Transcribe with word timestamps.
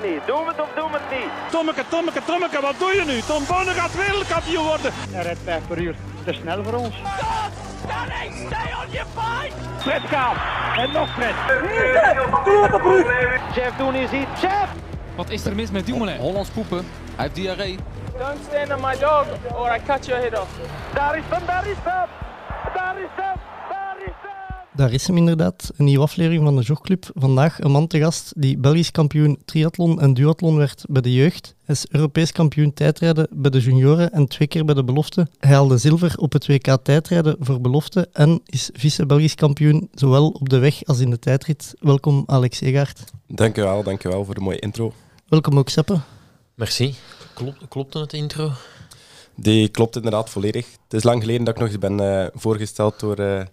het 0.00 0.10
niet. 0.10 0.26
Doen 0.26 0.44
we 0.44 0.50
het 0.50 0.60
of 0.60 0.68
doen 0.74 0.90
we 0.92 0.98
het 1.00 1.18
niet? 1.18 1.30
Tommeke, 1.50 1.84
Tommeke, 1.88 2.20
Tommeke, 2.24 2.60
wat 2.60 2.74
doe 2.78 2.92
je 2.94 3.04
nu? 3.04 3.20
Tom 3.20 3.42
Bonne 3.46 3.70
gaat 3.70 3.94
wereldkampioen 3.94 4.64
worden. 4.64 4.92
Hij 5.10 5.22
rijdt 5.22 5.40
5 5.44 5.66
per 5.66 5.78
uur. 5.78 5.94
Te 6.24 6.32
snel 6.32 6.64
voor 6.64 6.72
ons. 6.72 6.94
Stay 8.46 8.70
on 8.80 8.90
your 8.90 9.06
fight! 9.14 9.54
Fred 9.78 10.02
Kaap. 10.10 10.36
En 10.76 10.92
nog 10.92 11.08
Fred. 11.14 11.34
Chef, 13.52 13.76
doen 13.76 13.94
is 13.94 14.10
iets. 14.10 14.40
Chef! 14.40 14.68
Wat 15.16 15.30
is 15.30 15.44
er 15.44 15.54
mis 15.54 15.70
met 15.70 15.86
Dumoulin? 15.86 16.16
Hollands 16.16 16.50
poepen. 16.50 16.86
Hij 17.14 17.24
heeft 17.24 17.34
diarree. 17.34 17.78
Don't 18.18 18.38
stand 18.48 18.72
on 18.74 18.80
my 18.80 18.98
dog 18.98 19.26
or 19.54 19.74
I 19.76 19.80
cut 19.86 20.06
your 20.06 20.22
head 20.22 20.40
off. 20.40 20.50
Daar 20.94 21.16
is 21.16 21.24
hem, 21.28 21.46
daar 21.46 21.66
is 21.66 21.76
hem! 21.82 22.08
Daar 22.74 22.96
is 22.96 22.96
hem, 22.96 22.96
daar 22.96 22.98
is 22.98 23.08
hem! 23.16 23.47
Daar 24.78 24.92
is 24.92 25.06
hem 25.06 25.16
inderdaad, 25.16 25.70
een 25.76 25.84
nieuwe 25.84 26.02
aflevering 26.02 26.44
van 26.44 26.56
de 26.56 26.62
Jogclub. 26.62 27.10
Vandaag 27.14 27.60
een 27.60 27.70
man 27.70 27.86
te 27.86 27.98
gast 27.98 28.32
die 28.36 28.58
Belgisch 28.58 28.90
kampioen 28.90 29.38
triathlon 29.44 30.00
en 30.00 30.14
duathlon 30.14 30.56
werd 30.56 30.84
bij 30.88 31.02
de 31.02 31.14
jeugd. 31.14 31.54
Hij 31.64 31.74
is 31.74 31.86
Europees 31.90 32.32
kampioen 32.32 32.72
tijdrijden 32.72 33.28
bij 33.30 33.50
de 33.50 33.60
junioren 33.60 34.12
en 34.12 34.28
twee 34.28 34.48
keer 34.48 34.64
bij 34.64 34.74
de 34.74 34.84
belofte. 34.84 35.28
Hij 35.38 35.54
haalde 35.54 35.78
zilver 35.78 36.18
op 36.18 36.32
het 36.32 36.46
WK 36.46 36.78
tijdrijden 36.82 37.36
voor 37.40 37.60
belofte 37.60 38.08
en 38.12 38.40
is 38.44 38.70
vice-Belgisch 38.72 39.34
kampioen 39.34 39.88
zowel 39.94 40.28
op 40.28 40.48
de 40.48 40.58
weg 40.58 40.84
als 40.84 41.00
in 41.00 41.10
de 41.10 41.18
tijdrit. 41.18 41.74
Welkom 41.80 42.22
Alex 42.26 42.60
Egaert. 42.60 43.04
Dankjewel, 43.26 43.82
dankjewel 43.82 44.24
voor 44.24 44.34
de 44.34 44.40
mooie 44.40 44.58
intro. 44.58 44.92
Welkom 45.28 45.58
ook 45.58 45.68
Seppe. 45.68 46.00
Merci. 46.54 46.94
Klopt, 47.34 47.68
klopte 47.68 47.98
het 47.98 48.12
intro? 48.12 48.50
Die 49.34 49.68
klopt 49.68 49.96
inderdaad 49.96 50.30
volledig. 50.30 50.66
Het 50.82 50.92
is 50.92 51.02
lang 51.02 51.20
geleden 51.20 51.44
dat 51.44 51.54
ik 51.54 51.60
nog 51.60 51.68
eens 51.68 51.78
ben 51.78 52.00
eh, 52.00 52.26
voorgesteld 52.34 53.00
door 53.00 53.16
eh, 53.16 53.44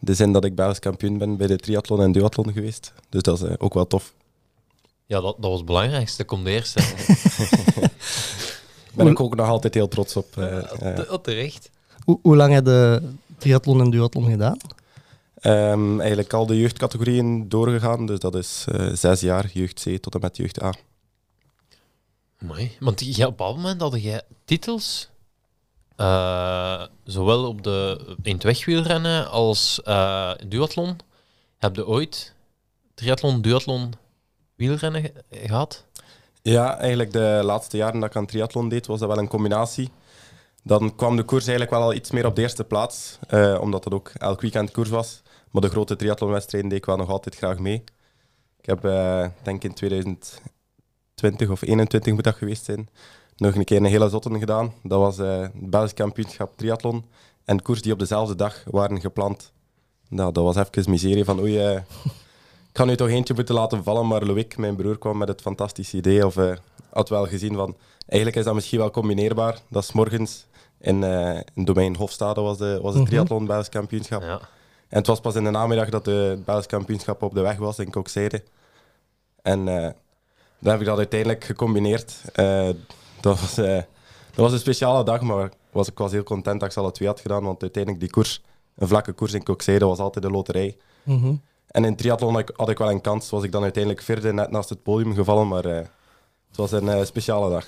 de 0.00 0.14
zin 0.14 0.32
dat 0.32 0.44
ik 0.44 0.54
Belgisch 0.54 0.78
kampioen 0.78 1.18
ben 1.18 1.36
bij 1.36 1.46
de 1.46 1.56
triathlon 1.56 2.02
en 2.02 2.12
duathlon 2.12 2.52
geweest. 2.52 2.92
Dus 3.08 3.22
dat 3.22 3.42
is 3.42 3.48
eh, 3.48 3.54
ook 3.58 3.74
wel 3.74 3.86
tof. 3.86 4.14
Ja, 5.06 5.20
dat, 5.20 5.36
dat 5.38 5.50
was 5.50 5.56
het 5.56 5.66
belangrijkste. 5.66 6.16
Dat 6.16 6.26
komt 6.26 6.46
eerst. 6.46 6.74
hè. 6.74 6.84
Ben 8.94 9.06
ik 9.06 9.20
ook 9.20 9.34
nog 9.36 9.48
altijd 9.48 9.74
heel 9.74 9.88
trots 9.88 10.16
op. 10.16 10.36
eh, 10.36 10.62
ja. 10.80 10.92
Te- 10.94 11.18
terecht. 11.22 11.70
Hoe, 12.04 12.18
hoe 12.22 12.36
lang 12.36 12.52
heb 12.52 12.66
je 12.66 13.02
triathlon 13.38 13.80
en 13.80 13.90
duathlon 13.90 14.30
gedaan? 14.30 14.56
Ehm, 15.34 15.98
eigenlijk 16.00 16.32
al 16.32 16.46
de 16.46 16.58
jeugdcategorieën 16.58 17.48
doorgegaan, 17.48 18.06
dus 18.06 18.18
dat 18.18 18.34
is 18.34 18.64
eh, 18.68 18.88
zes 18.94 19.20
jaar, 19.20 19.50
jeugd 19.52 19.82
C 19.84 19.96
tot 20.02 20.14
en 20.14 20.20
met 20.20 20.36
jeugd 20.36 20.62
A. 20.62 20.74
Mooi. 22.38 22.76
Want 22.80 23.00
ja, 23.00 23.10
op 23.10 23.18
een 23.18 23.36
bepaald 23.36 23.56
moment 23.56 23.80
had 23.80 24.02
jij 24.02 24.22
titels. 24.44 25.08
Eh, 26.00 26.82
zowel 27.04 27.48
op 27.48 27.62
de, 27.62 28.00
in 28.22 28.34
het 28.34 28.42
wegwielrennen 28.42 29.30
als 29.30 29.82
eh, 29.82 30.32
duathlon. 30.48 30.98
Heb 31.58 31.76
je 31.76 31.86
ooit 31.86 32.34
triathlon, 32.94 33.42
duathlon, 33.42 33.92
wielrennen 34.54 35.02
ge- 35.02 35.12
gehad? 35.30 35.84
Ja, 36.42 36.78
eigenlijk 36.78 37.12
de 37.12 37.40
laatste 37.42 37.76
jaren 37.76 38.00
dat 38.00 38.08
ik 38.10 38.16
aan 38.16 38.26
triathlon 38.26 38.68
deed, 38.68 38.86
was 38.86 38.98
dat 38.98 39.08
wel 39.08 39.18
een 39.18 39.28
combinatie. 39.28 39.90
Dan 40.62 40.96
kwam 40.96 41.16
de 41.16 41.22
koers 41.22 41.46
eigenlijk 41.46 41.76
wel 41.76 41.82
al 41.86 41.94
iets 41.94 42.10
meer 42.10 42.26
op 42.26 42.36
de 42.36 42.42
eerste 42.42 42.64
plaats, 42.64 43.18
eh, 43.28 43.58
omdat 43.60 43.84
het 43.84 43.92
ook 43.92 44.08
elk 44.08 44.40
weekend 44.40 44.70
koers 44.70 44.88
was. 44.88 45.22
Maar 45.50 45.62
de 45.62 45.68
grote 45.68 45.96
triathlonwedstrijden 45.96 46.70
deed 46.70 46.78
ik 46.78 46.84
wel 46.86 46.96
nog 46.96 47.08
altijd 47.08 47.36
graag 47.36 47.58
mee. 47.58 47.84
Ik 48.60 48.66
heb, 48.66 48.82
denk 49.42 49.64
in 49.64 49.74
2020 49.74 51.50
of 51.50 51.62
21 51.62 52.12
moet 52.14 52.24
dat 52.24 52.34
geweest 52.34 52.64
zijn, 52.64 52.88
nog 53.40 53.54
een 53.54 53.64
keer 53.64 53.76
een 53.76 53.84
hele 53.84 54.08
zotten 54.08 54.38
gedaan. 54.38 54.72
Dat 54.82 54.98
was 55.00 55.18
eh, 55.18 55.40
het 55.40 55.70
Belgisch 55.70 55.94
kampioenschap 55.94 56.56
triathlon 56.56 57.04
en 57.44 57.62
koers 57.62 57.82
die 57.82 57.92
op 57.92 57.98
dezelfde 57.98 58.34
dag 58.34 58.62
waren 58.70 59.00
gepland. 59.00 59.52
Nou, 60.08 60.32
dat 60.32 60.44
was 60.44 60.56
even 60.56 60.90
miserie 60.90 61.24
van 61.24 61.40
oei, 61.40 61.58
eh, 61.58 61.74
ik 62.70 62.76
ga 62.76 62.84
nu 62.84 62.96
toch 62.96 63.08
eentje 63.08 63.34
moeten 63.34 63.54
laten 63.54 63.84
vallen, 63.84 64.06
maar 64.06 64.22
Loïc, 64.24 64.56
mijn 64.56 64.76
broer, 64.76 64.98
kwam 64.98 65.18
met 65.18 65.28
het 65.28 65.40
fantastische 65.40 65.96
idee, 65.96 66.26
of 66.26 66.36
eh, 66.36 66.52
had 66.92 67.08
wel 67.08 67.26
gezien 67.26 67.54
van, 67.54 67.76
eigenlijk 68.06 68.36
is 68.40 68.44
dat 68.44 68.54
misschien 68.54 68.78
wel 68.78 68.90
combineerbaar. 68.90 69.58
Dat 69.68 69.82
is 69.82 69.92
morgens 69.92 70.46
in, 70.80 71.04
eh 71.04 71.40
in 71.54 71.64
domein 71.64 71.96
Hofstade 71.96 72.40
was 72.40 72.58
de, 72.58 72.78
was 72.82 72.92
het 72.94 73.02
Mhm. 73.02 73.10
triathlon 73.10 73.46
Belgisch 73.46 73.68
kampioenschap. 73.68 74.22
Ja. 74.22 74.40
En 74.88 74.98
het 74.98 75.06
was 75.06 75.20
pas 75.20 75.34
in 75.34 75.44
de 75.44 75.50
namiddag 75.50 75.88
dat 75.88 76.04
de 76.04 76.10
het 76.10 76.44
Belgisch 76.44 76.66
kampioenschap 76.66 77.22
op 77.22 77.34
de 77.34 77.40
weg 77.40 77.56
was 77.56 77.78
in 77.78 77.90
Kokzijde. 77.90 78.42
En 79.42 79.68
eh, 79.68 79.90
dan 80.58 80.70
heb 80.72 80.80
ik 80.80 80.86
dat 80.86 80.96
uiteindelijk 80.96 81.44
gecombineerd. 81.44 82.20
Dat, 83.20 83.40
was, 83.40 83.58
eh, 83.58 83.74
dat 83.74 84.36
was 84.36 84.52
een 84.52 84.58
speciale 84.58 85.04
dag, 85.04 85.20
maar 85.20 85.50
was, 85.72 85.88
ik 85.88 85.98
was 85.98 86.12
heel 86.12 86.22
content 86.22 86.60
dat 86.60 86.68
ik 86.68 86.74
ze 86.74 86.80
alle 86.80 86.92
twee 86.92 87.08
had 87.08 87.20
gedaan, 87.20 87.44
want 87.44 87.62
uiteindelijk 87.62 88.02
die 88.02 88.12
koers, 88.12 88.42
een 88.76 88.88
vlakke 88.88 89.12
koers 89.12 89.32
in 89.32 89.42
Kokzijde, 89.42 89.84
was 89.84 89.98
altijd 89.98 90.24
de 90.24 90.30
loterij. 90.30 90.76
Mhm. 91.02 91.34
En 91.66 91.84
in 91.84 91.96
triathlon 91.96 92.32
had 92.32 92.40
ik, 92.40 92.52
had 92.56 92.68
ik 92.68 92.78
wel 92.78 92.90
een 92.90 93.00
kans, 93.00 93.30
was 93.30 93.42
ik 93.42 93.52
dan 93.52 93.62
uiteindelijk 93.62 94.04
vierde 94.04 94.32
net 94.32 94.50
naast 94.50 94.68
het 94.68 94.82
podium 94.82 95.14
gevallen, 95.14 95.48
maar 95.48 95.64
eh, 95.64 95.76
het 96.48 96.56
was 96.56 96.72
een 96.72 96.88
eh, 96.88 97.04
speciale 97.04 97.50
dag. 97.50 97.66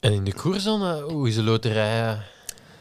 En 0.00 0.12
in 0.12 0.24
de 0.24 0.34
koers 0.34 0.64
dan, 0.64 1.00
hoe 1.00 1.28
is 1.28 1.34
de 1.34 1.42
loterij 1.42 2.18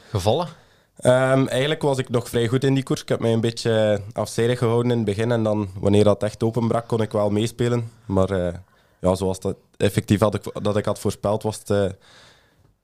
gevallen? 0.10 0.48
Ehm, 0.96 1.48
eigenlijk 1.48 1.82
was 1.82 1.98
ik 1.98 2.10
nog 2.10 2.30
vrij 2.30 2.48
goed 2.48 2.64
in 2.64 2.74
die 2.74 2.84
koers. 2.84 3.02
Ik 3.02 3.10
heb 3.10 3.20
mij 3.20 3.34
een 3.34 3.42
beetje 3.42 4.02
afzijdig 4.14 4.58
gehouden 4.58 4.92
in 4.92 4.98
het 4.98 5.06
begin 5.06 5.32
en 5.32 5.44
dan, 5.44 5.70
wanneer 5.80 6.04
dat 6.04 6.24
echt 6.24 6.44
openbrak, 6.44 6.88
kon 6.88 7.02
ik 7.02 7.12
wel 7.12 7.30
meespelen. 7.30 7.92
Maar 8.06 8.30
eh, 8.30 8.54
ja, 9.00 9.16
zoals 9.16 9.40
dat 9.40 9.56
effectief 9.78 10.20
had 10.20 10.34
ik, 10.36 10.44
dat 10.64 10.78
ik 10.78 10.86
had 10.86 11.00
voorspeld, 11.00 11.44
was 11.44 11.58
het 11.58 11.70
eh, 11.70 11.86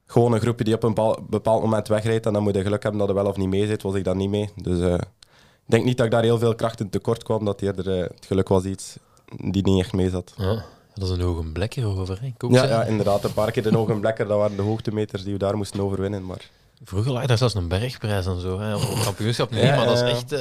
gewoon 0.05 0.33
een 0.33 0.39
groepje 0.39 0.63
die 0.63 0.73
op 0.73 0.83
een 0.83 0.93
bepaal- 0.93 1.19
bepaald 1.29 1.61
moment 1.61 1.87
wegrijdt 1.87 2.25
en 2.25 2.33
dan 2.33 2.43
moet 2.43 2.55
je 2.55 2.61
geluk 2.61 2.83
hebben 2.83 2.99
dat 2.99 3.09
er 3.09 3.15
wel 3.15 3.25
of 3.25 3.37
niet 3.37 3.47
mee 3.49 3.67
zit, 3.67 3.81
was 3.81 3.93
ik 3.95 4.03
daar 4.03 4.15
niet 4.15 4.29
mee. 4.29 4.49
Dus 4.55 4.79
eh, 4.79 4.93
ik 4.93 5.65
denk 5.77 5.85
niet 5.85 5.97
dat 5.97 6.05
ik 6.05 6.11
daar 6.11 6.23
heel 6.23 6.39
veel 6.39 6.55
kracht 6.55 6.79
in 6.79 6.89
tekort 6.89 7.23
kwam, 7.23 7.45
dat 7.45 7.61
eerder 7.61 7.95
eh, 7.97 8.01
het 8.03 8.25
geluk 8.25 8.47
was 8.47 8.63
iets 8.63 8.97
die 9.37 9.63
niet 9.63 9.79
echt 9.83 9.93
mee 9.93 10.09
zat. 10.09 10.33
Ja, 10.37 10.63
dat 10.93 11.07
is 11.09 11.13
een 11.15 11.21
hoge 11.21 11.43
blekker 11.51 11.85
over. 11.85 12.19
Hè? 12.21 12.33
Ja, 12.47 12.63
ja, 12.65 12.83
inderdaad. 12.83 13.23
Een 13.23 13.33
paar 13.33 13.51
keer 13.51 13.63
de 13.63 13.77
ogen 13.77 13.99
blekker, 13.99 14.27
dat 14.27 14.37
waren 14.37 14.55
de 14.55 14.61
hoogtemeters 14.61 15.23
die 15.23 15.33
we 15.33 15.39
daar 15.39 15.57
moesten 15.57 15.79
overwinnen. 15.81 16.25
Maar 16.25 16.49
Vroeger 16.83 17.11
lag 17.11 17.25
daar 17.25 17.37
zelfs 17.37 17.53
een 17.53 17.67
bergprijs 17.67 18.25
en 18.25 18.39
zo. 18.39 18.59
Hè? 18.59 18.75
Op 18.75 18.81
kampioenschap 19.03 19.51
niet, 19.51 19.61
Ja, 19.61 19.75
maar 19.75 19.85
dat 19.85 20.01
is 20.01 20.09
echt... 20.11 20.33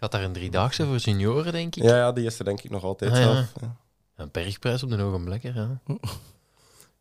gaat 0.00 0.12
daar 0.12 0.22
een 0.22 0.32
driedaagse 0.32 0.86
voor 0.86 1.00
senioren, 1.00 1.52
denk 1.52 1.76
ik. 1.76 1.82
ja, 1.82 1.96
ja, 1.96 2.12
die 2.12 2.24
is 2.26 2.38
er 2.38 2.44
denk 2.44 2.62
ik 2.62 2.70
nog 2.70 2.84
altijd 2.84 3.10
Ah, 3.10 3.16
zelf. 3.16 3.52
Ja. 3.60 3.76
Een 4.16 4.28
bergprijs 4.32 4.82
op 4.82 4.90
de 4.90 4.96
Hoge 4.96 5.24
Blekker, 5.24 5.54
ja. 5.54 5.80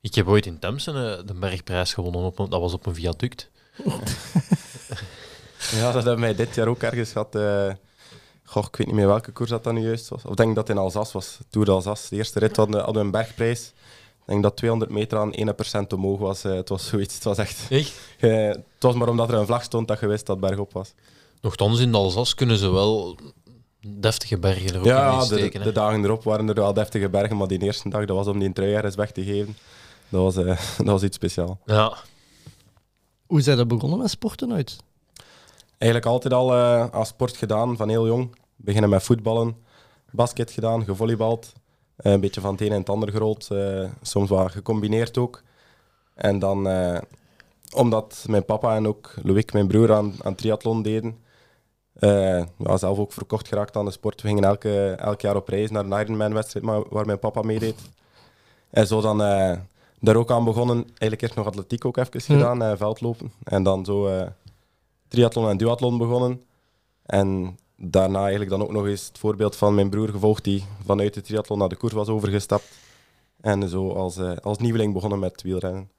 Ik 0.02 0.16
heb 0.16 0.28
ooit 0.28 0.46
in 0.46 0.60
Temsen 0.60 0.96
eh, 0.96 1.26
de 1.26 1.34
bergprijs 1.34 1.94
gewonnen. 1.94 2.22
Op 2.22 2.40
een, 2.40 2.50
dat 2.50 2.62
was 2.62 2.74
op 2.74 2.86
een 2.86 2.96
viaduct. 2.96 3.50
Ja, 5.72 5.92
dat 5.92 6.04
hebben 6.04 6.22
wij 6.22 6.36
dit 6.36 6.56
jaar 6.56 6.68
ook 6.68 6.82
ergens 6.82 7.12
gehad. 7.12 7.36
eh 7.36 7.74
goh, 8.44 8.66
ik 8.66 8.76
weet 8.76 8.88
niet 8.88 8.96
meer 8.96 9.08
welke 9.08 9.32
koers 9.32 9.50
dat 9.50 9.64
dan 9.64 9.76
nu 9.76 9.82
juist 9.82 10.10
was. 10.10 10.24
Of 10.24 10.32
ik 10.32 10.38
denk 10.38 10.56
dat 10.56 10.68
het 10.68 10.78
in 10.78 10.84
Alsace 10.84 11.14
was. 11.14 11.38
Tour 11.50 11.66
d'Alsace. 11.66 12.10
De 12.10 12.16
eerste 12.16 12.40
rit 12.40 12.56
hadden, 12.56 12.76
hadden 12.76 12.96
we 12.96 13.00
een 13.06 13.12
bergprijs. 13.12 13.68
Ik 14.20 14.28
denk 14.28 14.44
dat 14.44 14.56
200 14.56 14.92
meter 14.92 15.18
aan 15.18 15.34
1% 15.86 15.88
omhoog 15.94 16.20
was. 16.20 16.44
Eh, 16.44 16.54
het 16.54 16.70
was 16.70 16.88
zoiets. 16.88 17.14
Het 17.14 17.24
was 17.24 17.38
echt... 17.38 17.66
Echt? 17.70 17.94
eh, 18.20 18.48
het 18.48 18.64
was 18.80 18.96
maar 18.96 19.10
omdat 19.10 19.30
er 19.30 19.36
een 19.36 19.46
vlag 19.46 19.64
stond 19.64 19.88
dat 19.88 20.00
je 20.00 20.08
wist 20.08 20.26
dat 20.26 20.38
het 20.38 20.46
bergop 20.46 20.74
was. 20.74 20.94
Nochtans, 21.42 21.80
in 21.80 21.92
de 21.92 21.98
Alsace 21.98 22.36
kunnen 22.36 22.58
ze 22.58 22.72
wel 22.72 23.18
deftige 23.88 24.38
bergen 24.38 24.74
er 24.74 24.80
ook 24.80 24.86
Ja, 24.86 25.12
in 25.14 25.20
de, 25.20 25.26
steken. 25.26 25.64
de 25.64 25.72
dagen 25.72 26.04
erop 26.04 26.24
waren 26.24 26.48
er 26.50 26.56
wel 26.56 26.74
deftige 26.74 27.10
bergen. 27.10 27.38
Maar 27.38 27.48
die 27.48 27.62
eerste 27.62 27.90
dag, 27.90 28.06
dat 28.06 28.16
was 28.18 28.28
om 28.28 28.40
die 28.40 28.54
trui 28.54 28.74
ergens 28.74 28.96
weg 28.96 29.12
te 29.12 29.24
geven. 29.24 29.58
Dat 30.10 30.22
was, 30.22 30.36
eh, 30.46 30.58
dat 30.78 30.86
was 30.88 31.04
iets 31.04 31.16
speciaals. 31.16 31.58
Ja, 31.66 31.94
Hoe 33.26 33.42
zijn 33.42 33.58
dat 33.58 33.68
begonnen 33.68 34.00
met 34.00 34.10
sporten 34.10 34.54
uit? 34.54 34.78
Eigenlijk 35.78 36.12
altijd 36.12 36.34
al 36.34 36.54
eh 36.54 36.86
aan 36.92 37.06
sport 37.06 37.38
gedaan, 37.38 37.78
van 37.78 37.90
heel 37.90 38.08
jong. 38.08 38.36
Beginnen 38.56 38.90
met 38.90 39.04
voetballen, 39.04 39.56
basket 40.12 40.52
gedaan, 40.52 40.84
gevolleybald. 40.84 41.54
Eh, 41.96 42.12
een 42.12 42.20
beetje 42.20 42.42
van 42.42 42.52
het 42.52 42.62
een 42.62 42.72
en 42.72 42.78
het 42.80 42.90
ander 42.90 43.12
gerold. 43.12 43.48
eh, 43.52 43.90
soms 44.02 44.30
wat 44.30 44.52
gecombineerd 44.52 45.18
ook. 45.18 45.42
En 46.16 46.40
dan, 46.40 46.68
eh, 46.68 47.02
omdat 47.76 48.24
mijn 48.28 48.46
papa 48.46 48.76
en 48.76 48.88
ook 48.88 49.14
Loïc, 49.24 49.54
mijn 49.54 49.68
broer, 49.68 49.94
aan, 49.94 50.14
aan 50.24 50.36
triathlon 50.36 50.82
deden, 50.82 51.18
eh, 52.02 52.44
ja, 52.58 52.78
zelf 52.78 52.98
ook 52.98 53.14
verkocht 53.14 53.48
geraakt 53.48 53.76
aan 53.78 53.86
de 53.86 53.92
sport. 53.92 54.22
We 54.22 54.28
gingen 54.28 54.44
elke, 54.44 54.90
elk 54.92 55.22
jaar 55.22 55.36
op 55.36 55.48
reis 55.48 55.70
naar 55.70 55.86
een 55.86 56.00
Ironman-wedstrijd 56.02 56.66
maar- 56.66 56.90
waar 56.90 57.06
mijn 57.06 57.20
papa 57.20 57.42
meedeed. 57.42 57.80
En 58.70 58.88
zo 58.88 59.02
dan 59.02 59.22
eh, 59.24 59.58
daar 60.00 60.16
ook 60.16 60.32
aan 60.32 60.44
begonnen. 60.44 60.78
Eigenlijk 60.78 61.22
eerst 61.22 61.36
nog 61.36 61.46
atletiek 61.46 61.86
ook 61.86 61.98
even 61.98 62.12
Ja. 62.14 62.22
gedaan, 62.40 62.62
eh, 62.64 62.78
veldlopen. 62.78 63.32
En 63.44 63.64
dan 63.64 63.86
zo 63.86 64.08
eh, 64.08 64.28
triathlon 65.08 65.50
en 65.50 65.58
duathlon 65.58 65.98
begonnen. 65.98 66.46
En 67.06 67.58
daarna 67.76 68.20
eigenlijk 68.20 68.50
dan 68.50 68.62
ook 68.62 68.72
nog 68.72 68.86
eens 68.86 69.08
het 69.08 69.18
voorbeeld 69.18 69.56
van 69.56 69.76
mijn 69.76 69.90
broer 69.90 70.10
gevolgd, 70.10 70.44
die 70.44 70.64
vanuit 70.86 71.14
de 71.14 71.22
triathlon 71.22 71.58
naar 71.58 71.70
de 71.70 71.76
koers 71.76 71.94
was 71.94 72.08
overgestapt. 72.08 72.68
En 73.42 73.70
zo 73.70 73.92
als, 73.94 74.18
eh, 74.18 74.36
als 74.42 74.58
nieuweling 74.58 74.94
begonnen 74.94 75.20
met 75.20 75.42
wielrennen. 75.42 75.90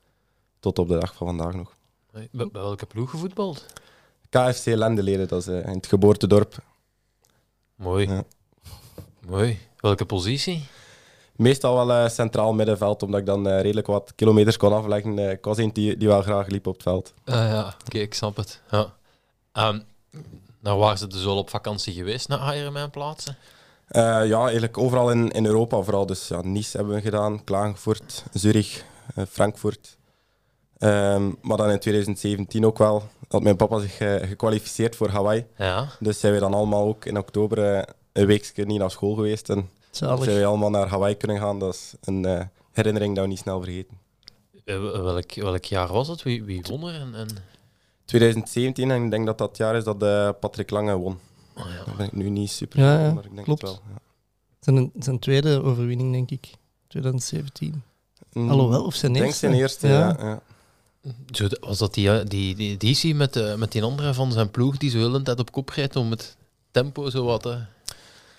Tot 0.60 0.78
op 0.78 0.88
de 0.88 0.98
dag 0.98 1.14
van 1.14 1.26
vandaag 1.26 1.54
nog. 1.54 1.74
bij, 2.10 2.28
bij 2.32 2.48
welke 2.52 2.86
ploeg 2.86 3.10
gevoetbald? 3.10 3.66
KFC 4.32 4.66
Lendeleden, 4.66 5.28
dat 5.28 5.40
is 5.40 5.46
eh, 5.46 5.66
in 5.66 5.76
het 5.76 5.86
geboortedorp. 5.86 6.54
Mooi. 7.74 8.08
Ja. 8.08 8.24
Mooi. 9.26 9.58
Welke 9.76 10.04
positie? 10.04 10.64
Meestal 11.36 11.74
wel 11.74 11.92
eh, 11.92 12.08
centraal 12.08 12.52
middenveld, 12.52 13.02
omdat 13.02 13.20
ik 13.20 13.26
dan 13.26 13.48
eh, 13.48 13.60
redelijk 13.60 13.86
wat 13.86 14.12
kilometers 14.14 14.56
kon 14.56 14.72
afleggen. 14.72 15.18
Ik 15.18 15.44
was 15.44 15.58
een 15.58 15.72
die, 15.72 15.96
die 15.96 16.08
wel 16.08 16.22
graag 16.22 16.46
liep 16.46 16.66
op 16.66 16.74
het 16.74 16.82
veld. 16.82 17.12
Ah 17.24 17.34
ja, 17.34 17.74
oké, 17.86 17.98
ik 17.98 18.14
snap 18.14 18.36
het. 18.36 18.60
Ja. 18.70 18.92
Ehm, 19.52 19.78
nou, 20.60 20.78
waar 20.78 20.98
ze 20.98 21.06
dus 21.06 21.26
al 21.26 21.38
op 21.38 21.50
vakantie 21.50 21.94
geweest 21.94 22.28
naar 22.28 22.56
Ironman 22.56 22.90
plaatsen? 22.90 23.36
Ja, 23.88 24.42
eigenlijk 24.42 24.78
overal 24.78 25.10
in, 25.10 25.30
in 25.30 25.46
Europa 25.46 25.80
vooral. 25.80 26.06
Dus 26.06 26.28
ja, 26.28 26.40
Nice 26.42 26.76
hebben 26.76 26.94
we 26.94 27.00
gedaan, 27.00 27.44
Klagenfurt, 27.44 28.24
Zurich, 28.32 28.84
Frankfurt. 29.28 29.96
Ehm, 30.82 31.30
maar 31.40 31.56
dan 31.56 31.70
in 31.70 31.78
2017 31.78 32.66
ook 32.66 32.78
wel 32.78 33.02
had 33.28 33.42
mijn 33.42 33.56
papa 33.56 33.78
zich 33.78 33.98
eh, 33.98 34.28
gekwalificeerd 34.28 34.96
voor 34.96 35.08
Hawaii. 35.08 35.44
Ja. 35.56 35.88
Dus 36.00 36.20
zijn 36.20 36.32
we 36.32 36.38
dan 36.38 36.54
allemaal 36.54 36.86
ook 36.86 37.04
in 37.04 37.18
oktober 37.18 37.74
eh, 37.76 37.82
een 38.12 38.26
weekje 38.26 38.64
niet 38.64 38.78
naar 38.78 38.90
school 38.90 39.14
geweest. 39.14 39.48
En 39.50 39.68
Zalig. 39.90 40.24
zijn 40.24 40.38
we 40.38 40.44
allemaal 40.44 40.70
naar 40.70 40.86
Hawaii 40.88 41.14
kunnen 41.14 41.38
gaan. 41.38 41.58
Dat 41.58 41.74
is 41.74 41.94
een 42.00 42.24
eh, 42.24 42.44
herinnering 42.72 43.14
dat 43.14 43.24
we 43.24 43.30
niet 43.30 43.38
snel 43.38 43.62
vergeten. 43.62 43.98
Welk, 44.64 45.34
welk 45.34 45.64
jaar 45.64 45.92
was 45.92 46.08
het? 46.08 46.22
Wie, 46.22 46.44
wie 46.44 46.62
won 46.68 46.88
er? 46.88 46.94
En, 47.00 47.14
en... 47.14 47.28
2017, 48.04 48.90
en 48.90 49.04
ik 49.04 49.10
denk 49.10 49.26
dat 49.26 49.38
dat 49.38 49.48
het 49.48 49.56
jaar 49.56 49.76
is 49.76 49.84
dat 49.84 50.02
eh, 50.02 50.28
Patrick 50.40 50.70
Lange 50.70 50.96
won. 50.96 51.18
Oh, 51.56 51.64
ja. 51.78 51.84
Daar 51.84 51.94
ben 51.96 52.06
ik 52.06 52.12
nu 52.12 52.28
niet 52.30 52.50
super 52.50 52.80
Ja, 52.80 53.04
van, 53.04 53.14
maar 53.14 53.24
ik 53.24 53.30
denk 53.34 53.44
klopt. 53.44 53.62
het 53.62 53.70
wel. 53.70 53.80
Ja. 53.88 53.98
Zijn, 54.60 54.90
zijn 54.98 55.18
tweede 55.18 55.62
overwinning, 55.62 56.12
denk 56.12 56.30
ik. 56.30 56.50
2017. 56.88 57.82
Mm, 58.32 58.50
Alhoewel, 58.50 58.84
of 58.84 58.94
zijn 58.94 59.12
Ik 59.12 59.18
denk 59.18 59.30
eerste. 59.30 59.46
zijn 59.46 59.60
eerste, 59.60 59.88
Ja. 59.88 60.16
ja. 60.18 60.40
Zo, 61.30 61.46
was 61.60 61.78
dat 61.78 61.94
die, 61.94 62.10
eh, 62.18 62.26
die, 62.28 62.54
die 62.54 62.70
editie 62.70 63.14
met, 63.14 63.36
eh, 63.36 63.54
met 63.54 63.72
die 63.72 63.82
andere 63.82 64.14
van 64.14 64.32
zijn 64.32 64.50
ploeg 64.50 64.76
die 64.76 64.90
zo 64.90 64.98
heel 64.98 65.10
de 65.10 65.22
tijd 65.22 65.40
op 65.40 65.52
kop 65.52 65.68
rijdt 65.68 65.96
om 65.96 66.10
het 66.10 66.36
tempo 66.70 67.10
zo 67.10 67.24
wat... 67.24 67.46
eh, 67.46 67.56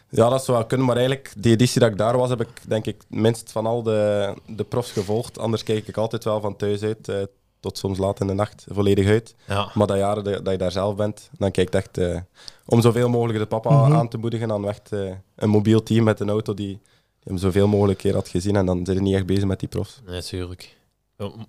Ja, 0.09 0.29
dat 0.29 0.43
zou 0.45 0.57
wel 0.57 0.65
kunnen, 0.67 0.85
maar 0.87 0.95
eigenlijk, 0.95 1.33
die 1.37 1.51
editie 1.53 1.79
dat 1.79 1.91
ik 1.91 1.97
daar 1.97 2.17
was, 2.17 2.29
heb 2.29 2.41
ik 2.41 2.49
denk 2.67 2.85
ik 2.85 3.03
minst 3.07 3.51
van 3.51 3.65
al 3.65 3.83
de, 3.83 4.33
de 4.47 4.63
profs 4.63 4.91
gevolgd. 4.91 5.37
Anders 5.39 5.63
kijk 5.63 5.87
ik 5.87 5.97
altijd 5.97 6.23
wel 6.23 6.41
van 6.41 6.55
thuis 6.55 6.81
uit, 6.81 7.07
eh, 7.09 7.21
tot 7.59 7.77
soms 7.77 7.97
laat 7.97 8.19
in 8.19 8.27
de 8.27 8.33
nacht, 8.33 8.65
volledig 8.69 9.07
uit. 9.07 9.35
ja. 9.47 9.69
Maar 9.73 9.87
dat 9.87 9.97
jaar 9.97 10.15
dat, 10.23 10.25
dat 10.45 10.51
je 10.51 10.57
daar 10.57 10.71
zelf 10.71 10.95
bent, 10.95 11.29
dan 11.37 11.51
kijk 11.51 11.67
ik 11.67 11.73
echt 11.73 11.97
eh, 11.97 12.19
om 12.65 12.81
zoveel 12.81 13.09
mogelijk 13.09 13.39
de 13.39 13.45
papa 13.45 13.69
Mhm. 13.87 13.93
aan 13.93 14.07
te 14.09 14.17
moedigen 14.17 14.51
aan 14.51 14.67
echt 14.67 14.91
eh, 14.91 15.11
een 15.35 15.49
mobiel 15.49 15.83
team 15.83 16.03
met 16.03 16.19
een 16.19 16.29
auto 16.29 16.53
die, 16.53 16.79
hem 17.23 17.37
zoveel 17.37 17.67
mogelijk 17.67 17.99
keer 17.99 18.13
had 18.13 18.27
gezien. 18.27 18.55
En 18.55 18.65
dan 18.65 18.85
zit 18.85 18.95
je 18.95 19.01
niet 19.01 19.15
echt 19.15 19.25
bezig 19.25 19.45
met 19.45 19.59
die 19.59 19.69
profs. 19.69 19.99
Nee, 20.05 20.21
tuurlijk. 20.21 20.61
Ja, 20.61 20.82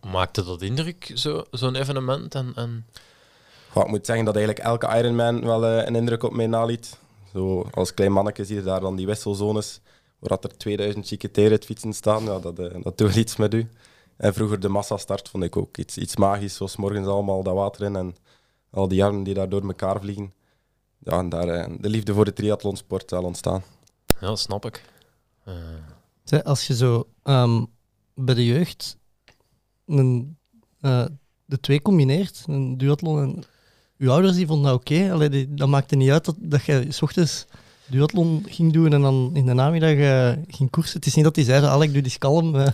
Maakte 0.06 0.44
dat 0.44 0.62
indruk, 0.62 1.10
zo- 1.14 1.44
zo'n 1.50 1.74
evenement? 1.74 2.34
En, 2.34 2.52
en... 2.54 2.86
Ja, 3.74 3.80
ik 3.82 3.88
moet 3.88 4.06
zeggen 4.06 4.24
dat 4.24 4.36
eigenlijk 4.36 4.66
elke 4.66 4.98
Ironman 4.98 5.44
wel 5.44 5.64
eh, 5.66 5.86
een 5.86 5.94
indruk 5.96 6.22
op 6.22 6.32
mij 6.32 6.46
naliet. 6.46 6.98
Zo, 7.32 7.68
als 7.72 7.94
klein 7.94 8.12
manneke 8.12 8.44
zie 8.44 8.56
je 8.56 8.62
daar 8.62 8.80
dan 8.80 8.96
die 8.96 9.06
wisselzones, 9.06 9.80
waar 10.18 10.28
dat 10.28 10.44
er 10.44 10.56
2000 10.56 11.06
chiqueteren 11.06 11.62
fietsen 11.62 11.92
staan. 11.92 12.24
Ja, 12.24 12.38
dat, 12.38 12.58
eh, 12.58 12.72
dat 12.82 12.98
doet 12.98 13.08
wel 13.08 13.16
iets 13.16 13.36
met 13.36 13.54
u. 13.54 13.68
En 14.16 14.34
vroeger 14.34 14.60
de 14.60 14.68
massastart 14.68 15.28
vond 15.28 15.44
ik 15.44 15.56
ook 15.56 15.76
iets, 15.76 15.96
iets 15.98 16.16
magisch, 16.16 16.54
zoals 16.54 16.76
morgens 16.76 17.06
allemaal 17.06 17.42
dat 17.42 17.54
water 17.54 17.84
in 17.84 17.96
en 17.96 18.16
al 18.70 18.88
die 18.88 19.04
armen 19.04 19.22
die 19.22 19.34
daar 19.34 19.48
door 19.48 19.62
elkaar 19.62 20.00
vliegen. 20.00 20.32
Ja, 20.98 21.18
en 21.18 21.28
daar 21.28 21.48
eh, 21.48 21.74
de 21.80 21.88
liefde 21.88 22.14
voor 22.14 22.24
de 22.24 22.32
triathlonsport 22.32 23.08
zal 23.10 23.22
ontstaan. 23.22 23.62
Ja, 24.20 24.26
dat 24.26 24.38
snap 24.38 24.64
ik. 24.64 24.84
Eh, 25.44 25.54
Zeg, 26.24 26.44
Als 26.44 26.66
je 26.66 26.74
zo 26.76 27.08
ehm, 27.22 27.64
bij 28.14 28.34
de 28.34 28.46
jeugd 28.46 28.96
eh, 30.80 31.04
de 31.44 31.60
twee 31.60 31.82
combineert, 31.82 32.44
een 32.46 32.78
duathlon 32.78 33.20
en 33.22 33.44
uw 33.98 34.10
ouders 34.10 34.36
die 34.36 34.46
vonden 34.46 34.70
dat 34.70 34.80
oké. 34.80 35.28
Die- 35.28 35.54
Dat 35.54 35.68
maakte 35.68 35.96
niet 35.96 36.10
uit 36.10 36.24
dat, 36.24 36.36
dat 36.38 36.64
je 36.64 36.86
s 36.88 37.02
ochtends 37.02 37.46
duathlon 37.86 38.44
ging 38.48 38.72
doen 38.72 38.92
en 38.92 39.00
dan 39.02 39.30
in 39.34 39.46
de 39.46 39.52
namiddag 39.52 39.94
eh, 39.94 40.32
ging 40.46 40.70
koersen. 40.70 40.96
Het 40.96 41.06
is 41.06 41.14
niet 41.14 41.24
dat 41.24 41.34
die 41.34 41.44
zeiden, 41.44 41.70
Alek, 41.70 41.92
doe 41.92 42.02
die 42.02 42.18
kalm. 42.18 42.54
eh. 42.56 42.66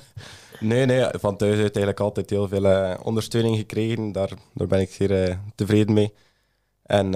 Nee, 0.61 0.87
nee, 0.87 1.05
van 1.13 1.37
thuis 1.37 1.53
uit 1.53 1.61
eigenlijk 1.61 2.01
altijd 2.01 2.31
heel 2.31 2.49
veel 2.49 2.97
ondersteuning 3.03 3.57
gekregen. 3.57 4.13
Daar, 4.13 4.31
daar 4.55 4.67
ben 4.67 4.81
ik 4.81 4.91
zeer 4.93 5.41
tevreden 5.55 5.95
mee. 5.95 6.13
En 6.83 7.11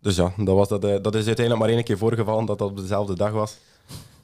dus 0.00 0.16
ja, 0.16 0.32
dat, 0.36 0.54
was 0.56 0.68
dat, 0.68 0.80
dat 0.82 1.14
is 1.14 1.26
uiteindelijk 1.26 1.58
maar 1.66 1.74
één 1.74 1.84
keer 1.84 1.98
voorgevallen 1.98 2.46
dat 2.46 2.58
dat 2.58 2.70
op 2.70 2.76
dezelfde 2.76 3.14
dag 3.14 3.30
was. 3.32 3.56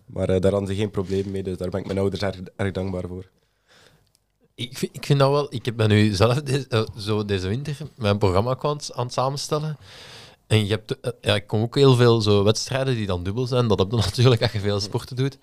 Maar 0.07 0.27
daar 0.41 0.51
hadden 0.51 0.69
ze 0.69 0.75
geen 0.75 0.91
probleem 0.91 1.31
mee, 1.31 1.43
dus 1.43 1.57
daar 1.57 1.69
ben 1.69 1.81
ik 1.81 1.87
mijn 1.87 1.99
ouders 1.99 2.23
erg, 2.23 2.41
erg 2.57 2.73
dankbaar 2.73 3.05
voor. 3.09 3.31
Ik, 4.55 4.79
vind, 4.79 4.97
ik 4.97 5.07
vind 5.07 5.19
dat 5.19 5.31
wel... 5.31 5.47
Ik 5.55 5.77
ben 5.77 5.89
nu 5.89 6.15
zelf 6.15 6.43
deze, 6.43 6.67
eh, 6.69 6.83
zo 6.99 7.25
deze 7.25 7.49
winter 7.49 7.77
mijn 7.97 8.19
programma 8.19 8.57
aan 8.61 8.77
het, 8.77 8.91
aan 8.95 9.05
het 9.05 9.13
samenstellen. 9.15 9.77
En 10.47 10.67
je 10.67 10.71
hebt... 10.71 11.01
eh, 11.01 11.11
ja, 11.21 11.35
ik 11.35 11.47
kom 11.47 11.63
ook 11.63 11.75
heel 11.75 11.95
veel 11.97 12.21
zo 12.21 12.43
wedstrijden 12.45 12.95
die 12.95 13.07
dan 13.07 13.23
dubbel 13.23 13.47
zijn. 13.47 13.69
Dat 13.69 13.79
heb 13.79 13.91
je 13.91 13.97
natuurlijk 14.07 14.43
als 14.43 14.53
je 14.53 14.61
veel 14.61 14.81
sporten 14.81 15.17
doet. 15.17 15.39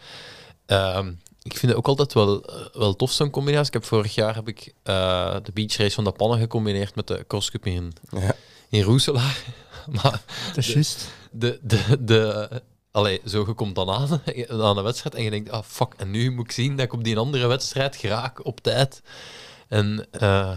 Ehm, 0.65 1.11
ik 1.43 1.57
vind 1.57 1.71
het 1.71 1.75
ook 1.75 1.87
altijd 1.87 2.13
wel, 2.13 2.43
eh, 2.45 2.65
wel 2.73 2.95
tof, 2.95 3.11
zo'n 3.11 3.29
combinatie. 3.29 3.67
Ik 3.67 3.73
heb 3.73 3.85
vorig 3.85 4.15
jaar 4.15 4.35
heb 4.35 4.47
ik 4.47 4.73
eh, 4.83 5.35
de 5.43 5.51
beach 5.51 5.77
race 5.77 5.95
van 5.95 6.03
de 6.03 6.11
pannen 6.11 6.39
gecombineerd 6.39 6.95
met 6.95 7.07
de 7.07 7.25
crosscup 7.27 7.65
in, 7.65 7.93
Ja. 8.09 8.35
in 8.69 8.81
Roeselaar. 8.83 9.43
maar 10.01 10.21
Dat 10.47 10.57
is 10.57 10.73
juist. 10.73 11.07
de, 11.31 11.59
de, 11.61 11.97
de, 11.99 12.49
allee, 12.91 13.21
zo 13.25 13.43
je 13.47 13.53
komt 13.53 13.75
dan 13.75 13.89
aan, 13.89 14.09
aan 14.49 14.77
een 14.77 14.83
wedstrijd 14.83 15.15
en 15.15 15.23
je 15.23 15.29
denkt, 15.29 15.51
ah 15.51 15.63
fuck, 15.63 15.93
en 15.97 16.11
nu 16.11 16.31
moet 16.31 16.45
ik 16.45 16.51
zien 16.51 16.75
dat 16.75 16.85
ik 16.85 16.93
op 16.93 17.03
die 17.03 17.17
andere 17.17 17.47
wedstrijd 17.47 17.95
geraak 17.95 18.45
op 18.45 18.59
tijd. 18.59 19.01
En 19.67 20.07
eh, 20.11 20.51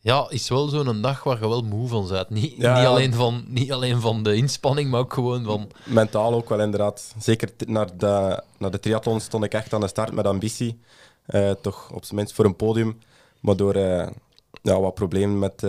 ja, 0.00 0.26
is 0.28 0.48
wel 0.48 0.68
zo'n 0.68 1.02
dag 1.02 1.22
waar 1.22 1.40
je 1.40 1.48
wel 1.48 1.62
moe 1.62 1.88
van 1.88 2.08
bent. 2.08 2.30
Niet, 2.30 2.54
Ja, 2.56 2.78
niet, 2.78 2.86
alleen 2.86 3.14
van, 3.14 3.44
niet 3.48 3.72
alleen 3.72 4.00
van 4.00 4.22
de 4.22 4.34
inspanning, 4.34 4.90
maar 4.90 5.00
ook 5.00 5.12
gewoon 5.12 5.44
van... 5.44 5.70
Mentaal 5.84 6.34
ook 6.34 6.48
wel 6.48 6.60
inderdaad. 6.60 7.14
Zeker 7.18 7.50
naar 7.66 7.96
de, 7.96 8.42
naar 8.58 8.70
de 8.70 8.80
triathlon 8.80 9.20
stond 9.20 9.44
ik 9.44 9.54
echt 9.54 9.72
aan 9.72 9.80
de 9.80 9.88
start 9.88 10.12
met 10.12 10.26
ambitie. 10.26 10.80
Eh, 11.26 11.50
toch 11.50 11.90
op 11.90 12.04
zijn 12.04 12.16
minst 12.16 12.34
voor 12.34 12.44
een 12.44 12.56
podium. 12.56 12.98
Maar 13.40 13.56
door 13.56 13.74
eh, 13.74 14.08
ja, 14.62 14.80
wat 14.80 14.94
problemen 14.94 15.38
met, 15.38 15.62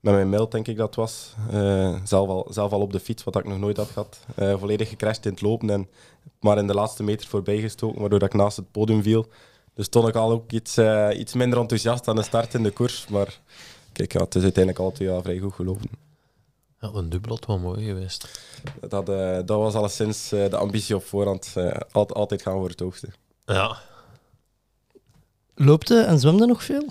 met 0.00 0.14
mijn 0.14 0.28
mild, 0.28 0.50
denk 0.52 0.68
ik 0.68 0.76
dat 0.76 0.94
was. 0.94 1.34
Eh, 1.50 1.94
zelf, 2.04 2.28
al, 2.28 2.46
zelf 2.50 2.72
al 2.72 2.80
op 2.80 2.92
de 2.92 3.00
fiets, 3.00 3.24
wat 3.24 3.36
ik 3.36 3.44
nog 3.44 3.58
nooit 3.58 3.76
had 3.76 3.88
gehad. 3.88 4.18
Eh, 4.34 4.58
volledig 4.58 4.88
gecrashed 4.88 5.24
in 5.26 5.30
het 5.32 5.40
lopen 5.40 5.70
en 5.70 5.88
maar 6.40 6.58
in 6.58 6.66
de 6.66 6.74
laatste 6.74 7.02
meter 7.02 7.26
voorbij 7.28 7.60
gestoken, 7.60 8.00
waardoor 8.00 8.18
dat 8.18 8.28
ik 8.28 8.40
naast 8.40 8.56
het 8.56 8.70
podium 8.70 9.02
viel. 9.02 9.26
Dus 9.74 9.86
stond 9.86 10.08
ik 10.08 10.14
al 10.14 10.30
ook 10.30 10.52
iets, 10.52 10.76
eh, 10.76 11.08
iets 11.18 11.34
minder 11.34 11.58
enthousiast 11.58 12.08
aan 12.08 12.16
de 12.16 12.22
start 12.22 12.54
in 12.54 12.62
de 12.62 12.70
koers. 12.70 13.06
Maar 13.08 13.40
kijk, 13.92 14.12
ja, 14.12 14.20
het 14.20 14.34
is 14.34 14.42
uiteindelijk 14.42 14.84
al 14.84 14.92
twee 14.92 15.08
jaar 15.08 15.22
vrij 15.22 15.38
goed 15.38 15.54
gelopen. 15.54 15.90
Ja, 16.80 16.90
een 16.94 17.08
dubbel 17.08 17.30
had 17.34 17.46
wel 17.46 17.58
mooi 17.58 17.84
geweest. 17.84 18.40
Dat, 18.88 19.08
eh, 19.08 19.34
dat 19.34 19.58
was 19.58 19.74
alleszins 19.74 20.32
eh, 20.32 20.50
de 20.50 20.56
ambitie 20.56 20.96
op 20.96 21.04
voorhand. 21.04 21.52
eh, 21.54 21.64
altijd, 21.92 22.18
altijd 22.18 22.42
gaan 22.42 22.58
voor 22.58 22.68
het 22.68 22.80
hoogste. 22.80 23.08
Ja, 23.46 23.76
Loopte 25.54 26.00
en 26.00 26.18
zwemde 26.18 26.46
nog 26.46 26.64
veel? 26.64 26.84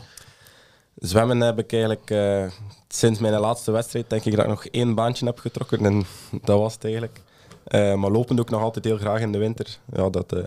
Zwemmen 1.00 1.40
heb 1.40 1.60
ik 1.60 1.72
eigenlijk 1.74 2.10
eh, 2.12 2.46
sinds 2.88 3.20
mijn 3.20 3.40
laatste 3.40 3.72
wedstrijd 3.72 4.10
denk 4.10 4.26
ik 4.26 4.32
dat 4.36 4.44
ik 4.44 4.50
nog 4.50 4.66
één 4.66 4.96
baantje 4.96 5.26
heb 5.26 5.40
getrokken 5.40 5.86
en 5.86 6.04
dat 6.42 6.60
was 6.60 6.74
het 6.74 6.84
eigenlijk. 6.84 7.22
Eh, 7.64 7.94
maar 7.96 8.12
lopen 8.12 8.36
doe 8.36 8.46
ik 8.46 8.52
nog 8.52 8.62
altijd 8.62 8.86
heel 8.86 8.98
graag 8.98 9.22
in 9.22 9.32
de 9.32 9.38
winter. 9.38 9.78
Ja, 9.94 10.10
dat 10.10 10.34
eh, 10.34 10.40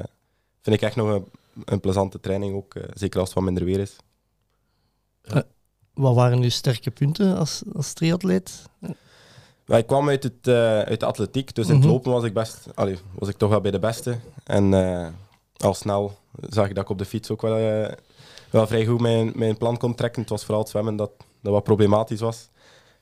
vind 0.63 0.77
ik 0.77 0.83
echt 0.83 0.97
nog 0.97 1.09
een, 1.09 1.25
een 1.65 1.81
plezante 1.81 2.21
training 2.21 2.55
ook, 2.55 2.75
zeker 2.95 3.19
als 3.21 3.29
het 3.29 3.39
wat 3.39 3.45
minder 3.47 3.65
weer 3.65 3.79
is. 3.81 3.97
Wat 5.95 6.15
waren 6.15 6.43
uw 6.43 6.49
sterke 6.49 6.91
punten 6.91 7.37
als, 7.37 7.63
als 7.75 7.93
triatleet? 7.93 8.63
Ja, 9.67 9.77
ik 9.77 9.87
kwam 9.87 10.09
uit, 10.09 10.23
het, 10.23 10.47
eh, 10.47 10.81
uit 10.81 11.01
de 11.01 11.07
atletiek, 11.07 11.55
dus 11.55 11.67
in 11.69 11.75
het 11.75 11.83
Mhm. 11.83 11.93
lopen 11.93 12.13
was 12.13 12.25
ik, 12.25 12.33
best, 12.35 12.67
allee, 12.75 12.99
was 13.15 13.29
ik 13.29 13.37
toch 13.37 13.51
wel 13.51 13.61
bij 13.61 13.71
de 13.71 13.79
beste. 13.79 14.19
En 14.45 14.75
eh, 14.75 15.09
al 15.57 15.75
snel 15.75 16.19
zag 16.49 16.69
ik 16.69 16.75
dat 16.75 16.85
ik 16.85 16.91
op 16.91 16.99
de 16.99 17.05
fiets 17.05 17.31
ook 17.31 17.43
wel, 17.43 17.57
eh, 17.57 17.93
wel 18.53 18.67
vrij 18.67 18.87
goed 18.87 19.01
mijn, 19.01 19.33
mijn 19.35 19.57
plan 19.57 19.77
kon 19.77 19.95
trekken. 19.95 20.21
Het 20.21 20.31
was 20.31 20.43
vooral 20.45 20.61
het 20.61 20.71
zwemmen 20.71 20.97
dat, 20.97 21.11
dat 21.43 21.53
wat 21.53 21.65
problematisch 21.65 22.21
was. 22.21 22.49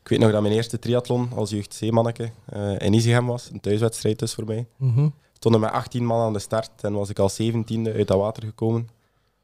Ik 0.01 0.09
weet 0.09 0.19
nog 0.19 0.33
dat 0.33 0.43
mijn 0.43 0.55
eerste 0.55 0.79
triathlon 0.79 1.31
als 1.35 1.51
jeugd 1.51 1.79
C-manneke 1.79 2.31
eh, 2.47 2.79
in 2.79 2.93
Izegem 2.93 3.27
was. 3.27 3.51
Een 3.53 3.61
thuiswedstrijd 3.61 4.19
dus 4.19 4.35
voor 4.35 4.45
mij. 4.45 4.67
Mhm. 4.77 5.09
stonden 5.33 5.61
met 5.61 5.71
18 5.71 6.05
man 6.05 6.21
aan 6.21 6.33
de 6.33 6.39
start 6.39 6.85
en 6.85 6.93
was 6.93 7.09
ik 7.11 7.19
al 7.19 7.31
17e 7.31 7.95
uit 7.95 8.09
dat 8.09 8.19
water 8.19 8.43
gekomen. 8.43 8.89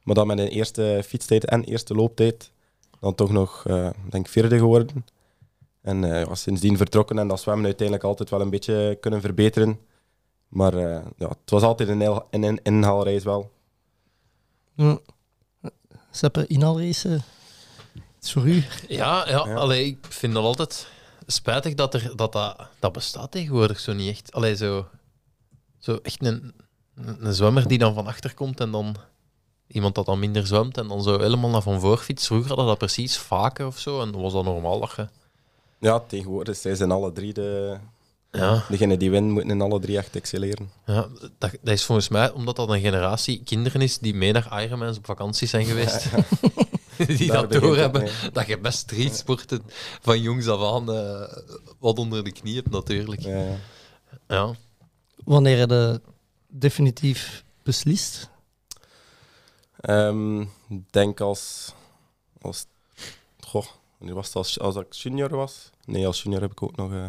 Maar 0.03 0.15
dan 0.15 0.27
met 0.27 0.39
een 0.39 0.49
eerste 0.49 1.03
fietstijd 1.07 1.45
en 1.45 1.65
eerste 1.65 1.95
looptijd 1.95 2.53
dan 3.01 3.15
toch 3.15 3.31
nog, 3.31 3.65
eh 3.67 3.89
denk 4.11 4.27
ik, 4.27 4.33
vierde 4.33 4.59
geworden. 4.59 5.07
En 5.83 6.03
ja, 6.03 6.35
sindsdien 6.35 6.77
vertrokken 6.77 7.19
en 7.19 7.29
dat 7.29 7.41
zwemmen 7.41 7.65
uiteindelijk 7.65 8.07
altijd 8.07 8.31
wel 8.31 8.41
een 8.41 8.51
beetje 8.51 8.97
kunnen 9.01 9.21
verbeteren. 9.21 9.79
Maar 10.49 10.77
ja, 11.17 11.29
het 11.29 11.51
was 11.51 11.63
altijd 11.63 11.89
een, 11.89 12.01
heel- 12.01 12.27
een, 12.31 12.43
een 12.43 12.61
inhaalreis 12.63 13.25
wel. 13.25 13.51
Ja. 14.75 14.99
Seppe, 16.15 16.47
inhaalrace. 16.47 17.09
Het 17.09 18.25
is 18.25 18.33
voor 18.33 18.49
u. 18.49 18.65
ja, 18.89 19.29
ja, 19.29 19.47
Ja. 19.47 19.55
Allee, 19.55 19.87
ik 19.87 20.07
vind 20.09 20.35
dat 20.35 20.45
altijd 20.45 20.89
spijtig 21.27 21.75
dat 21.75 21.95
er, 21.95 22.17
dat, 22.17 22.33
dat, 22.33 22.57
dat 22.79 22.93
bestaat 22.93 23.31
tegenwoordig 23.31 23.81
zo 23.81 23.93
niet 23.93 24.11
echt. 24.11 24.33
Allee, 24.33 24.57
zo, 24.57 24.87
zo 25.79 25.99
echt 26.03 26.25
een, 26.25 26.55
een 26.95 27.35
zwemmer 27.35 27.69
die 27.69 27.79
dan 27.79 27.95
van 27.95 28.07
achter 28.07 28.35
komt 28.35 28.61
en 28.61 28.71
dan 28.71 28.97
iemand 29.67 29.95
dat 29.95 30.07
dan 30.07 30.19
minder 30.19 30.47
zwemt 30.47 30.77
en 30.77 30.89
dan 30.89 31.03
zo 31.03 31.19
helemaal 31.19 31.51
naar 31.51 31.63
van 31.63 31.81
voor 31.81 31.99
fietst. 31.99 32.27
Vroeger 32.27 32.49
hadden 32.49 32.67
dat 32.67 32.79
precies 32.79 33.19
vaker 33.19 33.67
of 33.67 33.79
zo 33.79 34.01
en 34.01 34.13
dan 34.13 34.21
was 34.21 34.33
dat 34.33 34.45
normaal 34.45 34.81
dat 34.81 34.93
je... 34.97 35.09
Ja, 35.79 36.01
tegenwoordig 36.01 36.57
zij 36.57 36.75
zijn 36.75 36.91
alle 36.91 37.13
drie 37.13 37.33
de... 37.33 37.79
Ja, 38.37 38.65
Degene 38.69 38.97
die 38.97 39.11
winnen, 39.11 39.31
moeten 39.33 39.51
in 39.51 39.61
alle 39.61 39.81
drie 39.81 39.97
echt 39.99 40.17
excelleren. 40.17 40.71
ja 40.87 41.09
dat, 41.39 41.51
dat 41.63 41.75
is 41.75 41.85
volgens 41.85 42.09
mij 42.09 42.31
omdat 42.31 42.57
dat 42.57 42.69
een 42.69 42.81
generatie 42.81 43.43
kinderen 43.45 43.81
is 43.81 43.99
die 43.99 44.15
mee 44.15 44.33
naar 44.33 44.63
Ironmans 44.63 44.97
op 44.99 45.05
vakantie 45.07 45.49
zijn 45.49 45.65
geweest. 45.67 46.07
die 47.19 47.27
Daar 47.29 47.43
dat 47.43 47.53
het 47.53 47.63
doorhebben. 47.63 48.09
Dat 48.33 48.47
je 48.47 48.59
best 48.59 48.79
streetsporten 48.79 49.63
van 50.01 50.21
jongs 50.21 50.47
af 50.49 50.75
aan 50.75 50.93
eh, 50.93 51.37
wat 51.79 51.99
onder 51.99 52.25
de 52.25 52.33
knie 52.33 52.55
hebt 52.55 52.71
natuurlijk. 52.71 53.21
Ja, 53.21 53.39
ja. 53.39 53.57
Ja. 54.29 54.55
Wanneer 55.25 55.59
je 55.59 55.67
de 55.67 56.01
definitief 56.49 57.45
beslist? 57.63 58.31
Ehm, 59.81 60.41
Ik 60.41 60.93
denk 60.93 61.21
als... 61.21 61.73
als 62.41 62.67
goh, 63.41 63.67
was 63.99 64.27
het 64.27 64.37
als, 64.37 64.59
als 64.61 64.77
ik 64.77 64.93
junior 64.93 65.29
was? 65.37 65.71
Nee, 65.85 66.07
als 66.07 66.23
junior 66.23 66.41
heb 66.43 66.51
ik 66.51 66.63
ook 66.63 66.77
nog... 66.77 66.93
eh, 66.93 67.05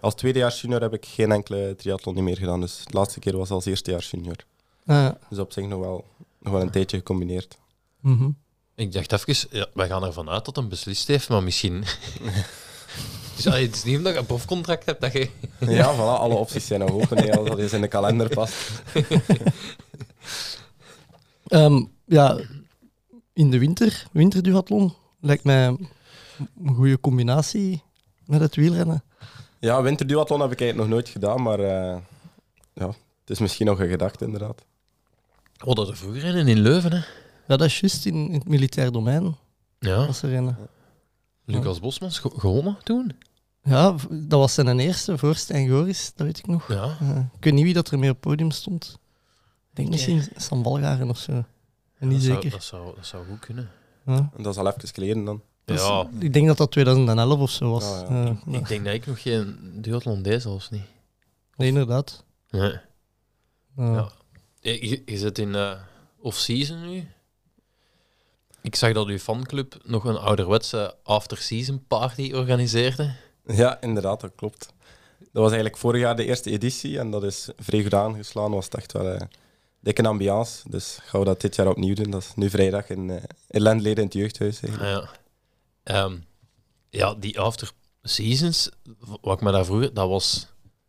als 0.00 0.14
tweedejaars 0.14 0.60
junior 0.60 0.80
heb 0.80 0.92
ik 0.94 1.06
geen 1.06 1.32
enkele 1.32 1.74
triathlon 1.76 2.14
niet 2.14 2.24
meer 2.24 2.36
gedaan. 2.36 2.60
Dus 2.60 2.82
de 2.84 2.96
laatste 2.96 3.18
keer 3.20 3.36
was 3.36 3.50
als 3.50 3.64
eerstejaars 3.64 4.10
junior. 4.10 4.36
Ah, 4.86 5.08
Dus 5.28 5.38
op 5.38 5.52
zich 5.52 5.66
nog 5.66 5.80
wel, 5.80 6.04
nog 6.40 6.52
wel 6.52 6.62
een 6.62 6.70
tijdje 6.70 6.96
gecombineerd. 6.96 7.58
mhm. 8.00 8.28
Ik 8.74 8.92
dacht 8.92 9.12
even, 9.12 9.48
ja, 9.50 9.66
wij 9.74 9.88
gaan 9.88 10.04
ervan 10.04 10.28
uit 10.30 10.44
dat 10.44 10.56
hij 10.56 10.66
beslist 10.66 11.06
heeft, 11.06 11.28
maar 11.28 11.42
misschien... 11.42 11.80
dus, 13.36 13.44
het 13.44 13.74
is 13.74 13.84
niet 13.84 13.96
omdat 13.96 14.12
je 14.12 14.18
een 14.18 14.26
profcontract 14.26 14.86
hebt 14.86 15.00
dat 15.00 15.12
je... 15.12 15.30
Ja, 15.60 15.94
voilà, 15.94 16.20
alle 16.20 16.34
opties 16.34 16.66
zijn 16.66 16.80
nog 16.80 16.90
open. 16.90 17.18
hè, 17.18 17.36
als 17.38 17.48
dat 17.48 17.58
eens 17.58 17.72
in 17.72 17.80
de 17.80 17.88
kalender 17.88 18.28
past. 18.28 18.54
Ehm, 21.46 21.84
ja, 22.04 22.38
in 23.32 23.50
de 23.50 23.58
winter, 23.58 24.06
winterduathlon, 24.12 24.94
lijkt 25.20 25.44
mij 25.44 25.66
een 25.66 26.74
goede 26.74 27.00
combinatie 27.00 27.82
met 28.24 28.40
het 28.40 28.54
wielrennen. 28.56 29.04
Ja, 29.58 29.82
winterduathlon 29.82 30.40
heb 30.40 30.52
ik 30.52 30.60
eigenlijk 30.60 30.88
nog 30.90 30.98
nooit 30.98 31.08
gedaan, 31.12 31.42
maar 31.42 31.58
eh, 31.60 31.98
ja, 32.72 32.86
het 33.20 33.30
is 33.30 33.38
misschien 33.38 33.66
nog 33.66 33.80
een 33.80 33.88
gedachte 33.88 34.24
inderdaad. 34.24 34.64
We 35.56 35.64
hadden 35.66 35.88
er 35.88 35.96
vroeger 35.96 36.36
een 36.36 36.48
in 36.48 36.58
Leuven, 36.60 36.92
hè. 36.92 36.96
Ja, 37.46 37.56
dat 37.56 37.62
is 37.62 37.80
juist 37.80 38.06
in, 38.06 38.14
in 38.28 38.34
het 38.34 38.48
militair 38.48 38.92
domein 38.92 39.36
Ja, 39.78 39.94
als 40.04 40.22
er 40.22 40.28
rennen. 40.30 40.56
Lucas 41.44 41.80
Bosmans 41.80 42.18
ge- 42.18 42.32
gewonnen 42.36 42.76
toen. 42.82 43.12
Ja, 43.62 43.94
dat 44.10 44.38
was 44.38 44.54
zijn 44.54 44.78
eerste 44.78 45.18
voor 45.18 45.34
Stijn 45.34 45.68
Goris, 45.68 46.12
dat 46.14 46.26
weet 46.26 46.38
ik 46.38 46.46
nog. 46.46 46.68
Ja. 46.68 46.96
Eh, 47.00 47.16
ik 47.36 47.44
weet 47.44 47.52
niet 47.54 47.64
wie 47.64 47.74
dat 47.74 47.90
er 47.90 47.98
mee 47.98 48.10
op 48.10 48.16
het 48.16 48.24
podium 48.24 48.50
stond. 48.50 48.98
Ik 49.70 49.76
denk 49.76 49.88
misschien 49.88 50.22
Sam 50.36 50.62
Walgaren 50.62 51.08
of 51.10 51.18
zo. 51.18 51.32
En 51.98 52.08
niet 52.08 52.10
dat 52.12 52.20
zou, 52.22 52.34
zeker. 52.34 52.50
dat, 52.50 52.62
zou, 52.64 52.94
dat 52.94 53.06
zou 53.06 53.26
goed 53.26 53.38
kunnen. 53.38 53.70
Ja. 54.06 54.30
En 54.36 54.42
dat 54.42 54.52
is 54.52 54.58
al 54.60 54.66
even 54.66 54.88
geleden 54.88 55.24
dan. 55.24 55.42
Is- 55.66 55.80
Ja, 55.80 56.08
Ik 56.20 56.32
denk 56.32 56.46
dat 56.46 56.56
dat 56.56 56.70
2011 56.70 57.40
of 57.40 57.50
zo 57.50 57.70
was. 57.70 57.84
Ah, 57.84 58.08
ja. 58.10 58.36
Eh, 58.46 58.54
ik 58.54 58.68
denk 58.68 58.84
dat 58.84 58.94
ik 58.94 59.06
nog 59.06 59.22
geen 59.22 59.58
duathlon 59.80 60.22
deed, 60.22 60.42
zelfs 60.42 60.70
niet. 60.70 60.84
nee, 61.56 61.68
inderdaad. 61.68 62.24
Nee. 62.50 62.70
Eh, 62.72 62.78
Ja. 63.76 64.10
Je, 64.60 64.88
je- 65.06 65.16
zit 65.18 65.38
in 65.38 65.54
eh, 65.54 65.72
off-season 66.20 66.88
nu. 66.90 67.08
Ik 68.62 68.74
zag 68.76 68.92
dat 68.92 69.06
uw 69.06 69.18
fanclub 69.18 69.76
nog 69.84 70.04
een 70.04 70.16
ouderwetse 70.16 70.94
after-season 71.02 71.84
party 71.88 72.32
organiseerde. 72.34 73.14
Ja, 73.46 73.80
inderdaad, 73.80 74.20
dat 74.20 74.32
klopt. 74.36 74.66
Dat 75.18 75.42
was 75.42 75.50
eigenlijk 75.50 75.76
vorig 75.76 76.00
jaar 76.00 76.16
de 76.16 76.24
eerste 76.24 76.50
editie 76.50 76.98
en 76.98 77.10
dat 77.10 77.24
is 77.24 77.48
vrij 77.56 77.82
goed 77.82 77.94
aangeslaan. 77.94 78.50
Was 78.50 78.68
echt 78.68 78.92
wel 78.92 79.06
een 79.06 79.28
dikke 79.80 80.02
ambiance. 80.08 80.70
Dus 80.70 80.98
gaan 81.02 81.20
we 81.20 81.26
dat 81.26 81.40
dit 81.40 81.54
jaar 81.56 81.68
opnieuw 81.68 81.94
doen. 81.94 82.10
Dat 82.10 82.22
is 82.22 82.32
nu 82.34 82.50
vrijdag 82.50 82.88
in, 82.88 83.08
uh, 83.08 83.16
in 83.48 83.60
Lendleden 83.60 83.98
in 83.98 84.04
het 84.04 84.12
jeugdhuis. 84.14 84.60
eigenlijk. 84.60 84.92
Ja. 85.04 85.10
Ehm, 85.86 86.16
ja, 86.90 87.14
die 87.14 87.40
after-seasons, 87.40 88.70
wat 89.20 89.36
ik 89.36 89.44
me 89.44 89.52
daar 89.52 89.64
vroeger, 89.64 89.94
dat 89.94 90.08
was 90.08 90.46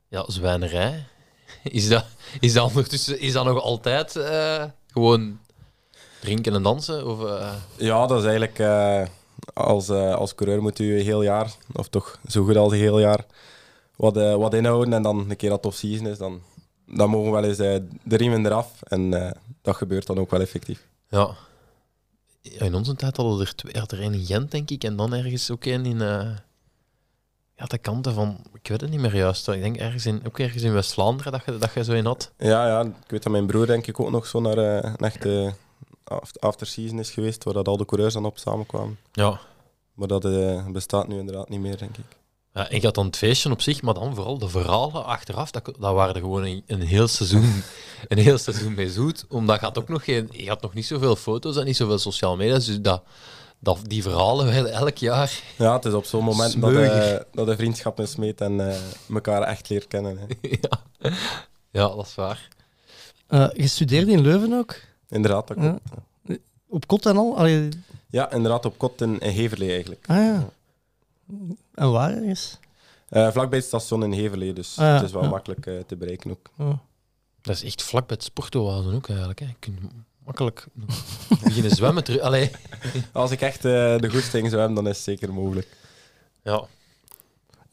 ja, 0.07 0.23
zwijnerij. 0.27 1.05
Is 1.63 1.89
dat, 1.89 2.05
is 2.39 2.53
dat 2.53 2.67
ondertussen 2.67 3.19
is 3.19 3.33
dat 3.33 3.45
nog 3.45 3.61
altijd 3.61 4.15
eh, 4.15 4.63
gewoon 4.87 5.39
drinken 6.19 6.53
en 6.53 6.63
dansen? 6.63 7.07
Of, 7.07 7.23
eh, 7.23 7.53
Ja, 7.75 8.05
dat 8.05 8.17
is 8.17 8.23
eigenlijk 8.23 8.59
eh, 8.59 9.05
als, 9.53 9.89
als 9.89 10.35
coureur 10.35 10.61
moet 10.61 10.79
u 10.79 11.01
heel 11.01 11.21
jaar, 11.23 11.51
of 11.73 11.87
toch 11.87 12.19
zo 12.27 12.43
goed 12.43 12.55
als 12.55 12.71
een 12.71 12.77
heel 12.77 12.99
jaar, 12.99 13.25
wat, 13.95 14.15
wat 14.15 14.53
inhouden. 14.53 14.93
En 14.93 15.01
dan 15.01 15.29
een 15.29 15.35
keer 15.35 15.49
dat 15.49 15.65
off-season 15.65 16.07
is, 16.07 16.17
dan, 16.17 16.41
dan 16.85 17.09
mogen 17.09 17.31
we 17.31 17.41
wel 17.41 17.49
eens 17.49 17.57
de 18.03 18.15
riemen 18.15 18.45
eraf. 18.45 18.81
En 18.83 19.09
dat 19.61 19.75
gebeurt 19.75 20.07
dan 20.07 20.19
ook 20.19 20.31
wel 20.31 20.41
effectief. 20.41 20.87
ja. 21.09 21.35
In 22.51 22.75
onze 22.75 22.95
tijd 22.95 23.17
hadden 23.17 23.37
we 23.37 23.43
er 23.45 23.55
twee. 23.55 23.73
had 23.79 23.91
er 23.91 23.99
één 24.01 24.13
in 24.13 24.25
Gent, 24.25 24.51
denk 24.51 24.69
ik, 24.69 24.83
en 24.83 24.95
dan 24.95 25.13
ergens 25.13 25.51
ook 25.51 25.65
één 25.65 25.85
in. 25.85 26.01
eh, 26.01 26.29
ja, 27.55 27.65
de 27.65 27.77
kanten 27.77 28.13
van. 28.13 28.37
Ik 28.53 28.67
weet 28.67 28.81
het 28.81 28.89
niet 28.89 28.99
meer 28.99 29.15
juist. 29.15 29.47
Ik 29.47 29.61
denk 29.61 29.77
ergens 29.77 30.05
in, 30.05 30.21
ook 30.27 30.39
ergens 30.39 30.63
in 30.63 30.73
West-Vlaanderen 30.73 31.31
dat 31.31 31.41
je, 31.45 31.57
dat 31.57 31.73
je 31.73 31.83
zo 31.83 31.93
in 31.93 32.05
had. 32.05 32.31
Ja, 32.37 32.67
ja, 32.67 32.81
ik 32.81 32.93
weet 33.11 33.23
dat 33.23 33.31
mijn 33.31 33.45
broer 33.47 33.65
denk 33.65 33.87
ik 33.87 33.99
ook 33.99 34.09
nog 34.11 34.25
zo 34.27 34.39
naar 34.39 34.57
eh, 34.57 34.91
een 34.97 35.05
echte 35.05 35.53
aft- 36.03 36.41
after-season 36.41 36.99
is 36.99 37.11
geweest, 37.11 37.43
waar 37.43 37.53
dat 37.53 37.67
al 37.67 37.77
de 37.77 37.85
coureurs 37.85 38.13
dan 38.13 38.25
op 38.25 38.37
samenkwamen. 38.37 38.97
Ja. 39.11 39.39
Maar 39.93 40.07
dat 40.07 40.25
eh, 40.25 40.65
bestaat 40.67 41.07
nu 41.07 41.17
inderdaad 41.19 41.49
niet 41.49 41.59
meer, 41.59 41.77
denk 41.77 41.97
ik. 41.97 42.05
Ja, 42.57 42.69
en 42.69 42.79
je 42.79 42.85
had 42.85 42.95
dan 42.95 43.05
het 43.05 43.17
feestje 43.17 43.51
op 43.51 43.61
zich, 43.61 43.81
maar 43.81 43.93
dan 43.93 44.15
vooral 44.15 44.37
de 44.37 44.49
verhalen 44.49 45.05
achteraf, 45.05 45.51
dat, 45.51 45.65
dat 45.65 45.93
waren 45.93 46.15
er 46.15 46.21
gewoon 46.21 46.43
een, 46.43 46.63
een 46.67 46.81
heel 46.81 47.07
seizoen, 47.07 47.63
een 48.07 48.17
heel 48.17 48.37
seizoen 48.37 48.73
mee 48.73 48.89
zoet. 48.91 49.25
Omdat 49.29 49.59
je 49.59 49.65
had 49.65 49.77
ook 49.77 49.87
nog 49.89 50.03
geen, 50.03 50.29
je 50.31 50.47
had 50.49 50.61
nog 50.61 50.73
niet 50.73 50.85
zoveel 50.85 51.15
foto's 51.15 51.57
en 51.57 51.65
niet 51.65 51.75
zoveel 51.77 51.97
sociale 51.99 52.37
media, 52.37 52.53
dus 52.53 52.81
dat, 52.81 53.03
dat, 53.59 53.79
die 53.83 54.01
verhalen 54.01 54.45
werden 54.45 54.71
elk 54.71 54.97
jaar. 54.97 55.39
Ja, 55.55 55.73
het 55.73 55.85
is 55.85 55.93
op 55.93 56.05
zo'n 56.05 56.23
moment 56.23 56.61
dat, 56.61 56.73
eh, 56.73 57.15
dat 57.33 57.45
de 57.45 57.55
vriendschap 57.55 57.99
smeet 58.03 58.41
en 58.41 58.69
eh 58.69 58.75
elkaar 59.13 59.41
echt 59.41 59.69
leert 59.69 59.87
kennen. 59.87 60.17
Hè. 60.17 60.25
ja. 60.61 61.09
ja, 61.71 61.87
dat 61.95 62.05
is 62.05 62.15
waar. 62.15 62.47
eh, 63.27 63.47
je 63.55 63.67
studeerde 63.67 64.11
in 64.11 64.21
Leuven 64.21 64.53
ook? 64.53 64.75
Inderdaad, 65.09 65.47
dat 65.47 65.57
klopt. 65.57 65.79
Ja. 66.25 66.35
Op 66.69 66.87
kot 66.87 67.05
en 67.05 67.17
al? 67.17 67.37
Allee, 67.37 67.69
Ja, 68.09 68.31
inderdaad, 68.31 68.65
op 68.65 68.77
kot 68.77 69.01
in, 69.01 69.19
in 69.19 69.31
Heverlee 69.31 69.71
eigenlijk. 69.71 70.05
ah 70.07 70.15
ja. 70.17 70.49
En 71.73 71.91
waar 71.91 72.23
is? 72.23 72.59
Eh, 73.09 73.31
vlakbij 73.31 73.57
het 73.57 73.67
station 73.67 74.03
in 74.03 74.11
Heverlee, 74.11 74.53
dus 74.53 74.77
Ah, 74.79 74.85
ja, 74.85 74.93
het 74.93 75.03
is 75.03 75.11
wel 75.11 75.23
ja. 75.23 75.29
makkelijk 75.29 75.65
eh, 75.65 75.79
te 75.87 75.95
bereiken 75.95 76.31
ook. 76.31 76.49
Oh. 76.57 76.77
Dat 77.41 77.55
is 77.55 77.63
echt 77.63 77.83
vlak 77.83 78.07
bij 78.07 78.15
het 78.15 78.25
sportoasen 78.25 78.93
ook 78.93 79.07
eigenlijk. 79.09 79.39
Hè. 79.39 79.45
Je 79.45 79.55
kunt 79.59 79.79
makkelijk 80.25 80.67
beginnen 81.43 81.71
zwemmen 81.71 82.03
terug. 82.03 82.21
Allee. 82.21 82.51
Als 83.13 83.31
ik 83.31 83.41
echt 83.41 83.65
eh, 83.65 83.97
de 83.97 84.09
goesting 84.09 84.47
zou 84.47 84.57
hebben, 84.59 84.75
dan 84.75 84.87
is 84.87 84.95
het 84.95 85.05
zeker 85.05 85.33
mogelijk. 85.33 85.67
Ja. 86.43 86.63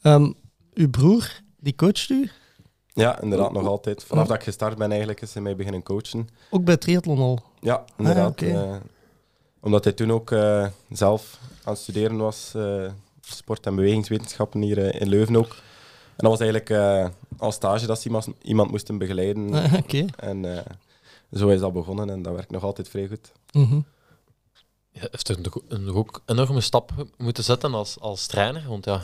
Ehm, 0.01 0.31
uw 0.73 0.89
broer, 0.89 1.31
die 1.59 1.75
coacht 1.75 2.09
u? 2.09 2.29
Ja, 2.93 3.21
inderdaad, 3.21 3.51
nog 3.51 3.65
altijd. 3.67 4.03
Vanaf 4.03 4.27
dat 4.27 4.35
ik 4.37 4.43
gestart 4.43 4.77
ben, 4.77 4.89
eigenlijk, 4.89 5.21
is 5.21 5.33
hij 5.33 5.41
mij 5.43 5.55
beginnen 5.55 5.83
coachen. 5.83 6.27
Ook 6.49 6.63
bij 6.63 6.77
triathlon 6.77 7.19
al? 7.19 7.43
Ja, 7.59 7.85
inderdaad. 7.97 8.29
oké. 8.31 8.45
eh, 8.47 8.75
omdat 9.59 9.83
hij 9.83 9.93
toen 9.93 10.11
ook 10.11 10.29
zelf 10.89 11.39
aan 11.63 11.73
het 11.73 11.81
studeren 11.81 12.17
was, 12.17 12.51
eh, 12.55 12.91
sport- 13.29 13.65
en 13.65 13.75
bewegingswetenschappen 13.75 14.61
hier 14.61 14.85
eh, 14.87 15.01
in 15.01 15.07
Leuven 15.09 15.35
ook. 15.35 15.49
En 16.15 16.21
dat 16.29 16.29
was 16.29 16.39
eigenlijk 16.39 16.69
eh, 16.69 17.07
als 17.37 17.55
stage 17.55 17.85
dat 17.85 17.99
ze 18.01 18.05
iemand, 18.07 18.27
iemand 18.41 18.71
moesten 18.71 18.97
begeleiden. 18.97 19.53
Ah, 19.53 19.73
Oké. 19.83 20.05
En 20.15 20.55
eh, 20.57 20.65
zo 21.33 21.47
is 21.47 21.59
dat 21.59 21.73
begonnen 21.73 22.09
en 22.09 22.21
dat 22.21 22.33
werkt 22.33 22.51
nog 22.51 22.63
altijd 22.63 22.89
vrij 22.89 23.07
goed. 23.07 23.31
Mhm. 23.51 23.79
Je 24.91 25.07
heeft 25.11 25.37
nog- 25.43 25.61
nog 25.79 25.95
ook 25.95 26.21
een 26.25 26.35
enorme 26.37 26.61
stap 26.61 26.91
moeten 27.17 27.43
zetten 27.43 27.73
als, 27.73 27.99
als 27.99 28.25
trainer. 28.27 28.63
Want 28.67 28.85
ja, 28.85 29.01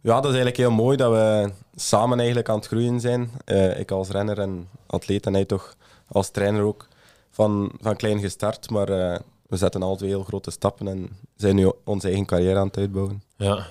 Ja, 0.00 0.14
dat 0.14 0.24
is 0.24 0.36
eigenlijk 0.36 0.56
heel 0.56 0.70
mooi 0.70 0.96
dat 0.96 1.10
we 1.12 1.52
samen 1.74 2.18
eigenlijk 2.18 2.48
aan 2.48 2.56
het 2.56 2.66
groeien 2.66 3.00
zijn. 3.00 3.30
Eh, 3.44 3.78
ik 3.78 3.90
als 3.90 4.08
renner 4.08 4.38
en 4.40 4.68
atleet 4.86 5.26
en 5.26 5.34
hij 5.34 5.44
toch 5.44 5.76
als 6.08 6.30
trainer 6.30 6.62
ook 6.62 6.88
van, 7.30 7.72
van 7.80 7.96
klein 7.96 8.20
gestart. 8.20 8.70
Maar 8.70 8.88
eh, 8.88 9.18
we 9.46 9.56
zetten 9.56 9.82
al 9.82 9.96
twee 9.96 10.08
heel 10.10 10.22
grote 10.24 10.50
stappen 10.50 10.88
en 10.88 11.08
zijn 11.36 11.56
nu 11.56 11.72
onze 11.84 12.06
eigen 12.06 12.26
carrière 12.26 12.58
aan 12.58 12.66
het 12.66 12.76
uitbouwen. 12.76 13.22
Ja. 13.36 13.66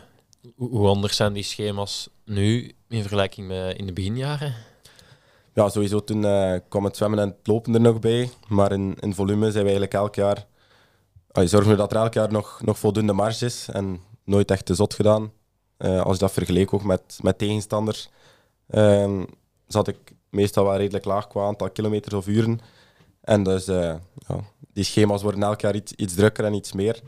Hoe 0.56 0.88
anders 0.88 1.16
zijn 1.16 1.34
die 1.34 1.44
schema's 1.44 2.10
nu 2.26 2.76
in 2.88 3.00
vergelijking 3.00 3.48
met 3.48 3.78
in 3.78 3.86
de 3.86 3.94
beginjaren? 3.94 4.56
Ja, 5.54 5.70
sowieso 5.70 6.04
toen 6.04 6.26
eh, 6.26 6.60
kwam 6.70 6.84
het 6.84 6.98
zwemmen 6.98 7.20
en 7.20 7.28
het 7.28 7.48
lopen 7.48 7.74
er 7.74 7.82
nog 7.82 8.00
bij. 8.00 8.30
Maar 8.48 8.72
in, 8.72 8.98
in 9.00 9.14
volume 9.14 9.52
zijn 9.52 9.66
we 9.66 9.70
eigenlijk 9.70 9.94
elk 9.94 10.16
jaar... 10.16 10.46
allee, 11.32 11.48
zorgen 11.48 11.72
we 11.72 11.78
dat 11.78 11.92
er 11.92 11.98
elk 11.98 12.14
jaar 12.14 12.32
nog, 12.32 12.62
nog 12.62 12.80
voldoende 12.80 13.14
marge 13.14 13.46
is. 13.46 13.68
En 13.70 14.02
nooit 14.24 14.52
echt 14.52 14.66
te 14.66 14.76
zot 14.76 14.94
gedaan. 14.94 15.32
Eh, 15.78 16.02
als 16.02 16.14
je 16.14 16.20
dat 16.20 16.32
vergeleek 16.32 16.74
ook 16.74 16.84
met, 16.84 17.20
met 17.22 17.38
tegenstanders, 17.38 18.10
ehm, 18.68 19.24
zat 19.68 19.88
ik 19.88 19.98
meestal 20.30 20.64
wel 20.64 20.78
redelijk 20.78 21.06
laag 21.06 21.28
qua 21.28 21.46
aantal 21.46 21.70
kilometers 21.70 22.14
of 22.14 22.28
uren. 22.28 22.60
En 23.22 23.44
dus 23.44 23.68
eh, 23.68 23.96
ja, 24.28 24.40
die 24.74 24.84
schema's 24.84 25.22
worden 25.22 25.44
elk 25.44 25.62
jaar 25.62 25.76
iets, 25.76 25.92
iets 25.94 26.14
drukker 26.14 26.46
en 26.46 26.54
iets 26.54 26.74
meer. 26.74 27.02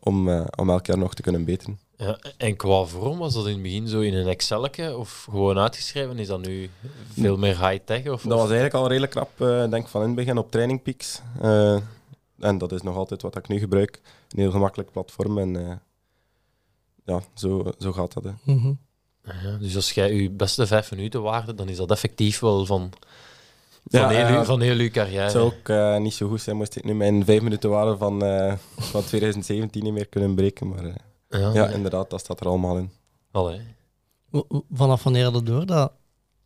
Om, 0.00 0.28
om 0.56 0.70
elk 0.70 0.86
jaar 0.86 0.98
nog 0.98 1.14
te 1.14 1.22
kunnen 1.22 1.44
beteren. 1.44 1.78
Ja, 1.96 2.18
en 2.36 2.56
qua 2.56 2.84
vorm 2.84 3.18
was 3.18 3.34
dat 3.34 3.46
in 3.46 3.52
het 3.52 3.62
begin 3.62 3.88
zo 3.88 4.00
in 4.00 4.14
een 4.14 4.26
Excelke 4.28 4.96
of 4.96 5.26
gewoon 5.30 5.58
uitgeschreven? 5.58 6.18
Is 6.18 6.26
dat 6.26 6.40
nu 6.46 6.70
veel 7.18 7.36
meer 7.36 7.68
high-tech? 7.68 8.06
Of, 8.08 8.22
Dat 8.22 8.32
was 8.38 8.44
eigenlijk 8.50 8.74
al 8.74 8.86
redelijk 8.88 9.12
knap, 9.12 9.40
eh 9.40 9.70
denk 9.70 9.84
ik, 9.84 9.88
van 9.88 10.00
in 10.00 10.06
het 10.06 10.16
begin 10.16 10.38
op 10.38 10.50
Training 10.50 10.82
Peaks. 10.82 11.20
Eh, 11.40 11.78
en 12.38 12.58
dat 12.58 12.72
is 12.72 12.82
nog 12.82 12.96
altijd 12.96 13.22
wat 13.22 13.36
ik 13.36 13.48
nu 13.48 13.58
gebruik. 13.58 14.00
Een 14.28 14.38
heel 14.40 14.50
gemakkelijk 14.50 14.90
platform. 14.90 15.38
En 15.38 15.56
eh, 15.70 15.76
ja, 17.04 17.20
zo, 17.34 17.72
zo 17.78 17.92
gaat 17.92 18.12
dat. 18.12 18.24
Hè. 18.24 18.30
Mhm. 18.52 18.72
Ja, 19.24 19.56
dus 19.60 19.76
als 19.76 19.92
jij 19.92 20.14
je 20.14 20.30
beste 20.30 20.66
vijf 20.66 20.90
minuten 20.90 21.22
waarde, 21.22 21.54
dan 21.54 21.68
is 21.68 21.76
dat 21.76 21.90
effectief 21.90 22.40
wel 22.40 22.66
van, 22.66 22.90
van, 23.90 24.00
Ja, 24.00 24.08
heel, 24.08 24.38
uw- 24.38 24.44
van 24.44 24.60
heel 24.60 24.78
uw 24.78 24.90
carrière. 24.90 25.22
Het 25.22 25.32
zou 25.32 25.52
ook 25.94 26.00
niet 26.00 26.14
zo 26.14 26.28
goed 26.28 26.40
zijn 26.40 26.56
moest 26.56 26.76
ik 26.76 26.84
nu 26.84 26.94
mijn 26.94 27.24
vijf 27.24 27.42
minuten 27.42 27.70
waarde 27.70 27.96
van, 27.96 28.24
eh, 28.24 28.54
van 28.78 29.04
2017 29.10 29.82
niet 29.84 29.92
meer 29.92 30.06
kunnen 30.06 30.34
breken. 30.34 30.68
Maar 30.68 30.84
eh, 30.84 30.94
Ja, 31.38 31.52
ja, 31.52 31.64
nee. 31.66 31.74
inderdaad, 31.74 32.10
dat 32.10 32.20
staat 32.20 32.40
er 32.40 32.46
allemaal 32.46 32.76
in. 32.76 32.90
Allee. 33.30 33.60
Vanaf 34.72 35.02
wanneer 35.02 35.32
dat 35.32 35.46
door 35.46 35.66
dat 35.66 35.92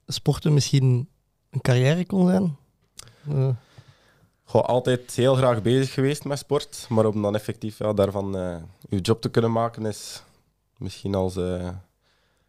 sporten 0.07 0.54
misschien 0.54 1.09
een 1.50 1.61
carrière 1.61 2.07
kon 2.07 2.26
zijn? 2.26 2.57
Goh, 4.45 4.64
altijd 4.64 5.14
heel 5.14 5.35
graag 5.35 5.62
bezig 5.62 5.95
geweest 5.95 6.25
met 6.25 6.38
sport, 6.38 6.87
maar 6.88 7.07
om 7.07 7.23
dan 7.23 7.35
effectief 7.35 7.78
ja, 7.78 7.92
daarvan 7.92 8.37
eh 8.37 8.57
uw 8.88 8.99
job 8.99 9.21
te 9.21 9.28
kunnen 9.28 9.52
maken 9.52 9.87
is 9.87 10.23
misschien 10.76 11.14
als, 11.14 11.37
eh 11.37 11.68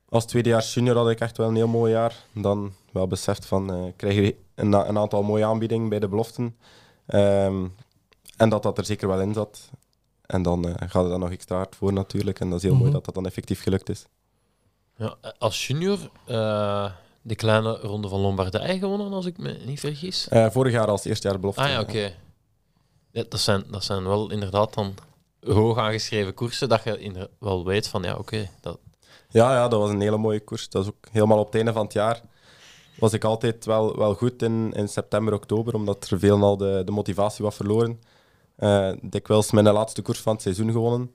als 0.10 0.26
tweedejaars 0.26 0.74
junior 0.74 0.96
had 0.96 1.10
ik 1.10 1.20
echt 1.20 1.38
wel 1.38 1.48
een 1.48 1.56
heel 1.56 1.68
mooi 1.68 1.92
jaar. 1.92 2.24
Dan 2.34 2.74
wel 2.92 3.08
beseft 3.08 3.46
van 3.46 3.74
eh 3.74 3.84
krijg 3.96 4.16
je 4.16 4.36
een, 4.56 4.74
een 4.74 4.98
aantal 4.98 5.24
mooie 5.24 5.46
aanbiedingen 5.46 5.90
bij 5.90 6.00
de 6.00 6.08
beloften 6.08 6.56
Ehm, 7.10 7.68
en 8.38 8.50
dat 8.50 8.64
dat 8.64 8.78
er 8.78 8.86
zeker 8.86 9.08
wel 9.08 9.22
in 9.22 9.34
zat. 9.34 9.70
En 10.30 10.42
dan 10.42 10.68
eh, 10.68 10.90
gaat 10.90 11.04
er 11.04 11.10
dan 11.10 11.20
nog 11.20 11.32
extra 11.32 11.56
hard 11.56 11.76
voor 11.76 11.94
natuurlijk 11.94 12.40
en 12.40 12.50
dat 12.50 12.58
is 12.58 12.64
heel 12.64 12.74
mooi 12.74 12.84
Mhm. 12.86 12.94
dat 12.94 13.06
dat 13.06 13.14
dan 13.16 13.26
effectief 13.26 13.62
gelukt 13.64 13.90
is. 13.90 14.06
Ja, 14.96 15.16
als 15.38 15.68
junior 15.68 16.00
eh, 16.26 16.92
de 17.22 17.36
kleine 17.36 17.78
ronde 17.78 18.08
van 18.08 18.20
Lombardije 18.20 18.80
gewonnen, 18.80 19.14
als 19.14 19.26
ik 19.26 19.38
me 19.38 19.58
niet 19.66 19.80
vergis. 19.80 20.28
Eh, 20.28 20.50
vorig 20.50 20.74
jaar 20.74 20.88
als 20.88 21.06
eerste 21.06 21.28
jaar 21.28 21.40
belofte. 21.40 21.62
Ah 21.62 21.70
ja, 21.70 21.80
oké. 21.80 22.14
Ja, 23.12 23.24
dat, 23.30 23.40
zijn, 23.40 23.64
dat 23.72 23.84
zijn 23.84 24.04
wel 24.04 24.32
inderdaad 24.32 24.74
dan 24.74 24.94
hoog 25.46 25.78
aangeschreven 25.78 26.34
koersen, 26.34 26.70
dat 26.70 26.84
je 26.84 27.30
wel 27.40 27.66
weet 27.66 27.88
van, 27.88 28.04
ja, 28.04 28.16
oké, 28.16 28.50
dat... 28.62 28.80
Ja, 29.30 29.54
ja, 29.54 29.68
dat 29.68 29.80
was 29.80 29.90
een 29.90 30.02
hele 30.02 30.18
mooie 30.18 30.40
koers. 30.40 30.70
Dat 30.70 30.84
is 30.84 30.90
ook 30.90 31.08
helemaal 31.12 31.40
op 31.40 31.46
het 31.46 31.56
einde 31.56 31.74
van 31.74 31.84
het 31.84 31.94
jaar. 31.94 32.22
Was 33.00 33.14
ik 33.14 33.24
altijd 33.24 33.66
wel, 33.66 33.98
wel 33.98 34.14
goed 34.14 34.42
in, 34.42 34.72
in 34.74 34.88
september, 34.90 35.34
oktober, 35.34 35.74
omdat 35.74 36.10
er 36.10 36.20
veel 36.20 36.42
al 36.42 36.58
de, 36.58 36.82
de 36.86 36.92
motivatie 36.92 37.44
was 37.46 37.56
verloren. 37.56 38.02
Eh 38.60 38.92
dikwijls 39.02 39.52
mijn 39.52 39.66
laatste 39.74 40.02
koers 40.02 40.20
van 40.20 40.34
het 40.34 40.42
seizoen 40.42 40.72
gewonnen. 40.72 41.12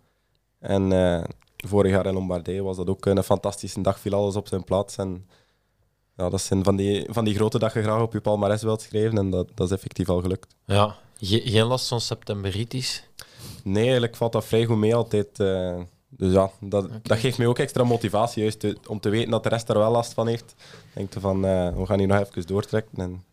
En 0.58 0.92
eh, 0.92 1.24
vorig 1.56 1.90
jaar 1.92 2.06
in 2.06 2.14
Lombardije 2.14 2.62
was 2.62 2.76
dat 2.76 2.88
ook 2.88 3.06
een 3.06 3.22
fantastische 3.22 3.80
dag, 3.80 3.98
viel 4.00 4.14
alles 4.14 4.36
op 4.36 4.48
zijn 4.48 4.64
plaats. 4.64 4.96
En 4.96 5.26
ja, 6.16 6.28
dat 6.28 6.40
zijn 6.40 6.64
van 6.64 6.76
die, 6.76 7.06
van 7.10 7.24
die 7.24 7.34
grote 7.34 7.58
dag 7.58 7.74
je 7.74 7.82
graag 7.82 8.00
op 8.02 8.12
je 8.12 8.20
palmarès 8.20 8.62
wilt 8.62 8.80
schrijven 8.82 9.18
en 9.18 9.30
dat, 9.30 9.48
dat 9.54 9.66
is 9.66 9.72
effectief 9.74 10.08
al 10.08 10.20
gelukt. 10.20 10.54
Ja, 10.64 10.96
ge- 11.20 11.42
geen 11.44 11.64
last 11.64 11.88
van 11.88 12.00
septemberitis. 12.00 13.04
Nee, 13.64 13.82
eigenlijk 13.82 14.16
valt 14.16 14.32
dat 14.32 14.44
vrij 14.44 14.64
goed 14.64 14.76
mee 14.76 14.94
altijd. 14.94 15.40
eh. 15.40 15.76
dus 16.08 16.32
ja, 16.32 16.50
dat, 16.60 16.88
dat 17.02 17.18
geeft 17.18 17.38
mij 17.38 17.46
ook 17.46 17.58
extra 17.58 17.84
motivatie, 17.84 18.42
juist 18.42 18.60
te- 18.60 18.76
om 18.88 19.00
te 19.00 19.08
weten 19.08 19.30
dat 19.30 19.42
de 19.42 19.48
rest 19.48 19.68
er 19.68 19.78
wel 19.78 19.90
last 19.90 20.12
van 20.12 20.26
heeft. 20.26 20.54
Denk 20.94 21.14
je 21.14 21.20
van, 21.20 21.44
eh, 21.46 21.76
we 21.76 21.86
gaan 21.86 21.98
hier 21.98 22.08
nog 22.08 22.18
even 22.18 22.46
doortrekken. 22.46 22.98
En 22.98 23.24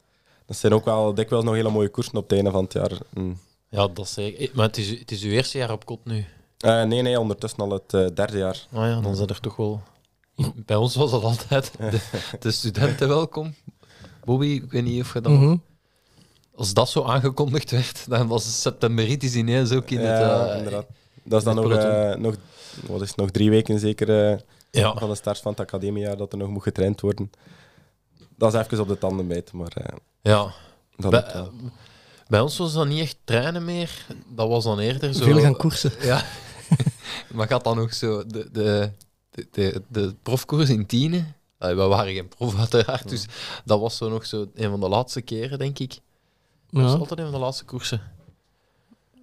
dat 0.45 0.57
zijn 0.57 0.73
ook 0.73 0.85
wel 0.85 1.13
dikwijls 1.13 1.45
nog 1.45 1.53
hele 1.53 1.69
mooie 1.69 1.89
koersen 1.89 2.15
op 2.15 2.23
het 2.23 2.31
einde 2.31 2.51
van 2.51 2.63
het 2.63 2.73
jaar. 2.73 2.91
Mm. 3.13 3.37
Ja, 3.71 3.87
dat 3.87 4.07
zeker. 4.09 4.41
Eh, 4.49 4.53
Maar 4.55 4.65
het 4.65 4.77
is, 4.77 4.89
het 4.99 5.11
is 5.11 5.23
uw 5.23 5.31
eerste 5.31 5.57
jaar 5.57 5.71
op 5.71 5.85
kot 5.85 6.05
nu. 6.05 6.25
Eh, 6.57 6.83
nee, 6.83 7.01
nee, 7.01 7.19
ondertussen 7.19 7.59
al 7.59 7.69
het 7.71 7.93
eh, 7.93 8.05
derde 8.13 8.37
jaar. 8.37 8.67
Ah 8.73 8.87
ja, 8.87 9.01
dan 9.01 9.15
zijn 9.15 9.27
er 9.27 9.39
toch 9.39 9.55
wel... 9.55 9.81
Bij 10.65 10.75
ons 10.75 10.95
was 10.95 11.11
dat 11.11 11.23
altijd 11.23 11.71
de, 11.77 11.99
de 12.39 12.51
studenten 12.51 13.07
welkom. 13.07 13.53
Bobby, 14.25 14.45
ik 14.45 14.71
weet 14.71 14.83
niet 14.83 15.01
of 15.01 15.13
je 15.13 15.21
dat... 15.21 15.31
mhm. 15.31 15.55
Als 16.55 16.73
dat 16.73 16.89
zo 16.89 17.03
aangekondigd 17.03 17.71
werd, 17.71 18.09
dan 18.09 18.27
was 18.27 18.61
septemberitis 18.61 19.35
ineens 19.35 19.71
ook 19.71 19.89
in 19.89 19.99
het... 19.99 20.19
Ja, 20.19 20.53
inderdaad. 20.53 20.85
Dat 21.23 21.39
is 21.39 21.43
dan 21.45 21.55
nog, 21.55 21.67
nog, 22.17 22.35
wat 22.87 23.01
is 23.01 23.07
het, 23.07 23.17
nog 23.17 23.29
drie 23.31 23.49
weken 23.49 23.79
zeker 23.79 24.31
eh, 24.31 24.39
Ja. 24.71 24.93
van 24.97 25.09
de 25.09 25.15
start 25.15 25.39
van 25.39 25.51
het 25.51 25.59
academiejaar 25.61 26.17
dat 26.17 26.31
er 26.31 26.37
nog 26.37 26.49
moet 26.49 26.63
getraind 26.63 27.01
worden. 27.01 27.31
Dat 28.37 28.53
is 28.53 28.59
even 28.59 28.79
op 28.79 28.87
de 28.87 28.97
tanden 28.97 29.27
bijten, 29.27 29.57
maar 29.57 29.71
eh, 29.75 29.95
Ja. 30.21 30.53
dat. 30.97 31.49
Bij 32.31 32.41
ons 32.41 32.57
was 32.57 32.73
dat 32.73 32.87
niet 32.87 32.99
echt 32.99 33.17
trainen 33.23 33.65
meer. 33.65 34.05
Dat 34.27 34.47
was 34.47 34.63
dan 34.63 34.79
eerder 34.79 35.13
zo... 35.13 35.23
Veel 35.23 35.39
gaan 35.39 35.57
koersen. 35.57 35.91
Ja. 36.01 36.25
maar 37.33 37.47
gaat 37.47 37.63
dan 37.63 37.77
nog 37.77 37.93
zo 37.93 38.25
de, 38.25 38.51
de, 38.51 38.91
de, 39.51 39.81
de, 39.87 40.15
profkoers 40.23 40.69
in 40.69 40.85
Tiene? 40.85 41.23
Allee, 41.57 41.75
we 41.75 41.81
waren 41.83 42.13
geen 42.13 42.27
prof 42.27 42.59
uiteraard, 42.59 43.09
dus 43.09 43.25
dat 43.65 43.79
was 43.79 43.97
zo 43.97 44.09
nog 44.09 44.25
zo 44.25 44.47
een 44.55 44.69
van 44.69 44.79
de 44.79 44.89
laatste 44.89 45.21
keren, 45.21 45.59
denk 45.59 45.79
ik. 45.79 45.99
Dat 46.69 46.83
was 46.83 46.99
altijd 46.99 47.19
een 47.19 47.25
van 47.25 47.33
de 47.33 47.39
laatste 47.39 47.65
koersen. 47.65 48.01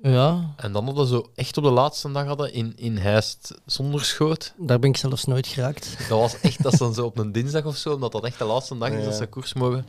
ja, 0.03 0.55
En 0.57 0.73
dan 0.73 0.85
hadden 0.85 1.05
we 1.05 1.11
zo 1.11 1.31
echt 1.35 1.57
op 1.57 1.65
de 1.65 1.71
laatste 1.71 2.13
dag 2.13 2.27
hadden 2.27 2.53
in, 2.53 2.73
in 2.77 2.97
Heist 2.97 3.55
zonder 3.67 4.05
schoot. 4.05 4.55
daar 4.57 4.79
ben 4.79 4.91
ik 4.91 4.97
zelfs 4.97 5.25
nooit 5.25 5.47
geraakt. 5.47 5.97
Dat 6.09 6.19
was 6.19 6.41
echt, 6.41 6.63
dat 6.63 6.73
is 6.73 6.79
dan 6.79 6.95
zo 6.95 7.05
op 7.05 7.19
een 7.19 7.33
dinsdag 7.33 7.65
of 7.65 7.77
zo, 7.77 7.95
omdat 7.95 8.13
dat 8.13 8.25
echt 8.25 8.39
de 8.39 8.45
laatste 8.45 8.79
dag 8.79 8.91
is 8.91 8.99
Ja. 8.99 9.05
dat 9.05 9.15
ze 9.15 9.27
koers 9.27 9.53
mogen. 9.53 9.87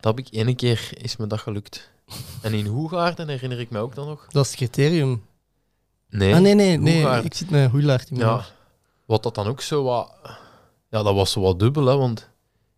Dat 0.00 0.16
heb 0.16 0.26
ik 0.26 0.34
ene 0.34 0.54
keer, 0.54 0.90
is 1.02 1.16
me 1.16 1.26
dat 1.26 1.40
gelukt. 1.40 1.90
En 2.42 2.54
in 2.54 2.66
Hoegaarden 2.66 3.28
herinner 3.28 3.60
ik 3.60 3.70
me 3.70 3.78
ook 3.78 3.94
dan 3.94 4.06
nog. 4.06 4.26
Dat 4.28 4.44
is 4.44 4.50
het 4.50 4.58
criterium. 4.58 5.22
Nee, 6.08 6.34
ah, 6.34 6.40
nee, 6.40 6.54
nee, 6.54 6.78
nee. 6.78 6.94
Hoegaarden. 6.94 7.24
Ik 7.24 7.34
zit 7.34 7.50
in 7.50 7.70
mijn 7.70 8.00
Ja, 8.08 8.44
wat 9.06 9.22
dat 9.22 9.34
dan 9.34 9.46
ook 9.46 9.60
zo 9.60 9.82
wat... 9.82 10.12
Ja, 10.90 11.02
dat 11.02 11.14
was 11.14 11.32
zo 11.32 11.40
wat 11.40 11.58
dubbel, 11.58 11.86
hè, 11.86 11.96
want 11.96 12.28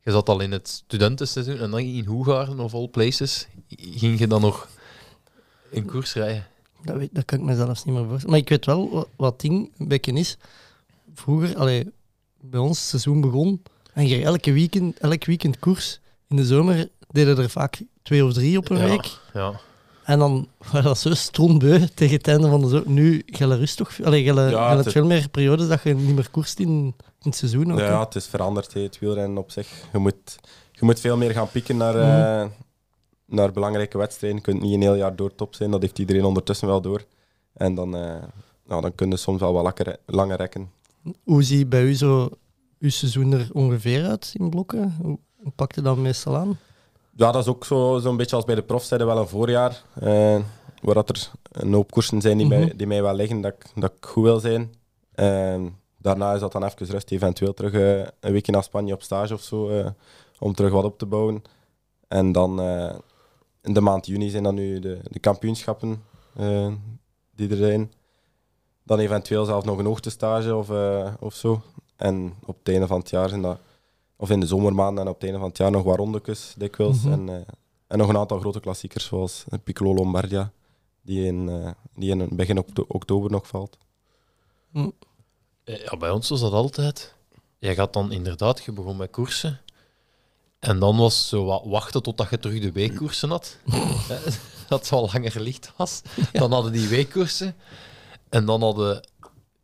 je 0.03 0.11
zat 0.11 0.29
al 0.29 0.40
in 0.40 0.53
het 0.53 0.68
studentenseizoen 0.68 1.59
en 1.59 1.71
dan 1.71 1.81
in 1.81 2.05
Hoegaarden 2.05 2.61
of 2.61 2.75
all 2.75 2.88
places 2.88 3.49
ging 3.77 4.18
je 4.18 4.27
dan 4.27 4.40
nog 4.40 4.68
in 5.71 5.87
koers 5.87 6.12
rijden. 6.12 6.47
Dat, 6.85 6.97
weet, 6.97 7.14
dat 7.14 7.25
kan 7.25 7.38
ik 7.38 7.45
me 7.45 7.55
zelfs 7.55 7.85
niet 7.85 7.95
meer 7.95 8.05
voorstellen. 8.05 8.31
Maar 8.31 8.38
ik 8.38 8.49
weet 8.49 8.66
wel 8.66 8.90
wat, 8.90 9.09
wat 9.16 9.40
ding 9.40 9.73
een 9.79 9.88
beetje 9.88 10.12
is. 10.12 10.37
Vroeger, 11.14 11.57
allee, 11.57 11.92
bij 12.40 12.61
ons 12.61 12.79
het 12.79 12.88
seizoen 12.88 13.21
begon 13.21 13.62
en 13.92 14.07
je 14.07 14.23
elke 14.23 14.53
weekend, 14.53 14.99
elk 14.99 15.25
weekend 15.25 15.59
koers. 15.59 16.01
In 16.29 16.37
de 16.37 16.45
zomer 16.45 16.88
deden 17.11 17.38
er 17.38 17.51
vaak 17.51 17.83
twee 18.03 18.25
of 18.25 18.33
drie 18.33 18.59
op 18.59 18.71
een 18.71 18.79
Ja, 18.79 18.85
week. 18.85 19.19
Ja. 19.33 19.53
En 20.05 20.19
dan 20.19 20.49
was 20.73 20.83
dat 20.83 20.99
zo 20.99 21.15
strontbeu 21.15 21.87
tegen 21.95 22.17
het 22.17 22.29
einde 22.29 22.49
van 22.49 22.61
de 22.61 22.69
zomer. 22.69 22.88
Nu 22.88 23.23
gelle 23.27 23.57
rust 23.57 23.77
toch? 23.77 24.03
Allee, 24.03 24.23
gelle, 24.25 24.51
Ja, 24.51 24.77
het- 24.77 24.93
veel 24.93 25.07
meer 25.07 25.29
periodes 25.29 25.69
dat 25.69 25.83
je 25.83 25.95
niet 25.95 26.15
meer 26.15 26.31
koerst 26.31 26.59
in, 26.59 26.69
in 26.69 26.95
het 27.19 27.37
seizoen. 27.37 27.73
Ook. 27.73 27.79
Ja, 27.79 28.01
het 28.05 28.15
is 28.15 28.27
veranderd, 28.27 28.73
hè, 28.75 28.81
het 28.81 28.99
wielrennen 28.99 29.38
op 29.38 29.51
zich. 29.51 29.69
Je 29.93 29.99
moet, 29.99 30.37
je 30.73 30.85
moet 30.85 31.01
veel 31.01 31.17
meer 31.17 31.31
gaan 31.31 31.51
pieken 31.51 31.77
naar, 31.77 31.95
Mhm. 31.95 32.05
eh, 32.43 32.49
naar 33.27 33.53
belangrijke 33.53 33.99
wedstrijden. 33.99 34.38
Je 34.38 34.45
kunt 34.45 34.62
niet 34.62 34.75
een 34.75 34.81
heel 34.83 34.95
jaar 34.95 35.17
door 35.17 35.35
top 35.35 35.55
zijn, 35.55 35.71
dat 35.71 35.81
heeft 35.83 35.99
iedereen 35.99 36.25
ondertussen 36.25 36.69
wel 36.69 36.81
door. 36.81 37.05
En 37.55 37.75
dan, 37.75 37.97
eh 37.97 38.23
nou, 38.67 38.83
dan 38.83 38.95
kun 38.95 39.11
je 39.11 39.17
soms 39.17 39.41
wel 39.41 39.53
wat 39.53 39.62
langer, 39.62 39.97
langer 40.07 40.37
rekken. 40.37 40.71
Hoe 41.25 41.43
ziet 41.43 41.69
bij 41.69 41.83
u 41.83 41.95
zo 41.95 42.29
uw 42.79 42.91
seizoen 42.91 43.33
er 43.33 43.49
ongeveer 43.53 44.07
uit 44.07 44.35
in 44.38 44.51
blokken? 44.51 44.97
Hoe, 45.03 45.19
hoe 45.43 45.53
pakt 45.57 45.75
je 45.75 45.83
dat 45.83 45.97
meestal 45.97 46.37
aan? 46.37 46.59
Ja, 47.16 47.33
dat 47.33 47.42
is 47.42 47.48
ook 47.48 47.64
zo- 47.64 47.98
zo'n 47.98 48.16
beetje 48.16 48.37
als 48.37 48.44
bij 48.44 48.55
de 48.55 48.62
profs, 48.62 48.88
zeiden 48.88 49.09
wel 49.09 49.18
een 49.18 49.29
voorjaar. 49.29 49.83
eh, 50.01 50.38
waar 50.83 50.94
dat 50.94 51.09
er 51.09 51.31
een 51.53 51.72
hoop 51.72 51.90
koersen 51.90 52.20
zijn 52.20 52.37
die, 52.38 52.46
Mhm. 52.46 52.59
mij, 52.59 52.72
die 52.77 52.87
mij 52.87 53.03
wel 53.03 53.14
liggen, 53.14 53.40
dat 53.40 53.53
ik, 53.53 53.66
dat 53.75 53.92
ik 53.96 54.07
goed 54.07 54.22
wil 54.25 54.38
zijn. 54.40 54.75
Eh, 55.12 55.61
daarna 55.98 56.33
is 56.35 56.40
dat 56.40 56.53
dan 56.53 56.64
even 56.64 56.87
rust, 56.87 57.11
eventueel 57.11 57.55
terug 57.55 57.72
eh, 57.72 57.98
een 58.20 58.33
weekje 58.33 58.53
naar 58.53 58.62
Spanje 58.62 58.94
op 58.94 59.03
stage 59.03 59.35
of 59.35 59.40
zo, 59.42 59.68
eh, 59.68 59.87
om 60.38 60.55
terug 60.55 60.72
wat 60.72 60.85
op 60.85 60.98
te 60.98 61.07
bouwen. 61.07 61.42
En 62.09 62.33
dan 62.33 62.61
in 63.62 63.72
de 63.75 63.81
maand 63.81 64.07
juni 64.07 64.29
zijn 64.29 64.42
dan 64.42 64.55
nu 64.55 64.79
de, 64.79 64.98
de 65.11 65.18
kampioenschappen 65.18 66.03
die 67.35 67.51
er 67.51 67.57
zijn. 67.57 67.92
Dan 68.85 68.98
eventueel 68.98 69.44
zelf 69.44 69.64
nog 69.64 69.79
een 69.79 69.85
hoogtestage 69.87 70.55
of, 70.57 70.70
of 71.20 71.35
zo. 71.35 71.62
En 71.96 72.35
op 72.46 72.59
het 72.59 72.68
einde 72.68 72.87
van 72.87 72.98
het 72.98 73.11
jaar 73.11 73.29
zijn 73.29 73.42
dat 73.42 73.59
of 74.23 74.31
in 74.31 74.41
de 74.41 74.47
zomermaanden 74.47 75.05
en 75.05 75.09
op 75.11 75.15
het 75.15 75.25
einde 75.25 75.39
van 75.39 75.49
het 75.49 75.59
jaar 75.59 75.71
nog 75.71 75.83
wat 75.83 75.97
rondekes 75.97 76.55
dikwijls. 76.57 77.01
Mhm. 77.03 77.13
en, 77.13 77.29
eh, 77.29 77.35
en 77.87 77.99
nog 77.99 78.09
een 78.09 78.17
aantal 78.17 78.39
grote 78.41 78.61
klassiekers 78.61 79.05
zoals 79.05 79.45
Piccolo 79.65 79.95
Lombardia, 79.95 80.53
die 81.03 81.27
in, 81.27 81.49
eh, 81.49 81.71
die 81.95 82.11
in 82.11 82.29
begin 82.37 82.59
okto- 82.59 82.85
oktober 82.89 83.31
nog 83.31 83.47
valt. 83.47 83.79
Eh, 85.65 85.85
Ja, 85.85 85.97
bij 85.97 86.11
ons 86.11 86.29
was 86.29 86.41
dat 86.41 86.53
altijd. 86.53 87.15
Je 87.59 87.75
gaat 87.75 87.93
dan 87.93 88.13
inderdaad, 88.13 88.65
je 88.65 88.73
begon 88.73 88.97
met 88.97 89.11
koersen. 89.11 89.61
En 90.59 90.79
dan 90.79 90.97
was 90.97 91.19
het 91.19 91.27
zo 91.27 91.45
wat 91.45 91.63
wachten 91.65 92.03
totdat 92.03 92.31
je 92.31 92.39
terug 92.39 92.61
de 92.61 92.73
weekkoersen 92.73 93.31
had. 93.31 93.57
Dat 94.69 94.81
het 94.81 94.89
wel 94.89 95.09
langer 95.13 95.41
licht 95.41 95.73
was. 95.77 96.03
Dan 96.33 96.53
hadden 96.53 96.73
die 96.73 96.89
weekkoersen. 96.89 97.55
En 98.29 98.45
dan 98.47 98.63
hadden, 98.63 99.09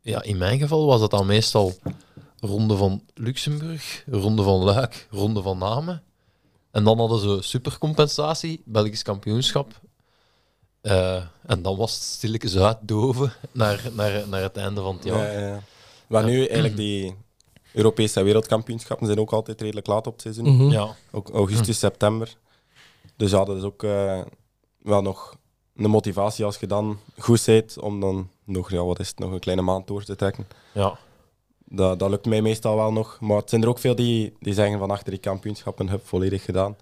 ja, 0.01 0.21
in 0.23 0.37
mijn 0.37 0.59
geval 0.59 0.85
was 0.85 1.01
het 1.01 1.11
dan 1.11 1.25
meestal 1.25 1.73
ronde 2.41 2.75
van 2.75 3.03
Luxemburg, 3.13 4.03
ronde 4.07 4.43
van 4.43 4.63
Luik, 4.63 5.07
ronde 5.11 5.41
van 5.41 5.57
Namen. 5.57 6.03
En 6.71 6.83
dan 6.83 6.97
hadden 6.99 7.19
ze 7.19 7.37
supercompensatie, 7.41 8.61
Belgisch 8.65 9.03
kampioenschap. 9.03 9.79
Eh, 10.81 11.23
en 11.45 11.61
dan 11.61 11.77
was 11.77 11.93
het 11.93 12.01
stilletjes 12.03 12.57
uitdoven 12.57 13.33
naar, 13.51 13.89
naar, 13.93 14.27
naar 14.27 14.41
het 14.41 14.57
einde 14.57 14.81
van 14.81 14.95
het 14.95 15.03
jaar. 15.03 15.33
Ja, 15.33 15.47
ja. 15.47 15.61
Maar 16.07 16.23
nu 16.23 16.45
eigenlijk 16.45 16.75
die 16.75 17.15
Europese 17.73 18.23
wereldkampioenschappen 18.23 19.05
zijn 19.05 19.19
ook 19.19 19.31
altijd 19.31 19.61
redelijk 19.61 19.87
laat 19.87 20.07
op 20.07 20.13
het 20.13 20.21
seizoen. 20.21 20.55
Mhm. 20.55 20.71
Ja, 20.71 20.95
Ook 21.11 21.29
augustus, 21.29 21.79
september. 21.79 22.35
Dus 23.15 23.31
ja, 23.31 23.43
dat 23.43 23.57
is 23.57 23.63
ook 23.63 23.83
eh, 23.83 24.21
wel 24.81 25.01
nog 25.01 25.37
een 25.75 25.89
motivatie 25.89 26.45
als 26.45 26.57
je 26.57 26.67
dan 26.67 26.99
goed 27.17 27.43
bent 27.45 27.79
om 27.79 27.99
dan 27.99 28.29
nog, 28.43 28.71
ja, 28.71 28.83
wat 28.83 28.99
is 28.99 29.07
het, 29.07 29.19
nog 29.19 29.31
een 29.31 29.39
kleine 29.39 29.63
maand 29.63 29.87
door 29.87 30.03
te 30.03 30.15
trekken. 30.15 30.47
ja. 30.73 30.97
Dat, 31.71 31.99
dat 31.99 32.09
lukt 32.09 32.25
mij 32.25 32.41
meestal 32.41 32.75
wel 32.75 32.91
nog. 32.91 33.17
Maar 33.19 33.37
het 33.37 33.49
zijn 33.49 33.61
er 33.61 33.67
ook 33.67 33.79
veel 33.79 33.95
die, 33.95 34.33
die 34.39 34.53
zeggen 34.53 34.79
van 34.79 34.91
achter 34.91 35.11
die 35.11 35.19
kampioenschappen 35.19 35.89
heb 35.89 36.07
volledig 36.07 36.43
gedaan. 36.43 36.75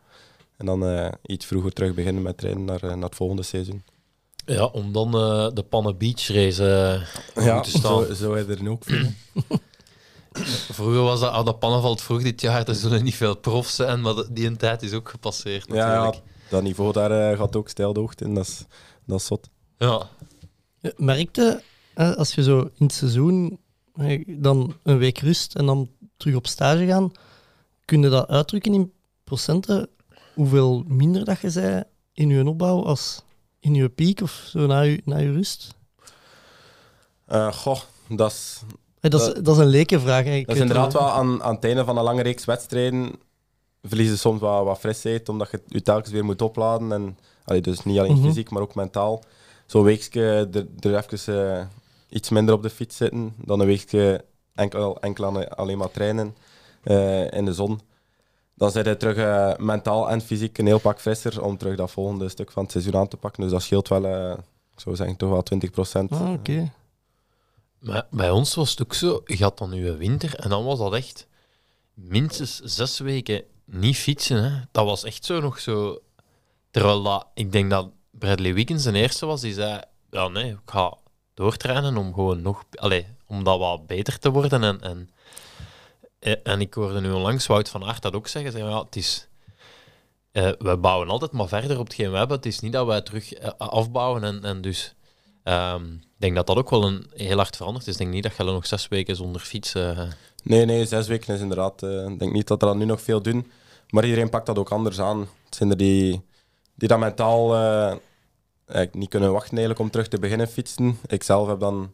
En 0.58 0.66
dan 0.66 0.86
eh, 0.86 1.12
iets 1.26 1.46
vroeger 1.46 1.74
terug 1.74 1.94
beginnen 1.94 2.24
met 2.24 2.38
trainen 2.38 2.66
naar, 2.66 2.84
eh, 2.84 2.94
naar 2.94 3.04
het 3.10 3.16
volgende 3.16 3.44
seizoen. 3.44 3.84
Ja, 4.46 4.66
om 4.66 4.92
dan 4.94 5.08
eh, 5.16 5.48
de 5.54 5.64
Pannen 5.64 5.98
Beach 5.98 6.28
race 6.28 6.64
Ja, 7.36 7.60
te 7.60 7.70
staan. 7.70 8.06
zo, 8.06 8.14
zo 8.14 8.34
is 8.34 8.48
er 8.48 8.62
nu 8.62 8.70
ook 8.70 8.84
veel. 8.84 9.06
Vroeger 10.72 11.02
was 11.02 11.20
dat, 11.20 11.32
ah, 11.32 11.46
de 11.46 11.56
Pannen 11.56 11.82
valt 11.82 12.02
vroeg 12.02 12.22
dit 12.24 12.42
jaar, 12.42 12.68
er 12.68 12.76
zullen 12.76 13.04
niet 13.04 13.16
veel 13.16 13.38
profs 13.38 13.76
zijn, 13.76 14.02
maar 14.02 14.14
die 14.30 14.48
een 14.48 14.58
tijd 14.58 14.82
is 14.82 14.94
ook 14.94 15.10
gepasseerd 15.10 15.66
Ja, 15.68 15.76
ja, 15.76 16.04
natuurlijk. 16.04 16.24
dat 16.50 16.64
niveau 16.64 16.94
daar 16.94 17.38
gaat 17.38 17.56
ook 17.56 17.70
stijl 17.70 17.94
de 17.94 18.00
hoogte 18.00 18.24
in. 18.24 18.34
Dat 18.34 18.46
is, 18.46 18.66
dat 19.06 19.20
is 19.20 19.26
zot. 19.26 19.50
Ja. 19.78 20.10
Merkte, 20.96 21.62
als 21.96 22.36
je 22.36 22.44
zo 22.44 22.60
in 22.60 22.86
het 22.86 22.94
seizoen 22.94 23.60
dan 24.28 24.74
een 24.84 24.98
week 24.98 25.20
rust 25.20 25.56
en 25.56 25.66
dan 25.66 25.90
terug 26.18 26.36
op 26.36 26.48
stage 26.48 26.86
gaan, 26.86 27.12
kun 27.86 28.02
je 28.02 28.10
dat 28.10 28.28
uitdrukken 28.28 28.74
in 28.74 28.92
procenten? 29.24 29.90
Hoeveel 30.34 30.84
minder 30.88 31.26
dat 31.26 31.40
je 31.40 31.50
zei 31.50 31.84
in 32.14 32.30
je 32.30 32.46
opbouw 32.48 32.84
als 32.86 33.22
in 33.60 33.74
je 33.74 33.90
piek 33.90 34.22
of 34.22 34.32
zo 34.50 34.66
na 34.66 34.82
je, 34.82 35.02
na 35.06 35.18
je 35.18 35.32
rust? 35.32 35.76
Eh, 37.26 37.52
goh, 37.54 37.80
dat 38.10 38.32
is, 38.32 38.62
dat, 39.00 39.14
is, 39.22 39.26
Dat- 39.34 39.46
dat 39.46 39.56
is 39.56 39.62
een 39.62 39.68
lekenvraag. 39.68 40.24
hè. 40.24 40.32
Ik 40.34 40.48
dat 40.48 40.56
is 40.56 40.62
inderdaad 40.62 40.94
wel- 40.94 41.10
aan, 41.12 41.44
aan 41.44 41.56
het 41.56 41.64
einde 41.64 41.86
van 41.86 41.98
een 41.98 42.04
lange 42.04 42.22
reeks 42.22 42.46
wedstrijden 42.46 43.12
verliezen 43.84 44.16
ze 44.16 44.22
soms 44.22 44.40
wat, 44.40 44.64
wat 44.64 44.80
frisheid, 44.80 45.30
omdat 45.30 45.52
je 45.52 45.62
je 45.68 45.82
telkens 45.82 46.12
weer 46.12 46.26
moet 46.26 46.42
opladen. 46.42 46.92
En, 46.92 47.18
allee, 47.46 47.62
dus 47.62 47.84
niet 47.84 48.00
alleen 48.00 48.18
Mhm. 48.18 48.28
fysiek, 48.28 48.50
maar 48.50 48.62
ook 48.62 48.76
mentaal. 48.76 49.24
Zo'n 49.66 49.84
weekje 49.84 50.22
er, 50.54 50.68
er 50.80 50.98
even 51.14 51.58
eh, 51.60 51.66
iets 52.10 52.30
minder 52.30 52.54
op 52.56 52.64
de 52.64 52.70
fiets 52.70 52.98
zitten, 52.98 53.34
dan 53.38 53.60
een 53.60 53.68
weekje 53.68 54.26
enkel, 54.56 55.00
alleen 55.50 55.78
maar 55.78 55.92
trainen 55.92 56.36
eh, 56.84 57.32
in 57.32 57.46
de 57.46 57.54
zon. 57.54 57.82
Dan 58.56 58.72
zijn 58.72 58.86
je 58.86 58.98
terug 58.98 59.16
eh, 59.16 59.66
mentaal 59.66 60.10
en 60.10 60.22
fysiek 60.22 60.58
een 60.58 60.66
heel 60.66 60.80
pak 60.80 61.00
frisser 61.00 61.44
om 61.44 61.58
terug 61.58 61.76
dat 61.76 61.92
volgende 61.92 62.30
stuk 62.30 62.52
van 62.52 62.64
het 62.64 62.72
seizoen 62.72 62.96
aan 62.96 63.08
te 63.08 63.18
pakken. 63.18 63.44
Dus 63.44 63.52
dat 63.52 63.62
scheelt 63.62 63.88
wel, 63.88 64.06
eh, 64.06 64.38
ik 64.74 64.80
zou 64.80 64.96
zeggen, 64.96 65.16
toch 65.18 65.30
wel 65.30 65.44
20 65.44 65.70
procent. 65.72 66.12
Ah, 66.12 66.32
oké. 66.32 66.72
Maar 67.80 68.08
bij 68.12 68.30
ons 68.30 68.56
was 68.56 68.70
het 68.70 68.82
ook 68.82 68.94
zo, 68.94 69.22
je 69.26 69.44
had 69.44 69.58
dan 69.58 69.74
je 69.74 69.96
winter 69.96 70.36
en 70.36 70.50
dan 70.50 70.64
was 70.64 70.80
dat 70.80 70.94
echt 70.94 71.28
minstens 71.94 72.60
zes 72.60 73.00
weken 73.00 73.44
niet 73.66 73.98
fietsen. 73.98 74.44
Hè. 74.44 74.62
Dat 74.72 74.86
was 74.86 75.04
echt 75.04 75.26
zo 75.26 75.40
nog 75.40 75.60
zo. 75.60 76.00
Terwijl 76.72 77.04
dat, 77.04 77.28
ik 77.34 77.52
denk 77.52 77.70
dat 77.70 77.90
Bradley 78.12 78.54
Wiggins 78.54 78.84
de 78.84 78.92
eerste 78.92 79.26
was 79.26 79.42
die 79.42 79.54
zei: 79.54 79.82
Ja, 80.10 80.28
nee, 80.28 80.52
ik 80.52 80.60
ga 80.66 80.98
doortrainen 81.38 81.98
om 81.98 82.14
gewoon 82.14 82.42
nog. 82.42 82.64
Allee, 82.72 83.06
om 83.28 83.44
dat 83.44 83.60
wat 83.60 83.88
beter 83.88 84.20
te 84.20 84.32
worden. 84.32 84.64
En, 84.64 84.82
en, 84.82 85.10
eh, 86.20 86.36
en 86.44 86.62
ik 86.62 86.74
hoorde 86.74 87.02
nu 87.02 87.12
onlangs 87.12 87.48
Wout 87.48 87.70
van 87.70 87.86
Aert 87.86 88.02
dat 88.02 88.14
ook 88.14 88.28
zeggen: 88.28 88.52
zeg, 88.52 88.62
ja, 88.62 88.84
het 88.84 88.96
is. 88.96 89.28
eh, 90.32 90.50
we 90.60 90.78
bouwen 90.78 91.10
altijd 91.10 91.32
maar 91.32 91.48
verder 91.48 91.80
op 91.80 91.86
hetgeen 91.86 92.12
we 92.12 92.18
hebben. 92.18 92.38
Het 92.38 92.46
is 92.46 92.60
niet 92.60 92.72
dat 92.74 92.86
wij 92.86 93.02
terug 93.02 93.34
eh, 93.34 93.52
afbouwen 93.58 94.24
en, 94.24 94.44
en 94.44 94.62
dus. 94.62 94.96
Ehm, 95.44 95.94
ik 95.94 96.24
denk 96.24 96.36
dat 96.36 96.48
dat 96.48 96.58
ook 96.58 96.70
wel 96.70 96.84
een, 96.84 97.08
heel 97.14 97.38
hard 97.38 97.56
veranderd 97.56 97.88
is. 97.88 97.94
Ik 97.94 98.00
denk 98.00 98.12
niet 98.12 98.24
dat 98.24 98.36
je 98.38 98.44
nog 98.44 98.66
zes 98.66 98.88
weken 98.88 99.16
zonder 99.16 99.42
fietsen... 99.42 100.14
Nee, 100.44 100.66
nee, 100.66 100.86
zes 100.86 101.08
weken 101.08 101.34
is 101.34 101.42
inderdaad. 101.42 101.82
ik 101.84 102.20
denk 102.20 102.32
niet 102.32 102.48
dat 102.48 102.62
er 102.62 102.68
dan 102.68 102.78
nu 102.78 102.86
nog 102.86 103.02
veel 103.02 103.22
doen. 103.22 103.52
Maar 103.90 104.04
iedereen 104.06 104.30
pakt 104.30 104.46
dat 104.46 104.58
ook 104.58 104.70
anders 104.70 105.00
aan. 105.00 105.20
Het 105.46 105.56
zijn 105.56 105.70
er 105.70 105.78
die, 105.78 106.22
die 106.76 106.88
dat 106.88 107.00
mentaal 107.00 107.56
eigenlijk 108.68 108.94
niet 109.00 109.10
kunnen 109.10 109.32
wachten 109.32 109.52
eigenlijk 109.52 109.80
om 109.80 109.90
terug 109.90 110.08
te 110.08 110.20
beginnen 110.20 110.48
fietsen. 110.48 110.98
Ik 111.08 111.24
zelf 111.24 111.48
heb 111.48 111.60
dan 111.60 111.92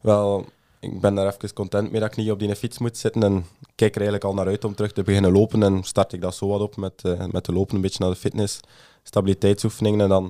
wel. 0.00 0.44
Ik 0.80 1.00
ben 1.00 1.14
daar 1.14 1.26
even 1.34 1.52
content 1.52 1.90
mee 1.90 2.00
dat 2.00 2.10
ik 2.10 2.16
niet 2.16 2.30
op 2.30 2.38
die 2.38 2.56
fiets 2.56 2.78
moet 2.78 2.96
zitten. 2.98 3.22
En 3.22 3.46
kijk 3.74 3.94
er 3.94 4.00
eigenlijk 4.00 4.24
al 4.24 4.34
naar 4.34 4.46
uit 4.46 4.64
om 4.64 4.74
terug 4.74 4.92
te 4.92 5.02
beginnen 5.02 5.32
lopen. 5.32 5.62
En 5.62 5.82
start 5.82 6.12
ik 6.12 6.20
dat 6.20 6.34
zo 6.34 6.48
wat 6.48 6.60
op 6.60 6.76
met, 6.76 7.02
eh, 7.02 7.24
met 7.30 7.44
de 7.44 7.52
lopen, 7.52 7.74
een 7.74 7.80
beetje 7.80 7.98
naar 8.04 8.10
de 8.10 8.16
fitness, 8.16 8.60
stabiliteitsoefeningen. 9.02 10.00
En 10.00 10.08
dan 10.08 10.24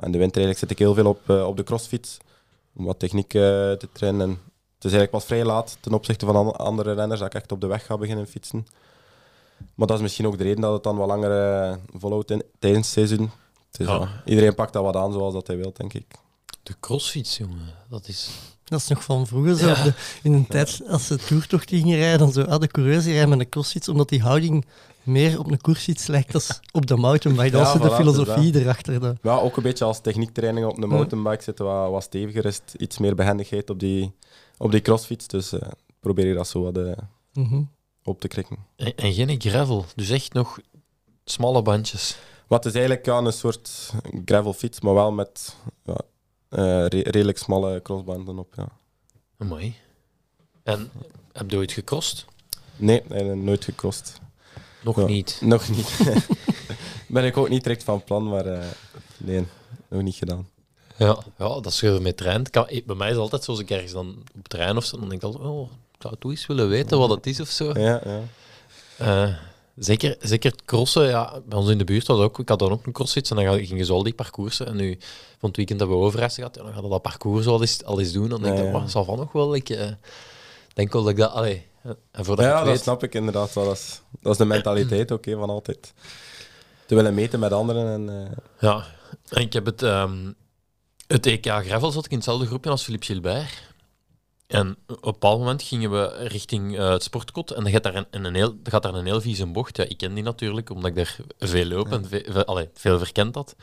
in 0.00 0.12
de 0.12 0.18
winter 0.18 0.42
eigenlijk 0.42 0.58
zit 0.58 0.70
ik 0.70 0.78
heel 0.78 0.94
veel 0.94 1.06
op, 1.06 1.30
eh, 1.30 1.46
op 1.46 1.56
de 1.56 1.62
crossfiets. 1.64 2.16
Om 2.76 2.84
wat 2.84 2.98
techniek 2.98 3.34
eh, 3.34 3.40
te 3.72 3.88
trainen. 3.92 4.20
En 4.20 4.30
het 4.30 4.84
is 4.84 4.92
eigenlijk 4.92 5.10
pas 5.10 5.24
vrij 5.24 5.44
laat 5.44 5.76
ten 5.80 5.92
opzichte 5.94 6.26
van 6.26 6.36
an- 6.36 6.56
andere 6.56 6.92
renners 6.92 7.20
dat 7.20 7.28
ik 7.28 7.34
echt 7.34 7.52
op 7.52 7.60
de 7.60 7.66
weg 7.66 7.86
ga 7.86 7.96
beginnen 7.98 8.26
fietsen. 8.26 8.66
Maar 9.74 9.86
dat 9.86 9.96
is 9.96 10.02
misschien 10.02 10.26
ook 10.26 10.38
de 10.38 10.44
reden 10.44 10.60
dat 10.60 10.72
het 10.72 10.82
dan 10.82 10.96
wat 10.96 11.06
langer 11.08 11.78
volhoudt 11.98 12.34
tijdens 12.58 12.94
het 12.94 13.08
seizoen. 13.08 13.30
Het 13.70 13.80
is, 13.80 13.86
Ja. 13.86 13.94
ja, 13.94 14.22
iedereen 14.24 14.54
pakt 14.54 14.72
dat 14.72 14.82
wat 14.84 14.96
aan 14.96 15.12
zoals 15.12 15.32
dat 15.34 15.46
hij 15.46 15.56
wil, 15.56 15.72
denk 15.72 15.92
ik. 15.92 16.06
de 16.62 16.74
crossfiets, 16.80 17.36
jongen. 17.36 17.74
Dat 17.90 18.08
is... 18.08 18.28
Dat 18.64 18.80
is 18.80 18.88
nog 18.88 19.04
van 19.04 19.26
vroeger 19.26 19.56
zo. 19.56 19.70
op 19.70 19.76
de- 19.76 19.92
in 20.22 20.32
een 20.32 20.46
tijd 20.46 20.80
als 20.88 21.06
ze 21.06 21.16
toertochten 21.16 21.78
gingen 21.78 21.96
rijden, 21.98 22.18
dan 22.18 22.32
zo, 22.32 22.42
ah, 22.42 22.60
de 22.60 22.66
coureurs 22.66 23.02
die 23.04 23.12
rijden 23.12 23.28
met 23.30 23.40
een 23.40 23.48
crossfiets, 23.48 23.88
omdat 23.88 24.08
die 24.08 24.20
houding 24.22 24.64
meer 25.02 25.38
op 25.38 25.50
een 25.50 25.60
koersfiets 25.60 26.06
lijkt 26.06 26.34
als 26.34 26.60
op 26.72 26.86
de 26.86 26.96
mountainbike. 26.96 27.50
Dat 27.50 27.60
Ja, 27.66 27.72
was 27.78 27.82
zo 27.82 27.88
de 27.88 27.94
filosofie 27.94 28.60
erachter. 28.60 29.00
Dat. 29.00 29.16
Ja, 29.22 29.36
ook 29.38 29.56
een 29.56 29.62
beetje 29.62 29.84
als 29.84 30.00
techniektraining 30.00 30.66
op 30.66 30.82
een 30.82 30.88
mountainbike 30.88 31.42
zitten 31.42 31.64
wat, 31.64 31.90
wat 31.90 32.02
steviger 32.02 32.44
is, 32.44 32.60
iets 32.76 32.98
meer 32.98 33.14
behendigheid 33.14 33.70
op 33.70 33.78
die, 33.78 34.12
op 34.58 34.70
die 34.70 34.80
crossfiets. 34.80 35.26
Dus 35.26 35.52
eh, 35.52 35.68
probeer 36.00 36.26
je 36.26 36.34
dat 36.34 36.48
zo 36.48 36.62
wat 36.62 36.76
eh, 36.78 36.92
Mhm. 37.32 37.62
op 38.04 38.20
te 38.20 38.28
krikken. 38.28 38.56
En, 38.76 38.94
en 38.96 39.12
geen 39.12 39.40
gravel, 39.40 39.84
dus 39.94 40.10
echt 40.10 40.32
nog 40.32 40.58
smalle 41.24 41.62
bandjes. 41.62 42.16
Wat 42.48 42.64
is 42.64 42.72
eigenlijk 42.72 43.06
ja, 43.06 43.16
een 43.18 43.32
soort 43.32 43.92
gravelfiets, 44.24 44.80
maar 44.80 44.94
wel 44.94 45.12
met 45.12 45.56
ja, 45.84 45.96
eh, 46.48 46.86
re- 46.86 47.10
redelijk 47.10 47.38
smalle 47.38 47.82
crossbanden 47.82 48.38
op. 48.38 48.54
Ja. 48.56 48.68
Mooi. 49.36 49.74
En 50.62 50.90
heb 51.32 51.50
je 51.50 51.56
ooit 51.56 51.72
gecrossed? 51.72 52.24
Nee, 52.76 53.02
nooit 53.34 53.64
gecrossed. 53.64 54.20
Nog 54.82 54.96
Ja. 55.00 55.06
niet. 55.06 55.38
Nog 55.44 55.68
niet. 55.68 55.98
ben 57.08 57.24
ik 57.24 57.36
ook 57.36 57.48
niet 57.48 57.62
direct 57.62 57.84
van 57.84 58.04
plan, 58.04 58.28
maar 58.28 58.46
eh, 58.46 58.66
nee, 59.16 59.46
nog 59.88 60.02
niet 60.02 60.14
gedaan. 60.14 60.48
Ja, 60.96 61.18
ja 61.38 61.60
dat 61.60 61.66
is 61.66 61.82
met 62.00 62.16
trein. 62.16 62.42
Bij 62.52 62.94
mij 62.96 63.06
is 63.08 63.12
het 63.14 63.22
altijd 63.22 63.44
zo, 63.44 63.50
als 63.50 63.60
ik 63.60 63.70
ergens 63.70 63.92
dan 63.92 64.22
op 64.38 64.48
trein 64.48 64.76
of 64.76 64.84
zo, 64.84 64.98
dan 64.98 65.08
denk 65.08 65.22
ik 65.22 65.26
altijd, 65.26 65.44
oh, 65.44 65.70
ik 65.70 66.02
zou 66.02 66.14
toch 66.18 66.30
eens 66.30 66.46
willen 66.46 66.68
weten 66.68 66.98
wat 66.98 67.10
het 67.10 67.26
is 67.26 67.40
of 67.40 67.48
zo. 67.48 67.72
Ja, 67.78 68.00
ja. 68.04 68.20
Eh, 68.96 69.36
zeker, 69.78 70.16
zeker 70.20 70.50
het 70.50 70.64
crossen, 70.64 71.08
ja, 71.08 71.40
bij 71.46 71.58
ons 71.58 71.70
in 71.70 71.78
de 71.78 71.84
buurt 71.84 72.06
was 72.06 72.18
ook, 72.20 72.38
ik 72.38 72.48
had 72.48 72.58
dan 72.58 72.70
ook 72.70 72.86
een 72.86 72.92
crossfiets 72.92 73.30
en 73.30 73.36
dan 73.36 73.44
ga- 73.44 73.64
gingen 73.66 73.86
ze 73.86 73.92
al 73.92 74.02
die 74.02 74.14
parcoursen. 74.14 74.66
En 74.66 74.76
nu, 74.76 74.98
van 75.38 75.48
het 75.48 75.56
weekend 75.56 75.78
hebben 75.80 75.98
we 75.98 76.04
overreizen 76.04 76.42
gehad, 76.42 76.56
ja, 76.56 76.62
dan 76.62 76.72
gaan 76.72 76.82
we 76.82 76.88
dat 76.88 77.02
parcours 77.02 77.46
al 77.46 77.60
eens, 77.60 77.84
al 77.84 77.98
eens 78.00 78.12
doen. 78.12 78.28
Dan 78.28 78.42
denk 78.42 78.58
ik, 78.58 78.64
Ja, 78.64 78.70
ja. 78.70 78.86
zal 78.86 79.04
van 79.04 79.16
nog 79.18 79.32
wel. 79.32 79.54
Ik 79.54 79.68
eh, 79.70 79.86
denk 80.74 80.92
wel 80.92 81.02
dat 81.02 81.10
ik 81.10 81.16
dat, 81.16 81.32
allee, 81.32 81.66
eh, 81.82 81.90
en 82.10 82.24
voordat 82.24 82.44
ja 82.44 82.50
ik 82.52 82.58
dat 82.58 82.66
weet, 82.72 82.80
snap 82.82 83.02
ik 83.02 83.14
inderdaad 83.14 83.52
wel. 83.52 83.64
Dat 83.64 83.74
is, 83.76 84.00
dat 84.20 84.32
is 84.32 84.38
de 84.38 84.44
mentaliteit 84.44 85.08
hè, 85.08 85.36
van 85.36 85.50
altijd 85.50 85.92
te 86.86 86.94
willen 86.94 87.14
meten 87.14 87.40
met 87.40 87.52
anderen. 87.52 87.92
En, 87.92 88.24
eh, 88.24 88.36
Ja, 88.60 88.84
en 89.28 89.42
ik 89.42 89.52
heb 89.52 89.66
het, 89.66 89.82
ehm, 89.82 90.32
het 91.06 91.26
EK 91.26 91.46
Gravel 91.46 91.90
zat 91.90 92.04
ik 92.04 92.10
in 92.10 92.16
hetzelfde 92.16 92.46
groepje 92.46 92.70
als 92.70 92.82
Philippe 92.82 93.06
Gilbert. 93.06 93.66
En 94.48 94.76
op 94.86 95.04
een 95.04 95.12
bepaald 95.12 95.38
moment 95.38 95.62
gingen 95.62 95.90
we 95.90 96.26
richting 96.26 96.78
eh, 96.78 96.90
het 96.90 97.02
sportkot 97.02 97.50
en 97.50 97.62
dan 97.62 97.72
gaat 97.72 97.82
daar 97.82 97.94
een, 97.94 98.06
een 98.10 98.34
heel, 98.34 98.56
gaat 98.62 98.82
daar 98.82 98.94
een 98.94 99.04
heel 99.06 99.20
vieze 99.20 99.46
bocht. 99.46 99.76
Ja, 99.76 99.84
ik 99.84 99.96
ken 99.96 100.14
die 100.14 100.22
natuurlijk, 100.22 100.70
omdat 100.70 100.90
ik 100.90 100.96
daar 100.96 101.16
veel 101.38 101.64
loop 101.66 101.92
en 101.92 102.08
ve- 102.08 102.26
ve- 102.28 102.46
allee, 102.46 102.68
veel 102.74 102.98
verkend 102.98 103.34
had. 103.34 103.56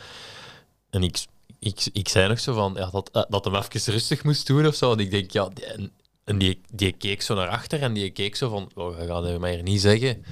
En 0.90 1.04
ik, 1.04 1.26
ik, 1.60 1.88
ik 1.94 2.10
zei 2.10 2.28
nog 2.28 2.40
zo 2.40 2.54
van, 2.54 2.74
ja, 2.78 2.90
dat, 2.90 3.10
eh, 3.12 3.24
dat 3.30 3.46
hem 3.46 3.56
even 3.56 3.94
rustig 3.94 4.24
moest 4.24 4.48
doen 4.48 4.68
of 4.68 4.76
zo. 4.76 4.92
En 4.92 5.00
ik 5.00 5.12
denk, 5.12 5.32
ja, 5.32 5.50
die, 5.54 5.66
en, 5.66 5.92
en 6.24 6.38
die, 6.38 6.62
die 6.74 6.92
keek 6.92 7.22
zo 7.22 7.36
naar 7.36 7.48
achter 7.50 7.82
en 7.82 7.94
die 7.94 8.10
keek 8.10 8.36
zo 8.36 8.50
van, 8.50 8.72
oh, 8.76 8.98
gaat 9.08 9.24
het 9.24 9.40
mij 9.40 9.54
hier 9.54 9.64
niet 9.64 9.82
zeggen 9.82 10.26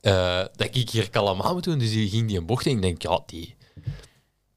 eh, 0.00 0.44
dat 0.56 0.74
ik 0.74 0.90
hier 0.90 1.10
kalm 1.10 1.42
aan 1.42 1.54
moet 1.54 1.64
doen. 1.64 1.78
Dus 1.78 1.90
die 1.90 2.08
ging 2.08 2.28
die 2.28 2.38
een 2.38 2.46
bocht 2.46 2.66
in. 2.66 2.76
Ik 2.76 2.82
denk, 2.82 3.02
ja, 3.02 3.22
die, 3.26 3.56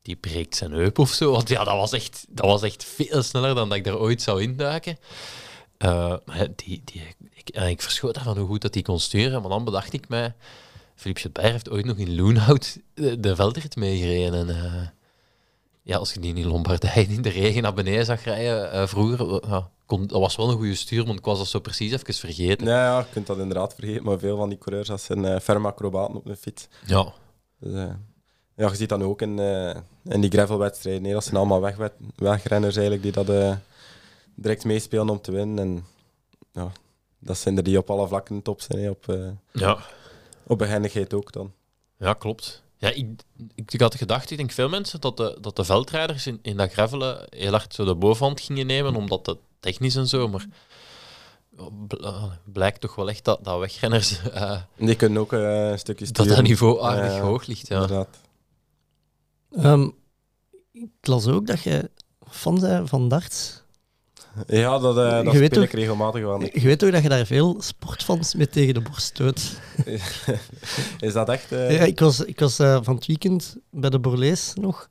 die 0.10 0.32
breekt 0.32 0.56
zijn 0.56 0.72
heup 0.72 1.00
of 1.00 1.12
zo. 1.12 1.32
Want 1.32 1.50
ja, 1.50 1.64
dat 1.64 1.76
was 1.76 1.92
echt, 1.92 2.26
dat 2.30 2.46
was 2.46 2.62
echt 2.62 2.84
veel 2.84 3.24
sneller 3.24 3.56
dan 3.56 3.70
dat 3.70 3.78
ik 3.78 3.84
daar 3.84 4.00
ooit 4.00 4.22
zou 4.22 4.42
induiken. 4.42 4.98
Eh, 5.78 6.16
maar 6.26 6.48
die, 6.56 6.82
die, 6.86 7.16
ik, 7.34 7.50
en 7.50 7.68
ik 7.68 7.82
verschoot 7.82 8.14
daarvan 8.14 8.38
hoe 8.38 8.48
goed 8.48 8.62
dat 8.62 8.74
hij 8.74 8.84
kon 8.84 9.00
sturen. 9.00 9.42
Maar 9.42 9.50
dan 9.50 9.64
bedacht 9.64 9.94
ik 9.94 10.10
mij, 10.10 10.34
Philippe 10.96 11.22
Gilbert 11.22 11.52
heeft 11.52 11.70
ooit 11.70 11.86
nog 11.86 11.98
in 11.98 12.16
Loenhout 12.16 12.78
de, 12.94 13.20
de 13.20 13.36
veldrit 13.36 13.76
meegereden. 13.76 14.40
En 14.40 14.64
eh, 14.64 14.88
ja, 15.82 15.98
als 15.98 16.14
je 16.14 16.20
die 16.20 16.36
in 16.36 16.48
Lombardije 16.48 17.08
in 17.08 17.22
de 17.22 17.30
regen 17.30 17.62
naar 17.62 17.74
beneden 17.74 18.06
zag 18.06 18.24
rijden 18.24 18.72
eh, 18.72 18.88
vroeger, 18.88 19.42
kon, 19.86 20.08
dat 20.08 20.20
was 20.20 20.36
wel 20.36 20.50
een 20.50 20.58
goede 20.58 20.76
stuur, 20.76 21.06
want 21.06 21.20
ik 21.20 21.26
was 21.26 21.38
dat 21.38 21.48
zo 21.48 21.60
precies 21.60 21.92
even 21.92 22.14
vergeten. 22.14 22.68
ja, 22.68 22.86
ja, 22.86 23.00
je 23.00 23.06
kunt 23.12 23.28
dat 23.28 23.38
inderdaad 23.38 23.74
vergeten, 23.74 24.04
maar 24.04 24.20
veel 24.20 24.38
van 24.38 24.50
die 24.50 24.58
coureurs 24.58 24.88
dat 24.88 25.02
zijn 25.02 25.42
ferme 25.42 25.68
acrobaten 25.68 26.16
op 26.16 26.26
een 26.26 26.38
fiets. 26.38 26.68
Ja, 26.86 27.14
Dus, 27.60 27.90
ja, 28.60 28.70
je 28.70 28.76
ziet 28.76 28.90
dat 28.90 29.00
nu 29.00 29.06
ook 29.06 29.22
in, 29.22 29.40
eh, 29.40 29.76
in 30.04 30.22
die 30.22 30.32
gravelwedstrijden. 30.32 31.04
hè. 31.04 31.14
Dat 31.14 31.24
zijn 31.24 31.36
allemaal 31.36 31.74
wegrenners 32.16 32.76
eigenlijk 32.76 33.04
die 33.04 33.12
dat 33.12 33.30
eh, 33.30 33.56
direct 34.36 34.66
meespelen 34.66 35.10
om 35.10 35.22
te 35.22 35.32
winnen. 35.32 35.60
En 35.60 35.86
ja, 36.52 36.72
dat 37.20 37.38
zijn 37.38 37.58
er 37.58 37.64
die 37.64 37.78
op 37.78 37.90
alle 37.90 38.08
vlakken 38.08 38.42
top 38.42 38.62
zijn. 38.62 38.80
hè. 38.80 38.90
Op, 38.90 39.10
eh, 39.10 39.28
ja. 39.52 39.78
op 40.44 40.58
behendigheid 40.58 41.14
ook 41.14 41.32
dan. 41.32 41.52
Ja, 41.98 42.14
klopt. 42.14 42.64
Ja, 42.78 42.90
ik, 42.90 43.08
ik, 43.56 43.74
ik 43.74 43.82
had 43.82 43.96
gedacht, 43.96 44.32
ik 44.32 44.38
denk 44.38 44.52
veel 44.52 44.70
mensen, 44.70 45.02
dat 45.02 45.18
de, 45.18 45.38
dat 45.42 45.56
de 45.56 45.64
veldrijders 45.64 46.28
in, 46.28 46.40
in 46.42 46.58
dat 46.58 46.72
gravelen 46.72 47.26
heel 47.30 47.52
hard 47.52 47.74
zo 47.74 47.86
de 47.86 47.96
bovenhand 47.96 48.42
gingen 48.42 48.66
nemen, 48.66 48.96
omdat 48.96 49.26
het 49.26 49.38
technisch 49.60 49.96
en 49.96 50.08
zo, 50.08 50.28
maar 50.28 50.46
eh, 52.00 52.24
blijkt 52.44 52.82
toch 52.82 52.96
wel 52.96 53.10
echt 53.10 53.26
dat, 53.26 53.44
dat 53.44 53.60
wegrenners, 53.60 54.20
Die 54.76 54.96
kunnen 54.96 55.22
ook 55.22 55.32
een 55.32 55.80
stukje 55.80 56.06
dat 56.06 56.16
sturen. 56.16 56.36
dat 56.36 56.44
niveau 56.44 56.82
aardig 56.82 57.20
hoog 57.20 57.46
ligt. 57.46 57.68
Ja. 57.68 57.76
Inderdaad. 57.76 58.08
Ehm, 59.52 59.90
ik 60.72 60.90
las 61.02 61.28
ook 61.28 61.48
dat 61.48 61.62
je 61.62 61.90
fan 62.30 62.60
bent 62.60 62.90
van 62.90 63.08
darts. 63.08 63.64
Ja, 64.48 64.80
dat, 64.80 64.98
eh, 64.98 65.24
dat 65.24 65.34
speel 65.34 65.62
ik 65.62 65.72
regelmatig 65.72 66.22
wel. 66.22 66.42
Je 66.42 66.60
weet 66.62 66.84
ook 66.84 66.92
dat 66.92 67.04
je 67.04 67.10
daar 67.10 67.26
veel 67.26 67.62
sportfans 67.62 68.36
mee 68.36 68.48
tegen 68.50 68.74
de 68.74 68.82
borst 68.82 69.06
stoot. 69.06 69.60
Is 71.00 71.14
dat 71.14 71.30
echt... 71.30 71.52
eh, 71.52 71.72
Ja, 71.78 71.84
ik 71.84 72.00
was, 72.00 72.20
ik 72.20 72.40
was 72.40 72.60
eh, 72.60 72.80
van 72.82 72.96
het 72.96 73.06
weekend 73.06 73.56
bij 73.72 73.90
de 73.90 74.00
Borlees 74.00 74.54
nog. 74.56 74.90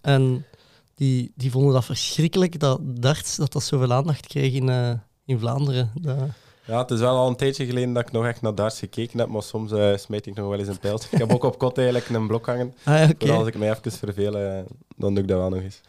En 0.00 0.46
die, 0.94 1.32
die 1.34 1.50
vonden 1.50 1.72
dat 1.72 1.84
verschrikkelijk, 1.84 2.60
dat 2.60 2.78
darts, 2.82 3.36
dat 3.36 3.52
dat 3.52 3.62
zoveel 3.62 3.92
aandacht 3.92 4.26
kreeg 4.26 4.52
in, 4.52 5.00
in 5.24 5.38
Vlaanderen. 5.38 5.90
Dat- 6.00 6.18
Ja, 6.66 6.78
het 6.78 6.90
is 6.90 7.00
wel 7.00 7.16
al 7.16 7.28
een 7.28 7.36
tijdje 7.36 7.66
geleden 7.66 7.92
dat 7.92 8.06
ik 8.06 8.12
nog 8.12 8.26
echt 8.26 8.42
naar 8.42 8.54
darts 8.54 8.78
gekeken 8.78 9.18
heb, 9.18 9.28
maar 9.28 9.42
soms 9.42 9.72
eh, 9.72 9.96
smijt 9.96 10.26
ik 10.26 10.34
nog 10.34 10.48
wel 10.48 10.58
eens 10.58 10.68
een 10.68 10.78
pijltje. 10.78 11.08
Ik 11.10 11.18
heb 11.18 11.32
ook 11.32 11.44
op 11.44 11.58
kot 11.58 11.78
eigenlijk 11.78 12.08
een 12.08 12.26
blok 12.26 12.46
hangen. 12.46 12.74
Ah, 12.84 13.08
ja, 13.18 13.34
als 13.34 13.46
ik 13.46 13.58
mij 13.58 13.70
even 13.70 13.92
verveel, 13.92 14.38
eh, 14.38 14.62
dan 14.96 15.14
doe 15.14 15.22
ik 15.22 15.28
dat 15.28 15.38
wel 15.38 15.48
nog 15.48 15.60
eens. 15.60 15.80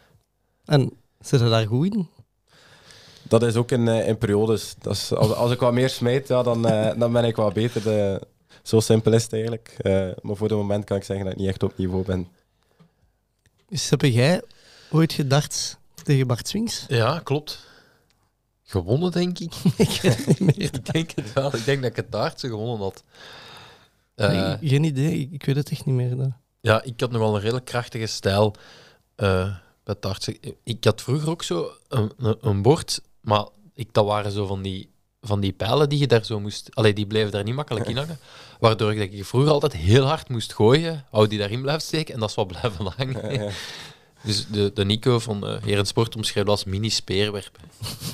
En 0.64 0.92
zit 1.20 1.40
je 1.40 1.48
daar 1.48 1.66
goed 1.66 1.94
in? 1.94 2.08
Dat 3.22 3.42
is 3.42 3.56
ook 3.56 3.70
in, 3.70 3.88
eh, 3.88 4.08
in 4.08 4.18
periodes. 4.18 4.74
Dat 4.78 4.92
is, 4.92 5.12
als, 5.12 5.32
als 5.32 5.52
ik 5.52 5.60
wat 5.60 5.72
meer 5.72 5.88
smijt, 5.88 6.28
ja, 6.28 6.42
dan, 6.42 6.62
dan 6.98 7.12
ben 7.12 7.24
ik 7.24 7.36
wat 7.36 7.52
beter. 7.52 7.98
Eh, 7.98 8.20
zo 8.62 8.80
simpel 8.80 9.12
is 9.12 9.22
het 9.22 9.32
eigenlijk. 9.32 9.74
Eh, 9.78 9.92
maar 10.22 10.36
voor 10.36 10.48
het 10.48 10.56
moment 10.56 10.84
kan 10.84 10.96
ik 10.96 11.04
zeggen 11.04 11.24
dat 11.24 11.34
ik 11.34 11.40
niet 11.40 11.48
echt 11.48 11.62
op 11.62 11.76
niveau 11.76 12.04
ben. 12.04 12.28
Dus 13.68 13.90
heb 13.90 14.02
jij 14.02 14.42
ooit 14.90 15.12
gedarts 15.12 15.76
tegen 16.02 16.26
Bart 16.26 16.48
Swings? 16.48 16.84
Ja, 16.88 17.20
klopt. 17.24 17.66
Gewonnen, 18.68 19.12
denk 19.12 19.38
ik. 19.38 19.54
ik 20.66 20.92
denk 20.92 21.10
het 21.10 21.32
wel. 21.32 21.54
Ik 21.54 21.64
denk 21.64 21.82
dat 21.82 21.90
ik 21.90 21.96
het 21.96 22.12
daartse 22.12 22.48
gewonnen 22.48 22.78
had. 22.78 23.02
Eh, 24.14 24.28
Nee, 24.30 24.70
geen 24.70 24.84
idee, 24.84 25.18
ik, 25.20 25.32
ik 25.32 25.44
weet 25.44 25.56
het 25.56 25.70
echt 25.70 25.84
niet 25.84 25.94
meer. 25.94 26.16
Dat. 26.16 26.30
Ja, 26.60 26.82
ik 26.82 27.00
had 27.00 27.10
nog 27.10 27.20
wel 27.20 27.34
een 27.34 27.40
redelijk 27.40 27.64
krachtige 27.64 28.06
stijl 28.06 28.54
eh, 29.14 29.44
bij 29.46 29.58
het 29.84 30.02
dartsen. 30.02 30.36
Ik 30.64 30.84
had 30.84 31.02
vroeger 31.02 31.30
ook 31.30 31.42
zo 31.42 31.70
een, 31.88 32.12
een, 32.18 32.36
een 32.40 32.62
bord, 32.62 33.00
maar 33.20 33.46
ik, 33.74 33.88
dat 33.92 34.04
waren 34.04 34.32
zo 34.32 34.46
van 34.46 34.62
die, 34.62 34.90
van 35.20 35.40
die 35.40 35.52
pijlen 35.52 35.88
die 35.88 35.98
je 35.98 36.06
daar 36.06 36.24
zo 36.24 36.40
moest... 36.40 36.68
Allee, 36.74 36.92
die 36.92 37.06
bleven 37.06 37.30
daar 37.30 37.44
niet 37.44 37.54
makkelijk 37.54 37.88
in 37.88 37.96
hangen. 37.96 38.18
Waardoor 38.60 38.92
ik, 38.92 38.98
dat 38.98 39.18
ik 39.18 39.24
vroeger 39.24 39.50
altijd 39.50 39.72
heel 39.72 40.04
hard 40.04 40.28
moest 40.28 40.54
gooien, 40.54 41.04
hou 41.10 41.26
die 41.26 41.38
daarin 41.38 41.62
blijft 41.62 41.84
steken 41.84 42.14
en 42.14 42.20
dat 42.20 42.28
is 42.28 42.34
wat 42.34 42.46
blijven 42.46 42.92
hangen. 42.96 43.52
Dus 44.26 44.46
de, 44.46 44.70
de 44.74 44.84
Nico 44.84 45.18
van 45.18 45.50
uh, 45.50 45.62
Heren 45.62 45.86
Sport 45.86 46.16
omschreef 46.16 46.44
dat 46.44 46.52
als 46.52 46.64
mini-speerwerp 46.64 47.58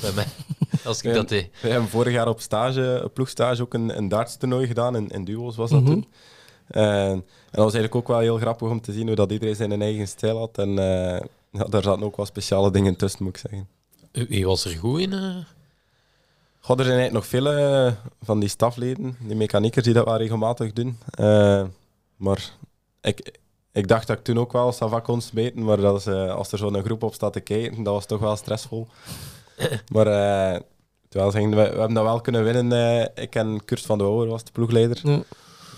bij 0.00 0.12
mij, 0.12 0.26
als 0.84 1.02
ik 1.02 1.14
dat 1.14 1.28
deed. 1.28 1.48
We 1.62 1.68
hebben 1.68 1.88
vorig 1.88 2.12
jaar 2.12 2.28
op 2.28 2.40
stage, 2.40 3.00
op 3.04 3.14
ploegstage 3.14 3.62
ook 3.62 3.74
een, 3.74 3.96
een 3.96 4.08
darts-toernooi 4.08 4.66
gedaan. 4.66 4.96
In, 4.96 5.08
in 5.08 5.24
duo's 5.24 5.56
was 5.56 5.70
dat 5.70 5.80
Mhm. 5.82 5.90
toen. 5.90 6.06
En, 6.68 6.82
en 6.84 7.24
dat 7.50 7.64
was 7.64 7.74
eigenlijk 7.74 7.94
ook 7.94 8.08
wel 8.08 8.18
heel 8.18 8.38
grappig 8.38 8.68
om 8.68 8.80
te 8.80 8.92
zien 8.92 9.06
hoe 9.06 9.16
dat 9.16 9.32
iedereen 9.32 9.54
zijn 9.56 9.82
eigen 9.82 10.08
stijl 10.08 10.38
had. 10.38 10.58
En 10.58 10.68
eh, 10.78 11.20
ja, 11.52 11.64
daar 11.64 11.82
zaten 11.82 12.02
ook 12.02 12.16
wel 12.16 12.26
speciale 12.26 12.70
dingen 12.70 12.96
tussen, 12.96 13.24
moet 13.24 13.36
ik 13.36 13.42
zeggen. 13.50 13.68
Wie 14.28 14.46
was 14.46 14.64
er 14.64 14.70
goed 14.76 15.00
in? 15.00 15.12
eh? 15.12 15.36
God, 16.60 16.78
er 16.78 16.84
zijn 16.84 16.98
eigenlijk 16.98 17.12
nog 17.12 17.26
veel 17.26 17.46
eh, 17.52 17.92
van 18.22 18.40
die 18.40 18.48
stafleden, 18.48 19.16
die 19.20 19.36
mechaniekers, 19.36 19.84
die 19.84 19.94
dat 19.94 20.04
wel 20.04 20.16
regelmatig 20.16 20.72
doen. 20.72 20.98
Eh, 21.10 21.64
maar 22.16 22.50
ik, 23.00 23.38
ik 23.72 23.88
dacht 23.88 24.06
dat 24.06 24.18
ik 24.18 24.24
toen 24.24 24.38
ook 24.38 24.52
wel 24.52 24.72
Sava 24.72 25.00
kon 25.00 25.20
smeten, 25.20 25.64
maar 25.64 25.76
dat 25.76 25.98
is, 26.00 26.06
eh, 26.06 26.34
als 26.34 26.52
er 26.52 26.58
zo'n 26.58 26.82
groep 26.84 27.02
op 27.02 27.14
staat 27.14 27.32
te 27.32 27.40
kijken, 27.40 27.82
dat 27.82 27.94
was 27.94 28.06
toch 28.06 28.20
wel 28.20 28.36
stressvol. 28.36 28.86
maar 29.94 30.06
eh, 30.06 30.60
terwijl 31.08 31.30
zeggen, 31.30 31.50
we, 31.50 31.56
we 31.56 31.62
hebben 31.62 31.94
dat 31.94 32.04
wel 32.04 32.20
kunnen 32.20 32.44
winnen. 32.44 32.72
eh, 32.72 33.22
ik 33.24 33.34
en 33.34 33.64
Kurt 33.64 33.86
van 33.86 33.98
de 33.98 34.04
Ouwer 34.04 34.28
was 34.28 34.44
de 34.44 34.52
ploegleider. 34.52 35.00
Ja. 35.02 35.22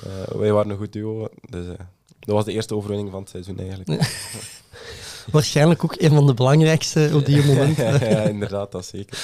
Eh, 0.04 0.36
wij 0.36 0.52
waren 0.52 0.70
een 0.70 0.76
goed 0.76 0.92
duo. 0.92 1.28
Dus, 1.50 1.66
eh, 1.66 1.72
dat 2.20 2.34
was 2.34 2.44
de 2.44 2.52
eerste 2.52 2.74
overwinning 2.74 3.10
van 3.10 3.20
het 3.20 3.30
seizoen 3.30 3.58
eigenlijk. 3.58 4.12
Waarschijnlijk 5.32 5.84
ook 5.84 5.94
een 5.98 6.10
van 6.10 6.26
de 6.26 6.34
belangrijkste 6.34 7.10
op 7.14 7.26
die 7.26 7.44
moment. 7.54 7.76
ja, 7.76 8.04
ja, 8.04 8.22
inderdaad, 8.22 8.72
dat 8.72 8.86
zeker. 8.86 9.18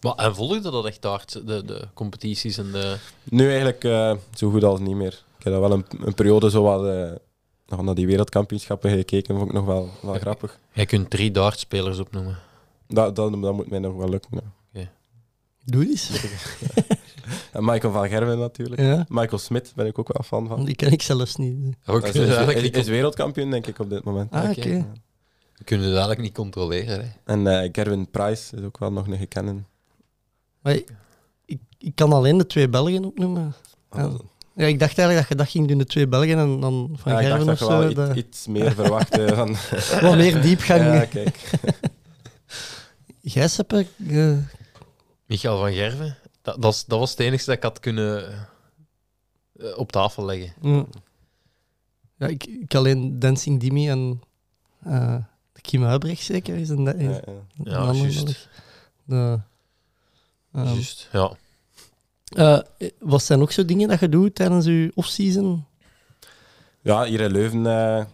Maar, 0.00 0.14
en 0.14 0.34
volgde 0.34 0.70
dat 0.70 0.86
echt 0.86 1.04
hard, 1.04 1.32
de, 1.46 1.64
de 1.64 1.88
competities 1.94 2.58
en 2.58 2.72
de... 2.72 2.96
Nu 3.24 3.46
eigenlijk 3.48 3.84
eh, 3.84 4.14
zo 4.34 4.50
goed 4.50 4.64
als 4.64 4.80
niet 4.80 4.96
meer. 4.96 5.23
Ik 5.44 5.52
heb 5.52 5.60
dat 5.60 5.70
wel 5.70 5.78
een, 5.78 6.06
een 6.06 6.14
periode 6.14 6.50
zo 6.50 6.62
wat 6.62 6.86
eh, 6.86 7.12
nog 7.66 7.82
naar 7.82 7.94
die 7.94 8.06
wereldkampioenschappen 8.06 8.90
gekeken, 8.90 9.36
vond 9.36 9.48
ik 9.48 9.54
nog 9.54 9.64
wel, 9.64 9.90
wel 10.02 10.14
grappig. 10.14 10.58
Jij 10.72 10.86
kunt 10.86 11.10
drie 11.10 11.30
dartspelers 11.30 11.98
opnoemen. 11.98 12.38
Dat, 12.88 13.16
dat, 13.16 13.42
dat 13.42 13.54
moet 13.54 13.70
mij 13.70 13.78
nog 13.78 13.94
wel 13.94 14.08
lukken. 14.08 14.52
ja. 14.70 14.90
Doe 15.64 15.86
eens. 15.86 16.10
En 17.52 17.64
Michael 17.64 17.92
van 17.92 18.08
Gerwen 18.08 18.38
natuurlijk. 18.38 18.80
Ja, 18.80 19.04
Michael 19.08 19.38
Smit 19.38 19.72
ben 19.76 19.86
ik 19.86 19.98
ook 19.98 20.12
wel 20.12 20.22
fan 20.22 20.48
van. 20.48 20.64
die 20.64 20.74
ken 20.74 20.92
ik 20.92 21.02
zelfs 21.02 21.36
niet. 21.36 21.76
We 21.84 21.92
Hij 21.92 22.54
is, 22.54 22.88
wereldkampioen, 22.88 23.50
denk 23.50 23.66
ik, 23.66 23.78
op 23.78 23.90
dit 23.90 24.04
moment. 24.04 24.32
Ah, 24.32 24.50
oké. 24.50 24.50
Oké. 24.60 24.86
we 25.56 25.64
kunnen 25.64 25.86
het 25.86 25.94
eigenlijk 25.94 26.20
niet 26.20 26.34
controleren. 26.34 27.00
Hè. 27.00 27.08
En 27.24 27.46
eh 27.46 27.68
Gerwin 27.72 28.10
Price 28.10 28.56
is 28.56 28.62
ook 28.62 28.78
wel 28.78 28.92
nog 28.92 29.06
een 29.06 29.18
gekende. 29.18 29.54
Maar 30.60 30.74
ik, 31.44 31.58
ik 31.78 31.94
kan 31.94 32.12
alleen 32.12 32.38
de 32.38 32.46
twee 32.46 32.68
Belgen 32.68 33.04
opnoemen. 33.04 33.54
Ja. 33.92 34.10
Ja, 34.56 34.66
ik 34.66 34.78
dacht 34.78 34.98
eigenlijk 34.98 35.18
dat 35.18 35.28
je 35.28 35.44
dat 35.44 35.48
ging 35.52 35.68
doen, 35.68 35.78
de 35.78 35.84
twee 35.84 36.06
Belgen 36.08 36.38
en 36.38 36.60
dan 36.60 36.90
van 36.96 37.12
Ja, 37.12 37.20
ik 37.20 37.28
dacht 37.28 37.44
dat 37.44 37.52
of 37.52 37.58
zo. 37.58 37.78
wel 37.78 37.84
iets, 37.86 37.94
dat- 37.94 38.16
iets 38.16 38.46
meer 38.46 38.72
verwachtte 38.74 39.28
van... 39.34 39.56
Wat 40.00 40.16
meer 40.16 40.40
diepgang. 40.42 40.80
Ja, 40.82 41.04
kijk. 41.04 41.50
Jij, 43.20 43.48
Seppe, 43.48 43.86
eh, 44.08 44.36
Michael 45.26 45.58
van 45.58 45.72
Gerven, 45.72 46.16
dat, 46.42 46.62
dat, 46.62 46.84
dat 46.86 46.98
was 46.98 47.10
het 47.10 47.20
enige 47.20 47.44
dat 47.44 47.54
ik 47.56 47.62
had 47.62 47.80
kunnen 47.80 48.32
eh, 49.58 49.78
op 49.78 49.92
tafel 49.92 50.24
leggen. 50.24 50.52
Ja, 50.62 50.84
ja 52.16 52.26
ik, 52.26 52.44
ik 52.46 52.74
alleen 52.74 53.18
Dancing 53.18 53.60
Dimi 53.60 53.88
en 53.88 54.20
eh 54.84 55.16
de 55.52 55.60
Kim 55.60 55.82
Huibrecht 55.82 56.22
zeker 56.22 56.56
is 56.56 56.68
een, 56.68 56.86
is 56.98 57.16
Ja, 57.16 57.22
ja. 57.26 57.32
een 57.64 57.64
Ja, 57.64 57.92
juist. 57.92 58.48
De, 59.04 59.40
ehm, 60.52 60.64
Juist, 60.66 61.08
ja. 61.12 61.32
Eh, 62.34 62.58
wat 62.98 63.22
zijn 63.22 63.40
ook 63.40 63.52
zo 63.52 63.64
dingen 63.64 63.88
dat 63.88 64.00
je 64.00 64.08
doet 64.08 64.34
tijdens 64.34 64.66
je 64.66 64.92
off-season? 64.94 65.64
Ja, 66.84 67.04
hier 67.04 67.20
in 67.20 67.30
Leuven 67.30 67.66
eh, 67.66 68.04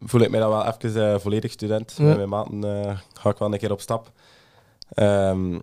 voel 0.00 0.20
ik 0.20 0.30
mij 0.30 0.40
dan 0.40 0.50
wel 0.50 0.66
even 0.66 1.12
eh, 1.12 1.18
volledig 1.18 1.52
student. 1.52 1.94
Ja. 1.96 2.04
Met 2.04 2.16
mijn 2.16 2.28
maten 2.28 3.00
ga 3.12 3.30
ik 3.30 3.38
wel 3.38 3.52
een 3.52 3.58
keer 3.58 3.72
op 3.72 3.80
stap. 3.80 4.12
Ehm, 4.88 5.54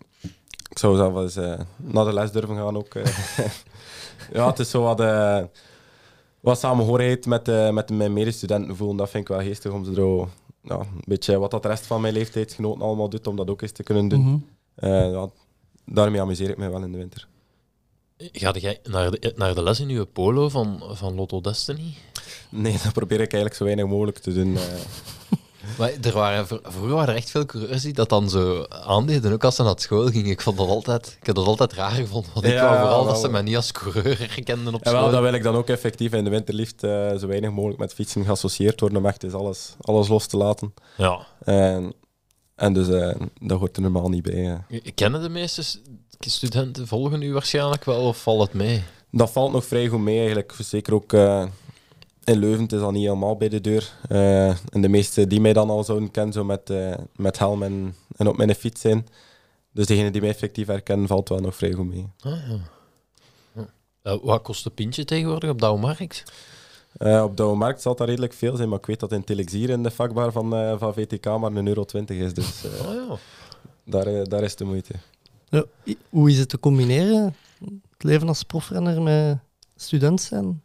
ik 0.69 0.77
zou 0.79 0.95
zelf 0.95 1.15
eens 1.15 1.35
eh, 1.35 1.59
naar 1.77 2.05
de 2.05 2.13
les 2.13 2.31
durven 2.31 2.55
gaan 2.55 2.77
ook. 2.77 2.93
ja, 4.33 4.47
het 4.47 4.59
is 4.59 4.69
zo 4.69 4.81
wat, 4.81 4.97
wat 6.39 6.59
samenhorigheid 6.59 7.25
met, 7.25 7.73
met 7.73 7.89
mijn 7.89 8.13
medestudenten 8.13 8.75
voelen. 8.75 8.97
Dat 8.97 9.09
vind 9.09 9.29
ik 9.29 9.35
wel 9.35 9.45
geestig 9.45 9.71
om 9.71 9.85
ze 9.85 9.93
zo, 9.93 10.29
ja, 10.61 10.79
een 10.79 11.03
beetje 11.05 11.39
wat 11.39 11.51
dat 11.51 11.61
de 11.61 11.67
rest 11.67 11.85
van 11.85 12.01
mijn 12.01 12.13
leeftijdsgenoten 12.13 12.81
allemaal 12.81 13.09
doet, 13.09 13.27
om 13.27 13.35
dat 13.35 13.49
ook 13.49 13.61
eens 13.61 13.71
te 13.71 13.83
kunnen 13.83 14.07
doen. 14.07 14.21
Mhm. 14.75 14.87
Ja, 14.89 15.29
daarmee 15.85 16.21
amuseer 16.21 16.49
ik 16.49 16.57
mij 16.57 16.71
wel 16.71 16.83
in 16.83 16.91
de 16.91 16.97
winter. 16.97 17.27
Ga 18.17 18.51
jij 18.57 18.79
naar 18.83 19.11
de, 19.11 19.33
naar 19.35 19.55
de 19.55 19.63
les 19.63 19.79
in 19.79 19.89
uw 19.89 20.05
polo 20.05 20.49
van, 20.49 20.83
van 20.91 21.15
Lotto 21.15 21.41
Destiny? 21.41 21.93
Nee, 22.49 22.77
dat 22.83 22.93
probeer 22.93 23.17
ik 23.21 23.33
eigenlijk 23.33 23.55
zo 23.55 23.63
weinig 23.63 23.85
mogelijk 23.85 24.17
te 24.17 24.33
doen. 24.33 24.55
eh. 24.57 24.61
Maar 25.77 25.91
er 26.01 26.13
waren, 26.13 26.47
vro- 26.47 26.59
vroeger 26.63 26.93
waren 26.95 27.09
er 27.09 27.15
echt 27.19 27.29
veel 27.29 27.45
coureurs 27.45 27.81
die 27.81 27.93
dat 27.93 28.09
dan 28.09 28.29
zo 28.29 28.63
aandeden, 28.69 29.31
ook 29.31 29.43
als 29.43 29.55
ze 29.55 29.63
naar 29.63 29.73
school 29.79 30.07
gingen. 30.07 30.29
Ik, 30.31 30.41
vond 30.41 30.57
dat 30.57 30.67
altijd, 30.67 31.17
ik 31.19 31.25
heb 31.25 31.35
dat 31.35 31.45
altijd 31.45 31.73
raar 31.73 31.91
gevonden, 31.91 32.31
want 32.33 32.45
ik 32.45 32.51
Ja, 32.51 32.63
wou 32.65 32.77
vooral 32.79 33.03
dat 33.03 33.11
wel. 33.11 33.21
ze 33.21 33.29
mij 33.29 33.41
niet 33.41 33.55
als 33.55 33.71
coureur 33.71 34.17
herkenden 34.19 34.73
op 34.73 34.81
En 34.81 34.91
wel, 34.91 35.01
school. 35.01 35.13
dat 35.13 35.21
wil 35.21 35.33
ik 35.33 35.43
dan 35.43 35.55
ook 35.55 35.67
effectief 35.69 36.13
in 36.13 36.23
de 36.23 36.29
winter 36.29 36.53
liefst 36.53 36.83
eh, 36.83 37.15
zo 37.17 37.27
weinig 37.27 37.51
mogelijk 37.51 37.79
met 37.79 37.93
fietsen 37.93 38.25
geassocieerd 38.25 38.79
worden, 38.79 38.97
om 38.97 39.05
echt 39.05 39.23
eens 39.23 39.33
alles, 39.33 39.75
alles 39.81 40.07
los 40.07 40.27
te 40.27 40.37
laten. 40.37 40.73
Ja. 40.97 41.25
En, 41.43 41.93
en 42.55 42.73
dus 42.73 42.87
eh, 42.87 43.15
dat 43.41 43.59
hoort 43.59 43.75
er 43.75 43.81
normaal 43.81 44.09
niet 44.09 44.23
bij. 44.23 44.63
eh. 44.69 44.81
Kennen 44.95 45.21
de 45.21 45.29
meeste 45.29 45.63
s- 45.63 45.81
studenten, 46.29 46.87
volgen 46.87 47.21
u 47.21 47.33
waarschijnlijk 47.33 47.83
wel, 47.85 48.07
of 48.07 48.21
valt 48.21 48.41
het 48.41 48.53
mee? 48.53 48.83
Dat 49.11 49.31
valt 49.31 49.51
nog 49.51 49.65
vrij 49.65 49.87
goed 49.87 49.99
mee 49.99 50.17
eigenlijk. 50.17 50.53
Zeker 50.59 50.93
ook 50.93 51.13
eh, 51.13 51.45
in 52.23 52.37
Leuven, 52.37 52.63
het 52.63 52.71
is 52.71 52.81
al 52.81 52.91
niet 52.91 53.03
helemaal 53.03 53.37
bij 53.37 53.49
de 53.49 53.61
deur. 53.61 53.93
Eh, 54.09 54.47
en 54.47 54.81
de 54.81 54.87
meeste 54.89 55.27
die 55.27 55.41
mij 55.41 55.53
dan 55.53 55.69
al 55.69 55.83
zouden 55.83 56.11
kennen, 56.11 56.33
zo 56.33 56.43
met, 56.43 56.69
eh, 56.69 56.93
met 57.15 57.39
helm 57.39 57.63
en, 57.63 57.95
en 58.17 58.27
op 58.27 58.37
mijn 58.37 58.55
fiets 58.55 58.81
zijn. 58.81 59.07
Dus 59.71 59.85
degene 59.85 60.11
die 60.11 60.21
mij 60.21 60.29
effectief 60.29 60.67
herkennen, 60.67 61.07
valt 61.07 61.29
wel 61.29 61.39
nog 61.39 61.55
vrij 61.55 61.71
goed 61.71 61.87
mee. 61.87 62.07
Ah, 62.19 62.31
ja. 62.31 62.59
Ja. 64.03 64.19
Wat 64.21 64.41
kost 64.41 64.65
een 64.65 64.73
pintje 64.73 65.05
tegenwoordig 65.05 65.49
op 65.49 65.59
Douwe 65.59 65.79
Markt? 65.79 66.23
Op 66.97 67.37
de 67.37 67.43
markt 67.43 67.81
zal 67.81 67.95
dat 67.95 68.07
redelijk 68.07 68.33
veel 68.33 68.55
zijn, 68.55 68.69
maar 68.69 68.79
ik 68.79 68.85
weet 68.85 68.99
dat 68.99 69.11
in 69.11 69.23
Telexier 69.23 69.69
in 69.69 69.83
de 69.83 69.91
vakbar 69.91 70.31
van, 70.31 70.77
van 70.79 70.93
VTK 70.93 71.25
maar 71.25 71.51
een 71.51 71.67
euro 71.67 71.83
20 71.83 72.17
is. 72.17 72.33
Dus 72.33 72.63
Oh, 72.65 72.93
ja. 72.93 73.17
daar, 73.83 74.27
daar 74.27 74.43
is 74.43 74.55
de 74.55 74.65
moeite. 74.65 74.93
Ja, 75.53 75.63
hoe 76.09 76.29
is 76.29 76.37
het 76.39 76.49
te 76.49 76.59
combineren, 76.59 77.35
het 77.91 78.03
leven 78.03 78.27
als 78.27 78.43
profrenner 78.43 79.01
met 79.01 79.37
student 79.75 80.21
zijn? 80.21 80.63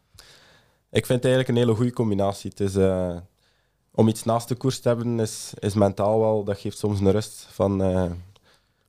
Ik 0.90 1.07
vind 1.07 1.22
het 1.22 1.24
eigenlijk 1.33 1.48
een 1.48 1.57
hele 1.57 1.74
goede 1.74 1.92
combinatie. 1.92 2.51
Het 2.51 2.61
is, 2.61 2.77
eh, 2.77 3.16
om 3.90 4.09
iets 4.09 4.24
naast 4.24 4.48
de 4.48 4.55
koers 4.55 4.81
te 4.81 4.88
hebben, 4.88 5.20
is, 5.20 5.53
is 5.59 5.74
mentaal 5.74 6.20
wel, 6.20 6.44
dat 6.44 6.59
geeft 6.59 6.79
soms 6.79 7.01
een 7.01 7.11
rust. 7.11 7.46
Van, 7.51 7.83
eh, 7.83 8.11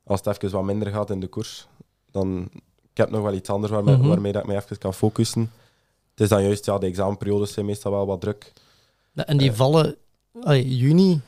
als 0.04 0.20
het 0.24 0.42
even 0.42 0.56
wat 0.56 0.64
minder 0.66 0.90
gaat 0.92 1.10
in 1.10 1.20
de 1.20 1.26
koers, 1.26 1.66
dan 2.10 2.48
ik 2.90 2.96
heb 2.96 3.10
nog 3.10 3.22
wel 3.22 3.34
iets 3.34 3.50
anders 3.50 3.72
waarmee, 3.72 3.96
Mhm. 3.96 4.08
waarmee 4.08 4.32
dat 4.32 4.42
ik 4.42 4.48
mij 4.48 4.56
even 4.56 4.78
kan 4.78 4.94
focussen. 4.94 5.52
Het 6.10 6.20
is 6.20 6.28
dan 6.28 6.42
juist, 6.42 6.64
ja, 6.64 6.78
de 6.78 6.86
examenperiodes 6.86 7.52
zijn 7.52 7.66
meestal 7.66 7.92
wel 7.92 8.06
wat 8.06 8.20
druk. 8.20 8.52
Ja, 9.12 9.26
en 9.26 9.36
die 9.36 9.50
Eh. 9.50 9.56
vallen, 9.56 9.96
allee, 10.42 10.76
juni, 10.76 11.20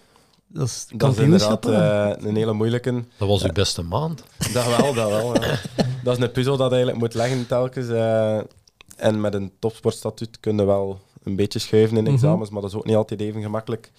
Dat 0.52 0.66
is 0.66 0.86
Dat 0.96 1.12
is 1.12 1.18
inderdaad 1.18 1.66
eh, 1.66 2.10
een 2.26 2.36
hele 2.36 2.52
moeilijke. 2.52 3.04
Dat 3.18 3.28
was 3.28 3.44
uw 3.44 3.52
beste 3.52 3.82
maand. 3.82 4.24
Dat 4.52 4.76
wel, 4.76 4.94
dat 4.94 5.08
wel. 5.10 5.42
ja. 5.42 5.58
Dat 6.04 6.16
is 6.16 6.22
een 6.24 6.32
puzzel 6.32 6.56
dat 6.56 6.66
je 6.70 6.74
eigenlijk 6.76 6.98
moet 7.04 7.14
leggen 7.14 7.46
telkens. 7.46 7.88
eh, 7.88 8.38
en 8.96 9.20
met 9.20 9.34
een 9.34 9.52
topsportstatuut 9.58 10.40
kun 10.40 10.56
je 10.56 10.64
wel 10.64 10.98
een 11.22 11.36
beetje 11.36 11.58
schuiven 11.58 11.96
in 11.96 12.02
Mhm. 12.02 12.12
examens, 12.12 12.50
maar 12.50 12.60
dat 12.60 12.70
is 12.70 12.76
ook 12.76 12.84
niet 12.86 12.96
altijd 12.96 13.20
even 13.20 13.42
gemakkelijk. 13.42 13.90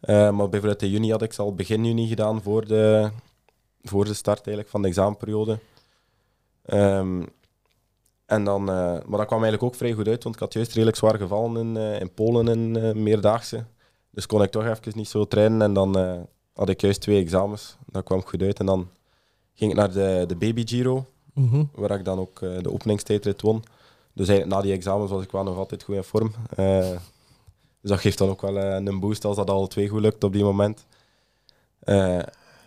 Eh, 0.00 0.30
maar 0.30 0.48
bijvoorbeeld 0.48 0.82
in 0.82 0.90
juni 0.90 1.10
had 1.10 1.22
ik 1.22 1.32
ze 1.32 1.42
al 1.42 1.54
begin 1.54 1.84
juni 1.84 2.06
gedaan 2.08 2.42
voor 2.42 2.66
de, 2.66 3.10
voor 3.82 4.04
de 4.04 4.14
start 4.14 4.38
eigenlijk 4.38 4.68
van 4.68 4.82
de 4.82 4.88
examenperiode. 4.88 5.58
Ehm, 6.64 7.22
en 8.26 8.44
dan, 8.44 8.60
eh, 8.68 8.74
maar 8.84 9.18
dat 9.18 9.26
kwam 9.26 9.42
eigenlijk 9.42 9.62
ook 9.62 9.74
vrij 9.74 9.92
goed 9.92 10.08
uit, 10.08 10.22
want 10.22 10.34
ik 10.34 10.40
had 10.40 10.52
juist 10.52 10.72
redelijk 10.72 10.96
zwaar 10.96 11.18
gevallen 11.18 11.56
in, 11.56 11.76
eh, 11.76 12.00
in 12.00 12.14
Polen 12.14 12.48
in 12.48 12.76
eh, 12.76 12.92
meerdaagse. 12.94 13.64
Dus 14.18 14.26
kon 14.26 14.42
ik 14.42 14.50
toch 14.50 14.64
even 14.64 14.92
niet 14.94 15.08
zo 15.08 15.24
trainen 15.24 15.62
en 15.62 15.72
dan 15.72 15.98
eh, 15.98 16.12
had 16.52 16.68
ik 16.68 16.80
juist 16.80 17.00
twee 17.00 17.20
examens. 17.22 17.76
Dat 17.86 18.04
kwam 18.04 18.22
goed 18.22 18.42
uit 18.42 18.58
en 18.58 18.66
dan 18.66 18.88
ging 19.54 19.70
ik 19.70 19.76
naar 19.76 19.92
de, 19.92 20.24
de 20.28 20.36
Baby 20.36 20.66
Giro, 20.66 21.04
Mhm. 21.34 21.64
waar 21.74 21.90
ik 21.98 22.04
dan 22.04 22.18
ook 22.18 22.42
eh, 22.42 22.58
de 22.62 22.72
openingstijdrit 22.72 23.40
won. 23.40 23.64
Dus 24.12 24.28
eigenlijk 24.28 24.58
na 24.58 24.62
die 24.66 24.72
examens 24.76 25.10
was 25.10 25.22
ik 25.22 25.30
wel 25.30 25.42
nog 25.42 25.56
altijd 25.56 25.82
goed 25.82 25.94
in 25.94 26.02
vorm. 26.04 26.32
Eh, 26.56 26.90
dus 27.80 27.90
dat 27.90 27.98
geeft 28.00 28.18
dan 28.18 28.28
ook 28.28 28.40
wel 28.40 28.56
een 28.56 29.00
boost 29.00 29.24
als 29.24 29.36
dat 29.36 29.50
alle 29.50 29.68
twee 29.68 29.88
goed 29.88 30.00
lukt 30.00 30.24
op 30.24 30.32
die 30.32 30.44
moment. 30.44 30.86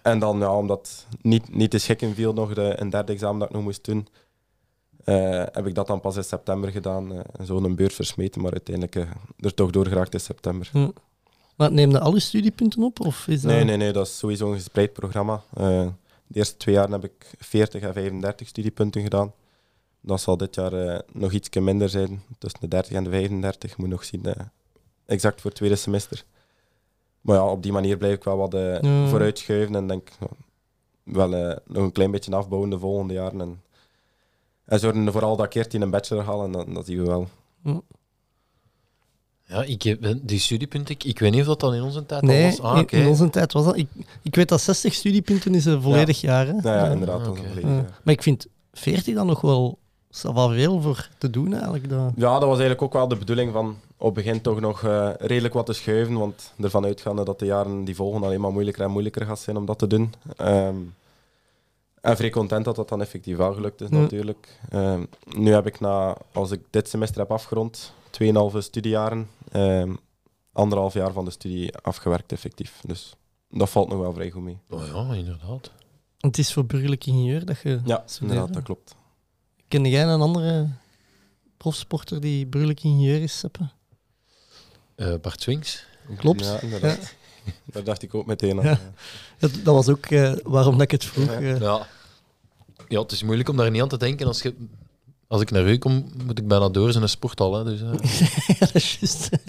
En 0.01 0.19
dan, 0.19 0.39
ja, 0.39 0.55
omdat 0.57 1.05
niet, 1.21 1.55
niet 1.55 1.71
te 1.71 1.77
schikken 1.77 2.15
viel, 2.15 2.33
nog 2.33 2.53
de, 2.53 2.73
een 2.77 2.89
derde 2.89 3.11
examen 3.13 3.39
dat 3.39 3.47
ik 3.49 3.55
nog 3.55 3.63
moest 3.63 3.85
doen, 3.85 4.07
heb 5.53 5.67
ik 5.67 5.75
dat 5.75 5.87
dan 5.87 5.99
pas 6.01 6.15
in 6.15 6.23
september 6.23 6.71
gedaan. 6.71 7.11
eh, 7.13 7.19
en 7.39 7.45
zo 7.45 7.57
een 7.57 7.75
beurt 7.75 7.93
versmeten, 7.93 8.41
maar 8.41 8.51
uiteindelijk 8.51 8.95
er 9.39 9.53
toch 9.53 9.69
doorgeraakt 9.71 10.13
in 10.13 10.19
september. 10.19 10.69
Maar 11.61 11.71
neem 11.71 11.89
je 11.91 11.99
al 11.99 12.13
je 12.13 12.19
studiepunten 12.19 12.83
op? 12.83 12.99
Of 12.99 13.27
is 13.27 13.41
dat... 13.41 13.51
Nee, 13.51 13.63
nee, 13.63 13.77
nee, 13.77 13.91
dat 13.91 14.07
is 14.07 14.17
sowieso 14.17 14.47
een 14.47 14.55
gespreid 14.55 14.93
programma. 14.93 15.41
Eh, 15.53 15.87
de 16.27 16.37
eerste 16.37 16.57
twee 16.57 16.75
jaar 16.75 16.89
heb 16.89 17.03
ik 17.03 17.33
40 17.37 17.81
en 17.81 17.93
35 17.93 18.47
studiepunten 18.47 19.01
gedaan. 19.01 19.33
Dat 19.99 20.21
zal 20.21 20.37
dit 20.37 20.55
jaar 20.55 20.73
eh, 20.73 20.99
nog 21.13 21.31
iets 21.31 21.49
minder 21.59 21.89
zijn, 21.89 22.23
tussen 22.37 22.59
de 22.61 22.67
30 22.67 22.91
en 22.91 23.03
de 23.03 23.09
35. 23.09 23.77
Moet 23.77 23.89
nog 23.89 24.03
zien, 24.03 24.25
eh, 24.25 24.45
exact 25.05 25.41
voor 25.41 25.49
het 25.49 25.59
tweede 25.59 25.75
semester. 25.75 26.23
Maar 27.21 27.35
ja, 27.35 27.47
op 27.47 27.63
die 27.63 27.71
manier 27.71 27.97
blijf 27.97 28.15
ik 28.15 28.23
wel 28.23 28.37
wat 28.37 28.53
eh, 28.53 28.81
Ja. 28.81 29.07
vooruit 29.07 29.39
schuiven 29.39 29.75
en 29.75 29.87
denk 29.87 30.09
wel 31.03 31.29
nog 31.65 31.83
een 31.83 31.91
klein 31.91 32.11
beetje 32.11 32.35
afbouwen 32.35 32.69
de 32.69 32.79
volgende 32.79 33.13
jaren. 33.13 33.41
En, 33.41 33.61
en 34.65 34.79
zorgen 34.79 35.11
vooral 35.11 35.35
dat 35.35 35.45
ik 35.45 35.53
eerst 35.53 35.73
in 35.73 35.81
een 35.81 35.89
bachelor 35.89 36.23
haal 36.23 36.43
en 36.43 36.51
dat, 36.51 36.73
dat 36.73 36.85
zien 36.85 36.97
we 36.97 37.05
wel. 37.05 37.27
Ja, 37.63 37.81
ik 39.65 39.81
heb, 39.83 40.15
die 40.21 40.39
studiepunten, 40.39 40.95
ik, 40.95 41.03
ik 41.03 41.19
weet 41.19 41.31
niet 41.31 41.41
of 41.41 41.47
dat 41.47 41.59
dan 41.59 41.73
in 41.73 41.81
onze 41.81 42.05
tijd 42.05 42.21
al 42.21 42.27
Nee, 42.27 42.45
was. 42.49 42.59
Ah, 42.61 42.75
in- 42.77 42.81
oké. 42.83 42.97
in 42.97 43.07
onze 43.07 43.29
tijd 43.29 43.53
was 43.53 43.65
dat... 43.65 43.77
Ik, 43.77 43.87
ik 44.21 44.35
weet 44.35 44.49
dat 44.49 44.61
60 44.61 44.93
studiepunten 44.93 45.55
is 45.55 45.65
een 45.65 45.81
volledig 45.81 46.21
jaar. 46.21 46.45
Hè? 46.47 46.53
Nou 46.53 46.67
ja, 46.77 46.85
Ja. 46.85 46.91
inderdaad. 46.91 47.19
Ah, 47.19 47.25
volledig 47.25 47.61
Ja. 47.61 47.69
jaar. 47.69 47.99
Maar 48.03 48.13
ik 48.13 48.23
vind 48.23 48.47
40 48.73 49.15
dan 49.15 49.27
nog 49.27 49.41
wel... 49.41 49.77
is 50.11 50.21
dat 50.21 50.33
wel 50.33 50.49
veel 50.49 50.81
voor 50.81 51.09
te 51.17 51.29
doen 51.29 51.53
eigenlijk. 51.53 51.89
Dat... 51.89 52.11
Ja, 52.15 52.31
dat 52.31 52.41
was 52.41 52.59
eigenlijk 52.59 52.81
ook 52.81 52.93
wel 52.93 53.07
de 53.07 53.15
bedoeling 53.15 53.51
van 53.51 53.75
op 53.97 54.15
het 54.15 54.25
begin 54.25 54.41
toch 54.41 54.59
nog 54.59 54.83
eh, 54.83 55.09
redelijk 55.17 55.53
wat 55.53 55.65
te 55.65 55.73
schuiven, 55.73 56.17
want 56.17 56.51
ervan 56.61 56.85
uitgaande 56.85 57.23
dat 57.23 57.39
de 57.39 57.45
jaren 57.45 57.83
die 57.83 57.95
volgen 57.95 58.23
alleen 58.23 58.41
maar 58.41 58.51
moeilijker 58.51 58.83
en 58.83 58.91
moeilijker 58.91 59.25
gaan 59.25 59.37
zijn 59.37 59.57
om 59.57 59.65
dat 59.65 59.79
te 59.79 59.87
doen. 59.87 60.13
Ehm, 60.37 60.75
en 62.01 62.15
vrij 62.17 62.29
content 62.29 62.65
dat 62.65 62.75
dat 62.75 62.89
dan 62.89 63.01
effectief 63.01 63.37
wel 63.37 63.53
gelukt 63.53 63.81
is 63.81 63.89
Ja. 63.89 63.97
natuurlijk. 63.97 64.59
Ehm, 64.69 65.05
nu 65.37 65.51
heb 65.53 65.67
ik 65.67 65.79
na, 65.79 66.17
als 66.33 66.51
ik 66.51 66.61
dit 66.69 66.89
semester 66.89 67.19
heb 67.19 67.31
afgerond, 67.31 67.93
2,5 68.09 68.61
studiejaren, 68.63 69.29
ehm, 69.51 69.93
anderhalf 70.53 70.93
jaar 70.93 71.11
van 71.11 71.25
de 71.25 71.31
studie 71.31 71.77
afgewerkt 71.77 72.31
effectief. 72.31 72.81
Dus 72.85 73.13
dat 73.49 73.69
valt 73.69 73.89
nog 73.89 73.99
wel 73.99 74.13
vrij 74.13 74.29
goed 74.31 74.43
mee. 74.43 74.57
Oh 74.69 74.85
ja, 74.93 75.13
inderdaad. 75.13 75.71
Het 76.17 76.37
is 76.37 76.53
voor 76.53 76.65
burgerlijk 76.65 77.05
ingenieur 77.05 77.45
dat 77.45 77.59
je 77.61 77.81
Ja, 77.85 78.03
inderdaad, 78.21 78.53
dat 78.53 78.63
klopt. 78.63 78.95
Ken 79.67 79.85
jij 79.85 80.03
een 80.03 80.21
andere 80.21 80.67
profsporter 81.57 82.21
die 82.21 82.47
burgerlijk 82.47 82.83
ingenieur 82.83 83.21
is, 83.21 83.37
Seppe? 83.39 83.69
Eh, 84.95 85.13
Bart 85.21 85.41
Swings. 85.41 85.85
Klopt. 86.17 86.45
Ja, 86.45 86.59
inderdaad. 86.61 87.15
Daar 87.73 87.83
dacht 87.83 88.01
ik 88.03 88.13
ook 88.13 88.25
meteen 88.25 88.59
aan. 88.59 88.65
Ja. 88.65 88.79
Dat, 89.39 89.51
dat 89.63 89.75
was 89.75 89.89
ook 89.89 90.05
eh, 90.05 90.33
waarom 90.43 90.73
dat 90.73 90.81
ik 90.81 90.91
het 90.91 91.05
vroeg. 91.05 91.27
eh. 91.27 91.59
Ja. 91.59 91.87
ja, 92.87 93.01
het 93.01 93.11
is 93.11 93.23
moeilijk 93.23 93.49
om 93.49 93.57
daar 93.57 93.71
niet 93.71 93.81
aan 93.81 93.87
te 93.87 93.97
denken. 93.97 94.27
Als, 94.27 94.41
je, 94.41 94.55
als 95.27 95.41
ik 95.41 95.51
naar 95.51 95.67
u 95.69 95.77
kom, 95.77 96.11
moet 96.25 96.39
ik 96.39 96.47
bijna 96.47 96.69
door 96.69 96.91
zijn 96.91 97.09
sporthal. 97.09 97.53
Hè, 97.53 97.63
dus, 97.63 97.81
eh. 97.81 98.47
ja, 98.47 98.55
dat 98.59 98.75
is 98.75 98.97
juist. 98.99 99.29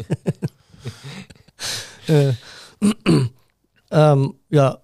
Eh, 2.07 2.28
ehm, 3.88 4.28
ja, 4.48 4.81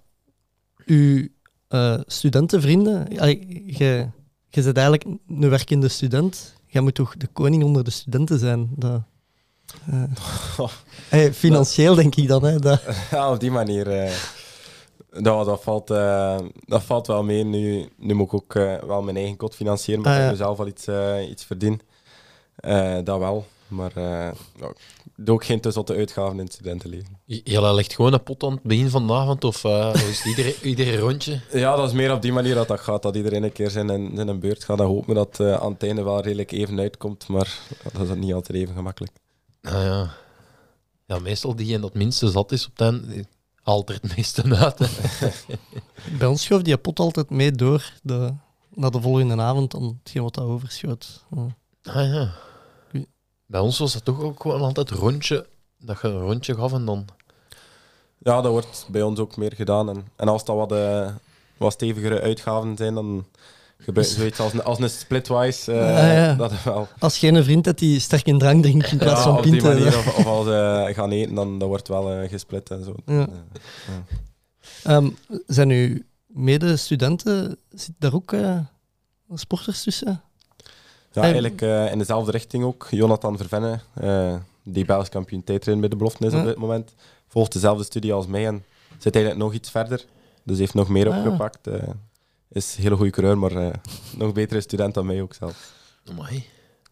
uw 0.86 1.28
eh, 1.68 2.00
studentenvrienden, 2.06 3.06
je 3.10 4.08
bent 4.50 4.76
eigenlijk 4.76 5.04
een 5.28 5.48
werkende 5.50 5.88
student. 5.88 6.54
Jij 6.66 6.82
moet 6.82 6.94
toch 6.94 7.16
de 7.16 7.26
koning 7.26 7.64
onder 7.64 7.84
de 7.84 7.90
studenten 7.90 8.38
zijn? 8.38 8.68
Dat, 8.76 9.02
eh, 9.90 10.68
hey, 11.08 11.32
financieel 11.34 11.94
denk 11.94 12.14
ik 12.16 12.28
dan. 12.28 12.44
Hè, 12.44 12.58
dat, 12.58 12.80
Ja, 13.10 13.32
op 13.32 13.40
die 13.40 13.50
manier. 13.50 13.90
eh, 13.90 14.12
dat, 15.10 15.44
dat, 15.46 15.62
valt, 15.62 15.90
eh, 15.90 16.38
dat 16.66 16.82
valt 16.82 17.06
wel 17.06 17.22
mee. 17.22 17.44
Nu, 17.44 17.88
nu 17.96 18.14
moet 18.14 18.26
ik 18.26 18.34
ook 18.34 18.54
eh, 18.54 18.74
wel 18.86 19.02
mijn 19.02 19.16
eigen 19.16 19.36
kot 19.36 19.54
financieren, 19.54 20.02
maar 20.04 20.14
Ah, 20.16 20.20
ja. 20.24 20.30
ik 20.30 20.36
zelf 20.36 20.58
al 20.58 20.66
iets, 20.66 20.86
iets 21.30 21.44
verdien. 21.44 21.80
Eh, 22.56 22.96
dat 23.04 23.18
wel. 23.18 23.46
Maar 23.68 23.92
eh 23.94 24.04
ja, 24.60 24.68
ik 25.04 25.12
doe 25.16 25.34
ook 25.34 25.44
geen 25.44 25.60
tussen 25.60 25.84
uitgaven 25.86 26.38
in 26.38 26.44
het 26.44 26.52
studentenleven. 26.52 27.18
J- 27.24 27.40
Jelle 27.44 27.74
legt 27.74 27.94
gewoon 27.94 28.12
een 28.12 28.22
pot 28.22 28.42
aan 28.42 28.52
het 28.52 28.62
begin 28.62 28.90
van 28.90 29.06
de 29.06 29.12
avond 29.12 29.44
of 29.44 29.64
eh, 29.64 29.94
is 30.08 30.24
iedere, 30.24 30.54
iedere 30.70 30.96
rondje? 30.98 31.40
Ja, 31.52 31.76
dat 31.76 31.86
is 31.88 31.94
meer 31.94 32.12
op 32.12 32.22
die 32.22 32.32
manier 32.32 32.54
dat 32.54 32.68
dat 32.68 32.80
gaat. 32.80 33.02
Dat 33.02 33.16
iedereen 33.16 33.42
een 33.42 33.52
keer 33.52 33.70
zijn 33.70 33.90
in, 33.90 34.28
een 34.28 34.40
beurt 34.40 34.64
gaat. 34.64 34.78
Dan 34.78 34.86
hopen 34.86 35.08
we 35.08 35.14
dat 35.14 35.40
eh 35.40 35.54
aan 35.62 35.72
het 35.72 35.82
einde 35.82 36.02
wel 36.02 36.20
redelijk 36.20 36.52
even 36.52 36.78
uitkomt. 36.80 37.28
Maar 37.28 37.58
dat 37.92 38.08
is 38.08 38.14
niet 38.14 38.32
altijd 38.34 38.58
even 38.58 38.74
gemakkelijk. 38.74 39.12
Ah, 39.62 39.72
ja. 39.72 40.10
ja, 41.06 41.18
meestal 41.18 41.56
die 41.56 41.74
en 41.74 41.80
dat 41.80 41.94
minste 41.94 42.30
zat 42.30 42.52
is 42.52 42.66
op 42.66 42.76
die 42.76 43.26
haalt 43.68 43.88
er 43.88 43.98
het 44.02 44.16
meeste 44.16 44.56
uit. 44.56 44.78
Bij 46.18 46.28
ons 46.28 46.42
schoof 46.42 46.62
die 46.62 46.76
pot 46.76 46.98
altijd 46.98 47.30
mee 47.30 47.52
door 47.52 47.92
de, 48.02 48.32
naar 48.74 48.90
de 48.90 49.00
volgende 49.00 49.42
avond, 49.42 49.70
dan 49.70 49.98
hetgeen 50.02 50.22
wat 50.22 50.34
dat 50.34 50.44
overschoot. 50.44 51.24
Ja. 51.30 51.46
Ah, 51.82 52.12
ja. 52.12 52.34
Bij 53.46 53.60
ons 53.60 53.78
was 53.78 53.92
dat 53.92 54.04
toch 54.04 54.20
ook 54.20 54.42
gewoon 54.42 54.60
altijd 54.60 54.90
een 54.90 54.96
rondje, 54.96 55.46
dat 55.78 56.00
je 56.00 56.08
een 56.08 56.20
rondje 56.20 56.54
gaf 56.54 56.72
en 56.72 56.84
dan... 56.84 57.06
Ja, 58.18 58.40
dat 58.40 58.52
wordt 58.52 58.86
bij 58.90 59.02
ons 59.02 59.18
ook 59.18 59.36
meer 59.36 59.52
gedaan. 59.54 59.88
En, 59.88 60.06
en 60.16 60.28
als 60.28 60.44
dat 60.44 60.56
wat, 60.56 60.72
eh, 60.72 61.14
wat 61.56 61.72
stevigere 61.72 62.20
uitgaven 62.20 62.76
zijn, 62.76 62.94
dan 62.94 63.26
zoiets 63.86 64.40
als 64.40 64.52
een, 64.52 64.64
als 64.64 64.78
een 64.78 64.90
splitwise. 64.90 65.72
eh, 65.72 65.96
Ah, 65.96 66.12
ja. 66.14 66.34
Dat 66.34 66.62
wel. 66.62 66.88
Als 66.98 67.16
je 67.18 67.28
een 67.28 67.44
vriend 67.44 67.64
hebt 67.64 67.78
die 67.78 68.00
sterk 68.00 68.26
in 68.26 68.38
drank 68.38 68.62
drinkt 68.62 68.92
in 68.92 68.98
plaats 68.98 69.24
Ja, 69.24 69.32
van 69.32 69.40
pinten. 69.40 69.62
manier. 69.68 69.86
Of, 69.98 70.16
of 70.18 70.26
als 70.26 70.46
ze 70.46 70.90
gaan 70.94 71.10
eten, 71.10 71.34
dan 71.34 71.58
dat 71.58 71.68
wordt 71.68 71.88
wel 71.88 72.12
eh, 72.12 72.28
gesplit 72.28 72.70
en 72.70 72.84
zo. 72.84 72.94
Ja. 73.06 73.20
Eh, 73.28 73.94
Ehm, 74.82 75.08
zijn 75.46 75.70
uw 75.70 75.98
medestudenten, 76.26 77.56
zit 77.70 77.94
daar 77.98 78.14
ook 78.14 78.32
eh, 78.32 78.58
sporters 79.34 79.82
tussen? 79.82 80.20
Ja, 81.12 81.22
eigenlijk 81.22 81.62
eh, 81.62 81.92
in 81.92 81.98
dezelfde 81.98 82.30
richting 82.30 82.64
ook. 82.64 82.86
Jonathan 82.90 83.36
Vervenne, 83.36 83.80
eh, 83.94 84.34
die 84.64 84.84
Belgisch 84.84 85.08
kampioen 85.08 85.44
tijdrijden 85.44 85.80
bij 85.80 85.90
de 85.90 85.96
belofte 85.96 86.26
is 86.26 86.34
op 86.34 86.44
dit 86.44 86.56
moment, 86.56 86.94
volgt 87.28 87.52
dezelfde 87.52 87.84
studie 87.84 88.12
als 88.12 88.26
mij 88.26 88.46
en 88.46 88.64
zit 88.98 89.14
eigenlijk 89.14 89.44
nog 89.44 89.54
iets 89.54 89.70
verder. 89.70 90.04
Dus 90.44 90.58
heeft 90.58 90.74
nog 90.74 90.88
meer 90.88 91.10
Ah. 91.10 91.16
opgepakt. 91.18 91.66
eh, 91.66 91.82
is 92.50 92.76
een 92.76 92.82
hele 92.82 92.96
goede 92.96 93.10
coureur, 93.10 93.38
maar 93.38 93.52
eh, 93.52 93.74
nog 94.16 94.32
betere 94.32 94.60
student 94.60 94.94
dan 94.94 95.06
mij 95.06 95.22
ook 95.22 95.34
zelf. 95.34 95.72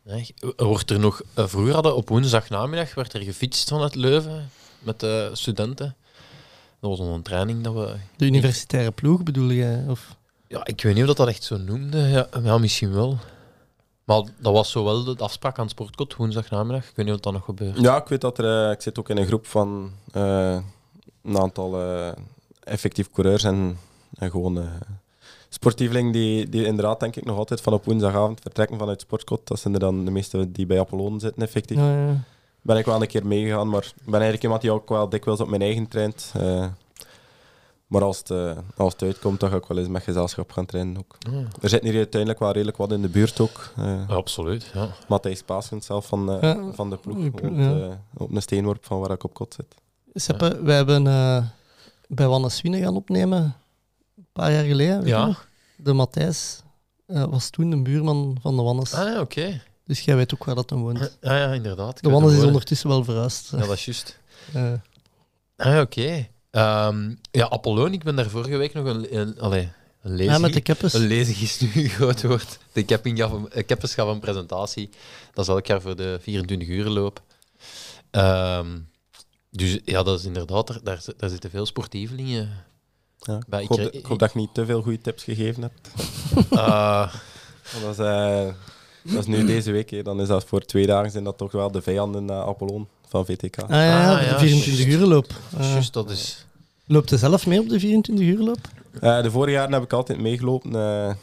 Nee, 0.05 0.35
wordt 0.57 0.91
er 0.91 0.99
nog, 0.99 1.23
eh, 1.35 1.47
vroeger 1.47 1.75
hadden 1.75 1.97
op 1.97 2.09
woensdagnamiddag 2.09 2.95
werd 2.95 3.13
er 3.13 3.23
gefietst 3.23 3.69
vanuit 3.69 3.95
Leuven 3.95 4.51
met 4.79 5.01
de 5.01 5.31
studenten. 5.33 5.97
Dat 6.81 6.91
was 6.91 6.99
nog 6.99 7.15
een 7.15 7.23
training 7.23 7.63
dat 7.63 7.75
we... 7.75 7.95
De 8.17 8.27
universitaire 8.27 8.91
ploeg 8.91 9.23
bedoel 9.23 9.51
je? 9.51 9.85
Of? 9.89 10.17
Ja, 10.49 10.67
ik 10.67 10.83
weet 10.83 10.93
niet 10.95 11.03
of 11.03 11.09
dat, 11.09 11.17
dat 11.17 11.29
echt 11.29 11.43
zo 11.43 11.57
noemde. 11.57 11.99
Ja, 11.99 12.29
ja, 12.43 12.59
misschien 12.59 12.93
wel. 12.93 13.19
Maar 14.05 14.23
dat 14.39 14.53
was 14.53 14.71
zo 14.71 14.85
wel 14.85 15.05
de 15.05 15.17
afspraak 15.17 15.57
aan 15.57 15.65
het 15.65 15.73
sportkot, 15.73 16.17
woensdagnamiddag. 16.17 16.89
Ik 16.89 16.97
weet 16.97 17.07
niet 17.07 17.15
of 17.15 17.21
dat 17.21 17.33
nog 17.33 17.45
gebeurt. 17.45 17.81
Ja, 17.81 17.97
ik 17.97 18.09
weet 18.09 18.21
dat 18.21 18.39
er... 18.39 18.67
eh, 18.67 18.71
ik 18.73 18.83
zit 18.83 18.99
ook 18.99 19.09
in 19.09 19.17
een 19.17 19.27
groep 19.27 19.47
van 19.47 19.93
eh, 20.13 20.59
een 21.23 21.39
aantal 21.39 21.81
effectief 22.61 23.11
coureurs 23.11 23.45
en, 23.45 23.79
en 24.15 24.31
gewoon 24.31 24.69
sportievelingen 25.61 26.13
die, 26.13 26.49
die 26.49 26.65
inderdaad 26.65 27.01
denk 27.01 27.17
ik 27.17 27.25
nog 27.25 27.37
altijd 27.39 27.61
van 27.61 27.73
op 27.73 27.85
woensdagavond 27.85 28.41
vertrekken 28.41 28.79
vanuit 28.79 29.01
Sportkot. 29.01 29.47
Dat 29.49 29.59
zijn 29.61 29.75
er 29.75 29.81
dan 29.81 30.05
de 30.05 30.11
meeste 30.11 30.53
die 30.53 30.67
bij 30.67 30.81
Apollonen 30.81 31.21
zitten 31.21 31.43
effectief. 31.43 31.77
Ja, 31.79 32.07
ja. 32.07 32.21
Ben 32.63 32.77
ik 32.77 32.85
wel 32.85 33.01
een 33.03 33.07
keer 33.09 33.27
meegegaan, 33.27 33.69
maar 33.69 33.83
ik 33.85 33.95
ben 34.05 34.13
eigenlijk 34.15 34.43
iemand 34.43 34.61
die 34.61 34.71
ook 34.71 34.89
wel 34.89 35.09
dikwijls 35.09 35.41
op 35.41 35.49
mijn 35.49 35.63
eigen 35.63 35.89
traint. 35.89 36.33
eh, 36.37 36.67
maar 37.87 38.03
als 38.03 38.19
het, 38.19 38.31
eh, 38.31 38.51
als 38.77 38.93
het 38.93 39.03
uitkomt, 39.03 39.41
dan 39.41 39.51
ga 39.51 39.57
ik 39.57 39.67
wel 39.67 39.79
eens 39.79 39.89
met 39.89 40.03
gezelschap 40.03 40.53
gaan 40.53 40.67
trainen 40.67 40.99
ook. 40.99 41.17
Ah. 41.31 41.35
Er 41.61 41.69
zit 41.69 41.83
hier 41.83 41.97
uiteindelijk 41.97 42.41
wel 42.41 42.53
redelijk 42.53 42.77
wat 42.77 42.93
in 42.93 43.03
de 43.03 43.09
buurt 43.09 43.41
ook. 43.41 43.73
eh 43.77 43.85
Ja, 44.09 44.15
absoluut, 44.15 44.71
ja. 44.75 44.89
Matthijs 45.09 45.43
Paasens 45.43 45.87
zelf 45.87 46.07
van, 46.07 46.31
eh, 46.33 46.43
Ja, 46.43 46.71
van 46.73 46.91
de 46.91 46.97
ploeg. 46.97 47.17
woont, 47.17 47.59
eh, 47.59 47.89
op 48.17 48.35
een 48.35 48.43
steenworp 48.43 48.85
van 48.85 49.01
waar 49.01 49.11
ik 49.11 49.25
op 49.25 49.35
kot 49.35 49.55
zit. 49.55 49.75
Seppe, 50.15 50.63
wij 50.63 50.77
hebben 50.77 51.07
eh, 51.07 51.45
bij 52.09 52.27
Wanne 52.29 52.49
Swine 52.49 52.79
gaan 52.81 52.97
opnemen. 52.97 53.55
Een 54.37 54.43
paar 54.43 54.53
jaar 54.53 54.65
geleden. 54.65 54.99
weet 54.99 55.09
Ja. 55.09 55.27
nog? 55.27 55.47
De 55.77 55.93
Matthijs 55.93 56.61
eh, 57.07 57.25
was 57.25 57.51
toen 57.51 57.71
de 57.71 57.83
buurman 57.83 58.37
van 58.41 58.57
de 58.57 58.63
Wannes. 58.63 58.93
Ah, 58.95 59.13
ja, 59.13 59.21
oké. 59.21 59.63
Dus 59.85 60.01
jij 60.01 60.17
weet 60.17 60.35
ook 60.35 60.45
waar 60.45 60.55
dat 60.55 60.69
dan 60.69 60.81
woont. 60.83 60.99
Ah, 61.01 61.09
ja, 61.21 61.53
inderdaad. 61.53 62.03
De 62.03 62.11
Wannes 62.11 62.33
is 62.37 62.43
ondertussen 62.45 62.89
wel 62.89 63.05
verhuisd. 63.05 63.51
Ja, 63.51 63.59
dat 63.59 63.71
is 63.73 63.85
juist. 63.85 64.19
Eh, 64.53 64.73
Ah, 65.57 65.73
ja, 65.73 65.81
oké. 65.81 66.29
Ehm, 66.51 67.15
ja, 67.31 67.49
Apollon, 67.51 67.93
ik 67.93 68.05
ben 68.05 68.17
daar 68.17 68.29
vorige 68.31 68.57
week 68.57 68.73
nog 68.75 68.85
een, 68.87 69.17
een, 69.19 69.41
allee, 69.41 69.69
een 70.03 70.11
lezing... 70.15 70.31
ja, 70.31 70.39
met 70.39 70.81
de. 70.81 70.89
Een 70.93 71.07
lezing 71.07 71.39
is 71.39 71.61
nu 71.61 71.71
een 71.75 71.89
groot 71.89 72.23
woord. 72.23 72.59
De 72.73 72.85
Kepping 72.85 73.19
gaf 73.19 73.33
een, 73.33 73.51
eh, 73.53 73.77
gaf 73.81 74.09
een 74.09 74.19
presentatie. 74.21 74.91
Dat 75.35 75.45
is 75.45 75.51
elk 75.51 75.67
jaar 75.67 75.81
voor 75.81 75.97
de 75.97 76.19
24 76.23 76.69
uur 76.69 76.85
loop. 76.89 77.23
Ehm, 78.11 78.79
dus 79.51 79.79
ja, 79.85 80.03
dat 80.03 80.19
is 80.19 80.25
inderdaad, 80.25 80.67
daar, 80.67 80.81
daar, 80.83 81.05
daar 81.17 81.31
zitten 81.31 81.51
veel 81.51 81.67
sportievelingen. 81.67 82.65
Ja. 83.19 83.39
Bij- 83.47 83.63
Ik, 83.63 83.69
hoop, 83.69 83.79
ik- 83.79 83.85
dat- 83.85 83.95
ik 83.95 84.07
hoop 84.07 84.19
dat 84.19 84.29
ik 84.29 84.35
niet 84.35 84.55
te 84.55 84.65
veel 84.67 84.83
goede 84.83 85.01
tips 85.01 85.25
gegeven 85.25 85.63
heb. 85.63 85.73
Eh, 86.51 87.13
Want 87.73 87.97
Dat 87.97 88.07
is, 88.07 88.13
eh, 88.13 88.47
dat 89.03 89.19
is 89.21 89.27
nu 89.27 89.45
deze 89.47 89.71
week. 89.73 89.91
hè. 89.91 90.03
Dan 90.03 90.21
is 90.21 90.29
dat 90.29 90.45
voor 90.45 90.61
twee 90.61 90.87
dagen 90.87 91.11
zijn 91.11 91.25
dat 91.25 91.39
toch 91.39 91.53
wel 91.53 91.71
de 91.71 91.83
vijanden 91.83 92.25
uh, 92.31 92.41
Apollon 92.41 92.87
van 93.09 93.25
VTK. 93.27 93.59
Ah 93.59 93.69
ja, 93.69 93.85
ja, 93.85 94.13
Ah, 94.13 94.19
de 94.21 94.25
ja, 94.27 94.39
24 94.39 94.85
juist. 94.87 95.01
uur 95.01 95.07
loop. 95.09 95.27
Eh, 95.59 95.73
juist, 95.73 95.93
dat 95.93 96.11
is... 96.11 96.47
loopt 96.87 97.11
je 97.11 97.17
zelf 97.17 97.47
mee 97.47 97.61
op 97.61 97.69
de 97.69 97.81
24 97.81 98.27
uur 98.27 98.39
loop? 98.45 98.59
De 99.23 99.31
vorige 99.31 99.53
jaren 99.53 99.73
heb 99.73 99.83
ik 99.83 99.93
altijd 99.93 100.21
meegelopen. 100.21 100.75
eh, 100.75 101.15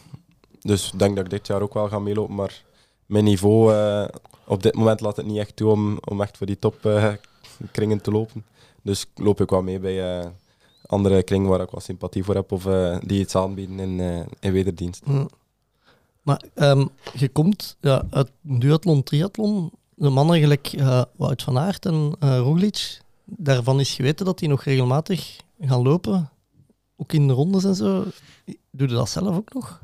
dus 0.62 0.92
ik 0.94 1.00
denk 1.00 1.16
dat 1.16 1.26
ik 1.26 1.32
dit 1.32 1.48
jaar 1.48 1.62
ook 1.62 1.74
wel 1.74 1.88
ga 1.88 2.00
meelopen. 2.00 2.36
Maar 2.36 2.62
mijn 3.06 3.24
niveau 3.24 3.74
eh, 3.74 4.06
op 4.48 4.64
dit 4.64 4.76
moment 4.76 5.00
laat 5.00 5.16
het 5.16 5.26
niet 5.26 5.38
echt 5.38 5.56
toe 5.56 5.72
om, 5.72 5.98
om 6.10 6.22
echt 6.22 6.38
voor 6.38 6.48
die 6.48 6.60
topkringen 6.60 7.20
kringen 7.72 8.02
te 8.02 8.12
lopen. 8.12 8.46
Dus 8.82 9.06
loop 9.16 9.42
ik 9.42 9.50
wel 9.50 9.62
mee 9.62 9.80
bij 9.80 10.20
eh, 10.20 10.28
andere 10.86 11.24
kringen 11.24 11.50
waar 11.50 11.62
ik 11.62 11.70
wat 11.70 11.84
sympathie 11.84 12.24
voor 12.24 12.36
heb 12.36 12.52
of 12.52 12.66
eh, 12.66 12.98
die 13.06 13.20
iets 13.20 13.36
aanbieden 13.36 13.80
in, 13.80 14.00
eh, 14.00 14.26
in 14.40 14.52
wederdienst. 14.52 15.04
Maar 16.22 16.44
ehm, 16.54 16.86
je 17.14 17.30
komt 17.30 17.78
ja, 17.82 18.04
uit 18.10 18.32
duathlon, 18.42 19.04
triathlon. 19.04 19.72
De 19.96 20.10
mannen 20.10 20.40
gelijk 20.40 20.68
eh, 20.68 21.02
Wout 21.16 21.42
van 21.44 21.58
Aert 21.58 21.86
en 21.86 22.16
Roglic. 22.20 23.02
Daarvan 23.26 23.80
is 23.80 23.94
geweten 23.94 24.26
dat 24.26 24.40
die 24.40 24.50
nog 24.50 24.64
regelmatig 24.64 25.38
gaan 25.62 25.82
lopen. 25.82 26.30
Ook 26.98 27.14
in 27.14 27.28
de 27.28 27.34
rondes 27.34 27.64
en 27.64 27.76
zo. 27.76 28.04
Doe 28.72 28.88
je 28.88 28.94
dat 28.94 29.10
zelf 29.10 29.36
ook 29.36 29.54
nog? 29.54 29.82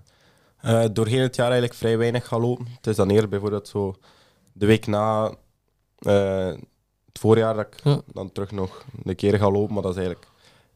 Eh, 0.57 0.85
doorheen 0.93 1.21
het 1.21 1.35
jaar 1.35 1.45
eigenlijk 1.49 1.79
vrij 1.79 1.97
weinig 1.97 2.27
gaan 2.27 2.41
lopen. 2.41 2.67
Het 2.75 2.87
is 2.87 2.95
dan 2.95 3.09
eerder 3.09 3.29
bijvoorbeeld 3.29 3.67
zo 3.67 3.95
de 4.53 4.65
week 4.65 4.87
na 4.87 5.33
het 5.99 7.19
voorjaar 7.19 7.55
dat 7.55 7.65
ik 7.65 7.79
Ja. 7.83 8.01
dan 8.13 8.31
terug 8.31 8.51
nog 8.51 8.85
een 9.03 9.15
keer 9.15 9.37
ga 9.37 9.51
lopen, 9.51 9.73
maar 9.73 9.83
dat 9.83 9.91
is 9.91 9.97
eigenlijk 9.97 10.27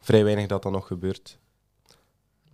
vrij 0.04 0.24
weinig 0.24 0.48
dat 0.48 0.64
dan 0.64 0.72
nog 0.72 0.88
gebeurt. 0.88 1.38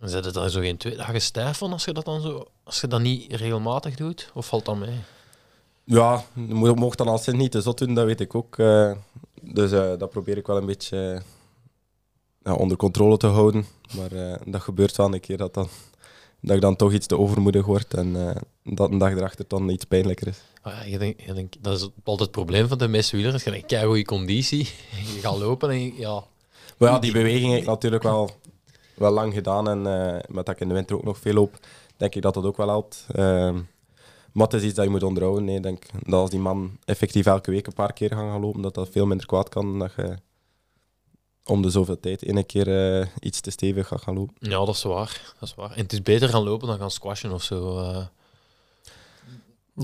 Zet 0.00 0.24
het 0.24 0.34
dan 0.34 0.50
zo 0.50 0.60
geen 0.60 0.76
twee 0.76 0.96
dagen 0.96 1.20
stijf 1.20 1.58
van 1.58 1.72
als 1.72 1.84
je 1.84 1.92
dat 1.92 2.04
dan 2.04 2.20
zo... 2.20 2.46
Als 2.64 2.80
je 2.80 2.86
dat 2.86 3.00
niet 3.00 3.32
regelmatig 3.32 3.94
doet? 3.96 4.30
Of 4.34 4.46
valt 4.46 4.64
dat 4.64 4.76
mee? 4.76 4.98
Ja, 5.84 6.24
je 6.34 6.54
mo- 6.54 6.74
mocht 6.74 6.98
dan 6.98 7.08
al 7.08 7.18
sinds 7.18 7.40
niet 7.40 7.50
te 7.52 7.60
zot 7.60 7.78
doen, 7.78 7.94
dat 7.94 8.04
weet 8.06 8.20
ik 8.20 8.34
ook. 8.34 8.58
eh, 8.58 8.92
dus 9.42 9.72
eh, 9.72 9.92
dat 9.98 10.10
probeer 10.10 10.36
ik 10.36 10.46
wel 10.46 10.56
een 10.56 10.66
beetje 10.66 11.22
eh, 12.42 12.58
onder 12.58 12.76
controle 12.76 13.16
te 13.16 13.26
houden. 13.26 13.66
Maar 13.96 14.38
dat 14.46 14.60
gebeurt 14.60 14.96
wel 14.96 15.14
een 15.14 15.20
keer 15.20 15.36
dat, 15.36 15.54
dan, 15.54 15.68
dat 16.40 16.56
ik 16.56 16.62
dan 16.62 16.76
toch 16.76 16.92
iets 16.92 17.06
te 17.06 17.18
overmoedig 17.18 17.66
word 17.66 17.94
en 17.94 18.12
dat 18.64 18.90
een 18.90 18.98
dag 18.98 19.10
erachter 19.12 19.44
dan 19.48 19.68
iets 19.68 19.84
pijnlijker 19.84 20.26
is. 20.26 20.38
Ah, 20.62 20.72
ja, 20.76 20.82
je 20.84 20.98
denkt, 20.98 21.22
je 21.22 21.32
denkt, 21.32 21.56
dat 21.60 21.76
is 21.76 21.82
altijd 21.82 22.18
het 22.20 22.30
probleem 22.30 22.68
van 22.68 22.78
de 22.78 22.88
meeste 22.88 23.10
wielrenners. 23.12 23.44
Je 23.44 23.50
denkt, 23.50 23.66
kijk, 23.66 23.84
goede 23.86 24.04
conditie. 24.04 24.64
Je 25.14 25.20
gaat 25.20 25.38
lopen 25.38 25.70
en 25.70 25.82
je- 25.84 25.94
ja... 25.96 26.24
Maar 26.80 26.90
ja, 26.90 26.98
die 26.98 27.12
beweging 27.12 27.50
heb 27.52 27.60
ik 27.60 27.66
natuurlijk 27.66 28.02
wel, 28.02 28.30
wel 28.94 29.10
lang 29.12 29.32
gedaan. 29.34 29.68
En 29.68 29.86
eh, 29.86 30.20
met 30.28 30.46
dat 30.46 30.54
ik 30.54 30.60
in 30.60 30.68
de 30.68 30.74
winter 30.74 30.96
ook 30.96 31.04
nog 31.04 31.18
veel 31.18 31.34
loop, 31.34 31.58
denk 31.96 32.14
ik 32.14 32.22
dat 32.22 32.34
dat 32.34 32.44
ook 32.44 32.56
wel 32.56 32.68
helpt. 32.68 33.06
Ehm, 33.12 33.54
maar 34.32 34.46
het 34.46 34.54
is 34.54 34.62
iets 34.62 34.74
dat 34.74 34.84
je 34.84 34.90
moet 34.90 35.02
onderhouden. 35.02 35.44
Nee. 35.44 35.56
Ik 35.56 35.62
denk 35.62 35.86
dat 35.92 36.20
als 36.20 36.30
die 36.30 36.38
man 36.38 36.78
effectief 36.84 37.26
elke 37.26 37.50
week 37.50 37.66
een 37.66 37.72
paar 37.72 37.92
keer 37.92 38.08
gaan 38.10 38.30
gaan 38.30 38.40
lopen, 38.40 38.62
dat 38.62 38.74
dat 38.74 38.88
veel 38.88 39.06
minder 39.06 39.26
kwaad 39.26 39.48
kan 39.48 39.66
dan 39.66 39.78
dat 39.78 39.92
je 39.96 40.16
om 41.44 41.62
de 41.62 41.70
zoveel 41.70 42.00
tijd 42.00 42.22
één 42.22 42.46
keer 42.46 42.98
eh, 43.00 43.06
iets 43.20 43.40
te 43.40 43.50
stevig 43.50 43.86
gaat 43.86 44.02
gaan 44.02 44.14
lopen. 44.14 44.34
Ja, 44.38 44.64
dat 44.64 44.74
is 44.74 44.82
waar. 44.82 45.32
Dat 45.40 45.48
is 45.48 45.54
waar. 45.54 45.70
En 45.70 45.82
het 45.82 45.92
is 45.92 46.02
beter 46.02 46.28
gaan 46.28 46.42
lopen 46.42 46.68
dan 46.68 46.78
gaan 46.78 46.90
squashen 46.90 47.32
of 47.32 47.42
zo. 47.42 47.78
eh. 47.78 48.06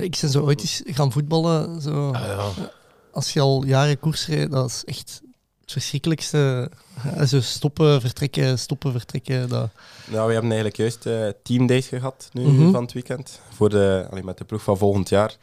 Ik 0.03 0.19
ben 0.21 0.31
zo 0.31 0.43
ooit 0.43 0.61
eens 0.61 0.83
gaan 0.85 1.13
voetballen. 1.13 1.81
Zo. 1.81 2.11
Ah, 2.13 2.21
ja. 2.27 2.71
Als 3.13 3.33
je 3.33 3.41
al 3.41 3.65
jaren 3.65 3.99
koers 3.99 4.27
rijdt, 4.27 4.51
dat 4.53 4.67
is 4.69 4.85
echt 4.85 5.21
het 5.67 5.73
verschrikkelijkste. 5.75 6.71
Eh, 7.17 7.23
Zo 7.23 7.41
stoppen, 7.41 8.01
vertrekken, 8.01 8.59
stoppen, 8.59 8.93
vertrekken. 8.93 9.49
Dat... 9.49 9.71
Nou, 10.07 10.27
we 10.27 10.33
hebben 10.33 10.51
eigenlijk 10.53 10.77
juist 10.77 11.07
eh 11.07 11.29
teamdays 11.43 11.87
gehad 11.89 12.29
nu 12.33 12.43
Mhm. 12.43 12.71
van 12.71 12.83
het 12.83 12.93
weekend. 12.93 13.41
Voor 13.51 13.69
de, 13.69 14.07
allee, 14.11 14.23
met 14.25 14.39
de 14.39 14.45
ploeg 14.45 14.63
van 14.63 14.79
volgend 14.79 15.09
jaar. 15.09 15.37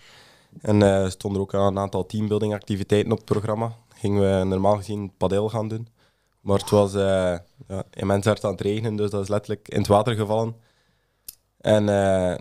En 0.62 0.82
eh 0.84 1.10
stonden 1.10 1.42
er 1.42 1.48
ook 1.48 1.54
een 1.54 1.80
aantal 1.80 2.06
teambuilding 2.06 2.54
activiteiten 2.54 3.12
op 3.12 3.18
het 3.18 3.26
programma. 3.28 3.76
Gingen 3.96 4.40
we 4.40 4.44
normaal 4.46 4.76
gezien 4.76 5.12
padel 5.18 5.50
gaan 5.50 5.68
doen. 5.68 5.88
Maar 6.42 6.58
het 6.60 6.70
was 6.70 6.94
ja, 6.94 7.44
immens 7.94 8.26
hard 8.26 8.44
aan 8.44 8.52
het 8.52 8.62
regenen, 8.62 8.96
dus 8.96 9.10
dat 9.10 9.22
is 9.22 9.28
letterlijk 9.30 9.68
in 9.70 9.78
het 9.78 9.88
water 9.88 10.16
gevallen. 10.16 10.56
En 11.60 11.90
eh, 11.90 12.36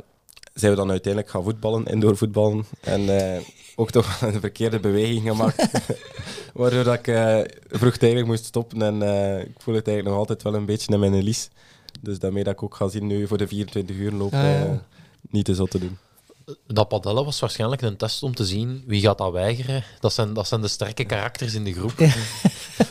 zijn 0.55 0.71
we 0.73 0.77
dan 0.79 0.91
uiteindelijk 0.91 1.33
gaan 1.33 1.43
voetballen, 1.43 1.85
indoor 1.87 2.17
voetballen. 2.17 2.65
En 2.81 3.19
eh, 3.37 3.41
ook 3.77 3.91
toch 3.91 4.21
een 4.21 4.41
verkeerde 4.41 4.81
beweging 4.81 5.23
gemaakt. 5.29 5.69
Waardoor 6.55 6.85
dat 6.85 6.95
ik 6.95 7.07
eh, 7.09 7.41
vroegtijdig 7.71 8.25
moest 8.25 8.45
stoppen. 8.45 8.83
En 8.83 9.03
eh, 9.03 9.41
ik 9.41 9.55
voel 9.59 9.75
het 9.75 9.87
eigenlijk 9.87 10.09
nog 10.09 10.17
altijd 10.17 10.43
wel 10.43 10.55
een 10.55 10.67
beetje 10.67 10.93
in 10.93 11.01
mijn 11.01 11.23
lies. 11.23 11.49
Dus 12.01 12.19
daarmee 12.19 12.45
dat 12.45 12.53
ik 12.53 12.63
ook 12.63 12.75
ga 12.75 12.89
zien 12.89 13.07
nu 13.07 13.27
voor 13.27 13.39
de 13.39 13.49
24 13.49 13.97
uur 13.97 14.13
loop, 14.13 14.33
Ja, 14.33 14.49
ja. 14.51 14.65
eh, 14.65 14.71
niet 15.31 15.45
te 15.45 15.55
zot 15.55 15.71
te 15.71 15.79
doen. 15.79 15.99
Dat 16.67 16.89
padellen 16.89 17.25
was 17.25 17.41
waarschijnlijk 17.41 17.83
een 17.83 17.97
test 17.97 18.23
om 18.23 18.35
te 18.35 18.45
zien 18.45 18.85
wie 18.87 19.01
gaat 19.01 19.19
dat 19.19 19.33
weigeren. 19.33 19.85
Dat 20.01 20.13
zijn, 20.13 20.33
dat 20.35 20.49
zijn 20.49 20.61
de 20.61 20.69
sterke 20.69 21.05
karakters 21.05 21.55
in 21.55 21.65
de 21.65 21.73
groep. 21.73 21.93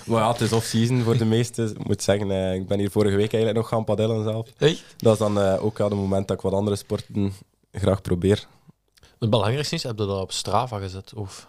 Maar 0.05 0.21
ja, 0.21 0.31
het 0.31 0.41
is 0.41 0.53
off-season 0.53 1.01
voor 1.03 1.17
de 1.17 1.25
meesten. 1.25 1.69
Ik 1.69 1.87
moet 1.87 2.03
zeggen, 2.03 2.53
ik 2.53 2.67
ben 2.67 2.79
hier 2.79 2.91
vorige 2.91 3.15
week 3.15 3.33
eigenlijk 3.33 3.55
nog 3.55 3.67
gaan 3.67 3.83
padellen 3.83 4.23
zelf. 4.23 4.47
Echt? 4.57 4.83
Dat 4.97 5.13
is 5.13 5.19
dan 5.19 5.37
ook 5.37 5.79
aan 5.79 5.89
het 5.89 5.99
moment 5.99 6.27
dat 6.27 6.37
ik 6.37 6.43
wat 6.43 6.53
andere 6.53 6.75
sporten 6.75 7.33
graag 7.71 8.01
probeer. 8.01 8.47
Het 9.19 9.29
belangrijkste 9.29 9.75
is, 9.75 9.83
heb 9.83 9.97
je 9.99 10.05
dat 10.05 10.21
op 10.21 10.31
Strava 10.31 10.79
gezet? 10.79 11.13
Of 11.13 11.47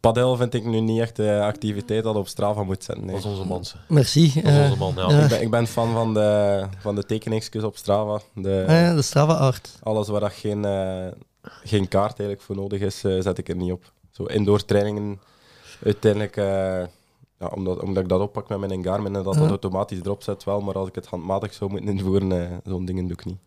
Padel 0.00 0.36
vind 0.36 0.54
ik 0.54 0.64
nu 0.64 0.80
niet 0.80 1.00
echt 1.00 1.16
de 1.16 1.40
activiteit 1.42 2.04
dat 2.04 2.16
op 2.16 2.28
Strava 2.28 2.62
moet 2.62 2.84
zetten. 2.84 3.04
nee. 3.04 3.14
dat 3.14 3.24
is 3.24 3.30
onze 3.30 3.46
man? 3.46 3.64
ze? 3.64 3.76
Merci. 3.88 4.32
Dat 4.34 4.52
is 4.52 4.58
eh, 4.58 4.64
onze 4.64 4.76
man, 4.76 4.94
ja. 4.96 5.22
Ik, 5.22 5.28
ben, 5.28 5.42
ik 5.42 5.50
ben 5.50 5.66
fan 5.66 5.92
van 5.92 6.14
de, 6.14 6.64
van 6.78 6.94
de 6.94 7.04
tekeningsjes 7.04 7.62
op 7.62 7.76
Strava. 7.76 8.20
De, 8.34 8.64
ah 8.68 8.74
ja, 8.74 8.94
de 8.94 9.02
Strava 9.02 9.32
Art. 9.32 9.78
Alles 9.82 10.08
waar 10.08 10.20
dat 10.20 10.32
geen, 10.32 10.64
eh, 10.64 11.06
geen 11.42 11.88
kaart 11.88 12.18
eigenlijk 12.18 12.40
voor 12.40 12.56
nodig 12.56 12.80
is, 12.80 13.04
eh, 13.04 13.20
zet 13.20 13.38
ik 13.38 13.48
er 13.48 13.56
niet 13.56 13.72
op. 13.72 13.92
Zo 14.10 14.24
indoor 14.24 14.64
trainingen, 14.64 15.20
uiteindelijk, 15.84 16.36
ja, 17.42 17.48
omdat, 17.54 17.82
omdat 17.82 18.02
ik 18.02 18.08
dat 18.08 18.20
oppak 18.20 18.48
met 18.48 18.58
mijn 18.58 18.84
Garmin 18.84 19.16
en 19.16 19.22
dat 19.22 19.34
dat 19.34 19.48
automatisch 19.48 19.98
erop 19.98 20.22
zet 20.22 20.44
wel, 20.44 20.60
maar 20.60 20.74
als 20.74 20.88
ik 20.88 20.94
het 20.94 21.06
handmatig 21.06 21.54
zou 21.54 21.70
moeten 21.70 21.90
invoeren, 21.90 22.32
eh, 22.32 22.56
zo'n 22.64 22.84
dingen 22.84 23.06
doe 23.06 23.12
ik 23.12 23.24
niet. 23.24 23.38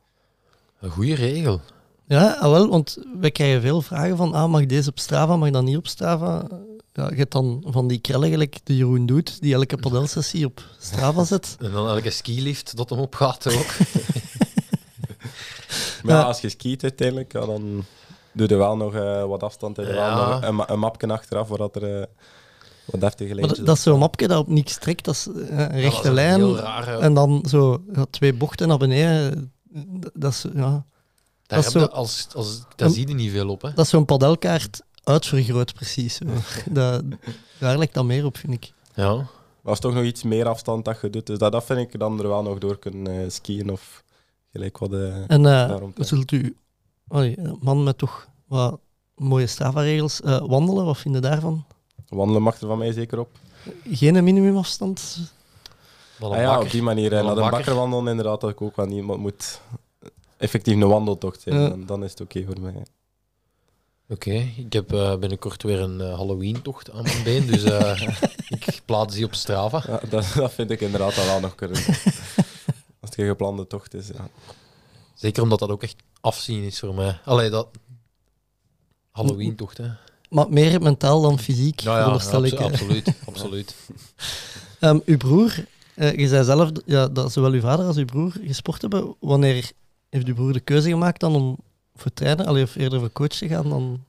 Een 0.80 0.90
goede 0.90 1.16
regel. 1.16 1.62
Ja, 2.08 2.38
ah, 2.40 2.52
wel, 2.52 2.70
want 2.70 2.98
wij 3.20 3.32
krijgen 3.32 3.62
veel 3.62 3.82
vragen 3.82 4.18
van, 4.18 4.34
ah, 4.34 4.50
mag 4.50 4.66
deze 4.66 4.90
op 4.90 5.00
Strava, 5.00 5.36
mag 5.36 5.50
dat 5.50 5.64
niet 5.64 5.78
op 5.78 5.88
Strava? 5.88 6.48
Ja, 6.94 7.10
je 7.10 7.16
hebt 7.16 7.32
dan 7.32 7.64
van 7.68 7.88
die 7.88 8.00
krellen 8.00 8.30
gelijk 8.30 8.58
de 8.64 8.76
Jeroen 8.76 9.06
doet, 9.06 9.42
die 9.42 9.54
elke 9.54 9.78
padelsessie 9.78 10.46
op 10.46 10.64
Strava 10.80 11.24
zet. 11.34 11.56
En 11.60 11.72
dan 11.72 11.88
elke 11.88 12.10
skilift 12.10 12.78
dat 12.78 12.90
hem 12.90 13.00
opgaat 13.00 13.48
ook. 13.54 13.66
Maar 16.04 16.14
ja, 16.16 16.20
Ja. 16.22 16.26
als 16.28 16.42
je 16.42 16.50
skiet 16.50 16.84
uiteindelijk, 16.84 17.34
ja, 17.34 17.46
dan 17.46 17.84
doe 18.34 18.48
je 18.50 18.56
wel 18.56 18.78
nog 18.78 18.96
eh, 18.96 19.26
wat 19.26 19.44
afstand. 19.44 19.78
Heb 19.78 19.86
je 19.86 19.92
wel 19.94 20.02
Ja. 20.04 20.30
nog 20.30 20.44
een, 20.44 20.56
ma- 20.56 20.70
een 20.70 20.80
mapje 20.80 21.08
achteraf 21.08 21.48
waar 21.48 21.58
dat 21.58 21.76
er 21.76 22.00
eh, 22.00 22.06
wat 22.86 23.02
deftige 23.02 23.36
Maar 23.36 23.48
dat, 23.48 23.66
dat 23.66 23.76
is 23.78 23.84
zo'n 23.84 24.00
mapje 24.00 24.28
dat 24.28 24.38
op 24.38 24.48
niks 24.48 24.78
trekt, 24.78 25.06
dat 25.06 25.16
is 25.16 25.28
eh, 25.28 25.60
een 25.60 25.80
rechte 25.80 25.90
dat 25.90 25.94
is 26.02 26.06
een 26.06 26.14
lijn. 26.14 27.00
En 27.02 27.14
dan 27.14 27.46
zo 27.50 27.82
ja, 27.94 28.06
twee 28.10 28.34
bochten 28.34 28.68
naar 28.68 28.78
beneden. 28.78 29.52
Dat- 29.74 30.12
Dat 30.14 30.32
is, 30.32 30.46
ja, 30.54 30.86
Daar 31.48 31.62
Dat 31.64 31.74
heb 31.74 31.76
is 31.76 31.82
je, 31.82 31.88
zo- 31.90 31.96
als, 32.00 32.28
als, 32.36 32.60
daar 32.76 32.88
Een- 32.88 32.94
zie 32.94 33.08
je 33.08 33.14
niet 33.14 33.32
veel 33.32 33.50
op. 33.50 33.62
Hè. 33.62 33.74
dat 33.74 33.86
is 33.86 33.90
zo'n 33.92 34.06
padelkaart 34.06 34.82
uitvergroot, 35.04 35.74
precies. 35.74 36.20
dat, 36.70 37.04
daar 37.60 37.78
lijkt 37.78 37.94
dat 37.94 38.06
meer 38.06 38.26
op, 38.26 38.38
vind 38.38 38.54
ik. 38.54 38.74
Ja. 38.96 39.16
Maar 39.16 39.74
als 39.74 39.80
toch 39.80 39.94
nog 39.94 40.04
iets 40.04 40.24
meer 40.24 40.48
afstand 40.48 40.86
dat 40.86 41.02
je 41.02 41.10
doet, 41.10 41.26
dus 41.28 41.38
dat, 41.38 41.52
dat 41.52 41.64
vind 41.66 41.80
ik 41.80 42.00
dan 42.00 42.20
er 42.20 42.28
wel 42.28 42.44
nog 42.44 42.58
door 42.58 42.78
kunnen 42.80 43.22
eh, 43.24 43.30
skiën 43.30 43.72
of 43.72 44.04
gelijk 44.52 44.78
wat... 44.78 44.94
eh, 44.94 45.30
En 45.30 45.46
eh, 45.46 45.76
zult 45.96 46.32
u, 46.32 46.58
allee, 47.08 47.38
man 47.60 47.84
met 47.84 47.98
toch 47.98 48.28
wat 48.48 48.80
mooie 49.16 49.48
Strava-regels, 49.48 50.22
eh, 50.22 50.40
wandelen, 50.48 50.86
wat 50.86 50.98
vind 50.98 51.16
je 51.16 51.22
daarvan? 51.22 51.66
Wandelen 52.08 52.42
mag 52.42 52.62
er 52.62 52.68
van 52.68 52.78
mij 52.78 52.92
zeker 52.92 53.20
op. 53.20 53.30
Geen 53.92 54.24
minimumafstand? 54.24 55.18
Ah 56.20 56.38
ja, 56.38 56.60
op 56.62 56.72
die 56.72 56.82
manier. 56.82 57.10
Naar 57.12 57.36
de 57.36 57.42
bakker. 57.42 57.76
wandelen, 57.76 58.08
inderdaad, 58.08 58.42
dat 58.42 58.50
ik 58.50 58.62
ook 58.62 58.76
wel 58.76 58.86
het 58.90 59.04
moet 59.18 59.62
effectief 60.38 60.74
een 60.74 60.88
wandeltocht 60.88 61.42
zijn. 61.42 61.60
Ja. 61.60 61.70
Dan, 61.70 61.86
dan 61.86 62.04
is 62.04 62.12
het 62.12 62.22
oké 62.22 62.44
voor 62.46 62.60
mij. 62.60 62.86
Oké, 64.10 64.32
ik 64.58 64.74
heb 64.74 64.94
eh, 64.94 65.16
binnenkort 65.16 65.64
weer 65.64 65.80
een 65.80 66.02
eh, 66.02 66.16
Halloween-tocht 66.16 66.92
aan 66.92 67.04
mijn 67.04 67.24
been, 67.24 67.46
dus 67.46 67.64
eh, 67.64 68.02
ik 68.50 68.82
plaats 68.86 69.16
die 69.16 69.26
op 69.26 69.36
Strava. 69.36 69.84
Ja, 69.88 70.00
dat, 70.10 70.32
dat 70.36 70.54
vind 70.54 70.72
ik 70.72 70.82
inderdaad 70.82 71.18
al 71.18 71.26
wel 71.26 71.40
nog 71.40 71.56
kunnen. 71.56 71.78
Als 73.00 73.14
het 73.14 73.16
geen 73.16 73.28
geplande 73.28 73.68
tocht 73.68 73.94
is. 73.94 74.08
Ja. 74.08 74.30
Zeker 75.14 75.44
omdat 75.44 75.60
dat 75.60 75.70
ook 75.70 75.84
echt 75.84 75.96
afzien 76.22 76.64
is 76.64 76.80
voor 76.80 76.96
mij. 76.96 77.20
Allee, 77.26 77.50
dat... 77.50 77.68
Halloween-tocht, 79.12 79.78
hè. 79.78 79.88
Maar 80.30 80.50
meer 80.50 80.82
mentaal 80.82 81.22
dan 81.22 81.40
fysiek, 81.40 81.80
Ja, 81.80 81.98
ja, 81.98 82.04
abso- 82.04 82.44
ik. 82.44 82.60
absoluut, 82.60 83.14
absoluut. 83.28 83.76
Ehm, 84.80 85.00
uw 85.06 85.18
broer, 85.18 85.66
eh, 85.96 86.16
je 86.18 86.28
zei 86.28 86.44
zelf 86.44 86.70
ja, 86.86 87.08
dat 87.08 87.32
zowel 87.32 87.52
uw 87.52 87.60
vader 87.62 87.86
als 87.86 87.98
uw 87.98 88.06
broer 88.06 88.32
gesport 88.42 88.82
hebben. 88.82 89.16
Wanneer 89.20 89.72
heeft 90.16 90.28
uw 90.28 90.34
broer 90.34 90.54
de 90.54 90.60
keuze 90.60 90.90
gemaakt 90.90 91.20
dan 91.20 91.36
om 91.36 91.58
voor 91.96 92.14
trainen, 92.14 92.46
allee, 92.46 92.64
of 92.64 92.76
eerder 92.76 93.00
voor 93.00 93.12
coach 93.12 93.28
te 93.28 93.48
gaan 93.48 93.70
dan 93.70 94.04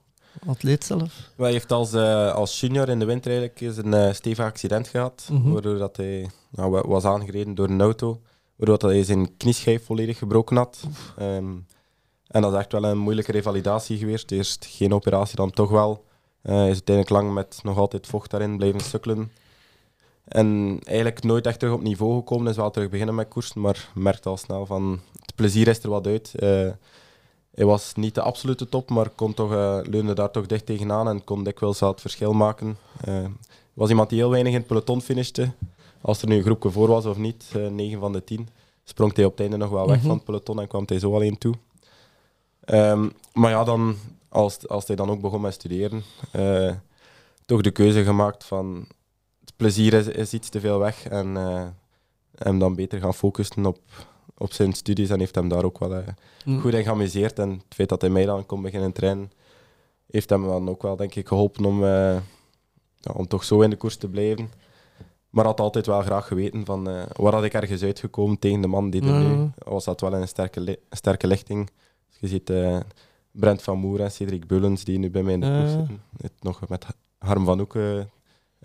atleet 0.47 0.85
zelf? 0.85 1.31
Hij 1.37 1.51
heeft 1.53 1.73
als, 1.73 1.93
eh, 1.93 2.33
als 2.35 2.61
junior 2.61 2.89
in 2.89 2.99
de 2.99 3.05
winter 3.05 3.31
eigenlijk 3.31 3.61
eens 3.61 3.77
een 3.77 3.95
eh, 3.95 4.13
stevig 4.13 4.45
accident 4.45 4.89
gehad. 4.89 5.29
Mhm. 5.33 5.51
Waardoor 5.53 5.79
dat 5.79 5.97
hij 5.97 6.31
nou, 6.51 6.71
wa- 6.71 6.87
was 6.87 7.05
aangereden 7.05 7.55
door 7.55 7.69
een 7.69 7.81
auto. 7.81 8.21
Waardoor 8.57 8.79
dat 8.79 8.91
hij 8.91 9.05
zijn 9.05 9.37
knieschijf 9.37 9.85
volledig 9.85 10.19
gebroken 10.19 10.57
had. 10.57 10.81
Ehm, 11.19 11.55
en 12.27 12.43
dat 12.43 12.53
is 12.53 12.59
echt 12.59 12.73
wel 12.73 12.85
een 12.85 12.99
moeilijke 12.99 13.33
revalidatie 13.33 13.99
geweest. 13.99 14.31
Eerst 14.31 14.67
geen 14.71 14.93
operatie, 14.95 15.37
dan 15.37 15.51
toch 15.51 15.71
wel. 15.71 16.05
Eh, 16.43 16.55
Hij 16.55 16.65
is 16.69 16.73
uiteindelijk 16.73 17.17
lang 17.17 17.35
met 17.35 17.59
nog 17.63 17.79
altijd 17.79 18.07
vocht 18.07 18.31
daarin 18.31 18.57
blijven 18.57 18.81
sukkelen. 18.81 19.31
En 20.27 20.79
eigenlijk 20.85 21.23
nooit 21.23 21.47
echt 21.47 21.59
terug 21.59 21.75
op 21.75 21.83
niveau 21.83 22.17
gekomen. 22.17 22.51
Is 22.51 22.57
wel 22.57 22.71
terug 22.71 22.89
beginnen 22.91 23.15
met 23.15 23.29
koersen, 23.29 23.61
maar 23.61 23.89
merkte 23.95 24.29
al 24.29 24.37
snel 24.37 24.67
van 24.67 25.01
het 25.21 25.35
plezier 25.35 25.69
is 25.69 25.83
er 25.83 25.91
wat 25.91 26.07
uit. 26.07 26.33
Eh, 26.35 26.69
hij 27.55 27.65
was 27.65 27.95
niet 27.95 28.15
de 28.15 28.21
absolute 28.23 28.69
top, 28.69 28.91
maar 28.91 29.09
kon 29.09 29.35
toch, 29.35 29.53
eh, 29.53 29.79
leunde 29.83 30.13
daar 30.15 30.31
toch 30.31 30.47
dicht 30.47 30.67
tegenaan 30.67 31.09
en 31.09 31.25
kon 31.25 31.45
dikwijls 31.45 31.81
wel 31.81 31.91
het 31.91 32.01
verschil 32.01 32.33
maken. 32.33 32.77
Hij 33.01 33.31
was 33.75 33.89
iemand 33.91 34.09
die 34.09 34.19
heel 34.19 34.31
weinig 34.31 34.53
in 34.53 34.59
het 34.59 34.67
peloton 34.67 35.01
finishte. 35.03 35.51
Als 36.01 36.23
er 36.23 36.29
nu 36.29 36.37
een 36.37 36.43
groepje 36.43 36.71
voor 36.71 36.89
was 36.89 37.05
of 37.07 37.17
niet, 37.17 37.45
eh 37.55 37.67
9 37.67 38.01
van 38.01 38.13
de 38.13 38.25
10, 38.25 38.49
sprong 38.85 39.17
hij 39.17 39.25
op 39.25 39.31
het 39.31 39.41
einde 39.41 39.57
nog 39.57 39.71
wel 39.71 39.87
weg 39.87 39.97
Mhm. 39.97 40.07
van 40.07 40.17
het 40.17 40.25
peloton 40.25 40.61
en 40.61 40.69
kwam 40.69 40.83
hij 40.87 40.99
zo 40.99 41.15
alleen 41.15 41.39
toe. 41.39 41.55
Ehm, 42.65 43.09
maar 43.33 43.51
ja, 43.51 43.65
dan, 43.65 43.97
als, 44.29 44.69
als 44.69 44.87
hij 44.87 44.97
dan 44.97 45.11
ook 45.11 45.21
begon 45.21 45.41
met 45.41 45.55
studeren, 45.55 46.03
toch 47.47 47.61
de 47.61 47.71
keuze 47.71 48.05
gemaakt 48.05 48.45
van 48.45 48.87
plezier 49.57 49.93
is, 49.95 50.07
is 50.07 50.33
iets 50.33 50.49
te 50.49 50.61
veel 50.61 50.79
weg 50.79 51.07
en 51.09 51.37
eh, 51.37 51.67
hem 52.35 52.59
dan 52.59 52.75
beter 52.75 53.01
gaan 53.01 53.15
focussen 53.15 53.67
op, 53.67 53.79
op 54.39 54.53
zijn 54.53 54.73
studies 54.73 55.11
en 55.11 55.19
heeft 55.19 55.35
hem 55.35 55.49
daar 55.49 55.65
ook 55.65 55.79
wel 55.79 55.95
eh, 55.95 56.07
Mm. 56.45 56.61
goed 56.61 56.75
in 56.75 56.83
geamuseerd. 56.83 57.39
En 57.39 57.51
het 57.51 57.75
feit 57.75 57.89
dat 57.89 58.01
hij 58.01 58.11
mij 58.11 58.25
dan 58.25 58.47
kon 58.47 58.63
beginnen 58.63 58.93
trainen, 58.93 59.31
heeft 60.11 60.31
hem 60.31 60.43
dan 60.47 60.69
ook 60.69 60.83
wel 60.83 60.97
denk 60.97 61.15
ik 61.15 61.29
geholpen 61.29 61.65
om, 61.65 61.83
eh, 61.85 61.89
ja, 63.01 63.13
om 63.15 63.27
toch 63.27 63.45
zo 63.45 63.61
in 63.61 63.71
de 63.71 63.77
koers 63.77 63.97
te 63.97 64.09
blijven. 64.09 64.51
Maar 65.31 65.45
had 65.45 65.61
altijd 65.61 65.87
wel 65.87 66.03
graag 66.03 66.27
geweten 66.27 66.65
van 66.65 66.89
eh, 66.89 67.03
waar 67.13 67.33
had 67.35 67.45
ik 67.45 67.53
ergens 67.55 67.83
uitgekomen 67.83 68.39
tegen 68.39 68.61
de 68.61 68.67
man 68.67 68.91
die 68.91 69.03
er 69.03 69.19
nu 69.21 69.35
Mm. 69.35 69.53
was 69.59 69.85
dat 69.85 70.01
wel 70.01 70.13
een 70.15 70.29
sterke, 70.29 70.61
li- 70.61 70.77
sterke 70.91 71.27
lichting. 71.27 71.71
Dus 72.09 72.19
je 72.21 72.29
ziet 72.29 72.53
Brent 73.31 73.63
van 73.63 73.79
Moer 73.79 74.01
en 74.01 74.11
Cedric 74.13 74.47
Bullens 74.47 74.85
die 74.85 74.99
nu 74.99 75.11
bij 75.11 75.23
mij 75.23 75.33
in 75.33 75.41
de 75.41 75.47
ploeg 75.51 75.69
zitten. 75.71 76.03
Het 76.23 76.33
nog 76.41 76.69
met 76.69 76.87
Harm 77.19 77.45
van 77.45 77.59
Hoeken, 77.59 78.11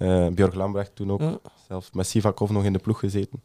eh 0.02 0.28
Björk 0.28 0.54
Lambrecht 0.54 0.96
toen 0.96 1.12
ook. 1.12 1.22
Ja. 1.22 1.40
Zelfs 1.68 1.92
met 1.92 2.08
Sivakov 2.08 2.50
nog 2.50 2.64
in 2.64 2.74
de 2.74 2.80
ploeg 2.80 3.00
gezeten. 3.00 3.44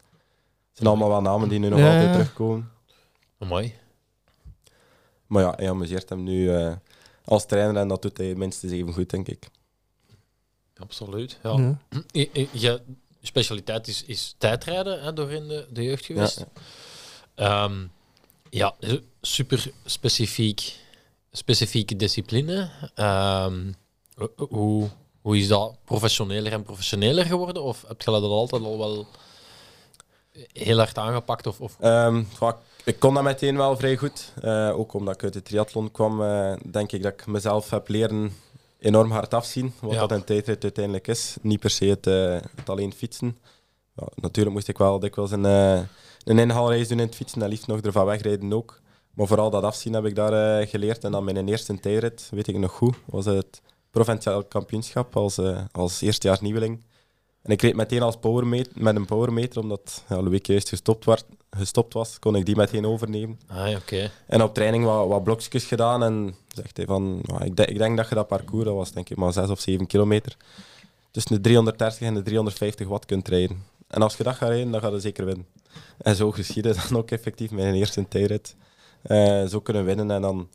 Het 0.68 0.76
zijn 0.84 0.88
allemaal 0.88 1.09
wel 1.09 1.20
namen 1.20 1.48
die 1.48 1.59
nu 1.59 1.68
nog 1.68 1.78
Ja, 1.78 1.92
altijd 1.92 2.12
terugkomen. 2.12 2.70
Mooi. 3.38 3.74
Maar 5.26 5.42
ja, 5.42 5.52
hij 5.57 5.70
amuseert 5.70 6.09
hem 6.09 6.22
nu 6.22 6.54
eh, 6.54 6.74
als 7.24 7.46
trainer 7.46 7.76
en 7.76 7.88
dat 7.88 8.02
doet 8.02 8.16
hij 8.16 8.34
minstens 8.34 8.72
even 8.72 8.92
goed, 8.92 9.11
denk 9.11 9.28
ik. 9.28 9.48
Absoluut. 10.76 11.38
Ja. 11.42 11.57
Ja. 11.59 11.78
Je, 12.52 12.80
specialiteit 13.22 13.88
is, 13.88 14.04
is 14.04 14.34
tijdrijden 14.38 15.02
hè, 15.02 15.12
door 15.12 15.30
in 15.32 15.48
de, 15.48 15.66
de 15.70 15.82
jeugd 15.82 16.04
geweest. 16.04 16.38
Ja, 16.38 16.46
Ehm, 17.34 17.86
ja, 18.50 18.74
super 19.20 19.70
specifiek, 19.84 20.76
specifieke 21.32 21.96
discipline. 21.96 22.70
Ehm, 22.94 23.72
ho- 24.14 24.46
hoe, 24.48 24.88
hoe 25.27 25.39
is 25.39 25.49
dat 25.49 25.77
professioneler 25.85 26.53
en 26.53 26.62
professioneler 26.62 27.24
geworden? 27.24 27.62
Of 27.62 27.85
heb 27.89 28.03
je 28.03 28.11
dat 28.11 28.22
altijd 28.22 28.62
al 28.62 28.79
wel 28.79 29.07
heel 30.53 30.79
hard 30.79 30.99
aangepakt? 30.99 31.47
Of, 31.47 31.61
of... 31.61 31.77
Ehm, 31.81 32.22
ik 32.85 32.99
kon 32.99 33.14
dat 33.14 33.22
meteen 33.22 33.57
wel 33.57 33.77
vrij 33.77 33.97
goed. 33.97 34.33
Eh, 34.43 34.79
ook 34.79 34.95
omdat 34.95 35.14
ik 35.14 35.22
uit 35.22 35.33
de 35.33 35.43
triathlon 35.43 35.91
kwam, 35.91 36.22
eh, 36.22 36.53
denk 36.70 36.93
ik 36.93 37.03
dat 37.03 37.12
ik 37.12 37.27
mezelf 37.27 37.70
heb 37.70 37.89
leren 37.89 38.33
enorm 38.79 39.11
hard 39.11 39.35
afzien. 39.35 39.74
Wat 39.81 39.93
Ja. 39.93 39.99
dat 40.01 40.11
een 40.11 40.24
tijdrit 40.24 40.62
uiteindelijk 40.62 41.09
is. 41.09 41.37
Niet 41.43 41.61
per 41.61 41.70
se 41.70 41.85
het, 41.85 42.07
eh, 42.07 42.39
het 42.57 42.68
alleen 42.70 42.93
fietsen. 42.93 43.39
Ja, 43.97 44.07
natuurlijk 44.14 44.55
moest 44.55 44.68
ik 44.68 44.79
wel 44.79 44.99
dikwijls 44.99 45.31
een, 45.31 45.45
een 45.45 46.39
inhaalreis 46.39 46.89
doen 46.89 46.99
in 46.99 47.07
het 47.07 47.14
fietsen 47.16 47.43
en 47.43 47.49
liefst 47.49 47.66
nog 47.66 47.81
ervan 47.81 48.07
wegrijden 48.07 48.53
ook. 48.53 48.81
Maar 49.14 49.27
vooral 49.27 49.51
dat 49.51 49.62
afzien 49.62 49.93
heb 49.93 50.05
ik 50.05 50.14
daar 50.14 50.66
geleerd. 50.66 51.05
En 51.05 51.12
dan 51.12 51.24
mijn 51.24 51.49
eerste 51.49 51.81
tijdrit, 51.81 52.29
weet 52.31 52.49
ik 52.49 52.59
nog 52.59 52.72
goed, 52.72 52.97
was 53.05 53.24
het 53.24 53.61
provinciaal 53.97 54.44
kampioenschap 54.44 55.16
als, 55.16 55.38
eh 55.38 55.61
als 55.72 56.01
eerstejaars 56.01 56.40
nieuweling. 56.40 56.82
En 57.42 57.53
ik 57.53 57.62
reed 57.62 57.74
meteen 57.74 58.03
als 58.03 58.16
powermeter, 58.16 58.72
met 58.74 58.97
een 58.97 59.05
powermeter, 59.05 59.62
omdat 59.62 60.05
ja, 60.09 60.22
Louis 60.22 60.40
juist 60.42 60.68
gestopt, 60.68 61.05
werd, 61.05 61.24
gestopt 61.51 61.92
was, 61.94 62.18
kon 62.18 62.36
ik 62.36 62.47
die 62.47 62.57
meteen 62.57 62.86
overnemen. 62.86 63.38
Ah. 63.47 63.68
En 64.26 64.42
op 64.42 64.55
training 64.55 64.84
wat, 64.84 65.09
wat 65.09 65.24
blokjes 65.24 65.64
gedaan 65.64 66.03
en 66.03 66.34
zegt 66.49 66.76
hij 66.76 66.86
van, 66.86 67.20
ja, 67.22 67.40
ik, 67.40 67.57
denk- 67.57 67.68
ik 67.68 67.78
denk 67.78 67.97
dat 67.97 68.09
je 68.09 68.14
dat 68.14 68.26
parcours, 68.26 68.64
dat 68.64 68.74
was 68.74 68.92
denk 68.92 69.09
ik 69.09 69.16
maar 69.16 69.32
6 69.32 69.49
of 69.49 69.61
7 69.61 69.86
kilometer, 69.86 70.36
tussen 71.11 71.34
de 71.34 71.40
330 71.40 72.01
en 72.01 72.14
de 72.14 72.22
350 72.22 72.88
watt 72.88 73.07
kunt 73.07 73.28
rijden. 73.28 73.64
En 73.88 74.03
als 74.03 74.16
je 74.16 74.22
dat 74.22 74.34
gaat 74.34 74.49
rijden, 74.49 74.70
dan 74.70 74.80
ga 74.80 74.88
je 74.88 75.01
zeker 75.01 75.24
winnen. 75.24 75.47
En 75.99 76.16
zo 76.16 76.30
geschiedde 76.32 76.74
dan 76.88 76.99
ook 76.99 77.11
effectief 77.11 77.51
een 77.51 77.74
eerste 77.74 78.09
tijdrit. 78.09 78.57
Eh, 79.03 79.44
zo 79.44 79.61
kunnen 79.61 79.84
winnen 79.84 80.11
en 80.11 80.22
dan, 80.22 80.49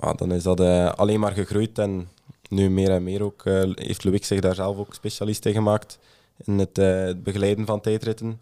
ja, 0.00 0.12
dan 0.12 0.32
is 0.32 0.42
dat 0.42 0.60
eh, 0.60 0.92
alleen 0.92 1.20
maar 1.20 1.32
gegroeid 1.32 1.78
en 1.78 2.08
nu 2.50 2.70
meer 2.70 2.90
en 2.90 3.02
meer 3.02 3.22
ook 3.22 3.44
eh, 3.44 3.70
heeft 3.74 4.04
Louis 4.04 4.26
zich 4.26 4.40
daar 4.40 4.54
zelf 4.54 4.78
ook 4.78 4.94
specialist 4.94 5.46
in 5.46 5.52
gemaakt 5.52 5.98
in 6.44 6.58
het, 6.58 6.78
eh, 6.78 7.10
begeleiden 7.16 7.66
van 7.66 7.80
tijdritten. 7.80 8.40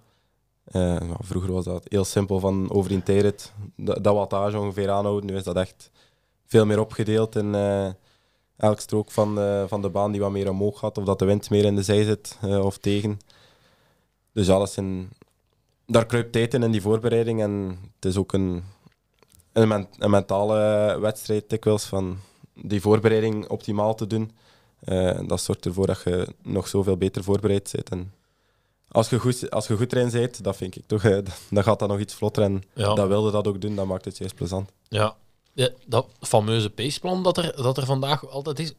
Eh, 0.65 0.97
vroeger 1.19 1.53
was 1.53 1.65
dat 1.65 1.87
heel 1.89 2.05
simpel 2.05 2.41
van 2.41 2.71
over 2.71 2.91
die 2.91 3.03
tijdrit, 3.03 3.53
dat, 3.77 4.05
dat 4.05 4.15
wattage 4.15 4.59
ongeveer 4.59 4.91
aanhouden. 4.91 5.31
Nu 5.31 5.37
is 5.37 5.45
dat 5.45 5.57
echt 5.57 5.91
veel 6.47 6.67
meer 6.67 6.81
opgedeeld 6.81 7.37
in 7.37 7.55
elk 8.57 8.81
strook 8.81 9.11
van 9.11 9.35
de, 9.35 9.65
van 9.69 9.83
de 9.83 9.89
baan 9.89 10.13
die 10.13 10.21
wat 10.21 10.31
meer 10.31 10.51
omhoog 10.51 10.79
gaat, 10.79 10.99
of 10.99 11.05
dat 11.05 11.19
de 11.19 11.25
wind 11.25 11.51
meer 11.51 11.65
in 11.65 11.77
de 11.77 11.83
zij 11.83 12.05
zit 12.05 12.39
of 12.43 12.79
tegen. 12.79 13.19
Dus 14.33 14.51
alles 14.51 14.77
in, 14.77 15.11
daar 15.87 16.07
kruipt 16.07 16.33
tijd 16.33 16.55
in 16.55 16.63
in 16.63 16.71
die 16.71 16.83
voorbereiding 16.83 17.43
en 17.43 17.79
het 17.95 18.05
is 18.05 18.17
ook 18.17 18.33
een, 18.33 18.65
een, 19.53 19.89
een 19.99 20.11
mentale 20.11 20.99
wedstrijd 21.01 21.51
dikwijls 21.51 21.85
van 21.85 22.19
die 22.63 22.81
voorbereiding 22.81 23.49
optimaal 23.49 23.95
te 23.95 24.07
doen. 24.07 24.31
Eh, 24.79 25.21
dat 25.27 25.41
zorgt 25.41 25.65
ervoor 25.67 25.87
dat 25.87 26.01
je 26.05 26.35
nog 26.43 26.69
zoveel 26.69 26.97
beter 26.97 27.25
voorbereid 27.25 27.71
bent. 27.73 27.89
En 27.89 28.13
als 28.89 29.09
je 29.11 29.19
goed, 29.19 29.51
als 29.51 29.67
je 29.67 29.77
goed 29.77 29.93
erin 29.93 30.11
bent, 30.11 30.45
dat 30.45 30.57
vind 30.57 30.77
ik 30.77 30.83
toch, 30.87 31.05
eh, 31.05 31.19
dan 31.51 31.63
gaat 31.63 31.79
dat 31.79 31.89
nog 31.89 31.99
iets 31.99 32.15
vlotter. 32.15 32.43
En 32.43 32.63
Ja. 32.75 32.95
dat 32.95 33.09
wilde 33.09 33.31
dat 33.31 33.47
ook 33.47 33.61
doen, 33.61 33.75
dat 33.77 33.87
maakt 33.87 34.05
het 34.05 34.19
juist 34.19 34.35
plezant. 34.35 34.71
Ja. 34.89 35.17
ja, 35.53 35.69
dat 35.87 36.07
fameuze 36.21 36.71
paceplan 36.71 37.23
dat 37.23 37.39
er, 37.39 37.57
dat 37.63 37.77
er 37.77 37.85
vandaag 37.87 38.29
altijd 38.29 38.59
is. 38.59 38.73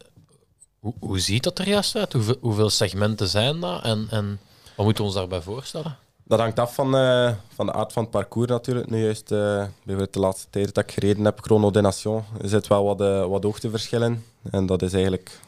Hoe, 0.80 0.94
hoe 1.00 1.20
ziet 1.20 1.44
dat 1.44 1.60
er 1.60 1.68
juist 1.68 1.96
uit? 1.96 2.14
Hoeveel, 2.14 2.38
hoeveel 2.42 2.70
segmenten 2.70 3.28
zijn 3.28 3.60
dat? 3.60 3.84
En, 3.84 4.08
en 4.10 4.40
wat 4.76 4.86
moeten 4.86 5.04
we 5.04 5.10
ons 5.10 5.20
daarbij 5.20 5.42
voorstellen? 5.42 5.98
Dat 6.30 6.40
hangt 6.40 6.60
af 6.60 6.74
van, 6.74 6.96
eh, 6.96 7.32
van 7.54 7.66
de 7.66 7.74
aard 7.74 7.94
van 7.94 8.04
het 8.04 8.12
parcours 8.12 8.50
natuurlijk. 8.50 8.90
Nu 8.90 9.04
juist, 9.04 9.32
eh, 9.32 9.66
bijvoorbeeld 9.84 10.14
de 10.14 10.20
laatste 10.20 10.48
tijd 10.50 10.74
dat 10.74 10.84
ik 10.84 10.92
gereden 10.92 11.26
heb, 11.26 11.40
Chrono 11.42 11.72
de 11.72 11.82
Nation, 11.82 12.24
zit 12.42 12.68
wel 12.68 12.84
wat, 12.84 13.02
eh, 13.02 13.26
wat 13.26 13.44
hoogteverschillen. 13.44 14.24
En 14.52 14.66
dat 14.66 14.82
is 14.82 14.94
eigenlijk 14.94 15.40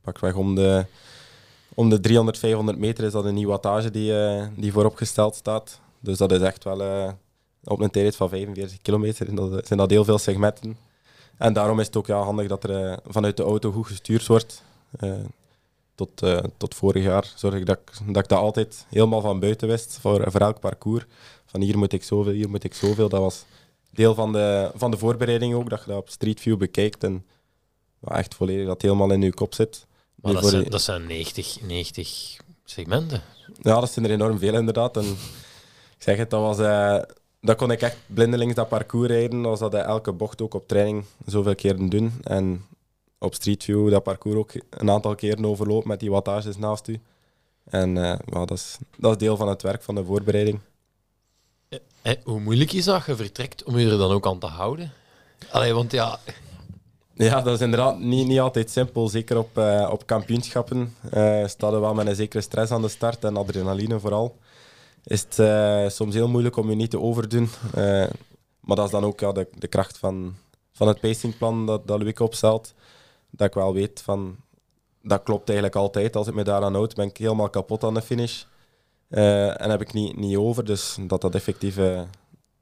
pakweg 0.00 0.34
om 0.34 0.54
de, 0.54 0.86
om 1.74 1.90
de 1.90 2.00
300, 2.00 2.38
500 2.38 2.78
meter 2.78 3.04
is 3.04 3.12
dat 3.12 3.24
een 3.24 3.34
nieuw 3.34 3.48
wattage 3.48 3.90
die, 3.90 4.12
die 4.54 4.72
vooropgesteld 4.72 5.34
staat. 5.34 5.80
Dus 6.00 6.18
dat 6.18 6.32
is 6.32 6.40
echt 6.40 6.64
wel 6.64 7.12
op 7.64 7.80
een 7.80 7.90
tijdrit 7.90 8.16
van 8.16 8.28
45 8.28 8.82
kilometer. 8.82 9.34
Dat 9.34 9.66
zijn 9.66 9.78
dat 9.78 9.90
heel 9.90 10.04
veel 10.04 10.18
segmenten. 10.18 10.76
En 11.38 11.52
daarom 11.52 11.80
is 11.80 11.86
het 11.86 11.96
ook 11.96 12.06
ja, 12.06 12.20
handig 12.20 12.48
dat 12.48 12.64
er 12.64 12.98
vanuit 13.06 13.36
de 13.36 13.42
auto 13.42 13.72
goed 13.72 13.86
gestuurd 13.86 14.26
wordt. 14.26 14.62
Eh, 15.96 16.06
tot, 16.06 16.22
eh, 16.22 16.44
tot 16.56 16.74
vorig 16.74 17.04
jaar 17.04 17.32
zorg 17.36 17.54
ik 17.54 17.66
dat, 17.66 17.78
ik 17.78 18.14
dat 18.14 18.22
ik 18.22 18.28
dat 18.28 18.38
altijd 18.38 18.86
helemaal 18.88 19.20
van 19.20 19.40
buiten 19.40 19.68
wist 19.68 19.98
voor, 20.00 20.30
voor 20.30 20.40
elk 20.40 20.60
parcours. 20.60 21.04
Van 21.46 21.60
hier 21.60 21.78
moet 21.78 21.92
ik 21.92 22.04
zoveel, 22.04 22.32
hier 22.32 22.50
moet 22.50 22.64
ik 22.64 22.74
zoveel. 22.74 23.08
Dat 23.08 23.20
was 23.20 23.44
deel 23.90 24.14
van 24.14 24.32
de, 24.32 24.70
van 24.74 24.90
de 24.90 24.98
voorbereiding 24.98 25.54
ook, 25.54 25.70
dat 25.70 25.80
je 25.80 25.86
dat 25.90 25.98
op 25.98 26.08
Street 26.08 26.40
View 26.40 26.56
bekijkt 26.58 27.04
en 27.04 27.24
echt 28.04 28.34
volledig 28.34 28.66
dat 28.66 28.82
helemaal 28.82 29.10
in 29.10 29.22
je 29.22 29.34
kop 29.34 29.54
zit. 29.54 29.86
Maar 30.14 30.32
dat 30.32 30.46
zijn, 30.46 30.64
dat 30.70 30.82
zijn 30.82 31.06
90, 31.06 31.60
90 31.62 32.36
segmenten. 32.64 33.22
Ja, 33.62 33.80
dat 33.80 33.90
zijn 33.90 34.04
er 34.04 34.10
enorm 34.10 34.38
veel 34.38 34.54
inderdaad. 34.54 34.96
En 34.96 35.04
ik 35.96 36.02
zeg 36.02 36.16
het, 36.16 36.30
dat 36.30 36.40
was... 36.40 36.58
eh, 36.58 36.98
dat 37.40 37.56
kon 37.56 37.70
ik 37.70 37.80
echt 37.82 37.96
blindelings 38.06 38.54
dat 38.54 38.68
parcours 38.68 39.08
rijden, 39.08 39.46
als 39.46 39.58
dat 39.58 39.72
hij 39.72 39.82
elke 39.82 40.12
bocht 40.12 40.42
ook 40.42 40.54
op 40.54 40.68
training 40.68 41.04
zoveel 41.26 41.54
keer 41.54 41.88
doen. 41.88 42.12
En 42.22 42.64
op 43.18 43.34
Street 43.34 43.64
View 43.64 43.90
dat 43.90 44.02
parcours 44.02 44.36
ook 44.36 44.52
een 44.70 44.90
aantal 44.90 45.14
keren 45.14 45.44
overloopt 45.44 45.86
met 45.86 46.00
die 46.00 46.10
wattages 46.10 46.56
naast 46.56 46.88
u. 46.88 47.00
En 47.64 47.96
eh, 47.96 48.18
ja, 48.26 48.44
dat, 48.44 48.50
is, 48.50 48.78
dat 48.98 49.10
is 49.10 49.18
deel 49.18 49.36
van 49.36 49.48
het 49.48 49.62
werk 49.62 49.82
van 49.82 49.94
de 49.94 50.04
voorbereiding. 50.04 50.60
Eh, 52.02 52.14
hoe 52.24 52.40
moeilijk 52.40 52.72
is 52.72 52.84
dat 52.84 53.06
je 53.06 53.16
vertrekt 53.16 53.64
om 53.64 53.78
je 53.78 53.90
er 53.90 53.98
dan 53.98 54.10
ook 54.12 54.26
aan 54.26 54.38
te 54.38 54.46
houden? 54.46 54.92
Allee, 55.50 55.72
want 55.72 55.92
ja, 55.92 56.18
Ja, 57.18 57.40
dat 57.40 57.54
is 57.54 57.60
inderdaad 57.60 57.98
niet, 57.98 58.26
niet 58.26 58.40
altijd 58.40 58.70
simpel. 58.70 59.08
Zeker 59.08 59.38
op, 59.38 59.58
eh, 59.58 59.88
op 59.92 60.06
kampioenschappen 60.06 60.94
eh 61.10 61.46
staat 61.46 61.72
er 61.72 61.80
wel 61.80 61.94
met 61.94 62.06
een 62.06 62.14
zekere 62.14 62.42
stress 62.42 62.72
aan 62.72 62.82
de 62.82 62.88
start 62.88 63.24
en 63.24 63.36
adrenaline 63.36 64.00
vooral. 64.00 64.36
Is 65.04 65.20
het 65.20 65.38
eh, 65.38 65.88
soms 65.88 66.14
heel 66.14 66.28
moeilijk 66.28 66.56
om 66.56 66.70
je 66.70 66.76
niet 66.76 66.90
te 66.90 67.00
overdoen. 67.00 67.48
Eh, 67.74 68.06
maar 68.60 68.76
dat 68.76 68.84
is 68.84 68.90
dan 68.90 69.04
ook 69.04 69.20
ja, 69.20 69.32
de, 69.32 69.48
de 69.58 69.66
kracht 69.66 69.98
van, 69.98 70.34
van 70.72 70.88
het 70.88 71.00
pacingplan 71.00 71.66
dat, 71.66 71.86
dat 71.86 72.02
Luc 72.02 72.18
opstelt. 72.18 72.74
Dat 73.36 73.46
ik 73.48 73.54
wel 73.54 73.74
weet 73.74 74.02
van, 74.02 74.36
dat 75.02 75.22
klopt 75.22 75.48
eigenlijk 75.48 75.78
altijd. 75.78 76.16
Als 76.16 76.26
ik 76.26 76.34
me 76.34 76.44
daaraan 76.44 76.74
houd, 76.74 76.94
ben 76.94 77.08
ik 77.08 77.16
helemaal 77.16 77.50
kapot 77.50 77.84
aan 77.84 77.94
de 77.94 78.02
finish. 78.02 78.44
Eh, 79.08 79.60
en 79.60 79.70
heb 79.70 79.80
ik 79.80 79.92
niet, 79.92 80.16
niet 80.16 80.36
over, 80.36 80.64
dus 80.64 80.96
dat 81.00 81.20
dat 81.20 81.34
effectief 81.34 81.76
eh, 81.76 82.02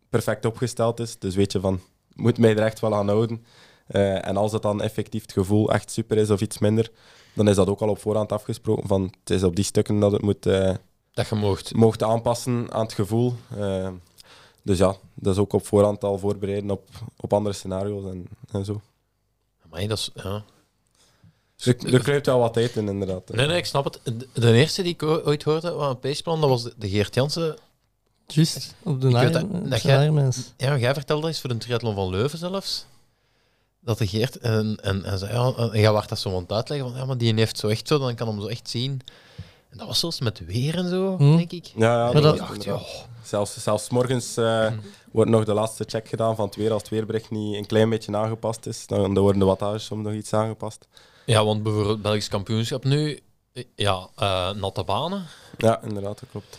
perfect 0.08 0.44
opgesteld 0.44 1.00
is. 1.00 1.18
Dus 1.18 1.34
weet 1.34 1.52
je 1.52 1.60
van, 1.60 1.80
moet 2.14 2.38
mij 2.38 2.50
er 2.50 2.62
echt 2.62 2.80
wel 2.80 2.94
aan 2.94 3.08
houden. 3.08 3.44
Eh, 3.86 4.28
en 4.28 4.36
als 4.36 4.52
het 4.52 4.62
dan 4.62 4.82
effectief 4.82 5.22
het 5.22 5.32
gevoel 5.32 5.72
echt 5.72 5.90
super 5.90 6.16
is 6.16 6.30
of 6.30 6.40
iets 6.40 6.58
minder, 6.58 6.90
dan 7.34 7.48
is 7.48 7.56
dat 7.56 7.68
ook 7.68 7.80
al 7.80 7.88
op 7.88 7.98
voorhand 7.98 8.32
afgesproken. 8.32 8.88
Van, 8.88 9.02
het 9.20 9.30
is 9.30 9.42
op 9.42 9.56
die 9.56 9.64
stukken 9.64 10.00
dat 10.00 10.12
het 10.12 10.22
moet, 10.22 10.42
dat 11.12 11.28
je 11.28 11.34
moogt. 11.34 11.74
mocht 11.74 12.02
aanpassen 12.02 12.72
aan 12.72 12.82
het 12.82 12.92
gevoel. 12.92 13.34
Dus 14.62 14.78
ja, 14.78 14.96
dat 15.14 15.34
is 15.34 15.40
ook 15.40 15.52
op 15.52 15.66
voorhand 15.66 16.04
al 16.04 16.18
voorbereiden 16.18 16.70
op, 16.70 16.88
op 17.16 17.32
andere 17.32 17.54
scenario's 17.54 18.04
en, 18.04 18.26
en 18.50 18.64
zo. 18.64 18.80
Maar 19.70 19.88
dat 19.88 19.98
is, 19.98 20.10
ja. 20.14 20.44
Dus 21.56 21.66
er, 21.66 21.94
er 21.94 22.02
kruipt 22.02 22.26
wel 22.26 22.38
wat 22.38 22.52
tijd 22.52 22.76
in, 22.76 22.88
inderdaad. 22.88 23.28
Nee, 23.28 23.46
nee, 23.46 23.56
ik 23.56 23.66
snap 23.66 23.84
het. 23.84 24.00
De, 24.04 24.28
de 24.32 24.52
eerste 24.52 24.82
die 24.82 24.92
ik 24.92 25.02
ooit 25.02 25.42
hoorde 25.42 25.72
van 25.78 25.88
een 25.88 25.98
paceplan, 25.98 26.40
dat 26.40 26.48
was 26.50 26.62
de, 26.62 26.72
de 26.76 26.88
Geert 26.88 27.14
Jansen. 27.14 27.56
Juist, 28.26 28.74
op 28.82 29.00
de 29.00 29.08
Ironmans. 29.84 30.52
Ja, 30.56 30.76
jij 30.76 30.94
vertelde 30.94 31.22
dat 31.22 31.30
eens 31.30 31.40
voor 31.40 31.50
de 31.50 31.56
triathlon 31.56 31.94
van 31.94 32.10
Leuven 32.10 32.38
zelfs. 32.38 32.86
Dat 33.80 33.98
de 33.98 34.06
Geert, 34.06 34.38
en, 34.38 34.78
en, 34.82 35.04
en 35.04 35.18
zei, 35.18 35.32
ja, 35.32 35.52
en 35.56 35.80
jij 35.80 35.92
werd 35.92 36.08
dat 36.08 36.18
zo 36.18 36.34
aan 36.36 36.42
het 36.42 36.52
uitleggen, 36.52 36.88
van, 36.88 36.98
ja, 36.98 37.04
maar 37.04 37.18
die 37.18 37.34
heeft 37.34 37.58
zo 37.58 37.68
echt 37.68 37.88
zo, 37.88 37.98
dan 37.98 38.14
kan 38.14 38.28
hem 38.28 38.40
zo 38.40 38.46
echt 38.46 38.68
zien. 38.70 39.00
En 39.70 39.78
dat 39.78 39.86
was 39.86 39.98
zelfs 40.00 40.20
met 40.20 40.46
weer 40.46 40.76
en 40.76 40.88
zo, 40.88 41.16
Hm. 41.16 41.36
denk 41.36 41.52
ik. 41.52 41.64
Ja, 41.76 42.06
ja 42.06 42.12
Maar 42.12 42.22
dat 42.22 42.36
dacht, 42.38 42.64
ja. 42.64 42.78
Zelfs, 43.24 43.62
zelfs 43.62 43.84
's 43.84 43.88
morgens 43.90 44.36
eh, 44.36 44.72
wordt 45.12 45.30
nog 45.30 45.44
de 45.44 45.52
laatste 45.54 45.84
check 45.86 46.08
gedaan 46.08 46.36
van 46.36 46.46
het 46.46 46.56
weer. 46.56 46.72
Als 46.72 46.82
het 46.82 46.90
weerbericht 46.90 47.30
niet 47.30 47.54
een 47.56 47.66
klein 47.66 47.90
beetje 47.90 48.16
aangepast 48.16 48.66
is, 48.66 48.86
dan, 48.86 49.14
dan 49.14 49.22
worden 49.22 49.40
de 49.40 49.46
wattages 49.46 49.84
soms 49.84 50.04
nog 50.04 50.12
iets 50.14 50.32
aangepast. 50.32 50.86
Ja, 51.26 51.44
want 51.44 51.62
bijvoorbeeld 51.62 52.02
Belgisch 52.02 52.28
kampioenschap 52.28 52.84
nu, 52.84 53.20
ja, 53.74 54.08
eh, 54.16 54.50
natte 54.50 54.84
banen. 54.84 55.26
Ja, 55.58 55.82
inderdaad, 55.82 56.20
dat 56.20 56.28
klopt. 56.30 56.58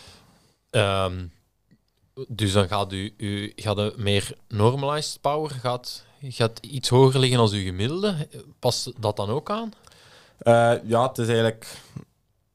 Ehm, 0.70 1.24
dus 2.28 2.52
dan 2.52 2.68
gaat 2.68 2.92
u, 2.92 3.14
u 3.16 3.52
gaat 3.56 3.76
de 3.76 3.94
meer 3.96 4.36
normalized 4.48 5.20
power 5.20 5.50
gaat, 5.50 6.04
gaat 6.22 6.58
iets 6.60 6.88
hoger 6.88 7.20
liggen 7.20 7.38
als 7.38 7.52
uw 7.52 7.62
gemiddelde. 7.62 8.28
Past 8.58 8.92
dat 9.02 9.16
dan 9.16 9.30
ook 9.30 9.50
aan? 9.50 9.72
Eh, 10.38 10.74
ja, 10.84 11.08
het 11.08 11.18
is 11.18 11.26
eigenlijk 11.26 11.66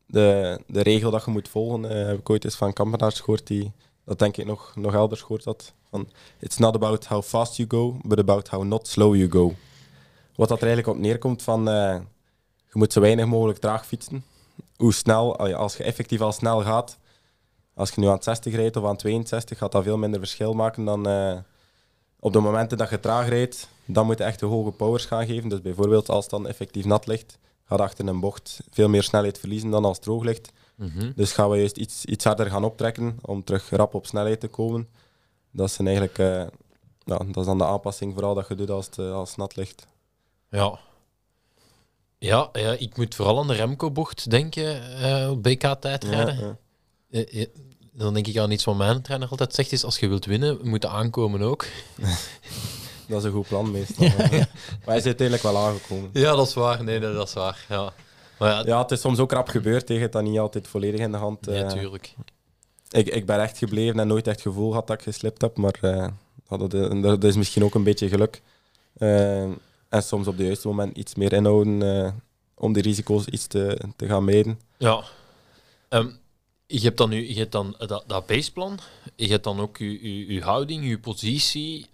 de, 0.05 0.59
de 0.67 0.81
regel 0.81 1.11
dat 1.11 1.25
je 1.25 1.31
moet 1.31 1.49
volgen. 1.49 1.89
eh, 1.89 2.05
heb 2.07 2.19
ik 2.19 2.29
ooit 2.29 2.43
eens 2.45 2.55
van 2.55 2.73
Kampenaars 2.73 3.19
gehoord, 3.19 3.47
die 3.47 3.71
dat 4.05 4.19
denk 4.19 4.37
ik 4.37 4.45
nog, 4.45 4.71
nog 4.75 4.93
elders 4.93 5.21
gehoord 5.21 5.45
had. 5.45 5.73
Van, 5.89 6.09
It's 6.39 6.57
not 6.57 6.75
about 6.75 7.05
how 7.05 7.23
fast 7.23 7.55
you 7.55 7.69
go, 7.69 7.99
but 8.03 8.19
about 8.19 8.47
how 8.47 8.63
not 8.63 8.87
slow 8.87 9.15
you 9.15 9.31
go. 9.31 9.55
Wat 10.41 10.49
dat 10.49 10.61
er 10.61 10.67
eigenlijk 10.67 10.97
op 10.97 11.03
neerkomt 11.03 11.41
van, 11.43 11.67
eh, 11.69 11.95
je 12.67 12.73
moet 12.73 12.93
zo 12.93 12.99
weinig 13.01 13.25
mogelijk 13.25 13.59
traag 13.59 13.85
fietsen. 13.85 14.23
Hoe 14.75 14.93
snel, 14.93 15.37
als 15.37 15.77
je- 15.77 15.83
effectief 15.83 16.21
al 16.21 16.31
snel 16.31 16.61
gaat, 16.61 16.97
als 17.73 17.89
je 17.91 18.01
nu 18.01 18.07
aan 18.07 18.13
het 18.13 18.23
60 18.23 18.55
rijdt 18.55 18.75
of 18.77 18.85
aan 18.85 18.95
62, 18.97 19.57
gaat 19.57 19.71
dat 19.71 19.83
veel 19.83 19.97
minder 19.97 20.19
verschil 20.19 20.53
maken 20.53 20.85
dan 20.85 21.07
eh, 21.07 21.37
op 22.19 22.33
de 22.33 22.39
momenten 22.39 22.77
dat 22.77 22.89
je 22.89 22.99
traag 22.99 23.29
rijdt. 23.29 23.67
Dan 23.85 24.05
moet 24.05 24.17
je 24.17 24.23
echt 24.23 24.39
de 24.39 24.45
hoge 24.45 24.71
powers 24.71 25.05
gaan 25.05 25.25
geven. 25.25 25.49
Dus 25.49 25.61
bijvoorbeeld 25.61 26.09
als 26.09 26.21
het 26.23 26.31
dan 26.31 26.47
effectief 26.47 26.85
nat 26.85 27.07
ligt, 27.07 27.37
gaat 27.65 27.79
achter 27.79 28.07
een 28.07 28.19
bocht 28.19 28.59
veel 28.71 28.89
meer 28.89 29.03
snelheid 29.03 29.39
verliezen 29.39 29.69
dan 29.69 29.85
als 29.85 29.95
het 29.95 30.05
droog 30.05 30.23
ligt. 30.23 30.51
Dus 31.15 31.31
gaan 31.33 31.49
we 31.49 31.57
juist 31.57 31.77
iets, 31.77 32.05
iets 32.05 32.23
harder 32.23 32.49
gaan 32.49 32.63
optrekken 32.63 33.17
om 33.21 33.43
terug 33.43 33.69
rap 33.69 33.93
op 33.93 34.05
snelheid 34.05 34.39
te 34.39 34.47
komen. 34.47 34.87
Dat 35.51 35.69
is, 35.69 35.77
eigenlijk, 35.77 36.17
eh, 36.17 36.27
ja, 37.03 37.17
dat 37.17 37.37
is 37.37 37.45
dan 37.45 37.57
de 37.57 37.65
aanpassing 37.65 38.13
vooral 38.13 38.33
dat 38.33 38.47
je 38.47 38.55
doet 38.55 38.69
als 38.69 38.85
het, 38.85 38.97
als 38.99 39.29
het 39.29 39.37
nat 39.37 39.55
ligt. 39.55 39.89
Ja. 40.51 40.79
Ja, 42.17 42.49
ja, 42.53 42.71
ik 42.71 42.97
moet 42.97 43.15
vooral 43.15 43.39
aan 43.39 43.47
de 43.47 43.53
Remco-bocht 43.53 44.29
denken 44.29 44.97
eh, 44.99 45.29
op 45.29 45.43
BK-tijdrijden. 45.43 46.35
Ja, 46.39 46.57
ja. 47.09 47.25
Eh, 47.25 47.41
eh, 47.41 47.47
Dan 47.93 48.13
denk 48.13 48.27
ik 48.27 48.37
aan 48.37 48.51
iets 48.51 48.63
wat 48.63 48.75
mijn 48.75 49.01
trainer 49.01 49.29
altijd 49.29 49.55
zegt, 49.55 49.71
is 49.71 49.83
als 49.83 49.99
je 49.99 50.07
wilt 50.07 50.25
winnen, 50.25 50.59
moet 50.63 50.83
je 50.83 50.89
aankomen 50.89 51.41
ook. 51.41 51.65
Dat 53.07 53.19
is 53.19 53.23
een 53.25 53.31
goed 53.31 53.47
plan 53.47 53.71
meestal. 53.71 54.05
ja. 54.17 54.17
Maar 54.29 54.47
hij 54.83 54.97
is 54.97 55.05
uiteindelijk 55.05 55.41
wel 55.43 55.57
aangekomen. 55.57 56.09
Ja, 56.13 56.35
dat 56.35 56.47
is 56.47 56.53
waar. 56.53 56.83
Nee, 56.83 56.99
dat 56.99 57.27
is 57.27 57.33
waar. 57.33 57.65
Ja. 57.69 57.93
Maar 58.39 58.49
ja, 58.51 58.63
Ja, 58.65 58.81
het 58.81 58.91
is 58.91 59.01
soms 59.01 59.19
ook 59.19 59.31
rap 59.31 59.47
gebeurd. 59.47 59.85
Tegen 59.85 60.01
het 60.01 60.11
dat 60.11 60.23
niet 60.23 60.39
altijd 60.39 60.67
volledig 60.67 60.99
in 60.99 61.11
de 61.11 61.17
hand. 61.17 61.47
eh. 61.47 61.61
natuurlijk. 61.61 62.13
ik, 62.89 63.07
ik 63.09 63.25
ben 63.25 63.41
echt 63.41 63.57
gebleven 63.57 63.99
en 63.99 64.07
nooit 64.07 64.27
echt 64.27 64.41
gevoel 64.41 64.69
gehad 64.69 64.87
dat 64.87 64.97
ik 64.97 65.03
geslipt 65.03 65.41
heb. 65.41 65.57
Maar 65.57 65.75
ja, 65.81 66.13
dat, 66.57 66.71
dat 67.01 67.23
is 67.23 67.35
misschien 67.35 67.63
ook 67.63 67.75
een 67.75 67.83
beetje 67.83 68.09
geluk. 68.09 68.41
Eh, 68.97 69.43
en 69.91 70.03
soms 70.03 70.27
op 70.27 70.37
de 70.37 70.45
juiste 70.45 70.67
moment 70.67 70.97
iets 70.97 71.15
meer 71.15 71.33
inhouden 71.33 71.81
eh, 71.81 72.11
om 72.55 72.73
die 72.73 72.83
risico's 72.83 73.25
iets 73.25 73.47
te, 73.47 73.79
te 73.95 74.05
gaan 74.07 74.23
mijden. 74.23 74.59
Ja. 74.77 75.03
Ehm, 75.89 76.09
je 76.65 76.79
hebt 76.79 76.97
dan, 76.97 77.09
nu, 77.09 77.27
je 77.27 77.39
hebt 77.39 77.51
dan 77.51 77.75
dat, 77.77 78.03
dat 78.07 78.25
baseplan, 78.25 78.79
je 79.15 79.27
hebt 79.27 79.43
dan 79.43 79.59
ook 79.59 79.77
je, 79.77 80.25
je, 80.25 80.33
je 80.33 80.41
houding, 80.41 80.87
je 80.87 80.99
positie. 80.99 81.87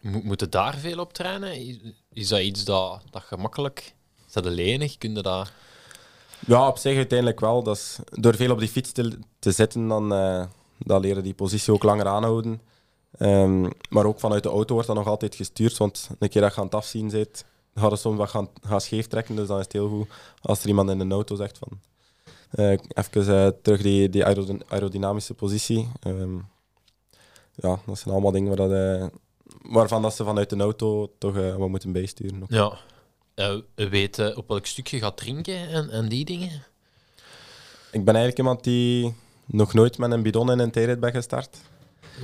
mo- 0.00 0.20
moet 0.22 0.40
je 0.40 0.48
daar 0.48 0.78
veel 0.78 0.98
op 0.98 1.12
trainen? 1.12 1.66
Is, 1.66 1.76
is 2.12 2.28
dat 2.28 2.40
iets 2.40 2.64
dat, 2.64 3.02
dat 3.10 3.22
gemakkelijk... 3.22 3.94
Is 4.26 4.32
dat 4.32 4.44
lenig? 4.44 4.98
Kun 4.98 5.14
je 5.14 5.22
dat... 5.22 5.52
Ja, 6.46 6.68
op 6.68 6.78
zich 6.78 6.96
uiteindelijk 6.96 7.40
wel. 7.40 7.62
Dat 7.62 7.76
is, 7.76 7.98
door 8.10 8.34
veel 8.36 8.50
op 8.50 8.58
die 8.58 8.68
fiets 8.68 8.92
te, 8.92 9.18
te 9.38 9.50
zitten, 9.50 9.88
dan, 9.88 10.12
eh, 10.12 10.44
dan 10.78 11.00
leren 11.00 11.22
die 11.22 11.34
positie 11.34 11.72
ook 11.72 11.82
langer 11.82 12.06
aanhouden. 12.06 12.60
Ehm, 13.18 13.70
maar 13.88 14.04
ook 14.04 14.20
vanuit 14.20 14.42
de 14.42 14.48
auto 14.48 14.72
wordt 14.72 14.88
dat 14.88 14.96
nog 14.96 15.06
altijd 15.06 15.34
gestuurd. 15.34 15.76
Want 15.76 16.10
een 16.18 16.28
keer 16.28 16.42
dat 16.42 16.54
je 16.54 16.58
aan 16.60 16.66
het 16.66 16.74
afzien 16.74 17.10
zit, 17.10 17.44
je 17.74 17.96
soms 17.96 18.16
wat 18.18 18.28
gaan, 18.30 18.48
gaan 18.62 18.80
scheef 18.80 19.06
trekken. 19.06 19.36
Dus 19.36 19.46
dan 19.48 19.58
is 19.58 19.64
het 19.64 19.72
heel 19.72 19.88
goed 19.88 20.08
als 20.42 20.62
er 20.62 20.68
iemand 20.68 20.90
in 20.90 20.98
de 21.08 21.14
auto 21.14 21.34
zegt 21.36 21.58
van... 21.58 21.80
eh, 22.50 22.70
even 22.70 23.44
eh, 23.44 23.50
terug 23.62 23.82
die, 23.82 24.08
die 24.08 24.24
aerodyn- 24.24 24.62
aerodynamische 24.68 25.34
positie. 25.34 25.88
Ehm, 26.00 26.34
ja, 27.54 27.78
dat 27.86 27.98
zijn 27.98 28.14
allemaal 28.14 28.32
dingen 28.32 28.56
waar 28.56 28.68
dat, 28.68 28.72
eh, 28.72 29.06
waarvan 29.62 30.02
dat 30.02 30.14
ze 30.14 30.24
vanuit 30.24 30.50
de 30.50 30.56
auto 30.56 31.12
toch 31.18 31.56
wat 31.56 31.68
moeten 31.68 31.92
bijsturen. 31.92 32.42
ook. 32.42 32.50
Ja. 32.50 32.78
Weten 33.74 34.36
op 34.36 34.48
welk 34.48 34.66
stuk 34.66 34.86
je 34.86 34.98
gaat 34.98 35.16
drinken 35.16 35.68
en, 35.68 35.90
en 35.90 36.08
die 36.08 36.24
dingen? 36.24 36.62
Ik 37.92 38.04
ben 38.04 38.14
eigenlijk 38.14 38.38
iemand 38.38 38.64
die 38.64 39.14
nog 39.46 39.74
nooit 39.74 39.98
met 39.98 40.10
een 40.10 40.22
bidon 40.22 40.50
in 40.50 40.58
een 40.58 40.70
tijdrit 40.70 41.00
ben 41.00 41.12
gestart. 41.12 41.58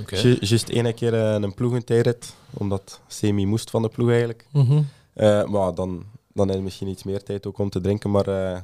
Oké. 0.01 0.15
Ju- 0.17 0.37
Juist 0.39 0.69
één 0.69 0.93
keer 0.93 1.13
eh, 1.13 1.33
een 1.33 1.53
ploegentijdrit, 1.53 2.35
omdat 2.53 2.99
semi 3.07 3.45
moest 3.45 3.69
van 3.69 3.81
de 3.81 3.89
ploeg 3.89 4.09
eigenlijk. 4.09 4.45
Mhm. 4.51 4.81
Eh, 5.13 5.43
maar 5.45 5.73
dan, 5.75 6.03
dan 6.33 6.49
is 6.49 6.55
er 6.55 6.61
misschien 6.63 6.87
iets 6.87 7.03
meer 7.03 7.23
tijd 7.23 7.45
ook 7.47 7.57
om 7.57 7.69
te 7.69 7.81
drinken. 7.81 8.11
Maar 8.11 8.27
eh, 8.27 8.59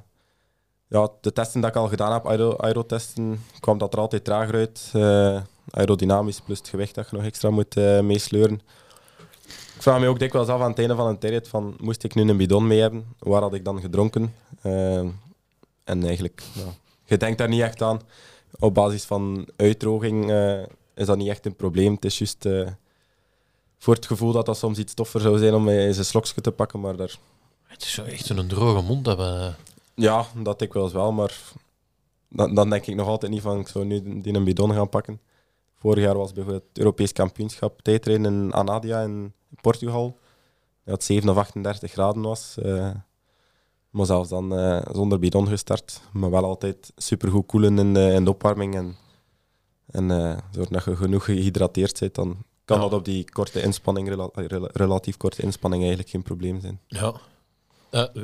ja, 0.87 1.09
de 1.21 1.31
testen 1.33 1.61
dat 1.61 1.69
ik 1.69 1.75
al 1.75 1.87
gedaan 1.87 2.11
heb, 2.13 2.27
aero- 2.27 2.57
aerotesten, 2.57 3.43
kwam 3.59 3.77
dat 3.77 3.93
er 3.93 3.99
altijd 3.99 4.23
trager 4.23 4.53
uit. 4.55 4.89
Eh, 4.93 5.41
aerodynamisch 5.71 6.39
plus 6.41 6.57
het 6.57 6.67
gewicht 6.69 6.95
dat 6.95 7.09
je 7.09 7.15
nog 7.15 7.25
extra 7.25 7.49
moet 7.49 7.75
meesleuren. 8.01 8.61
Ik 9.75 9.81
vraag 9.89 9.99
me 9.99 10.07
ook 10.07 10.19
dikwijls 10.19 10.47
af 10.47 10.61
aan 10.61 10.69
het 10.69 10.79
einde 10.79 10.95
van 10.95 11.07
een 11.07 11.17
tijdrit 11.17 11.47
van, 11.47 11.75
moest 11.79 12.03
ik 12.03 12.15
nu 12.15 12.29
een 12.29 12.37
bidon 12.37 12.67
mee 12.67 12.79
hebben? 12.79 13.05
Waar 13.19 13.41
had 13.41 13.53
ik 13.53 13.65
dan 13.65 13.79
gedronken? 13.81 14.33
En 15.83 16.03
eigenlijk, 16.03 16.43
ja, 16.53 16.63
je 17.05 17.17
denkt 17.17 17.37
daar 17.37 17.47
niet 17.49 17.61
echt 17.61 17.81
aan. 17.81 18.01
Op 18.59 18.73
basis 18.73 19.03
van 19.03 19.47
uitdroging 19.55 20.31
eh, 20.31 20.61
is 20.95 21.05
dat 21.05 21.17
niet 21.17 21.27
echt 21.29 21.45
een 21.45 21.55
probleem. 21.55 21.93
Het 21.93 22.05
is 22.05 22.17
juist 22.17 22.45
eh, 22.45 22.67
voor 23.77 23.93
het 23.93 24.05
gevoel 24.05 24.31
dat 24.31 24.45
dat 24.45 24.57
soms 24.57 24.77
iets 24.77 24.93
toffer 24.93 25.21
zou 25.21 25.37
zijn 25.37 25.53
om 25.53 25.69
eens 25.69 25.97
een 25.97 26.05
slokje 26.05 26.41
te 26.41 26.51
pakken. 26.51 26.79
Maar 26.79 26.95
daar, 26.95 27.15
Het 27.63 27.81
is 27.81 27.91
zo 27.93 28.03
echt 28.03 28.25
zo'n 28.25 28.47
droge 28.47 28.81
mond 28.81 29.05
hebben. 29.05 29.55
ja, 29.95 30.25
dat 30.35 30.61
ik 30.61 30.73
wel 30.73 30.83
eens 30.83 30.93
wel, 30.93 31.11
maar 31.11 31.39
dan, 32.29 32.55
dan 32.55 32.69
denk 32.69 32.85
ik 32.85 32.95
nog 32.95 33.07
altijd 33.07 33.31
niet 33.31 33.41
van 33.41 33.59
ik 33.59 33.67
zou 33.67 33.85
nu 33.85 34.21
die 34.21 34.33
een 34.33 34.43
bidon 34.43 34.73
gaan 34.73 34.89
pakken. 34.89 35.21
Vorig 35.75 36.03
jaar 36.03 36.17
was 36.17 36.31
bijvoorbeeld 36.33 36.63
het 36.69 36.77
Europees 36.77 37.11
kampioenschap 37.11 37.81
tijdrijden 37.81 38.25
in 38.25 38.53
Anadia 38.53 39.01
in 39.01 39.33
Portugal. 39.61 40.17
Dat 40.85 41.03
7 41.03 41.29
of 41.29 41.37
38 41.37 41.91
graden 41.91 42.21
was. 42.21 42.57
eh, 42.57 42.89
maar 43.89 44.05
zelfs 44.05 44.29
dan 44.29 44.57
eh, 44.57 44.81
zonder 44.91 45.19
bidon 45.19 45.47
gestart. 45.47 46.01
Maar 46.13 46.29
wel 46.29 46.43
altijd 46.43 46.91
supergoed 46.95 47.45
koelen 47.45 47.79
in 47.79 47.93
de, 47.93 48.11
in 48.13 48.23
de 48.23 48.29
opwarming. 48.29 48.75
En, 48.75 48.95
en 49.91 50.07
dat 50.51 50.83
je 50.85 50.95
genoeg 50.95 51.25
gehydrateerd 51.25 51.99
bent, 51.99 52.15
dan 52.15 52.37
kan 52.65 52.77
Ja. 52.77 52.83
dat 52.83 52.93
op 52.93 53.05
die 53.05 53.31
korte 53.31 53.61
inspanning, 53.61 54.07
rela- 54.09 54.29
rela- 54.33 54.69
relatief 54.73 55.17
korte 55.17 55.41
inspanning, 55.41 55.81
eigenlijk 55.81 56.11
geen 56.11 56.23
probleem 56.23 56.61
zijn. 56.61 56.79
Ja. 56.87 57.13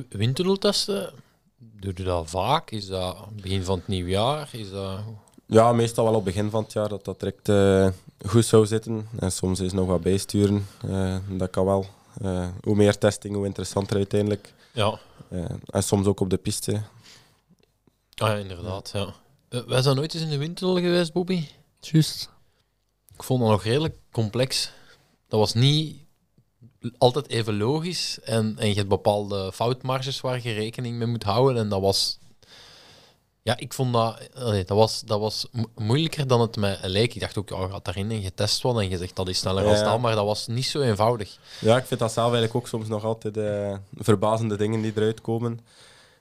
Windtunneltesten, 0.09 1.13
doe 1.57 1.91
je 1.95 2.03
dat 2.03 2.29
vaak? 2.29 2.71
Is 2.71 2.87
dat 2.87 3.17
begin 3.41 3.63
van 3.63 3.77
het 3.77 3.87
nieuwjaar? 3.87 4.49
Is 4.51 4.69
dat... 4.71 4.99
Ja, 5.45 5.71
meestal 5.73 6.05
wel 6.05 6.13
op 6.15 6.23
begin 6.25 6.49
van 6.49 6.63
het 6.63 6.73
jaar 6.73 6.89
dat 6.89 7.05
dat 7.05 7.19
direct 7.19 7.49
eh, 7.49 7.87
goed 8.27 8.45
zou 8.45 8.65
zitten. 8.65 9.07
En 9.19 9.31
soms 9.31 9.59
is 9.59 9.73
nog 9.73 9.87
wat 9.87 10.01
bijsturen. 10.01 10.67
Dat 11.29 11.49
kan 11.49 11.65
wel. 11.65 11.85
Hoe 12.63 12.75
meer 12.75 12.97
testing, 12.97 13.35
hoe 13.35 13.45
interessanter 13.45 13.95
uiteindelijk. 13.95 14.53
Ja, 14.71 14.99
en 15.65 15.83
soms 15.83 16.05
ook 16.07 16.19
op 16.19 16.29
de 16.29 16.37
piste. 16.37 16.73
ah, 18.15 18.27
ja 18.27 18.35
inderdaad. 18.35 18.89
Ja. 18.93 19.13
Eh, 19.49 19.61
wij 19.67 19.81
zijn 19.81 19.95
nooit 19.95 20.13
eens 20.13 20.23
in 20.23 20.29
de 20.29 20.37
windtunnel 20.37 20.75
geweest, 20.75 21.13
Bobby. 21.13 21.47
Juist. 21.79 22.29
Ik 23.13 23.23
vond 23.23 23.39
dat 23.41 23.49
nog 23.49 23.63
redelijk 23.63 23.95
complex. 24.11 24.71
Dat 25.27 25.39
was 25.39 25.53
niet 25.53 25.97
altijd 26.97 27.29
even 27.29 27.57
logisch. 27.57 28.19
En, 28.23 28.55
en 28.57 28.67
je 28.67 28.73
hebt 28.75 28.87
bepaalde 28.87 29.51
foutmarges 29.53 30.21
waar 30.21 30.39
je 30.43 30.53
rekening 30.53 30.97
mee 30.97 31.07
moet 31.07 31.23
houden. 31.23 31.61
En 31.63 31.69
dat 31.69 31.81
was... 31.81 32.17
Ja, 33.41 33.57
ik 33.57 33.73
vond 33.73 33.93
dat... 33.93 34.29
allee, 34.35 34.63
dat 34.65 34.77
was, 34.77 35.01
dat 35.01 35.19
was 35.19 35.47
mo- 35.51 35.69
moeilijker 35.75 36.27
dan 36.27 36.41
het 36.41 36.55
mij 36.57 36.77
leek. 36.81 37.13
Ik 37.13 37.21
dacht 37.21 37.37
ook, 37.37 37.49
ja, 37.49 37.61
je 37.61 37.69
gaat 37.69 37.85
daarin 37.85 38.11
en 38.11 38.21
je 38.21 38.33
test 38.33 38.61
wat 38.61 38.77
en 38.79 38.89
je 38.89 38.97
zegt 38.97 39.15
dat 39.15 39.27
is 39.27 39.37
sneller 39.39 39.63
Ja. 39.63 39.69
als 39.69 39.79
dat. 39.83 39.99
Maar 39.99 40.15
dat 40.15 40.25
was 40.25 40.47
niet 40.47 40.65
zo 40.65 40.81
eenvoudig. 40.81 41.37
Ja, 41.61 41.77
ik 41.77 41.85
vind 41.85 41.99
dat 41.99 42.11
zelf 42.11 42.25
eigenlijk 42.25 42.55
ook 42.55 42.67
soms 42.67 42.87
nog 42.87 43.03
altijd 43.03 43.37
eh, 43.37 43.77
verbazende 43.97 44.57
dingen 44.57 44.81
die 44.81 44.91
eruit 44.95 45.21
komen. 45.21 45.59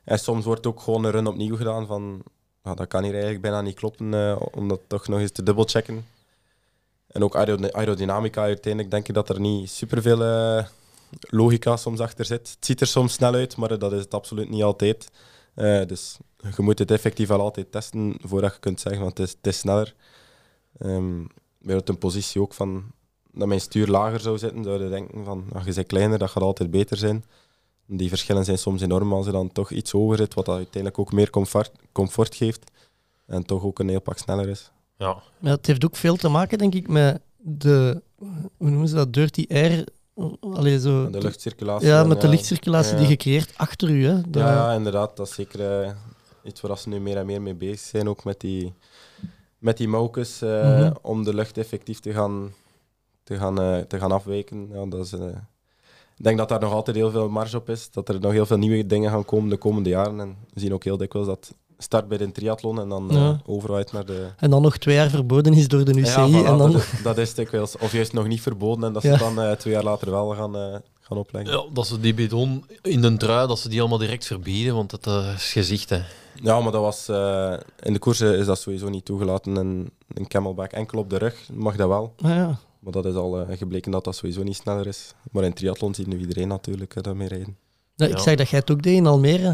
En 0.04 0.18
soms 0.18 0.44
wordt 0.44 0.66
ook 0.66 0.80
gewoon 0.80 1.04
een 1.04 1.10
run 1.10 1.26
opnieuw 1.26 1.56
gedaan 1.56 1.86
van... 1.86 2.22
ah, 2.68 2.76
dat 2.76 2.86
kan 2.86 3.02
hier 3.02 3.12
eigenlijk 3.12 3.42
bijna 3.42 3.60
niet 3.60 3.74
kloppen, 3.74 4.14
eh, 4.14 4.40
om 4.50 4.68
dat 4.68 4.80
toch 4.86 5.08
nog 5.08 5.20
eens 5.20 5.32
te 5.32 5.42
dubbelchecken. 5.42 6.06
En 7.06 7.22
ook 7.24 7.36
aerod- 7.36 7.72
aerodynamica, 7.72 8.42
uiteindelijk 8.42 8.92
denk 8.92 9.08
ik 9.08 9.14
dat 9.14 9.28
er 9.28 9.40
niet 9.40 9.70
superveel 9.70 10.24
eh 10.24 10.66
logica 11.20 11.76
soms 11.76 12.00
achter 12.00 12.24
zit. 12.24 12.48
Het 12.50 12.64
ziet 12.64 12.80
er 12.80 12.86
soms 12.86 13.12
snel 13.12 13.34
uit, 13.34 13.56
maar 13.56 13.78
dat 13.78 13.92
is 13.92 14.00
het 14.00 14.14
absoluut 14.14 14.48
niet 14.48 14.62
altijd. 14.62 15.10
Eh, 15.54 15.86
dus 15.86 16.16
je 16.56 16.62
moet 16.62 16.78
het 16.78 16.90
effectief 16.90 17.28
wel 17.28 17.40
altijd 17.40 17.72
testen 17.72 18.16
voordat 18.20 18.52
je 18.52 18.60
kunt 18.60 18.80
zeggen, 18.80 19.02
want 19.02 19.18
het 19.18 19.26
is, 19.26 19.34
het 19.34 19.46
is 19.46 19.58
sneller. 19.58 19.94
Ehm 20.78 21.22
bijvoorbeeld 21.58 21.88
een 21.88 21.98
positie 21.98 22.40
ook 22.40 22.54
van 22.54 22.84
dat 23.32 23.48
mijn 23.48 23.60
stuur 23.60 23.86
lager 23.86 24.20
zou 24.20 24.38
zitten, 24.38 24.64
zouden 24.64 24.90
denken 24.90 25.24
van, 25.24 25.44
ah, 25.52 25.66
je 25.66 25.74
bent 25.74 25.86
kleiner, 25.86 26.18
dat 26.18 26.30
gaat 26.30 26.42
altijd 26.42 26.70
beter 26.70 26.96
zijn. 26.96 27.24
Die 27.90 28.08
verschillen 28.08 28.44
zijn 28.44 28.58
soms 28.58 28.80
enorm 28.82 29.12
als 29.12 29.26
je 29.26 29.32
dan 29.32 29.52
toch 29.52 29.70
iets 29.70 29.90
hoger 29.90 30.16
zit, 30.16 30.34
wat 30.34 30.46
dat 30.46 30.56
uiteindelijk 30.56 30.98
ook 31.00 31.12
meer 31.12 31.30
comfort, 31.30 31.70
comfort 31.92 32.34
geeft. 32.34 32.70
En 33.26 33.44
toch 33.44 33.62
ook 33.64 33.78
een 33.78 33.88
heel 33.88 34.00
pak 34.00 34.18
sneller 34.18 34.48
is. 34.48 34.70
Ja, 34.96 35.22
Ja, 35.40 35.50
het 35.50 35.66
heeft 35.66 35.84
ook 35.84 35.96
veel 35.96 36.16
te 36.16 36.28
maken, 36.28 36.58
denk 36.58 36.74
ik, 36.74 36.88
met 36.88 37.20
de, 37.36 38.02
hoe 38.56 38.70
noemen 38.70 38.88
ze 38.88 38.94
dat, 38.94 39.12
dirty 39.12 39.44
air. 39.48 39.84
Allee, 40.40 40.80
zo, 40.80 41.10
De 41.10 41.18
luchtcirculatie. 41.22 41.88
ja, 41.88 42.04
met 42.04 42.20
de 42.20 42.26
Ja. 42.90 42.98
die 42.98 43.08
je 43.08 43.16
creëert 43.16 43.52
achter 43.56 43.90
u. 43.90 44.06
Hè. 44.06 44.20
Ja, 44.32 44.72
inderdaad. 44.72 45.16
Dat 45.16 45.28
is 45.28 45.34
zeker 45.34 45.80
eh, 45.82 45.90
iets 46.42 46.60
waar 46.60 46.78
ze 46.78 46.88
nu 46.88 47.00
meer 47.00 47.16
en 47.16 47.26
meer 47.26 47.42
mee 47.42 47.54
bezig 47.54 47.80
zijn. 47.80 48.08
Ook 48.08 48.24
met 48.24 48.40
die, 48.40 48.72
met 49.58 49.76
die 49.76 49.88
mouwkes, 49.88 50.42
eh, 50.42 50.48
Mhm. 50.78 50.92
om 51.02 51.24
de 51.24 51.34
lucht 51.34 51.58
effectief 51.58 52.00
te 52.00 52.12
gaan, 52.12 52.52
te 53.22 53.36
gaan, 53.36 53.60
eh, 53.60 53.78
te 53.78 53.98
gaan 53.98 54.12
afwijken. 54.12 54.68
Ja, 54.72 54.86
dat 54.86 55.04
is, 55.04 55.12
ik 56.18 56.24
denk 56.24 56.38
dat 56.38 56.48
daar 56.48 56.60
nog 56.60 56.72
altijd 56.72 56.96
heel 56.96 57.10
veel 57.10 57.28
marge 57.28 57.56
op 57.56 57.68
is. 57.68 57.90
Dat 57.90 58.08
er 58.08 58.20
nog 58.20 58.32
heel 58.32 58.46
veel 58.46 58.58
nieuwe 58.58 58.86
dingen 58.86 59.10
gaan 59.10 59.24
komen 59.24 59.48
de 59.50 59.56
komende 59.56 59.88
jaren. 59.88 60.20
En 60.20 60.36
we 60.54 60.60
zien 60.60 60.72
ook 60.74 60.84
heel 60.84 60.96
dikwijls 60.96 61.28
dat 61.28 61.54
start 61.78 62.08
bij 62.08 62.18
de 62.18 62.32
triathlon 62.32 62.80
en 62.80 62.88
dan 62.88 63.10
eh 63.10 63.16
Ja. 63.16 63.40
overwaait 63.46 63.92
naar 63.92 64.04
de... 64.04 64.26
En 64.36 64.50
dan 64.50 64.62
nog 64.62 64.76
twee 64.76 64.94
jaar 64.94 65.10
verboden 65.10 65.52
is 65.54 65.68
door 65.68 65.84
de 65.84 65.98
UCI. 65.98 66.20
Ja, 66.20 66.28
voilà, 66.28 66.46
en 66.46 66.58
dan, 66.58 66.72
dat, 66.72 66.80
is- 66.82 67.02
dat 67.02 67.18
is 67.18 67.34
dikwijls. 67.34 67.76
Of 67.78 67.92
juist 67.92 68.12
nog 68.12 68.26
niet 68.26 68.40
verboden 68.40 68.84
en 68.84 68.92
dat 68.92 69.02
ze 69.02 69.16
dan 69.18 69.40
eh, 69.40 69.52
twee 69.52 69.72
jaar 69.74 69.82
later 69.84 70.10
wel 70.10 70.28
gaan, 70.34 70.56
eh, 70.56 70.74
gaan 71.00 71.18
opleggen. 71.18 71.52
ja, 71.52 71.64
dat 71.72 71.86
ze 71.86 72.00
die 72.00 72.14
bidon 72.14 72.64
in 72.82 73.00
de 73.00 73.16
trui, 73.16 73.46
dat 73.48 73.58
ze 73.58 73.68
die 73.68 73.80
allemaal 73.80 73.98
direct 73.98 74.26
verbieden, 74.26 74.74
want 74.74 74.90
dat 74.90 75.06
eh, 75.06 75.32
is 75.36 75.52
gezicht, 75.52 75.90
hè. 75.90 76.00
Ja, 76.42 76.60
maar 76.60 76.72
dat 76.72 76.80
was, 76.82 77.08
eh, 77.08 77.54
in 77.82 77.92
de 77.92 77.98
koersen 77.98 78.38
is 78.38 78.46
dat 78.46 78.58
sowieso 78.58 78.88
niet 78.88 79.04
toegelaten. 79.04 79.56
En 79.56 79.90
een 80.14 80.28
camelback 80.28 80.70
enkel 80.72 80.98
op 80.98 81.10
de 81.10 81.18
rug 81.18 81.48
mag 81.52 81.76
dat 81.76 81.88
wel. 81.88 82.12
Ah, 82.22 82.30
ja. 82.30 82.58
Maar 82.78 82.92
dat 82.92 83.06
is 83.06 83.14
al 83.14 83.40
eh, 83.40 83.56
gebleken 83.58 83.90
dat 83.90 84.04
dat 84.04 84.16
sowieso 84.16 84.42
niet 84.42 84.56
sneller 84.56 84.86
is. 84.86 85.14
Maar 85.32 85.44
in 85.44 85.52
triathlon 85.52 85.94
ziet 85.94 86.06
nu 86.06 86.18
iedereen 86.18 86.48
natuurlijk 86.48 86.94
uh, 86.96 87.02
daarmee 87.02 87.28
rijden. 87.28 87.56
Ja, 87.94 88.06
ik 88.06 88.12
Ja. 88.16 88.18
zag 88.22 88.34
dat 88.34 88.48
jij 88.48 88.58
het 88.58 88.70
ook 88.70 88.82
deed 88.82 88.96
in 88.96 89.06
Almere. 89.06 89.50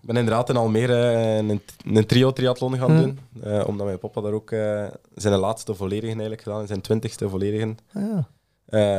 Ik 0.00 0.10
ben 0.10 0.16
inderdaad 0.16 0.48
in 0.48 0.56
Almere 0.56 1.02
eh, 1.12 1.36
een, 1.36 1.60
een 1.84 2.06
trio-triathlon 2.06 2.76
gaan 2.78 2.96
doen. 2.96 3.18
eh, 3.42 3.64
omdat 3.66 3.86
mijn 3.86 3.98
papa 3.98 4.20
daar 4.20 4.32
ook 4.32 4.50
eh, 4.50 4.86
zijn 5.14 5.34
laatste 5.38 5.74
volledige 5.74 6.06
eigenlijk 6.12 6.42
gedaan, 6.42 6.66
zijn 6.66 6.80
twintigste 6.80 7.28
volledige. 7.28 7.74
Ah, 7.94 8.02
ja. 8.02 8.28
Eh, 8.64 8.98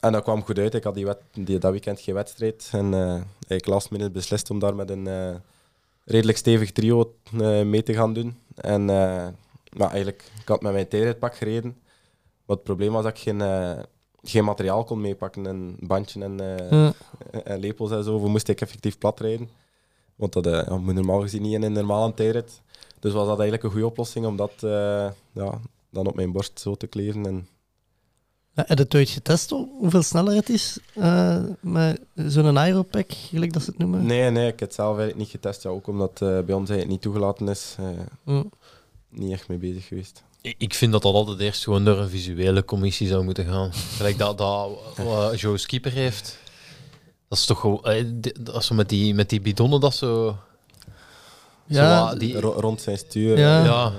en 0.00 0.12
dat 0.12 0.22
kwam 0.22 0.42
goed 0.44 0.58
uit. 0.58 0.74
Ik 0.74 0.84
had 0.84 0.94
die, 0.94 1.04
wet, 1.06 1.18
die 1.32 1.58
dat 1.58 1.70
weekend 1.70 2.00
geen 2.00 2.14
wedstrijd. 2.14 2.68
En 2.72 2.94
eh 2.94 3.20
ik 3.56 3.66
last 3.66 3.90
minute 3.90 4.10
beslist 4.10 4.50
om 4.50 4.58
daar 4.58 4.74
met 4.74 4.90
een 4.90 5.06
eh, 5.06 5.34
redelijk 6.04 6.38
stevig 6.38 6.72
trio 6.72 7.14
eh, 7.40 7.62
mee 7.62 7.82
te 7.82 7.94
gaan 7.94 8.12
doen. 8.12 8.36
En 8.54 8.80
eh, 8.90 9.26
maar 9.76 9.88
eigenlijk, 9.88 10.30
ik 10.40 10.48
had 10.48 10.62
met 10.62 10.72
mijn 10.72 10.88
tijdritpak 10.88 11.36
gereden. 11.36 11.76
Maar 12.52 12.60
het 12.60 12.70
probleem 12.70 12.92
was 12.92 13.02
dat 13.02 13.12
ik 13.16 13.22
geen, 13.22 13.40
eh, 13.40 13.78
geen 14.22 14.44
materiaal 14.44 14.84
kon 14.84 15.00
meepakken. 15.00 15.44
Een 15.44 15.76
bandje 15.80 16.22
en, 16.22 16.40
eh, 16.40 16.70
Ja. 16.70 16.92
en 17.44 17.58
lepels 17.60 17.90
en 17.90 18.04
zo. 18.04 18.18
Voor 18.18 18.30
moest 18.30 18.48
ik 18.48 18.60
effectief 18.60 18.98
plat 18.98 19.20
rijden. 19.20 19.48
Want 20.14 20.32
dat 20.32 20.46
eh, 20.46 20.76
moet 20.76 20.94
normaal 20.94 21.20
gezien 21.20 21.42
niet 21.42 21.52
in 21.52 21.62
een 21.62 21.72
normale 21.72 22.14
tijdrit. 22.14 22.60
Dus 23.00 23.12
was 23.12 23.26
dat 23.26 23.34
eigenlijk 23.38 23.62
een 23.62 23.70
goede 23.70 23.86
oplossing 23.86 24.26
om 24.26 24.36
dat 24.36 24.52
ja, 25.32 25.60
dan 25.90 26.06
op 26.06 26.14
mijn 26.14 26.32
borst 26.32 26.60
zo 26.60 26.74
te 26.74 26.86
kleren. 26.86 27.26
En 27.26 27.46
Ja, 28.54 28.64
heb 28.66 28.78
je 28.78 28.84
het 28.84 28.94
ooit 28.94 29.08
getest 29.08 29.50
hoe- 29.50 29.68
hoeveel 29.78 30.02
sneller 30.02 30.34
het 30.34 30.48
is 30.48 30.78
met 31.60 32.00
zo'n 32.14 32.58
aeropack, 32.58 33.12
gelijk 33.12 33.52
dat 33.52 33.62
ze 33.62 33.70
het 33.70 33.78
noemen? 33.78 34.06
Nee, 34.06 34.30
nee, 34.30 34.44
ik 34.52 34.58
heb 34.60 34.68
het 34.68 34.74
zelf 34.74 34.88
eigenlijk 34.98 35.18
niet 35.18 35.28
getest. 35.28 35.62
Ja, 35.62 35.70
ook 35.70 35.86
omdat 35.86 36.18
bij 36.18 36.32
ons 36.54 36.68
eigenlijk 36.70 36.88
niet 36.88 37.00
toegelaten 37.00 37.48
is. 37.48 37.76
niet 39.08 39.32
echt 39.32 39.48
mee 39.48 39.58
bezig 39.58 39.86
geweest. 39.86 40.22
Ik- 40.42 40.54
Ik 40.58 40.74
vind 40.74 40.92
dat 40.92 41.02
dat 41.02 41.14
altijd 41.14 41.40
eerst 41.40 41.62
gewoon 41.64 41.84
door 41.84 41.98
een 41.98 42.08
visuele 42.08 42.64
commissie 42.64 43.08
zou 43.08 43.24
moeten 43.24 43.46
gaan. 43.46 43.72
Gelijk 43.72 44.18
dat, 44.18 44.38
dat 44.38 44.70
wat 44.96 45.40
Joe 45.40 45.58
Skipper 45.58 45.92
heeft. 45.92 46.38
Dat 47.28 47.38
is 47.38 47.44
toch 47.44 47.60
gewoon... 47.60 47.80
Als 48.52 48.68
we 48.68 48.74
met 48.74 48.88
die, 48.88 49.14
met 49.14 49.28
die 49.28 49.40
bidonnen 49.40 49.80
dat 49.80 49.94
zo... 49.94 50.36
Ja, 51.66 52.10
zo 52.10 52.16
die, 52.18 52.40
Ro- 52.40 52.60
rond 52.60 52.80
zijn 52.80 52.98
stuur. 52.98 53.38
Ja. 53.38 53.64
ja. 53.64 53.92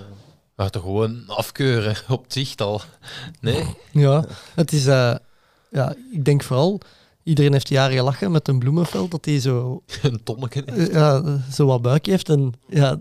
Maar 0.55 0.69
toch 0.69 0.81
gewoon 0.81 1.23
afkeuren 1.27 1.95
op 2.09 2.23
het 2.23 2.33
zicht 2.33 2.61
al. 2.61 2.81
Nee? 3.41 3.65
Ja, 3.91 4.25
het 4.55 4.71
is... 4.73 4.85
eh, 4.85 5.15
ja, 5.71 5.95
ik 6.11 6.25
denk 6.25 6.43
vooral... 6.43 6.79
Iedereen 7.23 7.51
heeft 7.53 7.69
jaren 7.69 7.95
gelachen 7.97 8.31
met 8.31 8.47
een 8.47 8.59
bloemenveld, 8.59 9.11
dat 9.11 9.25
hij 9.25 9.39
zo, 9.39 9.83
Een 10.01 10.23
tonneke. 10.23 10.63
eh, 10.63 10.87
ja, 10.91 11.39
zo 11.51 11.65
wat 11.65 11.81
buik 11.81 12.05
heeft. 12.05 12.29
En 12.29 12.53
ja, 12.69 12.99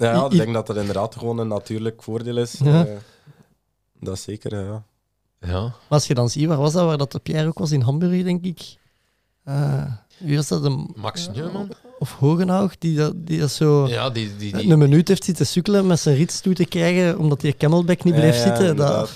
Ja, 0.00 0.12
ja, 0.12 0.24
ik 0.24 0.30
denk 0.30 0.54
dat 0.54 0.66
dat 0.66 0.76
inderdaad 0.76 1.16
gewoon 1.16 1.38
een 1.38 1.48
natuurlijk 1.48 2.02
voordeel 2.02 2.36
is. 2.36 2.52
Ja. 2.62 2.86
Eh, 2.86 2.92
dat 4.00 4.14
is 4.14 4.22
zeker, 4.22 4.64
ja. 4.64 4.82
Ja. 5.40 5.60
Maar 5.60 5.74
als 5.88 6.06
je 6.06 6.14
dan 6.14 6.30
ziet, 6.30 6.46
waar 6.46 6.56
was 6.58 6.72
dat? 6.72 6.84
Waar 6.84 6.98
dat 6.98 7.12
de 7.12 7.18
Pierre 7.18 7.46
ook 7.46 7.58
was 7.58 7.70
in 7.70 7.80
Hamburg, 7.80 8.22
denk 8.22 8.44
ik. 8.44 8.76
Eh, 9.44 9.92
wie 10.18 10.36
was 10.36 10.48
dat? 10.48 10.64
Een, 10.64 10.92
Max 10.96 11.28
Neumann? 11.28 11.68
of 11.98 12.16
Hogenhaug, 12.18 12.78
die 12.78 12.96
dat, 12.96 13.12
die 13.16 13.40
dat 13.40 13.50
zo 13.50 13.88
Ja, 13.88 14.10
die... 14.10 14.36
die, 14.36 14.56
die 14.56 14.70
een 14.70 14.78
minuut 14.78 15.08
heeft 15.08 15.24
zitten 15.24 15.46
sukkelen 15.46 15.86
met 15.86 16.00
zijn 16.00 16.16
rits 16.16 16.40
toe 16.40 16.54
te 16.54 16.64
krijgen, 16.64 17.18
omdat 17.18 17.40
die 17.40 17.56
camelback 17.56 18.04
niet 18.04 18.14
bleef 18.14 18.36
ja, 18.36 18.42
zitten. 18.42 18.76
Dat, 18.76 19.10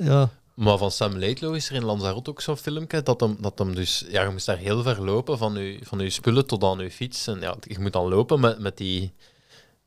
ja. 0.00 0.30
Maar 0.54 0.78
van 0.78 0.90
Sam 0.90 1.18
Laidlow 1.18 1.54
is 1.54 1.68
er 1.68 1.74
in 1.74 1.84
Lanzarote 1.84 2.30
ook 2.30 2.40
zo'n 2.40 2.56
filmpje 2.56 3.02
dat 3.02 3.20
hem, 3.20 3.36
dat 3.40 3.58
hem 3.58 3.74
dus... 3.74 4.04
Ja, 4.08 4.22
je 4.22 4.30
moest 4.30 4.46
daar 4.46 4.56
heel 4.56 4.82
ver 4.82 5.04
lopen 5.04 5.38
van 5.38 5.54
je, 5.54 5.78
van 5.82 5.98
je 5.98 6.10
spullen 6.10 6.46
tot 6.46 6.64
aan 6.64 6.78
je 6.78 6.90
fiets. 6.90 7.26
En 7.26 7.40
ja, 7.40 7.56
je 7.60 7.78
moet 7.78 7.92
dan 7.92 8.08
lopen 8.08 8.40
met, 8.40 8.58
met 8.58 8.76
die... 8.76 9.12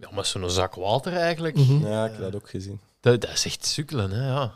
Ja, 0.02 0.10
met 0.16 0.28
zo'n 0.28 0.50
zak 0.50 0.76
water 0.76 1.14
eigenlijk. 1.14 1.56
Mhm. 1.58 1.86
ja, 1.88 2.06
ik 2.06 2.12
heb 2.12 2.22
dat 2.22 2.36
ook 2.36 2.50
gezien. 2.50 2.80
Dat, 3.00 3.22
dat 3.22 3.30
is 3.30 3.46
echt 3.46 3.66
sukkelen, 3.66 4.12
hè, 4.12 4.28
ja. 4.28 4.54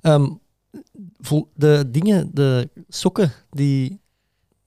Ehm, 0.00 0.28
de 1.54 1.84
dingen, 1.90 2.30
de 2.34 2.68
sokken, 2.88 3.32
die, 3.50 4.00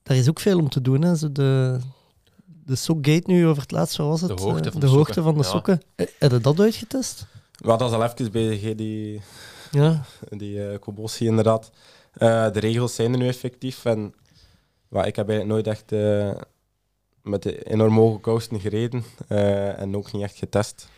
daar 0.04 0.18
is 0.18 0.30
ook 0.30 0.40
veel 0.40 0.60
om 0.60 0.70
te 0.70 0.82
doen. 0.82 1.02
Hè. 1.02 1.16
Zo 1.16 1.32
de, 1.32 1.80
de 2.66 2.76
Sockgate 2.76 3.24
nu 3.32 3.48
over 3.48 3.62
het 3.62 3.72
laatst, 3.72 3.98
was 3.98 4.22
het? 4.22 4.38
De 4.38 4.44
hoogte 4.44 4.66
Eh, 4.66 4.72
van 4.72 4.80
de, 4.80 4.86
de 4.88 4.92
hoogte 4.92 5.14
sokken, 5.14 5.24
van 5.24 5.34
de 5.34 5.44
ja. 5.44 5.50
sokken. 5.50 5.82
Eh, 5.96 6.08
Heb 6.20 6.32
je 6.32 6.40
dat 6.40 6.60
uitgetest? 6.60 7.26
Maar 7.66 7.78
dat 7.78 7.90
is 7.90 7.96
al 7.96 8.04
even 8.04 8.32
bezig, 8.32 8.76
die, 8.76 9.22
Ja. 9.72 10.04
die 10.30 10.80
commotie 10.80 11.28
inderdaad. 11.28 11.72
Eh, 12.14 12.52
de 12.52 12.60
regels 12.60 12.96
zijn 12.96 13.12
er 13.12 13.18
nu 13.20 13.28
effectief. 13.28 13.86
En 13.86 14.14
maar 14.88 15.08
ik 15.08 15.16
heb 15.16 15.30
eigenlijk 15.30 15.50
nooit 15.66 15.68
echt 15.78 15.92
eh, 15.92 16.42
met 17.30 17.44
de 17.44 17.64
enorm 17.64 17.96
hoge 17.98 18.20
kousen 18.20 18.60
gereden. 18.60 19.04
eh, 19.28 19.80
en 19.80 19.96
ook 19.96 20.12
niet 20.12 20.24
echt 20.24 20.38
getest. 20.38 20.90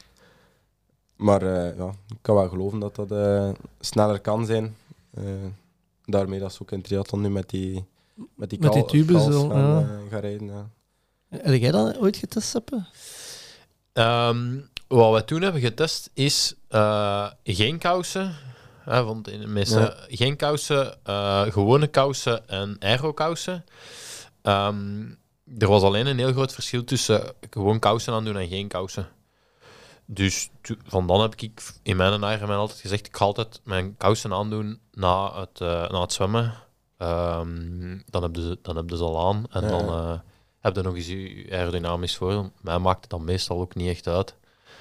Maar 1.15 1.41
eh, 1.41 1.77
ja, 1.77 1.87
ik 2.07 2.17
kan 2.21 2.35
wel 2.35 2.49
geloven 2.49 2.79
dat 2.79 2.95
dat 2.95 3.11
eh, 3.11 3.49
sneller 3.79 4.19
kan 4.19 4.45
zijn. 4.45 4.75
Eh, 5.13 5.23
daarmee 6.05 6.39
dat 6.39 6.53
ze 6.53 6.61
ook 6.61 6.71
in 6.71 6.81
triathlon 6.81 7.21
nu 7.21 7.29
met 7.29 7.49
die, 7.49 7.85
met 8.35 8.49
die, 8.49 8.59
Met 8.59 8.73
die 8.73 8.85
tubes 8.85 9.23
gaan, 9.23 9.49
ja. 9.49 9.99
gaan 10.09 10.19
rijden. 10.19 10.47
Ja. 10.47 10.69
Heb 11.29 11.61
jij 11.61 11.71
dat 11.71 11.97
ooit 11.97 12.17
getest, 12.17 12.47
Seppe? 12.49 12.85
Ehm, 13.93 14.57
wat 14.87 15.11
wij 15.11 15.21
toen 15.21 15.41
hebben 15.41 15.61
getest 15.61 16.09
is 16.13 16.53
eh, 16.67 17.27
geen 17.43 17.77
kousen. 17.77 18.35
Hè, 18.83 19.03
want 19.03 19.27
in 19.29 19.39
de 19.39 19.47
meeste 19.47 19.79
Ja. 19.79 19.95
geen 20.15 20.35
kousen, 20.35 20.97
eh, 21.03 21.41
gewone 21.41 21.87
kousen 21.87 22.47
en 22.49 22.75
aero-kousen. 22.79 23.65
Ehm, 24.41 25.03
er 25.57 25.67
was 25.67 25.81
alleen 25.83 26.05
een 26.07 26.17
heel 26.17 26.31
groot 26.31 26.53
verschil 26.53 26.83
tussen 26.83 27.33
gewoon 27.49 27.79
kousen 27.79 28.13
aandoen 28.13 28.37
en 28.37 28.47
geen 28.47 28.67
kousen. 28.67 29.07
Dus 30.05 30.49
van 30.87 31.07
dan 31.07 31.21
heb 31.21 31.35
ik 31.35 31.61
in 31.83 31.95
mijn 31.97 32.23
eigen 32.23 32.49
altijd 32.49 32.79
gezegd, 32.79 33.05
ik 33.07 33.17
ga 33.17 33.25
altijd 33.25 33.61
mijn 33.63 33.97
kousen 33.97 34.33
aandoen 34.33 34.79
na 34.91 35.39
het, 35.39 35.61
eh, 35.61 35.89
na 35.89 36.01
het 36.01 36.13
zwemmen. 36.13 36.53
Ehm, 36.97 37.99
dan 38.09 38.21
heb 38.23 38.35
je, 38.35 38.59
dan 38.61 38.75
heb 38.75 38.89
je 38.89 38.97
ze 38.97 39.03
al 39.03 39.27
aan 39.27 39.45
en 39.49 39.61
Ja. 39.61 39.67
dan 39.69 39.87
eh, 39.87 40.19
heb 40.59 40.75
je 40.75 40.81
nog 40.81 40.95
eens 40.95 41.07
je 41.07 41.47
aerodynamisch 41.51 42.15
voordeel. 42.17 42.51
Mij 42.61 42.79
maakt 42.79 43.01
het 43.01 43.09
dan 43.09 43.23
meestal 43.23 43.59
ook 43.61 43.75
niet 43.75 43.89
echt 43.89 44.07
uit. 44.07 44.35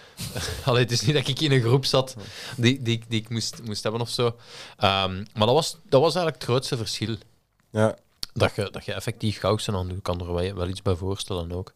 Allee, 0.64 0.82
het 0.82 0.90
is 0.92 1.00
niet 1.02 1.14
dat 1.14 1.28
ik 1.28 1.40
in 1.40 1.52
een 1.52 1.60
groep 1.62 1.84
zat 1.84 2.16
die, 2.56 2.82
die, 2.82 2.96
ik- 2.96 3.10
die 3.10 3.20
ik 3.20 3.28
moest, 3.28 3.62
moest 3.62 3.82
hebben 3.82 4.00
of 4.00 4.08
zo. 4.10 4.36
Ehm, 4.76 5.14
maar 5.34 5.46
dat 5.46 5.54
was, 5.54 5.70
dat 5.88 6.00
was 6.00 6.14
eigenlijk 6.14 6.36
het 6.36 6.44
grootste 6.44 6.76
verschil. 6.76 7.16
Ja, 7.70 7.96
Dat 8.40 8.54
je, 8.54 8.68
dat 8.70 8.84
je 8.84 8.92
effectief 8.92 9.38
kousen 9.38 9.74
aan 9.74 9.88
doet. 9.88 9.96
Ik 9.96 10.02
kan 10.02 10.20
er 10.20 10.32
wel, 10.34 10.54
wel 10.54 10.68
iets 10.68 10.82
bij 10.82 10.94
voorstellen 10.94 11.52
ook. 11.52 11.72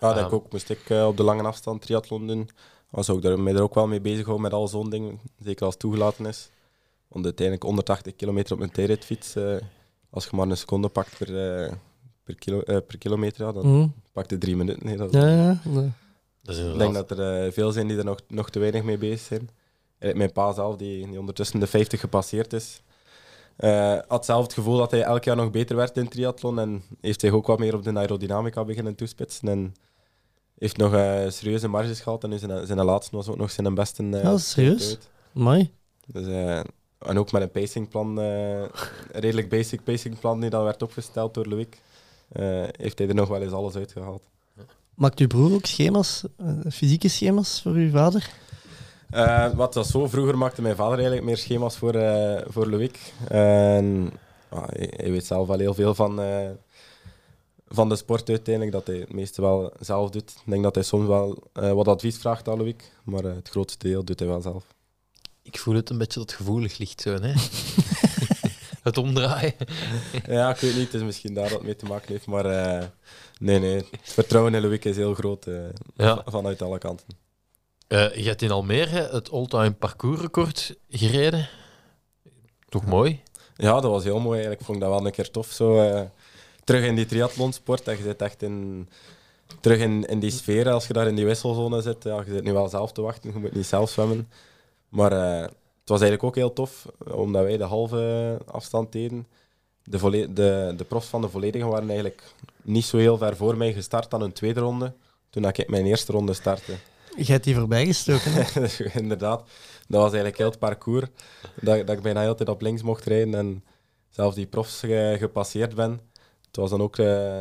ja 0.00 0.08
dat 0.08 0.16
Ehm. 0.16 0.26
ik 0.26 0.32
ook. 0.32 0.52
Moest 0.52 0.70
ik 0.70 0.90
eh, 0.90 1.06
op 1.06 1.16
de 1.16 1.22
lange 1.22 1.42
afstand 1.42 1.82
triathlon 1.82 2.26
doen, 2.26 2.50
was 2.90 3.10
ook 3.10 3.22
daar, 3.22 3.40
mij 3.40 3.54
er 3.54 3.62
ook 3.62 3.74
wel 3.74 3.86
mee 3.86 4.00
bezig 4.00 4.24
houden 4.24 4.42
met 4.42 4.52
al 4.52 4.68
zo'n 4.68 4.90
dingen. 4.90 5.20
Zeker 5.42 5.64
als 5.64 5.72
het 5.74 5.82
toegelaten 5.82 6.26
is. 6.26 6.50
Want 7.08 7.24
uiteindelijk 7.24 7.66
180 7.66 8.16
kilometer 8.16 8.52
op 8.52 8.58
mijn 8.58 8.70
tijdritfiets, 8.70 9.34
eh 9.36 9.56
als 10.10 10.24
je 10.24 10.36
maar 10.36 10.48
een 10.48 10.56
seconde 10.56 10.88
pakt 10.88 11.18
per, 11.18 11.28
eh, 11.64 11.72
per, 12.24 12.34
kilo, 12.34 12.60
eh, 12.60 12.76
per 12.86 12.98
kilometer, 12.98 13.46
ja, 13.46 13.52
dan 13.52 13.66
Mhm. 13.76 13.88
pakt 14.12 14.30
het 14.30 14.40
drie 14.40 14.56
minuten. 14.56 14.86
Nee, 14.86 14.96
dat, 14.96 15.12
Ja, 15.12 15.28
ja. 15.28 15.60
nee. 15.64 15.90
Dat 16.42 16.56
is 16.56 16.72
Ik 16.72 16.78
denk 16.78 16.94
dat 16.94 17.10
er 17.10 17.52
veel 17.52 17.72
zijn 17.72 17.86
die 17.86 17.98
er 17.98 18.04
nog, 18.04 18.18
nog 18.28 18.50
te 18.50 18.58
weinig 18.58 18.82
mee 18.82 18.98
bezig 18.98 19.20
zijn. 19.20 19.50
Mijn 20.16 20.32
pa 20.32 20.52
zelf, 20.52 20.76
die, 20.76 21.06
die 21.08 21.18
ondertussen 21.18 21.60
de 21.60 21.66
50 21.66 22.00
gepasseerd 22.00 22.52
is, 22.52 22.82
eh, 23.60 23.98
had 24.08 24.24
zelf 24.24 24.42
het 24.42 24.52
gevoel 24.52 24.76
dat 24.76 24.90
hij 24.90 25.02
elk 25.02 25.24
jaar 25.24 25.36
nog 25.36 25.50
beter 25.50 25.76
werd 25.76 25.96
in 25.96 26.08
triathlon 26.08 26.58
en 26.58 26.82
heeft 27.00 27.20
zich 27.20 27.32
ook 27.32 27.46
wat 27.46 27.58
meer 27.58 27.74
op 27.74 27.82
de 27.82 27.98
aerodynamica 27.98 28.64
beginnen 28.64 28.94
toespitsen. 28.94 29.48
En 29.48 29.74
heeft 30.58 30.76
nog 30.76 30.94
eh, 30.94 31.28
serieuze 31.28 31.68
marges 31.68 32.00
gehad 32.00 32.24
en 32.24 32.30
nu 32.30 32.38
zijn, 32.38 32.66
zijn 32.66 32.84
laatste 32.84 33.16
was 33.16 33.28
ook 33.28 33.36
nog 33.36 33.50
zijn 33.50 33.74
beste. 33.74 34.02
eh, 34.10 34.22
Ja, 34.22 34.38
serieus? 34.38 34.98
Mooi. 35.32 35.70
Dus, 36.06 36.26
en 36.98 37.18
ook 37.18 37.32
met 37.32 37.42
een 37.42 37.50
pacingplan, 37.50 38.16
een 38.16 38.68
redelijk 39.12 39.48
basic 39.48 39.84
pacingplan 39.84 40.40
die 40.40 40.50
dan 40.50 40.64
werd 40.64 40.82
opgesteld 40.82 41.34
door 41.34 41.46
Loïc, 41.46 41.80
heeft 42.76 42.98
hij 42.98 43.08
er 43.08 43.14
nog 43.14 43.28
wel 43.28 43.42
eens 43.42 43.52
alles 43.52 43.76
uitgehaald. 43.76 44.22
Maakt 44.94 45.18
uw 45.18 45.26
broer 45.26 45.52
ook 45.52 45.66
schema's, 45.66 46.24
fysieke 46.70 47.08
schema's 47.08 47.62
voor 47.62 47.72
uw 47.72 47.90
vader? 47.90 48.30
Eh, 49.10 49.52
wat 49.54 49.74
was 49.74 49.90
zo, 49.90 50.06
vroeger 50.08 50.38
maakte 50.38 50.62
mijn 50.62 50.76
vader 50.76 50.94
eigenlijk 50.94 51.26
meer 51.26 51.36
schema's 51.36 51.76
voor, 51.76 51.94
eh 51.94 52.42
voor 52.48 52.66
Loïc. 52.66 52.98
Ah, 54.48 54.68
hij, 54.68 54.92
hij 54.96 55.10
weet 55.10 55.26
zelf 55.26 55.46
wel 55.46 55.58
heel 55.58 55.74
veel 55.74 55.94
van, 55.94 56.20
eh, 56.20 56.48
van 57.68 57.88
de 57.88 57.96
sport 57.96 58.28
uiteindelijk, 58.28 58.74
dat 58.74 58.86
hij 58.86 58.96
het 58.96 59.12
meeste 59.12 59.40
wel 59.40 59.72
zelf 59.80 60.10
doet. 60.10 60.30
Ik 60.30 60.50
denk 60.50 60.62
dat 60.62 60.74
hij 60.74 60.84
soms 60.84 61.06
wel 61.06 61.42
wat 61.52 61.88
advies 61.88 62.16
vraagt 62.18 62.48
aan 62.48 62.56
Loïc, 62.58 62.92
maar 63.04 63.22
het 63.22 63.48
grootste 63.48 63.88
deel 63.88 64.04
doet 64.04 64.18
hij 64.18 64.28
wel 64.28 64.40
zelf. 64.40 64.64
Ik 65.42 65.58
voel 65.58 65.74
het 65.74 65.90
een 65.90 65.98
beetje 65.98 66.18
dat 66.20 66.32
gevoelig 66.32 66.78
ligt 66.78 67.00
zo, 67.00 67.10
hè? 67.20 67.32
het 68.82 68.98
omdraaien. 68.98 69.54
ja, 70.26 70.50
ik 70.50 70.56
weet 70.56 70.74
niet, 70.76 70.84
het 70.84 70.94
is 70.94 71.02
misschien 71.02 71.34
daar 71.34 71.44
dat 71.48 71.52
het 71.52 71.62
mee 71.62 71.76
te 71.76 71.86
maken 71.86 72.12
heeft, 72.12 72.26
maar 72.26 72.44
nee, 73.38 73.58
nee, 73.58 73.74
het 73.76 73.88
vertrouwen 74.02 74.54
in 74.54 74.62
Loïc 74.62 74.84
is 74.84 74.96
heel 74.96 75.14
groot 75.14 75.46
Ja. 75.96 76.22
vanuit 76.26 76.62
alle 76.62 76.78
kanten. 76.78 77.06
Eh, 77.90 78.14
je 78.14 78.28
hebt 78.28 78.42
in 78.42 78.50
Almere 78.50 79.08
het 79.10 79.30
all-time 79.30 79.72
parcoursrecord 79.72 80.76
gereden. 80.88 81.48
Toch 82.68 82.86
mooi? 82.86 83.22
Ja, 83.56 83.80
dat 83.80 83.90
was 83.90 84.04
heel 84.04 84.20
mooi 84.20 84.30
eigenlijk. 84.30 84.60
Ik 84.60 84.66
vond 84.66 84.80
dat 84.80 84.88
wel 84.88 85.06
een 85.06 85.12
keer 85.12 85.30
tof. 85.30 85.46
Zo, 85.46 85.80
eh, 85.80 86.02
terug 86.64 86.84
in 86.84 86.94
die 86.94 87.06
triathlonsport. 87.06 87.88
En 87.88 87.96
je 87.96 88.02
zit 88.02 88.22
echt 88.22 88.42
in, 88.42 88.88
terug 89.60 89.78
in, 89.78 90.04
in 90.04 90.18
die 90.18 90.30
sfeer. 90.30 90.70
Als 90.70 90.86
je 90.86 90.92
daar 90.92 91.06
in 91.06 91.14
die 91.14 91.24
wisselzone 91.24 91.80
zit. 91.80 92.04
Ja, 92.04 92.22
je 92.26 92.32
zit 92.32 92.44
nu 92.44 92.52
wel 92.52 92.68
zelf 92.68 92.92
te 92.92 93.02
wachten. 93.02 93.32
Je 93.32 93.38
moet 93.38 93.54
niet 93.54 93.66
zelf 93.66 93.90
zwemmen. 93.90 94.28
Maar 94.88 95.12
eh, 95.12 95.40
het 95.80 95.88
was 95.88 96.00
eigenlijk 96.00 96.22
ook 96.22 96.34
heel 96.34 96.52
tof. 96.52 96.86
Omdat 97.12 97.44
wij 97.44 97.56
de 97.56 97.64
halve 97.64 98.38
afstand 98.46 98.92
deden. 98.92 99.26
De, 99.82 100.32
de, 100.32 100.74
de 100.76 100.84
profs 100.84 101.06
van 101.06 101.20
de 101.20 101.28
volledige 101.28 101.66
waren 101.66 101.88
eigenlijk 101.88 102.22
niet 102.62 102.84
zo 102.84 102.96
heel 102.96 103.18
ver 103.18 103.36
voor 103.36 103.56
mij 103.56 103.72
gestart 103.72 104.14
aan 104.14 104.22
een 104.22 104.32
tweede 104.32 104.60
ronde. 104.60 104.94
Toen 105.30 105.44
ik 105.44 105.68
mijn 105.68 105.86
eerste 105.86 106.12
ronde 106.12 106.32
startte. 106.32 106.72
Je 107.26 107.32
hebt 107.32 107.44
die 107.44 107.54
voorbij 107.54 107.86
gestoken. 107.86 108.32
Inderdaad, 109.02 109.38
dat 109.88 110.00
was 110.00 110.12
eigenlijk 110.12 110.36
heel 110.38 110.50
het 110.50 110.58
parcours. 110.58 111.06
Dat, 111.60 111.86
dat 111.86 111.96
ik 111.96 112.02
bijna 112.02 112.26
altijd 112.26 112.48
op 112.48 112.60
links 112.62 112.82
mocht 112.82 113.04
rijden 113.04 113.34
en 113.34 113.64
zelfs 114.10 114.34
die 114.36 114.46
profs 114.46 114.80
ge- 114.80 115.16
gepasseerd 115.18 115.74
ben. 115.74 116.00
Het 116.46 116.56
was 116.56 116.70
dan 116.70 116.80
ook 116.82 116.98
eh, 116.98 117.40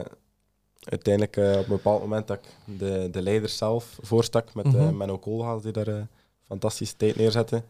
uiteindelijk 0.83 1.37
eh, 1.37 1.49
op 1.51 1.63
een 1.63 1.65
bepaald 1.67 2.01
moment 2.01 2.27
dat 2.27 2.37
ik 2.37 2.77
de, 2.79 3.07
de 3.11 3.21
leider 3.21 3.49
zelf 3.49 3.97
voorstak 4.01 4.53
met 4.53 4.65
eh 4.65 4.71
Mhm. 4.73 4.97
Menno 4.97 5.17
Koolhaas, 5.17 5.61
die 5.63 5.71
daar 5.71 5.87
eh 5.87 6.01
fantastische 6.47 6.95
tijd 6.97 7.15
neerzette. 7.15 7.63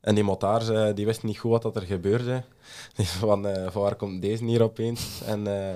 En 0.00 0.14
die 0.14 0.24
motards 0.24 0.68
eh, 0.68 0.94
die 0.94 1.06
wisten 1.06 1.26
niet 1.28 1.38
goed 1.38 1.50
wat 1.50 1.62
dat 1.62 1.76
er 1.76 1.82
gebeurde. 1.82 2.42
Die 2.96 3.06
van, 3.06 3.46
eh, 3.46 3.70
van 3.70 3.82
waar 3.82 3.94
komt 3.94 4.22
deze 4.22 4.44
hier 4.44 4.62
opeens? 4.62 5.20
En 5.26 5.46
eh, 5.46 5.74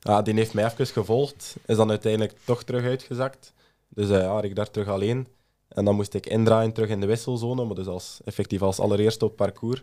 ja, 0.00 0.22
die 0.22 0.34
heeft 0.34 0.54
mij 0.54 0.64
even 0.64 0.86
gevolgd, 0.86 1.56
is 1.66 1.76
dan 1.76 1.90
uiteindelijk 1.90 2.32
toch 2.44 2.62
terug 2.62 2.84
uitgezakt. 2.84 3.52
Dus 4.00 4.10
eh, 4.10 4.22
ja, 4.22 4.42
ik 4.42 4.54
daar 4.56 4.70
terug 4.70 4.88
alleen. 4.88 5.26
En 5.68 5.84
dan 5.84 5.94
moest 5.94 6.14
ik 6.14 6.26
indraaien 6.26 6.72
terug 6.72 6.88
in 6.88 7.00
de 7.00 7.06
wisselzone, 7.06 7.64
maar 7.64 7.74
dus 7.74 7.86
als, 7.86 8.20
effectief 8.24 8.62
als 8.62 8.80
allereerste 8.80 9.24
op 9.24 9.36
parcours. 9.36 9.82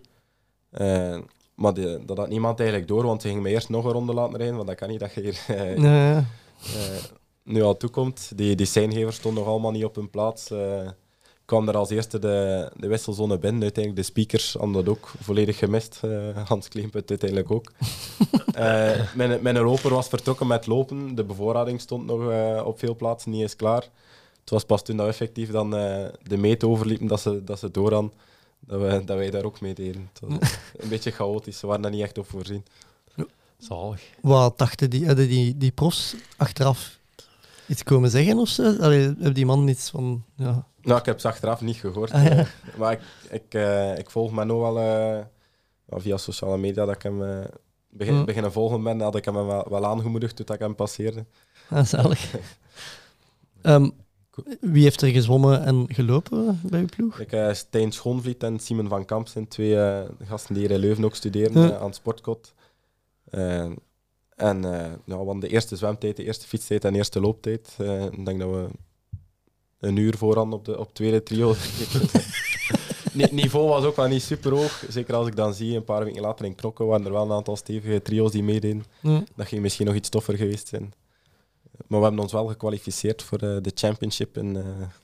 Eh, 0.69 1.17
maar 1.55 1.73
die- 1.73 2.05
dat 2.05 2.17
had 2.17 2.29
niemand 2.29 2.59
eigenlijk 2.59 2.87
door, 2.89 3.03
want 3.03 3.21
ze 3.21 3.27
gingen 3.27 3.43
me 3.43 3.49
eerst 3.49 3.69
nog 3.69 3.85
een 3.85 3.91
ronde 3.91 4.13
laten 4.13 4.37
rijden, 4.37 4.55
want 4.55 4.67
dat 4.67 4.77
kan 4.77 4.89
niet 4.89 4.99
dat 4.99 5.13
je 5.13 5.21
hier 5.21 5.39
eh, 5.47 5.77
nu 7.53 7.61
al 7.61 7.77
toekomt. 7.77 8.31
Die, 8.35 8.55
die 8.55 8.65
seingevers 8.65 9.15
stonden 9.15 9.43
nog 9.43 9.51
allemaal 9.51 9.71
niet 9.71 9.85
op 9.85 9.95
hun 9.95 10.09
plaats. 10.09 10.51
Ik 10.51 11.53
kwam 11.53 11.67
er 11.67 11.77
als 11.77 11.89
eerste 11.89 12.19
de, 12.19 12.71
de 12.75 12.87
wisselzone 12.87 13.37
binnen. 13.39 13.61
Uiteindelijk 13.61 14.03
de 14.05 14.11
speakers 14.11 14.53
hadden 14.53 14.73
dat 14.73 14.87
ook 14.89 15.11
volledig 15.21 15.57
gemist. 15.57 16.01
Hans 16.47 16.67
Kleemput 16.67 17.09
uiteindelijk 17.09 17.51
ook. 17.51 17.71
Mijn, 19.15 19.41
mijn 19.41 19.59
loper 19.59 19.89
was 19.93 20.07
vertrokken 20.07 20.47
met 20.47 20.67
lopen. 20.67 21.15
De 21.15 21.23
bevoorrading 21.23 21.81
stond 21.81 22.05
nog 22.05 22.21
op 22.63 22.79
veel 22.79 22.95
plaatsen 22.95 23.31
niet 23.31 23.41
eens 23.41 23.55
klaar. 23.55 23.89
Het 24.47 24.55
was 24.55 24.65
pas 24.65 24.83
toen 24.83 24.97
dat 24.97 25.05
we 25.05 25.11
effectief 25.11 25.51
dan 25.51 25.75
eh, 25.75 26.05
de 26.23 26.37
meet 26.37 26.63
overliepen 26.63 27.07
dat 27.07 27.19
ze, 27.19 27.43
dat 27.43 27.59
ze 27.59 27.71
door 27.71 27.93
hadden, 27.93 28.13
dat, 28.59 28.81
we, 28.81 29.03
dat 29.05 29.17
wij 29.17 29.29
daar 29.29 29.43
ook 29.43 29.61
mee 29.61 29.73
deden. 29.73 30.09
Een 30.77 30.89
beetje 30.89 31.11
chaotisch. 31.11 31.59
Ze 31.59 31.67
waren 31.67 31.81
daar 31.81 31.91
niet 31.91 32.01
echt 32.01 32.17
op 32.17 32.29
voorzien. 32.29 32.65
Zalig. 33.57 34.01
Wat 34.21 34.57
dachten 34.57 34.89
die, 34.89 35.05
hadden 35.05 35.27
die, 35.27 35.57
die 35.57 35.71
profs 35.71 36.15
achteraf 36.37 36.99
iets 37.67 37.83
komen 37.83 38.09
zeggen 38.09 38.37
of 38.37 38.47
zo? 38.47 38.75
Allee, 38.77 39.01
hebben 39.01 39.33
die 39.33 39.45
man 39.45 39.67
iets 39.67 39.89
van... 39.89 40.23
Ja. 40.35 40.65
Nou, 40.81 40.99
ik 40.99 41.05
heb 41.05 41.19
ze 41.19 41.27
achteraf 41.27 41.61
niet 41.61 41.75
gehoord. 41.77 42.11
Ah, 42.11 42.23
ja. 42.23 42.29
eh, 42.29 42.45
maar 42.77 42.91
ik, 42.91 42.99
ik, 43.29 43.53
eh, 43.53 43.97
ik 43.97 44.09
volg 44.09 44.31
Menno 44.31 44.59
wel 44.61 44.77
eh, 44.77 45.23
ja, 45.85 45.99
via 45.99 46.17
sociale 46.17 46.57
media 46.57 46.85
dat 46.85 46.95
ik 46.95 47.01
hem 47.01 47.47
begin, 47.89 48.13
Mm. 48.13 48.25
beginnen 48.25 48.51
volgen 48.51 48.83
ben. 48.83 48.99
Had 49.01 49.15
ik 49.15 49.25
hem 49.25 49.33
wel, 49.33 49.65
wel 49.69 49.85
aangemoedigd 49.85 50.35
toen 50.35 50.55
ik 50.55 50.59
hem 50.59 50.75
passeerde. 50.75 51.25
Ah, 51.69 51.85
zalig. 51.85 52.33
Ehm, 53.61 53.89
wie 54.61 54.83
heeft 54.83 55.01
er 55.01 55.21
zwommen 55.21 55.63
en 55.63 55.85
gelopen 55.87 56.59
bij 56.63 56.79
uw 56.79 56.85
ploeg? 56.95 57.19
Ik, 57.19 57.31
eh 57.31 57.53
Stijn 57.53 57.91
Schoonvliet 57.91 58.43
en 58.43 58.59
Simon 58.59 58.87
van 58.87 59.05
Kamp 59.05 59.27
zijn 59.27 59.47
twee 59.47 59.79
eh, 59.81 60.09
gasten 60.23 60.53
die 60.53 60.63
hier 60.63 60.71
in 60.73 60.79
Leuven 60.79 61.03
ook 61.05 61.15
studeren 61.15 61.61
Ja. 61.61 61.69
eh, 61.69 61.77
aan 61.79 61.85
het 61.85 61.95
sportkot. 61.95 62.53
En 64.35 64.61
ja, 64.61 64.97
we 65.05 65.13
hadden 65.13 65.39
de 65.39 65.47
eerste 65.47 65.75
zwemtijd, 65.75 66.15
de 66.15 66.23
eerste 66.23 66.47
fietstijd 66.47 66.85
en 66.85 66.91
de 66.91 66.97
eerste 66.97 67.19
looptijd. 67.19 67.75
Ik 68.11 68.25
denk 68.25 68.39
dat 68.39 68.49
we 68.49 68.67
een 69.79 69.95
uur 69.95 70.17
voorhand 70.17 70.53
op 70.53 70.65
de 70.65 70.77
op 70.79 70.85
het 70.85 70.95
tweede 70.95 71.23
trio. 71.23 71.55
Ni- 73.13 73.27
niveau 73.31 73.67
was 73.67 73.83
ook 73.83 73.95
wel 73.95 74.07
niet 74.07 74.21
super 74.21 74.51
hoog. 74.51 74.83
Zeker 74.89 75.15
als 75.15 75.27
ik 75.27 75.35
dan 75.35 75.53
zie, 75.53 75.75
een 75.75 75.83
paar 75.83 76.03
weken 76.03 76.21
later 76.21 76.45
in 76.45 76.55
Knokken 76.55 76.85
waren 76.85 77.05
er 77.05 77.11
wel 77.11 77.23
een 77.23 77.31
aantal 77.31 77.55
stevige 77.55 78.01
trio's 78.01 78.31
die 78.31 78.43
meededen. 78.43 78.83
Ja. 79.01 79.23
Dat 79.35 79.47
ging 79.47 79.61
misschien 79.61 79.85
nog 79.85 79.95
iets 79.95 80.09
toffer 80.09 80.37
geweest 80.37 80.67
zijn. 80.67 80.93
Maar 81.87 81.99
we 81.99 82.05
hebben 82.05 82.23
ons 82.23 82.31
wel 82.31 82.47
gekwalificeerd 82.47 83.23
voor 83.23 83.37
eh, 83.37 83.57
de 83.61 83.71
championship. 83.75 84.37
In, 84.37 84.55
eh, 84.57 84.63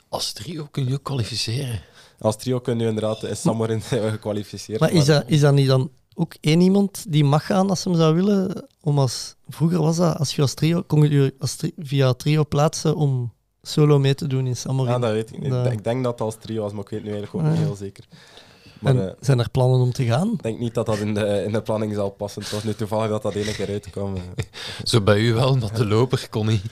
Als 0.10 0.32
trio 0.34 0.68
kun 0.72 0.88
je 0.88 0.94
ook 0.94 1.04
kwalificeren. 1.04 1.82
als 2.20 2.38
trio 2.38 2.60
kun 2.60 2.80
je 2.80 2.86
inderdaad 2.88 3.24
in 3.24 3.36
Samorin 3.38 3.82
zijn 3.82 4.02
we 4.04 4.10
gekwalificeerd. 4.10 4.80
Maar 4.80 4.92
is 4.92 5.06
dat, 5.06 5.24
is 5.28 5.40
dat 5.40 5.54
niet 5.54 5.68
dan 5.68 5.92
ook 6.16 6.34
één 6.40 6.62
iemand 6.62 7.06
die 7.08 7.24
mag 7.24 7.46
gaan 7.46 7.70
als 7.70 7.82
ze 7.82 7.90
hem 7.90 7.98
zou 7.98 8.16
willen? 8.16 8.68
Om 8.82 9.00
als, 9.00 9.36
vroeger 9.50 9.80
was 9.82 9.96
dat, 9.98 10.18
als 10.18 10.36
je 10.36 10.42
als 10.42 10.54
trio, 10.54 10.82
kon 10.88 11.02
je 11.02 11.10
je 11.10 11.34
als 11.40 11.56
tri- 11.56 11.74
via 11.78 12.14
trio 12.14 12.46
plaatsen 12.46 12.96
om 12.96 13.34
solo 13.62 14.00
mee 14.00 14.16
te 14.16 14.28
doen 14.28 14.48
in 14.48 14.56
Samorin. 14.58 14.92
Ja, 14.94 15.00
dat 15.00 15.12
weet 15.12 15.32
ik 15.34 15.40
niet. 15.42 15.50
Dat- 15.52 15.72
Ik 15.72 15.84
denk 15.84 16.04
dat 16.04 16.12
het 16.12 16.22
als 16.22 16.36
trio 16.40 16.62
was, 16.62 16.72
maar 16.72 16.82
ik 16.84 16.90
weet 16.90 17.04
nu 17.04 17.12
eigenlijk 17.12 17.36
ook 17.36 17.42
Ah, 17.42 17.50
niet 17.50 17.60
ja. 17.60 17.66
heel 17.66 17.76
zeker. 17.76 18.04
Maar 18.84 18.96
en 18.96 19.08
eh, 19.08 19.14
zijn 19.20 19.40
er 19.40 19.50
plannen 19.50 19.80
om 19.80 19.92
te 19.92 20.06
gaan? 20.06 20.32
ik 20.34 20.44
denk 20.44 20.60
niet 20.60 20.74
dat 20.74 20.86
dat 20.86 20.98
in 20.98 21.14
de, 21.14 21.44
in 21.46 21.52
de 21.52 21.62
planning 21.62 21.94
zal 21.94 22.10
passen. 22.10 22.42
Het 22.42 22.52
was 22.52 22.64
nu 22.64 22.74
toevallig 22.74 23.10
dat 23.10 23.22
dat 23.22 23.34
ene 23.34 23.52
keer 23.54 23.68
uitkwam. 23.68 24.16
eh. 24.16 24.22
Zo 24.84 25.02
bij 25.02 25.20
u 25.20 25.34
wel, 25.34 25.58
maar 25.58 25.74
de 25.74 25.86
loper 25.86 26.28
kon 26.30 26.46
niet. 26.46 26.64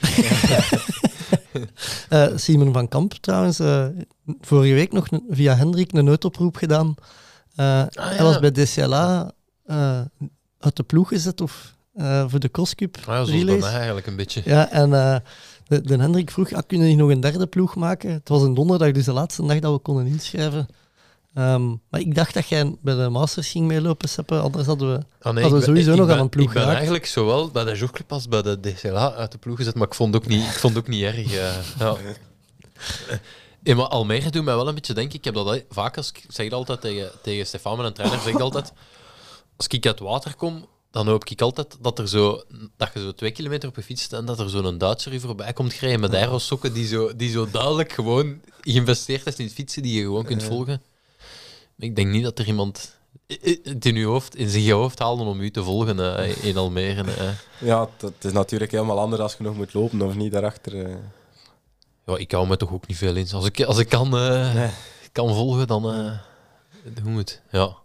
Eh, 2.08 2.26
Simon 2.36 2.72
van 2.72 2.88
Kamp 2.88 3.12
trouwens, 3.12 3.58
eh, 3.58 3.86
vorige 4.40 4.74
week 4.74 4.92
nog 4.92 5.06
via 5.30 5.54
Hendrik 5.54 5.92
een 5.92 6.04
noodoproep 6.04 6.56
gedaan. 6.56 6.94
Eh, 7.54 7.82
Hij 7.90 8.22
was 8.24 8.38
bij 8.38 8.50
DCLA 8.50 9.32
eh, 9.64 10.00
uit 10.58 10.76
de 10.76 10.82
ploeg 10.82 11.08
gezet 11.08 11.40
of 11.40 11.74
eh, 11.94 12.24
voor 12.28 12.40
de 12.40 12.50
Crosscup 12.50 12.96
Ah, 12.96 13.04
ja, 13.06 13.24
zoals 13.24 13.44
bij 13.44 13.58
mij 13.58 13.72
eigenlijk 13.74 14.06
een 14.06 14.16
beetje. 14.16 14.42
Ja, 14.44 14.70
en 14.70 14.92
eh, 14.94 15.16
de, 15.66 15.80
de 15.80 15.96
Hendrik 15.96 16.30
vroeg, 16.30 16.52
ah, 16.52 16.62
kunnen 16.66 16.86
die 16.86 16.96
nog 16.96 17.10
een 17.10 17.20
derde 17.20 17.46
ploeg 17.46 17.76
maken? 17.76 18.10
Het 18.12 18.28
was 18.28 18.42
een 18.42 18.54
donderdag, 18.54 18.90
dus 18.92 19.04
de 19.04 19.12
laatste 19.12 19.46
dag 19.46 19.58
dat 19.58 19.72
we 19.72 19.78
konden 19.78 20.06
inschrijven. 20.06 20.66
Ehm, 21.34 21.68
maar 21.90 22.00
ik 22.00 22.14
dacht 22.14 22.34
dat 22.34 22.48
jij 22.48 22.76
bij 22.82 22.94
de 22.94 23.08
Masters 23.08 23.50
ging 23.50 23.66
meelopen, 23.66 24.08
Seppe. 24.08 24.38
Anders 24.38 24.66
hadden 24.66 24.92
we... 24.92 24.96
Ah, 24.98 25.04
Hadden 25.20 25.42
we 25.42 25.48
ik 25.48 25.54
ben- 25.54 25.62
sowieso 25.62 25.94
nog 25.94 26.06
ben- 26.06 26.14
aan 26.16 26.20
een 26.22 26.28
ploeg 26.28 26.46
Ik 26.46 26.52
ben 26.52 26.56
geraakt. 26.58 26.76
eigenlijk 26.76 27.06
zowel 27.06 27.48
bij 27.50 27.64
de 27.64 27.74
jogclub 27.74 28.12
als 28.12 28.28
bij 28.28 28.42
de 28.42 28.60
DCLA 28.60 29.12
uit 29.14 29.32
de 29.32 29.38
ploeg 29.38 29.56
gezet, 29.56 29.74
maar 29.74 29.86
ik 29.86 29.94
vond 29.94 30.14
het 30.14 30.22
ook 30.22 30.28
niet, 30.28 30.42
ik 30.44 30.58
vond 30.58 30.74
het 30.74 30.82
ook 30.82 30.88
niet 30.90 31.02
erg. 31.02 31.16
eh, 31.16 31.54
ja. 31.78 31.96
Maar 33.76 33.86
Almere 33.88 34.30
doet 34.30 34.44
mij 34.44 34.54
wel 34.56 34.68
een 34.68 34.74
beetje 34.74 34.94
denken. 34.94 35.18
Ik 35.18 35.24
heb 35.24 35.34
dat 35.34 35.46
al- 35.46 35.60
vaak 35.70 35.96
als 35.96 36.08
ik 36.08 36.24
zeg 36.28 36.50
altijd 36.52 36.80
tegen, 36.80 37.10
tegen 37.22 37.46
Stefan, 37.46 37.76
mijn 37.78 37.92
trainer, 37.92 38.20
zeg 38.20 38.32
ik 38.34 38.40
altijd: 38.40 38.72
als 39.56 39.66
ik 39.66 39.86
uit 39.86 39.98
water 40.00 40.34
kom, 40.36 40.66
dan 40.90 41.06
hoop 41.08 41.24
ik 41.24 41.40
altijd 41.40 41.76
dat, 41.80 41.98
er 41.98 42.08
zo, 42.08 42.42
dat 42.76 42.90
je 42.94 43.00
zo 43.00 43.12
twee 43.12 43.30
kilometer 43.30 43.68
op 43.68 43.76
je 43.76 43.82
fiets 43.82 44.02
staat 44.02 44.20
en 44.20 44.26
dat 44.26 44.40
er 44.40 44.50
zo'n 44.50 44.78
Duitser 44.78 45.12
u 45.14 45.20
voorbij 45.20 45.52
komt 45.52 45.72
gereden 45.72 46.00
met 46.00 46.14
aerosokken 46.14 46.72
die 46.72 46.86
zo, 46.86 47.16
die 47.16 47.30
zo 47.30 47.48
duidelijk 47.50 47.92
gewoon 47.92 48.40
geïnvesteerd 48.60 49.26
is 49.26 49.36
in 49.36 49.44
het 49.44 49.54
fietsen 49.54 49.82
die 49.82 49.94
je 49.94 50.02
gewoon 50.02 50.24
kunt 50.24 50.42
volgen. 50.42 50.82
Ik 51.82 51.96
denk 51.96 52.08
niet 52.10 52.22
dat 52.22 52.38
er 52.38 52.46
iemand 52.46 52.96
het 53.62 53.84
in, 53.86 53.96
uw 53.96 54.08
hoofd, 54.08 54.36
in 54.36 54.48
zijn 54.48 54.70
hoofd 54.70 54.98
haalde 54.98 55.22
om 55.22 55.40
u 55.40 55.50
te 55.50 55.62
volgen 55.64 56.16
eh, 56.18 56.44
in 56.44 56.56
Almere. 56.56 57.10
eh. 57.12 57.28
Ja, 57.60 57.88
dat 57.96 58.12
is 58.20 58.32
natuurlijk 58.32 58.70
helemaal 58.70 58.98
anders 59.00 59.22
als 59.22 59.34
je 59.38 59.42
nog 59.42 59.56
moet 59.56 59.74
lopen 59.74 60.02
of 60.02 60.14
niet 60.14 60.32
daarachter. 60.32 60.84
eh. 60.86 60.94
Ja, 62.06 62.16
ik 62.16 62.32
hou 62.32 62.46
me 62.46 62.56
toch 62.56 62.72
ook 62.72 62.86
niet 62.86 62.96
veel 62.96 63.16
in. 63.16 63.30
Als 63.32 63.46
ik, 63.46 63.62
als 63.62 63.78
ik 63.78 63.88
kan, 63.88 64.16
eh, 64.18 64.68
kan 65.12 65.34
volgen, 65.34 65.66
dan 65.66 65.92
eh 65.94 66.18
doen 67.02 67.12
we 67.12 67.18
het. 67.18 67.42
Ja. 67.50 67.76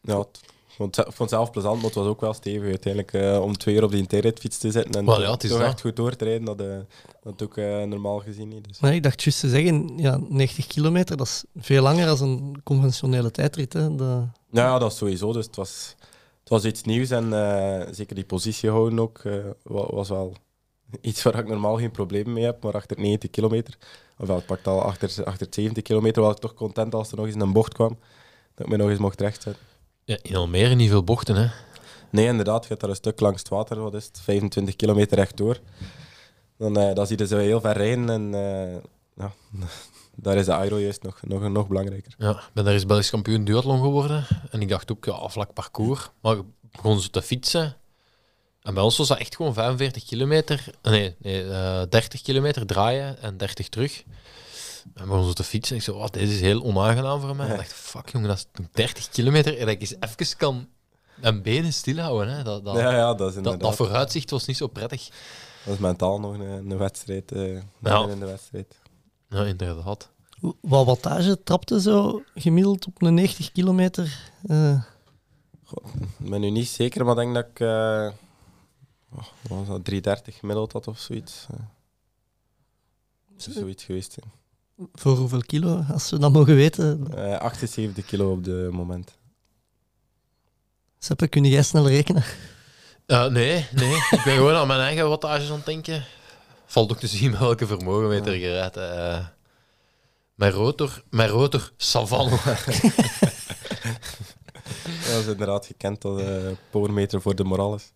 Ja, 0.00 0.18
het- 0.18 0.40
ik 0.74 0.80
vond 0.80 0.96
het- 0.96 1.06
ik 1.06 1.12
vond 1.12 1.30
het 1.30 1.38
zelf 1.38 1.50
plezant, 1.50 1.76
maar 1.76 1.84
het 1.84 1.94
was 1.94 2.06
ook 2.06 2.20
wel 2.20 2.32
stevig 2.34 2.68
uiteindelijk 2.68 3.12
eh, 3.12 3.40
om 3.42 3.56
twee 3.56 3.74
uur 3.74 3.82
op 3.84 3.90
die 3.90 4.00
interritfiets 4.00 4.58
te 4.58 4.70
zitten 4.70 4.92
en 5.00 5.06
Wel 5.06 5.20
ja, 5.22 5.30
het 5.30 5.40
toch 5.40 5.60
echt 5.60 5.80
goed 5.80 5.96
door 5.96 6.16
te 6.16 6.24
rijden. 6.24 6.44
Dat, 6.44 6.60
eh, 6.60 6.76
dat 7.22 7.42
ook 7.42 7.56
eh, 7.56 7.82
normaal 7.82 8.18
gezien 8.18 8.48
niet. 8.48 8.68
Dus. 8.68 8.80
Nee, 8.80 8.94
ik 8.94 9.02
dacht 9.02 9.22
juist 9.22 9.40
te 9.40 9.48
zeggen, 9.48 9.98
ja, 9.98 10.18
90 10.28 10.66
kilometer, 10.66 11.16
dat 11.16 11.26
is 11.26 11.44
veel 11.56 11.82
langer 11.82 12.06
dan 12.06 12.28
een 12.28 12.60
conventionele 12.64 13.30
tijdrit. 13.30 13.72
Hè. 13.72 13.94
De, 13.94 14.04
Ja, 14.50 14.64
ja, 14.64 14.78
dat 14.78 14.92
is 14.92 14.98
sowieso. 14.98 15.32
Dus 15.32 15.46
het 15.46 15.56
was, 15.56 15.94
het 16.40 16.48
was 16.48 16.64
iets 16.64 16.82
nieuws 16.82 17.10
en 17.10 17.30
zeker 17.94 18.14
die 18.14 18.24
positie 18.24 18.70
houden 18.70 18.98
ook 19.00 19.18
eh, 19.24 19.32
wa- 19.62 19.94
was 19.94 20.08
wel 20.08 20.34
iets 21.00 21.22
waar 21.22 21.38
ik 21.38 21.48
normaal 21.48 21.76
geen 21.78 21.90
probleem 21.90 22.32
mee 22.32 22.44
heb. 22.44 22.62
Maar 22.62 22.72
achter 22.74 22.98
90 23.00 23.30
kilometer, 23.30 23.78
ofwel 24.18 24.38
ik 24.38 24.46
pakte 24.46 24.70
al 24.70 24.82
achter, 24.82 25.24
achter 25.24 25.46
70 25.50 25.82
kilometer, 25.82 26.22
was 26.22 26.32
ik 26.34 26.40
toch 26.40 26.54
content 26.54 26.94
als 26.94 27.10
er 27.10 27.16
nog 27.16 27.26
eens 27.26 27.34
een 27.34 27.52
bocht 27.52 27.72
kwam. 27.74 27.98
Dat 28.54 28.66
ik 28.66 28.72
me 28.72 28.76
nog 28.78 28.88
eens 28.90 28.98
mocht 28.98 29.20
rechtzetten. 29.20 29.62
Ja. 30.04 30.18
In 30.22 30.36
Almere 30.36 30.74
niet 30.74 30.90
veel 30.90 31.04
bochten, 31.04 31.36
hè. 31.36 31.48
Nee, 32.10 32.26
inderdaad, 32.26 32.62
je 32.62 32.68
gaat 32.68 32.80
daar 32.80 32.90
een 32.90 32.96
stuk 32.96 33.20
langs 33.20 33.38
het 33.38 33.48
water, 33.48 33.80
wat 33.80 33.94
is 33.94 34.04
het, 34.04 34.20
25 34.20 34.76
kilometer 34.76 35.16
rechtdoor. 35.16 35.60
Dan, 36.58 36.78
eh, 36.78 36.94
dan 36.94 37.06
zie 37.06 37.18
je 37.18 37.26
ze 37.26 37.36
heel 37.36 37.60
ver 37.60 37.76
rijden 37.76 38.10
en 38.10 38.34
eh, 38.34 38.76
ja, 39.16 39.32
daar 40.24 40.36
is 40.36 40.44
de 40.44 40.52
aero 40.52 40.78
juist 40.78 41.02
nog, 41.02 41.20
nog, 41.22 41.48
nog 41.48 41.68
belangrijker. 41.68 42.14
Ja, 42.18 42.30
ik 42.30 42.50
ben 42.52 42.64
daar 42.64 42.72
eens 42.72 42.86
Belgisch 42.86 43.10
kampioen 43.10 43.44
duathlon 43.44 43.80
geworden. 43.80 44.26
En 44.50 44.60
ik 44.60 44.68
dacht 44.68 44.92
ook, 44.92 45.04
ja, 45.04 45.28
vlak 45.28 45.52
parcours. 45.52 46.10
Maar 46.20 46.36
begon 46.72 47.00
zo 47.00 47.08
te 47.08 47.22
fietsen. 47.22 47.76
En 48.62 48.74
bij 48.74 48.82
ons 48.82 48.96
was 48.96 49.08
dat 49.08 49.18
echt 49.18 49.36
gewoon 49.36 49.54
45 49.54 50.04
kilometer. 50.04 50.64
Nee, 50.82 51.14
nee 51.18 51.50
eh, 51.50 51.82
30 51.88 52.22
kilometer 52.22 52.66
draaien 52.66 53.22
en 53.22 53.36
30 53.36 53.68
terug. 53.68 54.04
En 54.94 55.02
we 55.02 55.08
begon 55.08 55.24
zo 55.24 55.32
te 55.32 55.44
fietsen. 55.44 55.76
Ik 55.76 55.82
zei, 55.82 55.96
oh, 55.96 56.06
dit 56.10 56.28
is 56.28 56.40
heel 56.40 56.62
onaangenaam 56.62 57.20
voor 57.20 57.36
mij. 57.36 57.48
Ik 57.50 57.56
dacht, 57.56 57.72
fuck 57.72 58.08
jongen, 58.08 58.28
dat 58.28 58.36
is 58.38 58.46
nog 58.52 58.66
30 58.72 59.08
kilometer. 59.08 59.52
En 59.58 59.66
dat 59.66 59.74
ik 59.74 59.80
eens 59.80 59.94
even 60.00 60.36
kan 60.36 60.68
mijn 61.14 61.42
benen 61.42 61.72
stilhouden. 61.72 62.36
Hè. 62.36 62.42
Dat, 62.42 62.64
dat, 62.64 62.76
Ja, 62.76 62.90
ja, 62.96 63.14
dat 63.14 63.28
is 63.28 63.34
dat, 63.34 63.36
inderdaad. 63.36 63.60
dat 63.60 63.74
vooruitzicht 63.76 64.30
was 64.30 64.46
niet 64.46 64.56
zo 64.56 64.66
prettig. 64.66 65.08
Dat 65.64 65.74
is 65.74 65.80
mentaal 65.80 66.20
nog 66.20 66.32
een, 66.34 66.40
een 66.70 66.76
wedstrijd. 66.78 67.32
eh 67.32 67.60
Ja. 67.78 68.08
in 68.08 68.18
de 68.20 68.26
wedstrijd. 68.26 68.78
Ja, 69.28 69.44
inderdaad. 69.44 70.10
wat 70.60 70.86
wattage 70.86 71.42
trapte 71.42 71.80
zo 71.80 72.22
gemiddeld 72.34 72.86
op 72.86 73.02
een 73.02 73.14
90 73.14 73.52
kilometer? 73.52 74.30
Eh, 74.46 74.82
Ik 76.18 76.30
ben 76.30 76.40
nu 76.40 76.50
niet 76.50 76.68
zeker, 76.68 77.04
maar 77.04 77.18
ik 77.18 77.20
denk 77.20 77.34
dat 77.34 77.44
ik 77.44 77.60
oh, 77.60 78.12
wat 79.10 79.58
was 79.58 79.66
dat, 79.66 79.84
330 79.84 80.38
gemiddeld 80.38 80.72
had 80.72 80.88
of 80.88 80.98
zoiets. 80.98 81.46
Moet 83.28 83.42
zoiets 83.52 83.84
geweest 83.84 84.12
zijn. 84.12 84.32
Voor 84.92 85.16
hoeveel 85.16 85.42
kilo, 85.46 85.84
als 85.92 86.10
we 86.10 86.18
dat 86.18 86.32
mogen 86.32 86.54
weten? 86.54 87.06
Eh, 87.16 87.38
78 87.38 88.04
kilo 88.04 88.32
op 88.32 88.44
de 88.44 88.68
moment. 88.72 89.16
Seppe, 90.98 91.28
kun 91.28 91.44
jij 91.44 91.62
snel 91.62 91.88
rekenen? 91.88 92.24
Eh, 93.06 93.26
nee, 93.26 93.66
nee. 93.72 93.94
ik 93.94 94.20
ben 94.24 94.34
gewoon 94.36 94.54
aan 94.54 94.66
mijn 94.66 94.80
eigen 94.80 95.08
wattages 95.08 95.48
aan 95.50 95.56
het 95.56 95.66
denken. 95.66 96.04
Valt 96.66 96.90
ook 96.90 96.98
te 96.98 97.06
zien 97.06 97.30
met 97.30 97.40
welke 97.40 97.66
vermogenmeter 97.66 98.34
je 98.34 98.50
rijdt. 98.50 98.76
eh. 98.76 99.26
mijn 100.34 100.52
rotor, 100.52 101.02
mijn 101.10 101.28
rotor, 101.28 101.72
savanne. 101.76 102.30
Dat 104.84 105.20
is 105.20 105.26
inderdaad 105.26 105.66
gekend 105.66 106.04
als 106.04 106.20
eh 106.20 106.36
powermeter 106.70 107.20
voor 107.22 107.34
de 107.34 107.44
Morales. 107.44 107.92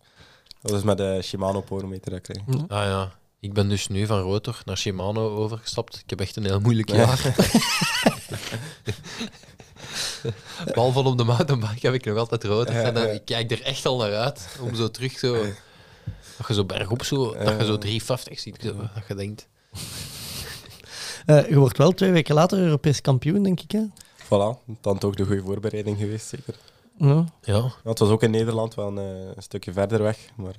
Dat 0.61 0.71
is 0.71 0.83
met 0.83 0.97
de 0.97 1.19
Shimano 1.23 1.61
powermeter 1.61 2.11
dat 2.11 2.29
ik. 2.29 2.37
Ah 2.67 2.83
ja, 2.83 3.18
ik 3.39 3.53
ben 3.53 3.69
dus 3.69 3.87
nu 3.87 4.05
van 4.05 4.19
rotor 4.19 4.61
naar 4.65 4.77
Shimano 4.77 5.35
overgestapt. 5.35 5.95
Ik 6.03 6.09
heb 6.09 6.19
echt 6.19 6.35
een 6.35 6.45
heel 6.45 6.59
moeilijk 6.59 6.89
Ja. 6.89 6.95
jaar. 6.97 7.35
Behalve 10.73 10.99
op 10.99 11.17
de 11.17 11.23
mountainbike 11.23 11.85
heb 11.85 11.93
ik 11.93 12.05
nog 12.05 12.17
altijd 12.17 12.43
rotor. 12.43 12.75
En 12.75 12.93
dan, 12.93 13.07
ik 13.07 13.25
kijk 13.25 13.51
er 13.51 13.61
echt 13.61 13.85
al 13.85 13.97
naar 13.97 14.15
uit 14.15 14.57
om 14.61 14.75
zo 14.75 14.91
terug 14.91 15.19
zo... 15.19 15.33
Dat 16.37 16.47
je 16.47 16.53
zo 16.53 16.65
bergop 16.65 17.03
zo, 17.03 17.33
dat 17.33 17.59
je 17.59 17.65
zo 17.65 17.77
350 17.77 18.39
ziet, 18.39 18.57
zo, 18.63 18.75
dat 18.75 19.03
je 19.07 19.15
denkt... 19.15 19.47
Eh, 21.25 21.49
je 21.49 21.57
wordt 21.59 21.77
wel 21.77 21.91
twee 21.91 22.11
weken 22.11 22.35
later 22.35 22.59
Europees 22.59 23.01
kampioen, 23.01 23.43
denk 23.43 23.59
ik. 23.61 23.71
Hè? 23.71 23.81
Voilà, 24.23 24.77
dan 24.81 24.97
toch 24.97 25.15
de 25.15 25.25
goede 25.25 25.41
voorbereiding 25.41 25.97
geweest, 25.97 26.27
zeker. 26.27 26.55
Ja. 26.97 27.25
Ja, 27.41 27.71
het 27.83 27.99
was 27.99 28.09
ook 28.09 28.23
in 28.23 28.31
Nederland 28.31 28.75
wel 28.75 28.87
een, 28.87 28.97
eh, 28.97 29.35
een 29.35 29.41
stukje 29.43 29.71
verder 29.73 30.01
weg, 30.01 30.17
maar 30.35 30.55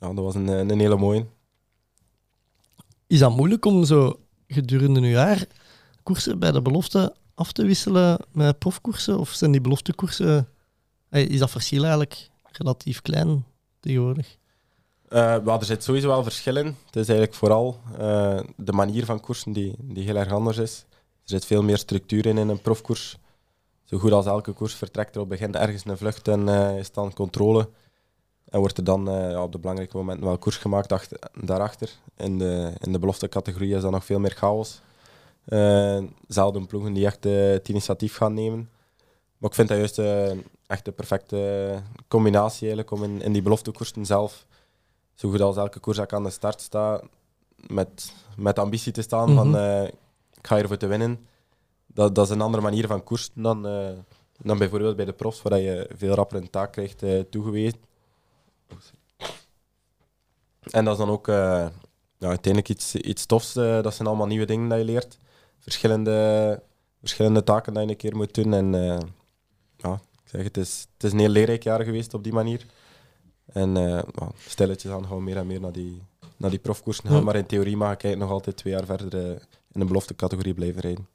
ja, 0.00 0.06
dat 0.12 0.24
was 0.24 0.34
een, 0.34 0.48
een 0.48 0.80
hele 0.80 0.96
mooie. 0.96 1.26
Is 3.12 3.18
dat 3.18 3.36
moeilijk 3.36 3.64
om 3.64 3.84
zo 3.84 4.20
gedurende 4.46 5.00
een 5.00 5.06
jaar 5.06 5.46
koersen 6.02 6.38
bij 6.38 6.52
de 6.52 6.62
belofte 6.62 7.14
af 7.34 7.52
te 7.52 7.64
wisselen 7.64 8.18
met 8.30 8.58
profkoersen? 8.58 9.18
Of 9.18 9.30
zijn 9.30 9.52
die 9.52 9.60
beloftekoersen... 9.60 10.48
Is 11.10 11.38
dat 11.38 11.50
verschil 11.50 11.82
eigenlijk 11.82 12.28
relatief 12.42 13.02
klein 13.02 13.44
tegenwoordig? 13.80 14.36
Wel, 15.08 15.58
er 15.58 15.64
zit 15.64 15.84
sowieso 15.84 16.08
wel 16.08 16.22
verschil 16.22 16.56
in. 16.56 16.66
Het 16.66 16.96
is 16.96 17.08
eigenlijk 17.08 17.34
vooral 17.34 17.80
eh, 17.98 18.40
de 18.56 18.72
manier 18.72 19.04
van 19.04 19.20
koersen 19.20 19.52
die, 19.52 19.74
die 19.78 20.04
heel 20.04 20.16
erg 20.16 20.32
anders 20.32 20.58
is. 20.58 20.84
Er 20.90 20.96
zit 21.24 21.44
veel 21.44 21.62
meer 21.62 21.78
structuur 21.78 22.26
in 22.26 22.38
in 22.38 22.48
een 22.48 22.60
profkoers. 22.60 23.18
Zo 23.84 23.98
goed 23.98 24.12
als 24.12 24.26
elke 24.26 24.52
koers 24.52 24.74
vertrekt 24.74 25.14
er 25.14 25.20
op 25.20 25.30
het 25.30 25.38
begin 25.38 25.54
ergens 25.54 25.84
een 25.84 25.96
vlucht 25.96 26.28
en 26.28 26.48
eh, 26.48 26.78
is 26.78 26.92
dan 26.92 27.12
controle. 27.12 27.68
En 28.52 28.58
wordt 28.58 28.78
er 28.78 28.84
dan 28.84 29.08
eh, 29.08 29.30
ja, 29.30 29.42
op 29.42 29.52
de 29.52 29.58
belangrijke 29.58 29.96
momenten 29.96 30.26
wel 30.26 30.38
koers 30.38 30.56
gemaakt 30.56 30.92
achter, 30.92 31.18
daarachter. 31.40 31.90
In 32.16 32.38
de, 32.38 32.72
in 32.80 32.92
de 32.92 32.98
belofte 32.98 33.28
categorie 33.28 33.74
is 33.74 33.82
dat 33.82 33.90
nog 33.90 34.04
veel 34.04 34.20
meer 34.20 34.34
chaos. 34.34 34.80
Eh, 35.44 36.02
zelden 36.28 36.66
ploegen 36.66 36.92
die 36.92 37.06
echt 37.06 37.26
eh, 37.26 37.50
het 37.50 37.68
initiatief 37.68 38.16
gaan 38.16 38.34
nemen. 38.34 38.70
Maar 39.38 39.50
ik 39.50 39.56
vind 39.56 39.68
dat 39.68 39.78
juist 39.78 39.98
eh, 39.98 40.30
echt 40.66 40.84
de 40.84 40.92
perfecte 40.92 41.72
combinatie 42.08 42.66
eigenlijk 42.66 42.90
om 42.90 43.02
in, 43.02 43.22
in 43.22 43.32
die 43.32 43.42
beloftekoersen 43.42 44.06
zelf 44.06 44.46
zo 45.14 45.30
goed 45.30 45.40
als 45.40 45.56
elke 45.56 45.78
koers 45.78 45.96
dat 45.96 46.06
ik 46.06 46.12
aan 46.12 46.24
de 46.24 46.30
start 46.30 46.60
sta, 46.60 47.00
met, 47.66 48.12
met 48.36 48.58
ambitie 48.58 48.92
te 48.92 49.02
staan 49.02 49.34
van 49.34 49.56
eh, 49.56 49.84
ik 50.34 50.46
ga 50.46 50.56
hiervoor 50.56 50.76
te 50.76 50.86
winnen. 50.86 51.26
Dat, 51.86 52.14
dat 52.14 52.24
is 52.26 52.30
een 52.32 52.40
andere 52.40 52.62
manier 52.62 52.86
van 52.86 53.04
koersen 53.04 53.42
dan, 53.42 53.66
eh, 53.66 53.90
dan 54.38 54.58
bijvoorbeeld 54.58 54.96
bij 54.96 55.04
de 55.04 55.12
profs, 55.12 55.42
waar 55.42 55.58
je 55.58 55.90
veel 55.96 56.14
rapper 56.14 56.36
een 56.36 56.50
taak 56.50 56.72
krijgt 56.72 57.02
eh, 57.02 57.20
toegewezen. 57.20 57.78
En 60.70 60.84
dat 60.84 60.92
is 60.92 61.04
dan 61.04 61.10
ook 61.10 61.28
eh, 61.28 61.34
ja, 62.18 62.28
uiteindelijk 62.28 62.68
iets, 62.68 62.94
iets 62.94 63.26
tofs. 63.26 63.56
eh, 63.56 63.82
dat 63.82 63.94
zijn 63.94 64.08
allemaal 64.08 64.26
nieuwe 64.26 64.46
dingen 64.46 64.68
dat 64.68 64.78
je 64.78 64.84
leert. 64.84 65.18
Verschillende, 65.58 66.62
verschillende 67.00 67.44
taken 67.44 67.72
dat 67.74 67.82
je 67.82 67.88
een 67.90 67.96
keer 67.96 68.16
moet 68.16 68.34
doen. 68.34 68.52
En 68.52 68.74
eh, 68.74 68.98
ja, 69.76 69.92
ik 69.94 70.28
zeg, 70.30 70.42
het, 70.42 70.56
is, 70.56 70.86
het 70.94 71.04
is 71.04 71.12
een 71.12 71.18
heel 71.18 71.28
leerrijk 71.28 71.62
jaar 71.62 71.84
geweest 71.84 72.14
op 72.14 72.24
die 72.24 72.32
manier. 72.32 72.66
En 73.46 73.74
ja, 73.74 74.30
stilletjes 74.38 74.92
aan 74.92 75.06
gaan 75.06 75.16
we 75.16 75.22
meer 75.22 75.36
en 75.36 75.46
meer 75.46 75.60
naar 75.60 75.72
die, 75.72 76.02
naar 76.36 76.50
die 76.50 76.58
profkoersen 76.58 77.06
gaan. 77.06 77.16
Ja. 77.16 77.22
Maar 77.22 77.36
in 77.36 77.46
theorie 77.46 77.76
mag 77.76 77.96
ik 77.96 78.16
nog 78.16 78.30
altijd 78.30 78.56
twee 78.56 78.72
jaar 78.72 78.84
verder 78.84 79.14
in 79.72 79.80
de 79.80 79.84
belofte 79.84 80.14
categorie 80.14 80.54
blijven 80.54 80.80
rijden. 80.80 81.08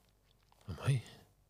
Amai. 0.68 1.02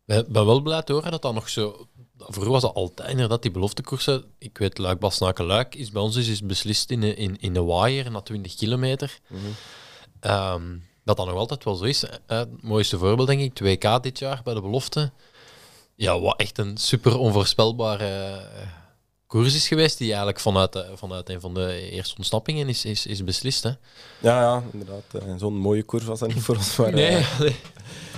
Ik 0.05 0.27
ben 0.27 0.45
wel 0.45 0.61
blij 0.61 0.83
te 0.83 0.93
horen 0.93 1.11
dat 1.11 1.21
dat 1.21 1.33
nog 1.33 1.49
zo... 1.49 1.87
Vroeger 2.29 2.51
was 2.51 2.61
dat 2.61 2.73
altijd 2.73 3.09
inderdaad, 3.09 3.41
die 3.41 3.51
beloftekoersen. 3.51 4.23
Ik 4.37 4.57
weet, 4.57 4.77
Luik, 4.77 4.99
Basnaken, 4.99 5.45
Luik 5.45 5.75
is 5.75 5.91
bij 5.91 6.01
ons 6.01 6.15
is, 6.15 6.27
is 6.27 6.41
beslist 6.43 6.91
in 6.91 7.01
de, 7.01 7.15
in, 7.15 7.39
in 7.39 7.53
de 7.53 7.63
waaier 7.63 8.11
na 8.11 8.21
20 8.21 8.55
kilometer. 8.55 9.19
Ehm, 10.19 10.77
dat 11.03 11.17
dat 11.17 11.25
nog 11.25 11.35
altijd 11.35 11.63
wel 11.63 11.75
zo 11.75 11.83
is. 11.83 12.03
Het 12.27 12.61
mooiste 12.63 12.97
voorbeeld, 12.97 13.27
denk 13.27 13.41
ik, 13.41 13.63
2K 13.63 13.99
dit 14.01 14.19
jaar 14.19 14.41
bij 14.43 14.53
de 14.53 14.61
belofte. 14.61 15.11
Ja, 15.95 16.19
wat 16.19 16.39
echt 16.39 16.57
een 16.57 16.77
super 16.77 17.17
onvoorspelbare... 17.17 18.05
eh, 18.05 18.67
koers 19.27 19.55
is 19.55 19.67
geweest 19.67 19.97
die 19.97 20.07
eigenlijk 20.07 20.39
vanuit, 20.39 20.73
de- 20.73 20.91
vanuit 20.95 21.29
een 21.29 21.41
van 21.41 21.53
de 21.53 21.89
eerste 21.91 22.15
ontsnappingen 22.17 22.69
is, 22.69 22.85
is, 22.85 23.05
is 23.05 23.23
beslist. 23.23 23.63
Hè? 23.63 23.69
Ja, 24.19 24.41
ja, 24.41 24.63
inderdaad. 24.71 25.03
eh, 25.13 25.33
Zo'n 25.37 25.57
mooie 25.57 25.83
koers 25.83 26.03
was 26.03 26.19
dat 26.19 26.33
niet 26.33 26.43
voor 26.43 26.55
ons. 26.55 26.75
Maar, 26.75 26.93
Nee, 26.93 27.07
eh, 27.15 27.39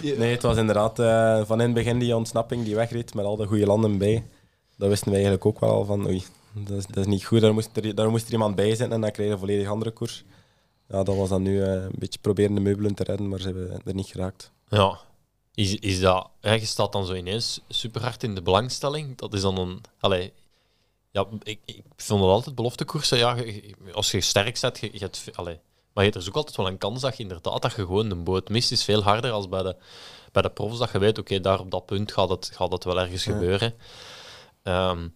nee, 0.20 0.32
het 0.32 0.42
was 0.42 0.58
inderdaad 0.58 1.00
eh, 1.00 1.42
van 1.46 1.60
in 1.60 1.66
het 1.66 1.74
begin 1.76 2.00
die 2.00 2.16
ontsnapping 2.16 2.64
die 2.66 2.76
wegreed 2.76 3.14
met 3.14 3.26
al 3.26 3.36
de 3.36 3.46
goede 3.48 3.66
landen 3.66 3.98
bij. 3.98 4.24
Dat 4.78 4.90
wisten 4.90 5.08
we 5.08 5.14
eigenlijk 5.14 5.46
ook 5.46 5.60
wel 5.60 5.70
al 5.72 5.86
van, 5.86 6.06
oei, 6.08 6.24
dat 6.54 6.78
is, 6.78 6.86
dat 6.86 6.98
is 6.98 7.06
niet 7.06 7.26
goed. 7.26 7.42
Daar 7.42 7.54
moest, 7.54 7.70
er, 7.78 7.96
daar 7.96 8.10
moest 8.10 8.26
er 8.28 8.32
iemand 8.32 8.56
bij 8.56 8.68
zitten 8.70 8.92
en 8.92 9.02
dan 9.02 9.12
kreeg 9.12 9.26
je 9.28 9.32
een 9.34 9.40
volledig 9.40 9.68
andere 9.68 9.92
koers. 9.92 10.24
Ja, 10.88 11.04
dat 11.04 11.16
was 11.16 11.30
dan 11.30 11.42
nu 11.42 11.64
eh, 11.64 11.72
een 11.74 11.92
beetje 11.98 12.20
proberen 12.20 12.56
de 12.56 12.62
meubelen 12.62 12.96
te 12.96 13.04
redden, 13.04 13.28
maar 13.30 13.40
ze 13.40 13.46
hebben 13.46 13.82
er 13.86 13.94
niet 13.94 14.08
geraakt. 14.08 14.52
Ja. 14.70 15.00
Is, 15.54 15.76
is 15.76 16.00
dat, 16.00 16.30
je 16.42 16.60
staat 16.66 16.92
dan 16.92 17.06
zo 17.06 17.14
ineens 17.14 17.60
super 17.70 18.02
hard 18.02 18.24
in 18.24 18.36
de 18.36 18.42
belangstelling. 18.42 19.18
Dat 19.18 19.34
is 19.34 19.42
dan 19.42 19.58
een. 19.58 19.82
Allee, 20.00 20.34
ja, 21.22 21.38
ik, 21.44 21.60
ik 21.66 21.84
vind 21.96 22.20
het 22.20 22.30
altijd 22.30 22.56
beloftekoersen. 22.56 23.18
Ja, 23.18 23.36
als 23.94 24.12
je 24.12 24.22
sterk 24.22 24.58
zet, 24.58 24.80
je, 24.80 24.90
je 24.92 25.00
hebt, 25.00 25.30
allee, 25.34 25.60
maar 25.94 26.04
je 26.06 26.12
hebt 26.12 26.24
er 26.24 26.30
ook 26.30 26.36
altijd 26.38 26.58
wel 26.58 26.68
een 26.68 26.78
kans 26.78 27.02
dat 27.02 27.18
je 27.18 27.24
inderdaad 27.24 27.62
dat 27.62 27.72
je 27.76 27.86
gewoon 27.86 28.10
de 28.10 28.16
boot 28.16 28.50
mist. 28.50 28.72
is 28.72 28.84
veel 28.84 29.04
harder 29.04 29.32
als 29.32 29.50
bij 29.50 29.64
de, 29.64 29.76
bij 30.32 30.42
de 30.42 30.50
profs 30.50 30.78
dat 30.78 30.92
je 30.92 31.00
weet, 31.00 31.18
oké, 31.18 31.40
daar 31.40 31.60
op 31.60 31.72
dat 31.72 31.86
punt 31.86 32.12
gaat 32.12 32.30
het, 32.30 32.52
gaat 32.54 32.72
het 32.72 32.84
wel 32.84 33.00
ergens 33.00 33.24
Ja. 33.24 33.32
gebeuren. 33.32 33.74
Ehm, 34.64 35.08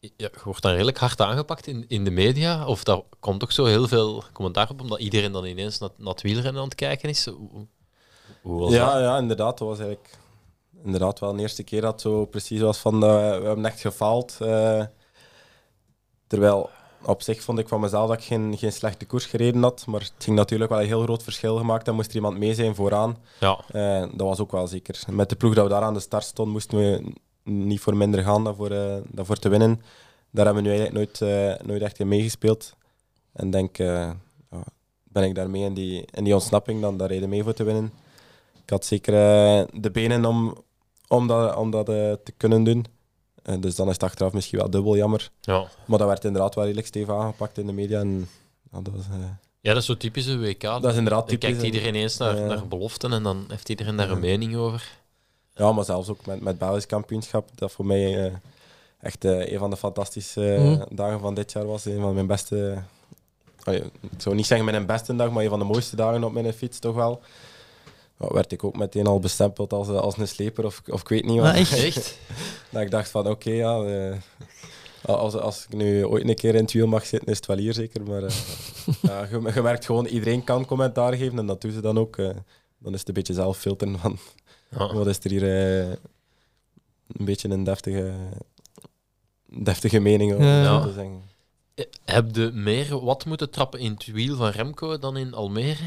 ja, 0.00 0.10
je 0.16 0.30
wordt 0.44 0.62
dan 0.62 0.72
redelijk 0.72 0.98
hard 0.98 1.20
aangepakt 1.20 1.66
in, 1.66 1.84
in 1.88 2.04
de 2.04 2.10
media. 2.10 2.66
Of 2.66 2.84
daar 2.84 3.00
komt 3.20 3.42
ook 3.42 3.52
zo 3.52 3.64
heel 3.64 3.88
veel 3.88 4.24
commentaar 4.32 4.70
op, 4.70 4.80
omdat 4.80 4.98
iedereen 4.98 5.32
dan 5.32 5.44
ineens 5.44 5.78
naar, 5.78 5.90
naar 5.96 6.12
het 6.12 6.22
wielrennen 6.22 6.56
aan 6.62 6.68
het 6.68 6.74
kijken 6.74 7.08
is. 7.08 7.26
Hoe, 7.26 7.66
hoe 8.42 8.60
was 8.60 8.72
ja, 8.72 8.92
dat? 8.92 9.02
ja, 9.02 9.18
inderdaad. 9.18 9.58
Dat 9.58 9.68
was 9.68 9.78
eigenlijk 9.78 10.18
inderdaad 10.84 11.18
wel 11.18 11.32
de 11.32 11.40
eerste 11.40 11.62
keer 11.62 11.80
dat 11.80 11.92
het 11.92 12.00
zo 12.00 12.26
precies 12.26 12.60
was 12.60 12.78
van 12.78 12.94
eh, 12.94 13.38
we 13.38 13.44
hebben 13.46 13.64
echt 13.66 13.80
gefaald. 13.80 14.36
eh, 14.40 14.84
terwijl 16.28 16.70
op 17.02 17.22
zich 17.22 17.42
vond 17.42 17.58
ik 17.58 17.68
van 17.68 17.80
mezelf 17.80 18.08
dat 18.08 18.18
ik 18.18 18.24
geen, 18.24 18.58
geen 18.58 18.72
slechte 18.72 19.06
koers 19.06 19.26
gereden 19.26 19.62
had. 19.62 19.86
Maar 19.86 20.00
het 20.00 20.12
ging 20.18 20.36
natuurlijk 20.36 20.70
wel 20.70 20.80
een 20.80 20.86
heel 20.86 21.02
groot 21.02 21.22
verschil 21.22 21.56
gemaakt. 21.56 21.88
En 21.88 21.94
moest 21.94 22.08
er 22.10 22.16
iemand 22.16 22.38
mee 22.38 22.54
zijn 22.54 22.74
vooraan. 22.74 23.16
Ja. 23.40 23.60
Eh, 23.68 24.00
dat 24.00 24.26
was 24.26 24.40
ook 24.40 24.52
wel 24.52 24.66
zeker. 24.66 25.00
Met 25.10 25.28
de 25.28 25.36
ploeg 25.36 25.54
dat 25.54 25.64
we 25.64 25.70
daar 25.70 25.82
aan 25.82 25.94
de 25.94 26.00
start 26.00 26.24
stonden, 26.24 26.52
moesten 26.52 26.78
we 26.78 27.12
niet 27.42 27.80
voor 27.80 27.96
minder 27.96 28.22
gaan 28.22 28.44
dan 28.44 28.54
voor, 28.54 28.70
eh, 28.70 28.96
dan 29.08 29.26
voor 29.26 29.36
te 29.36 29.48
winnen. 29.48 29.82
Daar 30.30 30.44
hebben 30.44 30.62
we 30.62 30.68
nu 30.68 30.76
eigenlijk 30.76 31.20
nooit, 31.20 31.20
eh, 31.60 31.66
nooit 31.66 31.82
echt 31.82 31.98
in 31.98 32.08
meegespeeld. 32.08 32.76
En 33.32 33.50
denk, 33.50 33.76
ben 35.04 35.24
ik 35.24 35.34
daarmee 35.34 35.62
in 35.62 35.74
die, 35.74 36.08
in 36.10 36.24
die 36.24 36.34
ontsnapping, 36.34 36.80
dan 36.80 36.96
daar 36.96 37.08
reden 37.08 37.28
mee 37.28 37.42
voor 37.42 37.52
te 37.52 37.64
winnen. 37.64 37.92
Ik 38.62 38.70
had 38.70 38.84
zeker 38.84 39.12
de 39.72 39.90
benen 39.92 40.24
om, 40.24 40.56
om 41.08 41.26
dat, 41.26 41.56
om 41.56 41.70
dat 41.70 41.86
te 41.86 42.32
kunnen 42.36 42.64
doen. 42.64 42.84
Eh, 43.48 43.60
dus 43.60 43.74
dan 43.74 43.86
is 43.86 43.92
het 43.92 44.02
achteraf 44.02 44.32
misschien 44.32 44.58
wel 44.58 44.70
dubbel 44.70 44.96
jammer. 44.96 45.30
Ja. 45.40 45.66
Maar 45.86 45.98
dat 45.98 46.06
werd 46.08 46.24
inderdaad 46.24 46.54
wel 46.54 46.64
redelijk 46.64 46.86
stevig 46.88 47.14
aangepakt 47.14 47.58
in 47.58 47.66
de 47.66 47.72
media. 47.72 48.00
En, 48.00 48.28
ja, 48.72 48.80
dat 48.80 48.94
was, 48.94 49.04
eh, 49.10 49.16
Ja, 49.60 49.72
dat 49.72 49.80
is 49.82 49.86
zo 49.88 49.96
typisch 49.96 50.26
een 50.26 50.40
WK. 50.40 50.60
dat 50.60 50.84
is 50.84 50.96
inderdaad 50.96 51.28
Dan 51.28 51.38
typisch. 51.38 51.48
kijkt 51.48 51.62
iedereen 51.74 51.94
eens 51.94 52.16
naar, 52.16 52.40
naar 52.40 52.68
beloften 52.68 53.12
en 53.12 53.22
dan 53.22 53.44
heeft 53.48 53.68
iedereen 53.68 53.96
daar 53.96 54.10
een 54.10 54.20
mening 54.20 54.56
over. 54.56 54.88
Ja, 55.54 55.72
maar 55.72 55.84
zelfs 55.84 56.08
ook 56.08 56.26
met, 56.26 56.40
met 56.40 56.58
Belgisch 56.58 56.86
kampioenschap, 56.86 57.48
dat 57.54 57.72
voor 57.72 57.86
mij 57.86 58.26
eh, 58.26 58.32
echt 59.00 59.24
eh, 59.24 59.52
een 59.52 59.58
van 59.58 59.70
de 59.70 59.76
fantastische 59.76 60.56
Mhm. 60.60 60.94
dagen 60.96 61.20
van 61.20 61.34
dit 61.34 61.52
jaar 61.52 61.66
was. 61.66 61.84
Een 61.84 62.00
van 62.00 62.14
mijn 62.14 62.26
beste, 62.26 62.82
ik 63.66 63.82
zou 64.16 64.34
niet 64.34 64.46
zeggen 64.46 64.66
mijn 64.70 64.86
beste 64.86 65.16
dag, 65.16 65.30
maar 65.30 65.42
een 65.44 65.48
van 65.50 65.58
de 65.58 65.64
mooiste 65.64 65.96
dagen 65.96 66.24
op 66.24 66.32
mijn 66.32 66.52
fiets 66.52 66.78
toch 66.78 66.94
wel. 66.94 67.20
Ja, 68.18 68.28
werd 68.32 68.52
ik 68.52 68.64
ook 68.64 68.76
meteen 68.76 69.06
al 69.06 69.18
bestempeld 69.18 69.72
als, 69.72 69.88
eh, 69.88 69.96
als 69.96 70.16
een 70.18 70.28
sleper 70.28 70.64
of, 70.64 70.82
of 70.86 71.00
ik 71.00 71.08
weet 71.08 71.24
niet 71.24 71.34
wat. 71.40 71.44
Maar 71.44 71.54
echt? 71.54 71.72
Echt? 71.84 72.18
dat 72.70 72.82
ik 72.82 72.90
dacht 72.90 73.10
van 73.10 73.26
oké, 73.28 73.50
ja, 73.50 73.82
eh, 73.82 74.16
als, 75.02 75.34
als 75.34 75.64
ik 75.64 75.72
nu 75.76 76.06
ooit 76.06 76.28
een 76.28 76.34
keer 76.34 76.54
in 76.54 76.62
het 76.62 76.72
wiel 76.72 76.86
mag 76.86 77.06
zitten, 77.06 77.28
is 77.28 77.36
het 77.36 77.46
wel 77.46 77.56
hier 77.56 77.72
zeker. 77.74 78.02
Maar 78.02 78.22
eh, 78.22 78.34
ja, 79.02 79.26
je, 79.30 79.50
je 79.54 79.62
merkt 79.62 79.84
gewoon, 79.84 80.06
iedereen 80.06 80.44
kan 80.44 80.66
commentaar 80.66 81.14
geven 81.14 81.38
en 81.38 81.46
dat 81.46 81.60
doen 81.60 81.72
ze 81.72 81.80
dan 81.80 81.98
ook. 81.98 82.16
eh. 82.16 82.30
dan 82.78 82.92
is 82.92 82.98
het 82.98 83.08
een 83.08 83.14
beetje 83.14 83.34
zelf 83.34 83.58
filteren 83.58 83.98
van 83.98 84.18
Ja. 84.70 84.92
wat 84.94 85.06
is 85.06 85.18
er 85.22 85.30
hier 85.30 85.42
een 85.42 87.24
beetje 87.24 87.48
een 87.48 87.64
deftige, 87.64 88.12
deftige 89.46 89.98
mening 89.98 90.32
over 90.32 90.44
Ja. 90.46 90.80
zo 90.82 90.86
te 90.88 90.92
zeggen. 90.92 91.22
Heb 92.04 92.34
je 92.36 92.50
meer 92.54 93.04
wat 93.04 93.24
moeten 93.24 93.50
trappen 93.50 93.80
in 93.80 93.92
het 93.92 94.06
wiel 94.06 94.36
van 94.36 94.48
Remco 94.50 94.98
dan 94.98 95.16
in 95.16 95.34
Almere? 95.34 95.84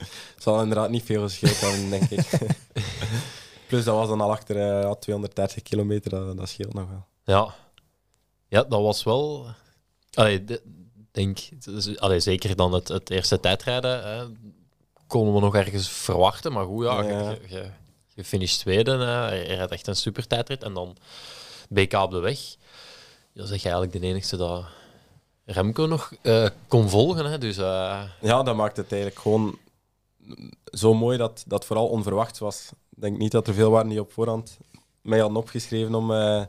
Het 0.34 0.42
zal 0.42 0.60
inderdaad 0.62 0.90
niet 0.90 1.04
veel 1.04 1.22
gescheeld 1.22 1.60
hebben, 1.60 1.90
denk 1.90 2.10
ik. 2.10 2.28
Plus 3.68 3.84
dat 3.84 3.94
was 3.96 4.08
dan 4.08 4.20
al 4.20 4.30
achter 4.30 4.56
eh, 4.56 4.82
ja, 4.82 4.94
230 4.94 5.62
kilometer, 5.62 6.10
dat, 6.10 6.36
dat 6.36 6.48
scheelt 6.48 6.74
nog 6.74 6.88
wel. 6.88 7.06
Ja. 7.24 7.54
Ja, 8.48 8.62
dat 8.62 8.80
was 8.82 9.02
wel... 9.02 9.46
Allee, 10.14 10.44
de- 10.44 10.62
denk, 11.12 11.38
dus- 11.64 11.98
allee, 11.98 12.20
zeker 12.20 12.56
dan 12.56 12.72
het, 12.72 12.88
het 12.88 13.10
eerste 13.10 13.40
tijdrijden 13.40 14.02
hè, 14.04 14.24
konden 15.06 15.34
we 15.34 15.40
nog 15.40 15.54
ergens 15.54 15.88
verwachten. 15.88 16.52
Maar 16.52 16.64
goed, 16.64 16.84
ja, 16.84 17.02
Ja. 17.02 17.30
je, 17.30 17.38
je, 17.48 17.70
je 18.14 18.24
finisht 18.24 18.60
tweede. 18.60 18.90
Hè, 18.90 19.34
je 19.34 19.54
rijdt 19.54 19.72
echt 19.72 19.86
een 19.86 19.96
super 19.96 20.26
tijdrit. 20.26 20.62
En 20.62 20.74
dan 20.74 20.96
BK 21.68 21.92
op 21.92 22.10
de 22.10 22.18
weg. 22.18 22.38
Dan 23.34 23.46
zeg 23.46 23.62
je 23.62 23.68
eigenlijk 23.68 24.00
de 24.00 24.06
enigste 24.08 24.36
dat 24.36 24.64
Remco 25.44 25.86
nog 25.86 26.12
eh, 26.22 26.46
kon 26.68 26.88
volgen. 26.88 27.24
Hè, 27.30 27.38
dus 27.38 27.56
eh, 27.56 28.02
Ja, 28.20 28.42
dat 28.42 28.56
maakt 28.56 28.76
het 28.76 28.92
eigenlijk 28.92 29.20
gewoon 29.22 29.58
zo 30.64 30.94
mooi 30.94 31.18
dat 31.18 31.44
dat 31.46 31.64
vooral 31.64 31.88
onverwachts 31.88 32.38
was. 32.38 32.68
Ik 32.72 33.02
denk 33.02 33.18
niet 33.18 33.32
dat 33.32 33.48
er 33.48 33.54
veel 33.54 33.70
waren 33.70 33.88
die 33.88 34.00
op 34.00 34.12
voorhand 34.12 34.58
mij 35.02 35.18
hadden 35.18 35.38
opgeschreven 35.38 35.94
om, 35.94 36.12
eh, 36.12 36.42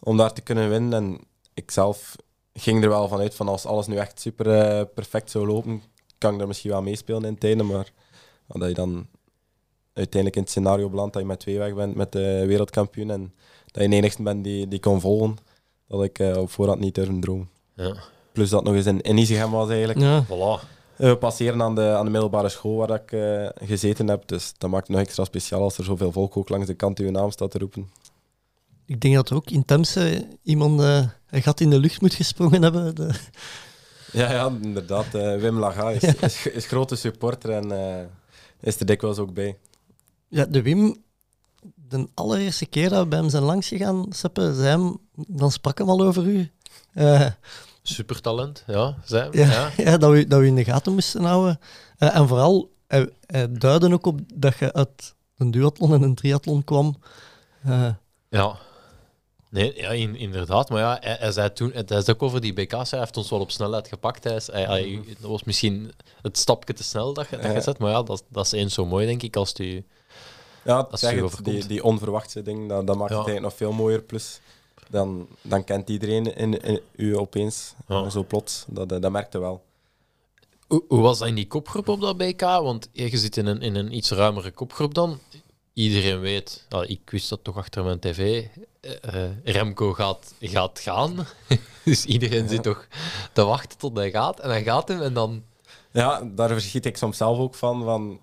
om 0.00 0.16
daar 0.16 0.32
te 0.32 0.40
kunnen 0.40 0.68
winnen. 0.68 0.92
En 0.92 1.20
ik 1.54 1.70
zelf 1.70 2.16
ging 2.54 2.82
er 2.82 2.88
wel 2.88 3.08
vanuit 3.08 3.34
van 3.34 3.48
als 3.48 3.66
alles 3.66 3.86
nu 3.86 3.96
echt 3.96 4.20
super 4.20 4.60
eh, 4.60 4.84
perfect 4.94 5.30
zou 5.30 5.46
lopen, 5.46 5.82
kan 6.18 6.32
ik 6.32 6.38
daar 6.38 6.46
misschien 6.46 6.70
wel 6.70 6.82
meespelen 6.82 7.24
in 7.24 7.38
tijden. 7.38 7.66
Maar 7.66 7.92
dat 8.46 8.68
je 8.68 8.74
dan 8.74 9.06
uiteindelijk 9.92 10.36
in 10.36 10.42
het 10.42 10.50
scenario 10.50 10.88
belandt 10.88 11.12
dat 11.12 11.22
je 11.22 11.28
met 11.28 11.40
twee 11.40 11.58
weg 11.58 11.74
bent 11.74 11.94
met 11.94 12.12
de 12.12 12.44
wereldkampioen 12.46 13.10
en 13.10 13.34
dat 13.66 13.82
je 13.82 13.88
de 13.88 13.96
enigste 13.96 14.22
bent 14.22 14.44
die, 14.44 14.68
die 14.68 14.80
kon 14.80 15.00
volgen, 15.00 15.36
dat 15.88 16.02
ik 16.02 16.18
eh, 16.18 16.36
op 16.36 16.50
voorhand 16.50 16.80
niet 16.80 16.94
durfde 16.94 17.18
dromen. 17.18 17.50
ja, 17.74 17.96
Plus 18.32 18.50
dat 18.50 18.64
nog 18.64 18.74
eens 18.74 18.86
in, 18.86 19.00
in 19.00 19.18
Isegem 19.18 19.50
was 19.50 19.68
eigenlijk. 19.68 19.98
Ja. 19.98 20.24
voilà. 20.24 20.66
Eh, 20.96 21.08
We 21.10 21.16
passeren 21.16 21.62
aan 21.62 21.74
de, 21.74 21.94
aan 21.96 22.04
de 22.04 22.10
middelbare 22.10 22.48
school 22.48 22.76
waar 22.76 22.90
ik 23.02 23.12
eh, 23.12 23.68
gezeten 23.68 24.08
heb. 24.08 24.28
Dus 24.28 24.52
dat 24.58 24.70
maakt 24.70 24.86
het 24.86 24.96
nog 24.96 25.04
extra 25.06 25.24
speciaal 25.24 25.62
als 25.62 25.78
er 25.78 25.84
zoveel 25.84 26.12
volk 26.12 26.36
ook 26.36 26.48
langs 26.48 26.66
de 26.66 26.74
kant 26.74 26.98
uw 26.98 27.10
naam 27.10 27.30
staat 27.30 27.50
te 27.50 27.58
roepen. 27.58 27.90
Ik 28.86 29.00
denk 29.00 29.14
dat 29.14 29.30
er 29.30 29.36
ook 29.36 29.50
in 29.50 29.64
Temse 29.64 30.26
iemand 30.42 30.80
eh, 30.80 31.06
een 31.30 31.42
gat 31.42 31.60
in 31.60 31.70
de 31.70 31.78
lucht 31.78 32.00
moet 32.00 32.14
gesprongen 32.14 32.62
hebben. 32.62 32.94
De- 32.94 33.14
Ja, 34.12 34.32
ja 34.32 34.52
inderdaad. 34.62 35.14
eh, 35.14 35.36
Wim 35.36 35.58
Laga 35.58 35.90
is, 35.90 36.02
is, 36.20 36.46
is 36.46 36.66
grote 36.66 36.96
supporter 36.96 37.50
en 37.50 37.72
eh, 37.98 38.04
is 38.60 38.80
er 38.80 38.86
dikwijls 38.86 39.18
ook 39.18 39.34
bij. 39.34 39.58
Ja, 40.28 40.44
de 40.44 40.62
Wim, 40.62 40.96
de 41.74 42.08
allereerste 42.14 42.66
keer 42.66 42.88
dat 42.88 43.02
we 43.02 43.08
bij 43.08 43.18
hem 43.18 43.28
zijn 43.30 43.42
langs 43.42 43.68
gegaan, 43.68 44.06
Seppe, 44.10 44.54
zei 44.54 44.66
hem, 44.68 44.96
dan 45.28 45.50
sprak 45.50 45.78
hem 45.78 45.88
al 45.90 46.00
over 46.02 46.24
u. 46.26 46.50
Supertalent, 47.82 48.64
ja. 48.66 48.94
Zij, 49.04 49.28
ja, 49.32 49.50
ja. 49.50 49.70
ja. 49.90 49.96
dat, 49.98 50.10
we, 50.10 50.26
dat 50.26 50.40
we 50.40 50.46
in 50.46 50.54
de 50.54 50.64
gaten 50.64 50.92
moesten 50.92 51.24
houden. 51.24 51.60
Eh, 51.98 52.16
en 52.16 52.28
vooral, 52.28 52.70
hij, 52.86 53.10
hij 53.26 53.52
duidde 53.52 53.92
ook 53.92 54.06
op 54.06 54.20
dat 54.34 54.58
je 54.58 54.72
uit 54.72 55.14
een 55.36 55.50
duathlon 55.50 55.92
en 55.94 56.02
een 56.02 56.14
triathlon 56.14 56.64
kwam. 56.64 56.96
Eh, 57.64 57.88
Ja. 58.28 58.56
Nee, 59.50 59.76
ja, 59.76 59.90
in- 59.90 60.16
inderdaad. 60.16 60.68
Maar 60.70 60.80
ja, 60.80 60.96
hij, 61.00 61.16
hij 61.20 61.32
zei 61.32 61.52
toen, 61.52 61.70
hij 61.72 61.84
zei 61.86 62.04
ook 62.12 62.22
over 62.22 62.40
die 62.40 62.52
BK's, 62.52 62.90
hij 62.90 63.00
heeft 63.00 63.16
ons 63.16 63.30
wel 63.30 63.40
op 63.40 63.50
snelheid 63.50 63.88
gepakt. 63.88 64.24
Hij, 64.24 64.34
is- 64.34 64.46
hij, 64.46 64.62
hij- 64.64 65.00
dat 65.20 65.30
was 65.30 65.44
misschien 65.44 65.92
het 66.22 66.38
stapje 66.38 66.72
te 66.72 66.82
snel 66.82 67.12
dat 67.12 67.28
je, 67.30 67.36
dat 67.36 67.52
je 67.52 67.60
zet, 67.60 67.78
maar 67.78 67.90
ja, 67.90 68.02
dat, 68.02 68.24
dat 68.28 68.44
is 68.44 68.52
eens 68.52 68.74
zo 68.74 68.86
mooi, 68.86 69.06
denk 69.06 69.22
ik, 69.22 69.36
als 69.36 69.54
die... 69.54 69.86
Ja, 70.64 70.76
Als 70.76 70.86
het 70.90 71.00
zeg 71.00 71.20
het 71.22 71.36
het, 71.36 71.44
die, 71.44 71.66
die 71.66 71.84
onverwachte 71.84 72.42
ding, 72.42 72.68
dat, 72.68 72.86
dat 72.86 72.96
maakt 72.96 73.10
Ja. 73.10 73.18
het 73.18 73.26
eigenlijk 73.28 73.40
nog 73.42 73.54
veel 73.54 73.72
mooier. 73.72 74.02
Plus, 74.02 74.40
dan, 74.92 75.28
dan 75.42 75.64
kent 75.64 75.88
iedereen 75.88 76.36
in, 76.36 76.60
in, 76.60 76.80
u 76.96 77.16
opeens, 77.16 77.74
Ja. 77.88 78.10
zo 78.10 78.24
plots. 78.24 78.64
Dat, 78.68 78.92
eh, 78.92 79.00
dat 79.00 79.12
merkte 79.12 79.38
wel. 79.38 79.62
Hoe, 80.66 80.84
hoe 80.88 81.00
was 81.00 81.18
dat 81.18 81.28
in 81.28 81.34
die 81.34 81.46
kopgroep 81.46 81.88
op 81.88 82.00
dat 82.00 82.16
BK? 82.16 82.40
Want 82.40 82.88
je 82.92 83.18
zit 83.18 83.36
in 83.36 83.46
een, 83.46 83.60
in 83.60 83.74
een 83.74 83.96
iets 83.96 84.10
ruimere 84.10 84.50
kopgroep 84.50 84.94
dan. 84.94 85.18
Iedereen 85.72 86.20
weet, 86.20 86.66
ah, 86.68 86.90
ik 86.90 87.10
wist 87.10 87.28
dat 87.28 87.44
toch 87.44 87.56
achter 87.56 87.84
mijn 87.84 87.98
tv, 87.98 88.46
eh, 88.80 89.24
eh, 89.24 89.30
Remco 89.44 89.92
gaat, 89.92 90.34
gaat 90.40 90.80
gaan. 90.80 91.26
dus 91.84 92.04
iedereen 92.04 92.48
zit 92.48 92.62
toch 92.62 92.86
te 93.32 93.44
wachten 93.44 93.78
tot 93.78 93.96
hij 93.96 94.10
gaat. 94.10 94.40
En 94.40 94.48
dan 94.48 94.62
gaat 94.62 94.88
hem 94.88 95.02
en 95.02 95.14
dan... 95.14 95.44
Ja, 95.90 96.22
daar 96.24 96.48
verschiet 96.48 96.86
ik 96.86 96.96
soms 96.96 97.16
zelf 97.16 97.38
ook 97.38 97.54
van. 97.54 97.84
van 97.84 98.20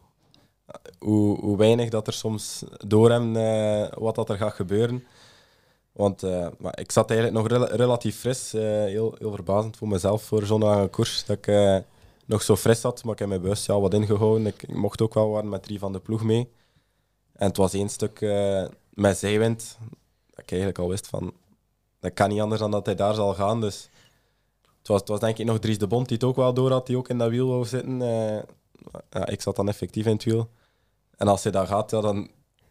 hoe, 0.99 1.39
hoe 1.39 1.57
weinig 1.57 1.89
dat 1.89 2.07
er 2.07 2.13
soms 2.13 2.63
door 2.87 3.09
hem 3.09 3.35
eh, 3.35 3.87
wat 3.97 4.15
dat 4.15 4.29
er 4.29 4.37
gaat 4.37 4.53
gebeuren. 4.53 5.03
Want 5.91 6.24
eh, 6.24 6.48
maar 6.57 6.80
ik 6.80 6.91
zat 6.91 7.10
eigenlijk 7.11 7.40
nog 7.40 7.48
rela- 7.52 7.76
relatief 7.76 8.20
fris. 8.20 8.53
eh, 8.53 8.61
heel, 8.61 9.16
heel 9.18 9.32
verbazend 9.32 9.78
voor 9.78 9.88
mezelf 9.88 10.24
voor 10.24 10.45
zo'n 10.45 10.61
lange 10.61 10.88
koers. 10.88 11.26
Dat 11.26 11.38
ik 11.38 11.48
eh, 11.48 11.78
nog 12.26 12.41
zo 12.41 12.56
fris 12.56 12.82
zat, 12.82 13.03
maar 13.03 13.14
ik 13.14 13.20
heb 13.20 13.28
mijn 13.28 13.41
bewust 13.41 13.66
ja, 13.66 13.80
wat 13.80 13.94
ingehouden. 13.94 14.45
Ik, 14.48 14.64
ik 14.64 14.76
mocht 14.76 15.02
ook 15.02 15.14
wel 15.14 15.30
waren 15.30 15.49
met 15.49 15.64
drie 15.64 15.80
van 15.80 15.91
de 15.94 15.99
ploeg 15.99 16.24
mee. 16.24 16.49
En 17.34 17.48
het 17.48 17.57
was 17.57 17.74
één 17.74 17.90
stuk 17.90 18.20
met 18.90 19.18
zijwind. 19.18 19.78
Dat 20.30 20.40
ik 20.40 20.49
eigenlijk 20.49 20.80
al 20.80 20.90
wist 20.90 21.07
van... 21.07 21.34
dat 21.99 22.14
kan 22.14 22.30
niet 22.30 22.41
anders 22.41 22.61
dan 22.61 22.72
dat 22.72 22.86
hij 22.86 22.95
daar 22.95 23.14
zal 23.14 23.34
gaan. 23.34 23.61
Dus 23.61 23.90
het 24.78 24.88
was, 24.88 24.99
het 24.99 25.10
was 25.10 25.20
denk 25.20 25.38
ik 25.38 25.45
nog 25.45 25.60
Dries 25.60 25.78
de 25.78 25.88
Bond 25.88 26.07
die 26.07 26.18
het 26.18 26.26
ook 26.26 26.36
wel 26.36 26.53
door 26.53 26.72
had, 26.72 26.88
die 26.88 26.98
ook 26.98 27.10
in 27.10 27.18
dat 27.18 27.30
wiel 27.30 27.48
wou 27.48 27.66
zitten. 27.66 27.98
Ja, 29.10 29.26
ik 29.26 29.41
zat 29.41 29.56
dan 29.56 29.68
effectief 29.68 30.06
in 30.06 30.11
het 30.14 30.24
wiel. 30.24 30.49
En 31.18 31.28
als 31.28 31.44
hij 31.44 31.52
daar 31.52 31.68
gaat, 31.68 31.91
ja, 31.91 32.02
dan, 32.02 32.30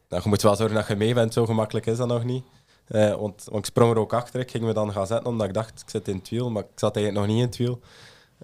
dan 0.09 0.20
je 0.23 0.28
moet 0.28 0.43
wel 0.43 0.57
zorgen 0.57 0.77
dat 0.77 0.86
je 0.86 0.97
mee 0.97 1.15
bent. 1.15 1.32
Zo 1.32 1.47
gemakkelijk 1.47 1.86
is 1.86 1.97
dat 1.97 2.09
nog 2.09 2.24
niet. 2.24 2.45
Eh, 2.89 3.15
want, 3.15 3.44
want 3.44 3.59
ik 3.59 3.65
sprong 3.65 3.90
er 3.93 3.98
ook 3.98 4.12
achter. 4.12 4.40
Ik 4.40 4.51
ging 4.51 4.65
me 4.65 4.73
dan 4.73 4.93
gaan 4.93 5.06
zetten 5.06 5.27
omdat 5.27 5.47
ik 5.47 5.55
dacht, 5.55 5.81
ik 5.81 5.90
zit 5.90 6.09
in 6.09 6.16
het 6.16 6.28
wiel. 6.28 6.51
Maar 6.51 6.62
ik 6.62 6.69
zat 6.78 6.97
eigenlijk 6.97 7.27
nog 7.27 7.36
niet 7.36 7.44
in 7.44 7.48
het 7.48 7.56
wiel. 7.56 7.81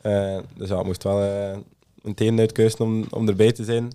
Eh, 0.02 0.38
dus 0.56 0.68
ja, 0.68 0.78
ik 0.78 0.84
moest 0.84 1.02
wel 1.02 1.20
een 2.02 2.14
tenen 2.14 2.38
uitkeuzen 2.38 2.80
om, 2.80 3.04
om 3.10 3.28
erbij 3.28 3.52
te 3.52 3.64
zijn. 3.64 3.92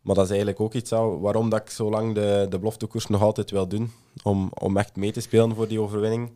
Maar 0.00 0.14
dat 0.14 0.24
is 0.24 0.30
eigenlijk 0.30 0.60
ook 0.60 0.74
iets 0.74 0.90
waarom 0.90 1.50
dat 1.50 1.60
ik 1.60 1.70
zo 1.70 1.90
lang 1.90 2.14
de, 2.14 2.46
de 2.48 2.58
beloftekoers 2.58 3.06
nog 3.06 3.22
altijd 3.22 3.50
wil 3.50 3.66
doen. 3.68 3.92
Om, 4.22 4.50
om 4.58 4.76
echt 4.76 4.96
mee 4.96 5.12
te 5.12 5.20
spelen 5.20 5.54
voor 5.54 5.68
die 5.68 5.80
overwinning. 5.80 6.30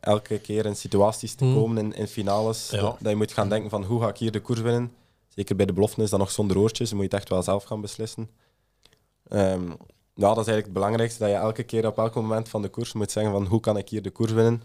Elke 0.00 0.38
keer 0.38 0.66
in 0.66 0.76
situaties 0.76 1.34
te 1.34 1.44
Hmm. 1.44 1.54
komen, 1.54 1.78
in, 1.78 1.92
in 1.92 2.06
finales. 2.06 2.70
Ja. 2.70 2.80
Dat, 2.80 2.96
dat 3.00 3.10
je 3.10 3.16
moet 3.16 3.32
gaan 3.32 3.48
denken 3.48 3.70
van 3.70 3.84
hoe 3.84 4.00
ga 4.00 4.08
ik 4.08 4.16
hier 4.16 4.30
de 4.32 4.40
koers 4.40 4.60
winnen. 4.60 4.92
Zeker 5.28 5.56
bij 5.56 5.66
de 5.66 5.72
beloften 5.72 6.02
is 6.02 6.10
dat 6.10 6.18
nog 6.18 6.30
zonder 6.30 6.58
oortjes. 6.58 6.88
Dan 6.88 6.98
moet 6.98 7.06
je 7.10 7.12
het 7.14 7.20
echt 7.22 7.30
wel 7.32 7.42
zelf 7.42 7.64
gaan 7.64 7.80
beslissen. 7.80 8.30
Ehm, 9.28 9.70
ja, 10.16 10.28
dat 10.34 10.46
is 10.46 10.52
eigenlijk 10.52 10.64
het 10.64 10.72
belangrijkste. 10.72 11.18
Dat 11.18 11.28
je 11.28 11.34
elke 11.36 11.62
keer 11.62 11.86
op 11.86 11.98
elk 11.98 12.14
moment 12.14 12.48
van 12.48 12.62
de 12.62 12.68
koers 12.68 12.92
moet 12.92 13.10
zeggen 13.10 13.32
van 13.32 13.46
hoe 13.46 13.60
kan 13.60 13.76
ik 13.76 13.88
hier 13.88 14.02
de 14.02 14.10
koers 14.10 14.32
winnen. 14.32 14.62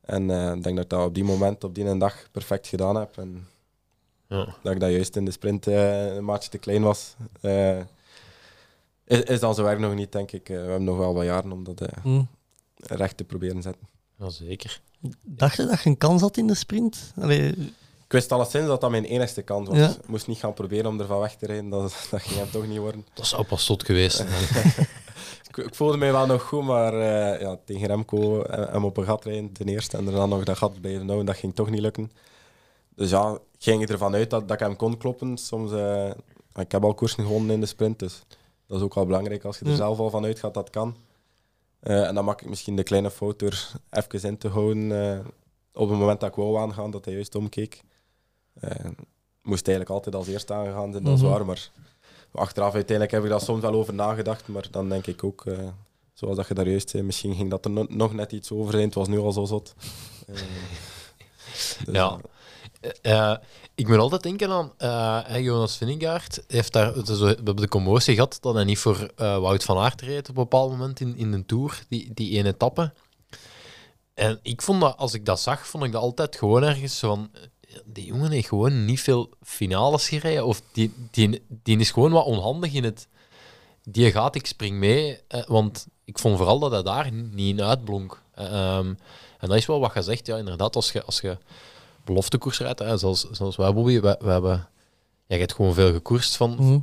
En 0.00 0.30
eh, 0.30 0.52
ik 0.54 0.62
denk 0.62 0.76
dat 0.76 0.84
ik 0.84 0.90
dat 0.90 1.06
op 1.06 1.14
die 1.14 1.24
moment, 1.24 1.64
op 1.64 1.74
die 1.74 1.96
dag, 1.98 2.28
perfect 2.32 2.66
gedaan 2.66 2.96
heb. 2.96 3.18
En 3.18 3.48
Ja. 4.28 4.54
dat 4.62 4.72
ik 4.72 4.80
dat 4.80 4.90
juist 4.90 5.16
in 5.16 5.24
de 5.24 5.30
sprint 5.30 5.66
eh, 5.66 6.14
een 6.14 6.24
maatje 6.24 6.50
te 6.50 6.58
klein 6.58 6.82
was. 6.82 7.14
eh, 7.40 7.78
is, 9.04 9.20
is 9.22 9.40
dan 9.40 9.54
zo 9.54 9.64
erg 9.66 9.78
nog 9.78 9.94
niet, 9.94 10.12
denk 10.12 10.32
ik. 10.32 10.48
We 10.48 10.54
hebben 10.54 10.84
nog 10.84 10.96
wel 10.98 11.14
wat 11.14 11.24
jaren 11.24 11.52
om 11.52 11.64
dat 11.64 11.80
eh, 11.80 12.02
Hm. 12.02 12.22
recht 12.76 13.16
te 13.16 13.24
proberen 13.24 13.56
te 13.56 13.62
zetten. 13.62 13.88
Ja, 14.18 14.28
zeker. 14.30 14.80
Dacht 15.22 15.56
je 15.56 15.66
dat 15.66 15.80
je 15.82 15.88
een 15.90 15.96
kans 15.98 16.20
had 16.20 16.36
in 16.36 16.46
de 16.46 16.54
sprint? 16.54 17.12
Allee, 17.20 17.72
wist 18.16 18.32
alleszins 18.32 18.66
dat 18.66 18.80
dat 18.80 18.90
mijn 18.90 19.04
enigste 19.04 19.42
kans 19.42 19.68
was. 19.68 19.78
Ja. 19.78 19.88
Ik 19.88 20.08
moest 20.08 20.26
niet 20.26 20.38
gaan 20.38 20.54
proberen 20.54 20.86
om 20.86 21.00
ervan 21.00 21.20
weg 21.20 21.36
te 21.36 21.46
rijden. 21.46 21.68
Dat, 21.68 21.80
dat 22.10 22.22
ging 22.22 22.38
hem 22.40 22.50
toch 22.50 22.66
niet 22.66 22.78
worden. 22.78 23.06
Dat 23.14 23.26
zou 23.26 23.44
pas 23.44 23.66
tot 23.66 23.84
geweest. 23.84 24.24
Ik, 25.48 25.64
ik 25.64 25.74
voelde 25.74 25.96
mij 25.96 26.12
wel 26.12 26.26
nog 26.26 26.42
goed, 26.42 26.64
maar 26.64 26.92
eh, 26.94 27.40
ja, 27.40 27.58
tegen 27.64 27.86
Remco 27.86 28.42
eh, 28.42 28.72
hem 28.72 28.84
op 28.84 28.96
een 28.96 29.04
gat 29.04 29.24
rijden 29.24 29.52
ten 29.52 29.68
eerste. 29.68 29.96
En 29.96 30.06
er 30.06 30.12
dan 30.12 30.28
nog 30.28 30.44
dat 30.44 30.56
gat 30.58 30.80
blijven 30.80 31.04
houden, 31.06 31.26
dat 31.26 31.36
ging 31.36 31.54
toch 31.54 31.70
niet 31.70 31.80
lukken. 31.80 32.10
Dus 32.94 33.10
ja, 33.10 33.32
ik 33.32 33.62
ging 33.62 33.88
ervan 33.88 34.14
uit 34.14 34.30
dat, 34.30 34.48
dat 34.48 34.60
ik 34.60 34.66
hem 34.66 34.76
kon 34.76 34.96
kloppen. 34.96 35.36
Soms, 35.36 35.72
eh, 35.72 36.10
ik 36.54 36.72
heb 36.72 36.84
al 36.84 36.94
koersen 36.94 37.24
gewonnen 37.24 37.54
in 37.54 37.60
de 37.60 37.66
sprint, 37.66 37.98
dus 37.98 38.22
dat 38.66 38.78
is 38.78 38.84
ook 38.84 38.94
wel 38.94 39.06
belangrijk 39.06 39.44
als 39.44 39.58
je 39.58 39.64
er 39.64 39.70
Ja. 39.70 39.76
zelf 39.76 39.98
al 39.98 40.10
van 40.10 40.24
uitgaat 40.24 40.54
dat 40.54 40.70
kan. 40.70 40.96
Eh, 41.80 42.06
en 42.06 42.14
dan 42.14 42.24
maak 42.24 42.40
ik 42.42 42.48
misschien 42.48 42.76
de 42.76 42.82
kleine 42.82 43.10
fout 43.10 43.38
door 43.38 43.70
even 43.90 44.22
in 44.28 44.38
te 44.38 44.48
houden 44.48 45.12
eh, 45.12 45.18
op 45.72 45.88
het 45.88 45.98
moment 45.98 46.20
dat 46.20 46.28
ik 46.28 46.34
wou 46.36 46.56
aangaan, 46.58 46.90
dat 46.90 47.04
hij 47.04 47.14
juist 47.14 47.34
omkeek. 47.34 47.80
Eh, 48.60 48.70
moest 49.42 49.66
eigenlijk 49.68 49.96
altijd 49.96 50.14
als 50.14 50.26
eerste 50.26 50.52
aangegaan 50.54 50.92
zijn, 50.92 51.04
dat 51.04 51.14
is 51.16 51.20
Mhm. 51.22 51.30
waar, 51.30 51.44
maar 51.46 51.70
achteraf 52.32 52.74
uiteindelijk 52.74 53.10
heb 53.10 53.24
ik 53.24 53.30
daar 53.30 53.40
soms 53.40 53.60
wel 53.60 53.72
over 53.72 53.94
nagedacht, 53.94 54.48
maar 54.48 54.66
dan 54.70 54.88
denk 54.88 55.06
ik 55.06 55.24
ook, 55.24 55.46
eh, 55.46 55.58
zoals 56.14 56.36
dat 56.36 56.48
je 56.48 56.54
daar 56.54 56.68
juist 56.68 56.90
zei, 56.90 57.02
misschien 57.02 57.34
ging 57.34 57.50
dat 57.50 57.64
er 57.64 57.70
no- 57.70 57.86
nog 57.88 58.12
net 58.14 58.32
iets 58.32 58.50
over 58.52 58.72
zijn, 58.72 58.84
het 58.84 58.94
was 58.94 59.08
nu 59.08 59.18
al 59.18 59.32
zo 59.32 59.44
zot. 59.44 59.74
Eh, 60.26 60.34
dus, 61.84 61.92
Ja. 61.92 63.40
Ik 63.74 63.88
moet 63.88 63.98
altijd 63.98 64.22
denken 64.22 64.50
aan 64.50 64.72
eh, 64.76 65.34
eh, 65.36 65.42
Jonas 65.44 65.76
Vingegaard. 65.76 66.44
Heeft 66.48 66.72
daar, 66.72 66.94
het 66.94 67.08
is 67.08 67.18
zo- 67.18 67.24
we 67.24 67.34
hebben 67.34 67.56
de 67.56 67.68
commotie 67.68 68.14
gehad 68.14 68.38
dat 68.40 68.54
hij 68.54 68.64
niet 68.64 68.78
voor 68.78 69.10
eh, 69.16 69.38
Wout 69.38 69.64
van 69.64 69.78
Aert 69.78 70.00
reed 70.00 70.20
op 70.28 70.36
een 70.36 70.42
bepaald 70.42 70.70
moment 70.70 71.00
in, 71.00 71.16
in 71.16 71.30
de 71.32 71.46
Tour, 71.46 71.84
die, 71.88 72.10
die 72.14 72.38
ene 72.38 72.48
etappe. 72.48 72.92
En 74.14 74.38
ik 74.42 74.62
vond 74.62 74.80
dat, 74.80 74.96
als 74.96 75.14
ik 75.14 75.24
dat 75.24 75.40
zag, 75.40 75.66
vond 75.66 75.84
ik 75.84 75.92
dat 75.92 76.02
altijd 76.02 76.36
gewoon 76.36 76.62
ergens 76.62 76.98
zo 76.98 77.08
van... 77.08 77.30
Die 77.84 78.06
jongen 78.06 78.30
heeft 78.30 78.48
gewoon 78.48 78.84
niet 78.84 79.00
veel 79.00 79.30
finales 79.42 80.08
gereden. 80.08 80.46
Of 80.46 80.62
die, 80.72 80.92
die, 81.10 81.42
die 81.48 81.78
is 81.78 81.90
gewoon 81.90 82.12
wat 82.12 82.24
onhandig 82.24 82.72
in 82.72 82.84
het... 82.84 83.08
Die 83.82 84.10
gaat, 84.10 84.34
ik 84.34 84.46
spring 84.46 84.78
mee. 84.78 85.18
eh, 85.28 85.46
want 85.46 85.86
ik 86.04 86.18
vond 86.18 86.36
vooral 86.36 86.58
dat 86.58 86.72
hij 86.72 86.82
daar 86.82 87.12
niet 87.12 87.58
in 87.58 87.64
uitblonk. 87.64 88.22
Eh, 88.34 88.46
ehm, 88.46 88.94
en 89.38 89.48
dat 89.48 89.56
is 89.56 89.66
wel 89.66 89.80
wat 89.80 89.94
je 89.94 90.02
zegt. 90.02 90.26
Ja, 90.26 90.36
inderdaad, 90.36 90.76
als 90.76 90.92
je, 90.92 91.04
als 91.04 91.20
je 91.20 91.38
beloftekoers 92.04 92.58
rijdt, 92.58 92.78
hè, 92.78 92.96
zoals, 92.96 93.30
zoals 93.30 93.56
wij, 93.56 93.72
Bobby, 93.74 94.00
we, 94.00 94.16
hebben... 94.18 94.68
Ja, 95.26 95.34
je 95.34 95.40
hebt 95.40 95.54
gewoon 95.54 95.74
veel 95.74 95.92
gekoerst 95.92 96.36
van... 96.36 96.56
hm. 96.56 96.78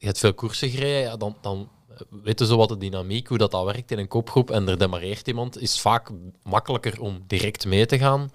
Je 0.00 0.06
hebt 0.06 0.18
veel 0.18 0.34
koersen 0.34 0.70
gereden, 0.70 1.00
ja, 1.00 1.16
dan, 1.16 1.36
dan 1.40 1.68
eh, 1.88 1.96
weten 2.22 2.46
ze 2.46 2.56
wat 2.56 2.68
de 2.68 2.76
dynamiek, 2.76 3.26
hoe 3.26 3.38
dat, 3.38 3.50
dat 3.50 3.64
werkt 3.64 3.90
in 3.90 3.98
een 3.98 4.08
kopgroep. 4.08 4.50
En 4.50 4.68
er 4.68 4.78
demareert 4.78 5.28
iemand, 5.28 5.60
is 5.60 5.80
vaak 5.80 6.10
makkelijker 6.42 7.00
om 7.00 7.24
direct 7.26 7.66
mee 7.66 7.86
te 7.86 7.98
gaan 7.98 8.30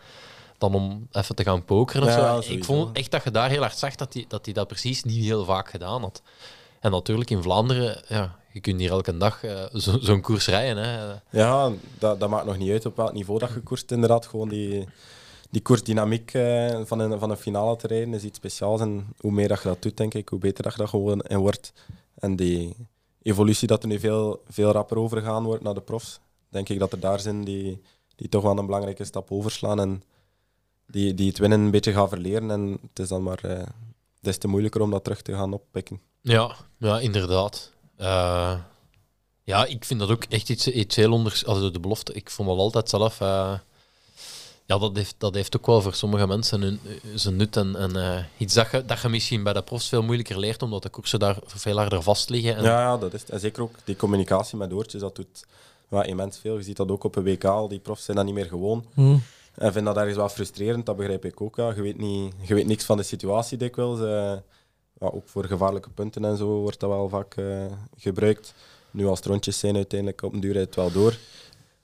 dan 0.72 0.82
om 0.82 1.08
even 1.12 1.36
te 1.36 1.44
gaan 1.44 1.66
pokeren 1.66 2.04
of 2.04 2.10
Ja, 2.16 2.42
zo. 2.42 2.52
Ik 2.52 2.64
vond 2.66 2.98
echt 2.98 3.12
dat 3.12 3.24
je 3.24 3.32
daar 3.32 3.50
heel 3.50 3.60
hard 3.62 3.78
zag 3.78 3.96
dat 3.96 4.14
hij 4.14 4.26
dat, 4.28 4.46
die 4.46 4.54
dat 4.54 4.68
precies 4.68 5.04
niet 5.04 5.24
heel 5.24 5.46
vaak 5.46 5.70
gedaan 5.70 6.02
had. 6.02 6.22
En 6.80 6.92
natuurlijk 6.92 7.30
in 7.30 7.42
Vlaanderen, 7.42 8.02
ja, 8.08 8.36
je 8.52 8.60
kunt 8.60 8.80
hier 8.80 8.90
elke 8.92 9.18
dag 9.18 9.44
eh, 9.44 9.64
zo- 9.74 10.00
zo'n 10.00 10.22
koers 10.22 10.48
rijden. 10.48 10.84
Hè. 10.84 11.14
Ja, 11.30 11.72
dat, 12.00 12.20
dat 12.20 12.30
maakt 12.30 12.46
nog 12.46 12.58
niet 12.58 12.72
uit 12.72 12.86
op 12.86 12.96
welk 12.96 13.14
niveau 13.14 13.40
dat 13.40 13.50
je 13.54 13.60
koerst. 13.60 13.92
Inderdaad, 13.92 14.26
gewoon 14.26 14.50
die, 14.50 14.88
die 15.52 15.62
koersdynamiek 15.62 16.34
eh, 16.34 16.80
van, 16.84 17.00
een, 17.00 17.20
van 17.20 17.30
een 17.30 17.38
finale 17.38 17.76
te 17.76 17.88
rijden 17.88 18.14
is 18.14 18.24
iets 18.24 18.38
speciaals. 18.38 18.82
En 18.82 19.08
hoe 19.20 19.32
meer 19.32 19.48
dat 19.48 19.62
je 19.62 19.68
dat 19.68 19.82
doet, 19.82 19.98
denk 19.98 20.14
ik, 20.14 20.30
hoe 20.30 20.40
beter 20.40 20.64
dat 20.64 20.72
je 20.74 20.80
dat 20.80 20.90
gewoon 20.90 21.22
in 21.22 21.38
wordt. 21.38 21.74
En 22.16 22.36
die 22.36 22.76
evolutie 23.22 23.68
dat 23.68 23.82
er 23.82 23.88
nu 23.90 24.00
veel, 24.00 24.44
veel 24.50 24.72
rapper 24.72 24.98
overgaan 24.98 25.44
wordt 25.44 25.64
naar 25.64 25.74
de 25.74 25.82
profs, 25.82 26.20
denk 26.50 26.70
ik 26.70 26.80
dat 26.80 26.92
er 26.92 27.00
daar 27.00 27.20
zijn 27.20 27.44
die, 27.44 27.82
die 28.16 28.30
toch 28.30 28.44
wel 28.44 28.58
een 28.58 28.66
belangrijke 28.66 29.04
stap 29.06 29.32
overslaan 29.32 29.80
en 29.80 30.04
die, 30.88 31.14
die 31.14 31.28
het 31.28 31.38
winnen 31.38 31.60
een 31.60 31.72
beetje 31.72 31.94
gaan 31.94 32.10
verleren. 32.10 32.52
En 32.52 32.80
het 32.82 33.00
is 33.00 33.08
dan 33.08 33.24
maar 33.24 33.44
eh, 33.44 33.64
des 34.22 34.38
te 34.38 34.48
moeilijker 34.48 34.82
om 34.82 34.92
dat 34.92 35.04
terug 35.04 35.22
te 35.22 35.34
gaan 35.34 35.54
oppikken. 35.54 36.02
Ja, 36.22 36.56
ja 36.78 37.00
inderdaad. 37.00 37.72
Eh, 37.98 38.56
ja, 39.44 39.66
ik 39.66 39.86
vind 39.86 40.00
dat 40.00 40.10
ook 40.10 40.24
echt 40.24 40.50
iets, 40.50 40.68
iets 40.68 40.96
heel 40.96 41.12
onders... 41.12 41.46
Also 41.46 41.72
de 41.72 41.80
belofte, 41.80 42.14
ik 42.14 42.30
vond 42.30 42.50
dat 42.50 42.58
altijd 42.58 42.90
zelf... 42.90 43.22
eh, 43.22 43.54
ja, 44.66 44.78
dat 44.78 44.96
heeft, 44.96 45.16
dat 45.18 45.34
heeft 45.34 45.58
ook 45.58 45.66
wel 45.66 45.82
voor 45.82 45.94
sommige 45.94 46.28
mensen 46.28 46.62
hun, 46.62 46.80
zijn 47.16 47.36
nut. 47.36 47.58
En, 47.58 47.76
en 47.76 47.96
eh, 47.96 48.24
iets 48.38 48.54
dat 48.54 48.72
je, 48.72 48.86
dat 48.86 49.02
je 49.02 49.10
misschien 49.10 49.44
bij 49.44 49.54
de 49.54 49.62
profs 49.62 49.90
veel 49.90 50.04
moeilijker 50.04 50.40
leert, 50.40 50.64
omdat 50.64 50.84
de 50.84 50.90
koersen 50.90 51.20
daar 51.20 51.38
veel 51.46 51.78
harder 51.78 52.02
vast 52.02 52.30
liggen. 52.30 52.56
En, 52.56 52.64
Ja, 52.64 52.80
ja, 52.80 52.98
dat 52.98 53.14
is 53.14 53.22
het. 53.22 53.30
En 53.30 53.40
zeker 53.40 53.64
ook 53.64 53.76
die 53.84 53.96
communicatie 53.96 54.58
met 54.58 54.74
oortjes, 54.74 55.02
dat 55.02 55.16
doet 55.16 55.46
ja, 55.90 56.04
immens 56.04 56.38
veel. 56.38 56.58
Je 56.58 56.64
ziet 56.64 56.78
dat 56.78 56.92
ook 56.92 57.04
op 57.04 57.16
een 57.16 57.24
WK, 57.24 57.44
al 57.44 57.68
die 57.68 57.80
profs 57.80 58.04
zijn 58.06 58.18
dat 58.18 58.26
niet 58.26 58.36
meer 58.36 58.46
gewoon. 58.46 58.86
Hm. 58.94 59.18
En 59.56 59.74
vind 59.74 59.86
dat 59.86 59.98
ergens 59.98 60.16
wel 60.16 60.30
frustrerend, 60.30 60.86
dat 60.86 60.96
begrijp 60.96 61.26
ik 61.26 61.42
ook. 61.42 61.56
Ja. 61.56 61.74
Je, 61.76 61.82
weet 61.82 61.98
niet, 61.98 62.34
je 62.42 62.54
weet 62.54 62.66
niks 62.66 62.86
van 62.86 62.98
de 62.98 63.04
situatie 63.04 63.58
dikwijls. 63.58 64.00
ja, 64.00 64.44
ook 65.00 65.28
voor 65.28 65.46
gevaarlijke 65.46 65.90
punten 65.90 66.26
en 66.26 66.38
zo 66.38 66.48
wordt 66.48 66.80
dat 66.80 66.90
wel 66.90 67.10
vaak 67.10 67.36
eh, 67.36 67.66
gebruikt. 67.98 68.54
Nu 68.92 69.08
als 69.08 69.18
het 69.18 69.28
rondjes 69.28 69.60
zijn, 69.60 69.76
uiteindelijk 69.76 70.22
op 70.22 70.34
een 70.34 70.40
duur 70.40 70.56
het 70.56 70.76
wel 70.76 70.92
door. 70.92 71.18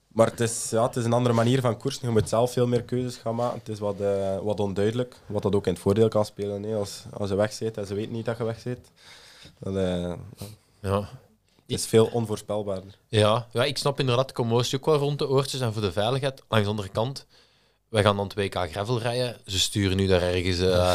Maar 0.08 0.26
het 0.26 0.40
is, 0.40 0.70
ja, 0.70 0.86
het 0.86 0.96
is 0.96 1.04
een 1.04 1.12
andere 1.12 1.34
manier 1.34 1.60
van 1.60 1.76
koersen. 1.76 2.06
Je 2.06 2.12
moet 2.12 2.28
zelf 2.28 2.52
veel 2.52 2.66
meer 2.66 2.82
keuzes 2.82 3.16
gaan 3.16 3.34
maken. 3.34 3.58
Het 3.58 3.68
is 3.68 3.78
wat, 3.78 4.00
eh, 4.00 4.38
wat 4.38 4.60
onduidelijk, 4.60 5.16
wat 5.26 5.42
dat 5.42 5.54
ook 5.54 5.66
in 5.66 5.72
het 5.72 5.82
voordeel 5.82 6.08
kan 6.08 6.24
spelen. 6.24 6.74
Als, 6.74 7.02
als 7.12 7.30
je 7.30 7.36
weg 7.36 7.52
zit 7.52 7.76
en 7.76 7.86
ze 7.86 7.94
weten 7.94 8.12
niet 8.12 8.24
dat 8.24 8.36
je 8.36 8.44
weg 8.44 8.60
zit. 8.60 8.90
Dat, 9.58 9.76
eh, 9.76 10.12
ja. 10.80 10.98
het 11.00 11.08
is 11.66 11.86
veel 11.86 12.06
onvoorspelbaarder. 12.06 12.98
Ja, 13.08 13.46
ja, 13.52 13.64
ik 13.64 13.78
snap 13.78 14.00
inderdaad 14.00 14.28
de 14.28 14.34
commotie 14.34 14.78
ook 14.78 14.86
wel 14.86 14.96
rond 14.96 15.18
de 15.18 15.28
oortjes 15.28 15.60
en 15.60 15.72
voor 15.72 15.82
de 15.82 15.92
veiligheid. 15.92 16.42
Langs 16.48 16.64
de 16.64 16.70
andere 16.70 16.88
kant, 16.88 17.26
wij 17.90 18.02
gaan 18.02 18.16
dan 18.16 18.30
2K 18.38 18.70
gravel 18.70 18.98
rijden. 18.98 19.36
Ze 19.46 19.58
sturen 19.58 19.96
nu 19.96 20.06
daar 20.06 20.22
ergens 20.22 20.58
eh, 20.58 20.92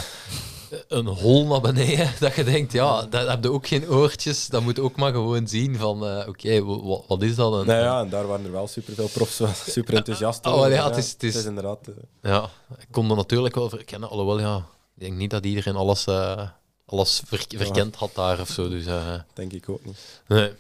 een 0.88 1.05
hol 1.07 1.45
naar 1.47 1.61
beneden. 1.61 2.11
Dat 2.19 2.35
je 2.35 2.43
denkt, 2.43 2.72
ja, 2.72 3.01
daar 3.05 3.30
heb 3.30 3.43
je 3.43 3.51
ook 3.51 3.67
geen 3.67 3.89
oortjes. 3.89 4.47
Dat 4.47 4.61
moet 4.61 4.76
je 4.76 4.81
ook 4.81 4.95
maar 4.95 5.11
gewoon 5.11 5.47
zien 5.47 5.76
van, 5.76 6.07
eh, 6.07 6.27
oké, 6.27 6.63
wa- 6.63 6.81
wa- 6.81 7.01
wat 7.07 7.22
is 7.22 7.35
dat? 7.35 7.59
En, 7.59 7.65
Nou 7.67 7.80
ja, 7.80 7.99
en 7.99 8.09
daar 8.09 8.27
waren 8.27 8.45
er 8.45 8.51
wel 8.51 8.67
superveel 8.67 9.07
profs 9.07 9.41
super 9.72 9.93
enthousiast 9.93 10.45
Oh, 10.45 10.53
over. 10.53 10.72
ja, 10.72 10.88
het 10.88 10.97
is- 10.97 11.11
het 11.11 11.23
is- 11.23 11.45
inderdaad... 11.45 11.88
eh, 11.88 12.31
Ja, 12.31 12.49
ik 12.80 12.88
kon 12.91 13.07
dat 13.07 13.17
natuurlijk 13.17 13.55
wel 13.55 13.69
verkennen. 13.69 14.09
Alhoewel, 14.09 14.39
ja, 14.39 14.57
ik 14.95 15.01
denk 15.01 15.15
niet 15.15 15.30
dat 15.31 15.45
iedereen 15.45 15.76
alles, 15.76 16.05
eh, 16.05 16.49
alles 16.85 17.22
ver- 17.26 17.45
verkend 17.47 17.95
had 17.95 18.11
daar 18.15 18.39
of 18.39 18.49
zo. 18.49 18.69
Dus, 18.69 18.85
eh, 18.85 19.13
denk 19.34 19.53
ik 19.53 19.69
ook 19.69 19.85
niet. 19.85 20.22
nee. 20.27 20.51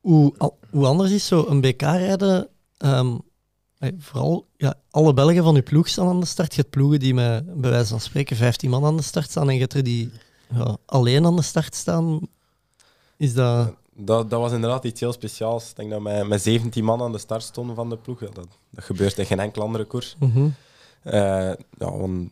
Hoe, 0.00 0.34
al- 0.38 0.58
hoe 0.70 0.86
anders 0.86 1.10
is 1.10 1.26
zo 1.26 1.46
een 1.48 1.60
BK 1.60 1.80
rijden? 1.82 2.48
ehm, 2.78 3.06
eh, 3.08 3.14
vooral, 3.98 4.46
ja, 4.56 4.74
alle 4.90 5.14
Belgen 5.14 5.44
van 5.44 5.54
je 5.54 5.62
ploeg 5.62 5.88
staan 5.88 6.08
aan 6.08 6.20
de 6.20 6.26
start. 6.26 6.54
Je 6.54 6.60
hebt 6.60 6.72
ploegen 6.72 6.98
die 6.98 7.14
met, 7.14 7.60
bij 7.60 7.70
wijze 7.70 7.88
van 7.88 8.00
spreken, 8.00 8.36
15 8.36 8.70
man 8.70 8.84
aan 8.84 8.96
de 8.96 9.02
start 9.02 9.30
staan. 9.30 9.48
En 9.48 9.54
je 9.54 9.60
hebt 9.60 9.74
er 9.74 9.82
die 9.82 10.10
ja, 10.54 10.76
alleen 10.86 11.26
aan 11.26 11.36
de 11.36 11.42
start 11.42 11.74
staan. 11.74 12.20
Is 13.16 13.34
dat... 13.34 13.74
Dat, 13.96 14.30
dat 14.30 14.40
was 14.40 14.52
inderdaad 14.52 14.84
iets 14.84 15.00
heel 15.00 15.12
speciaals. 15.12 15.70
Ik 15.70 15.76
denk 15.76 15.90
dat 15.90 16.00
met, 16.00 16.28
met 16.28 16.42
17 16.42 16.84
man 16.84 17.02
aan 17.02 17.12
de 17.12 17.18
start 17.18 17.42
stonden 17.42 17.76
van 17.76 17.90
de 17.90 17.96
ploeg. 17.96 18.20
Ja, 18.20 18.28
dat, 18.32 18.48
dat 18.70 18.84
gebeurt 18.84 19.18
in 19.18 19.26
geen 19.26 19.40
enkele 19.40 19.64
andere 19.64 19.84
koers. 19.84 20.16
Mhm. 20.18 20.48
Eh, 21.02 21.52
ja, 21.78 21.96
want 21.96 22.28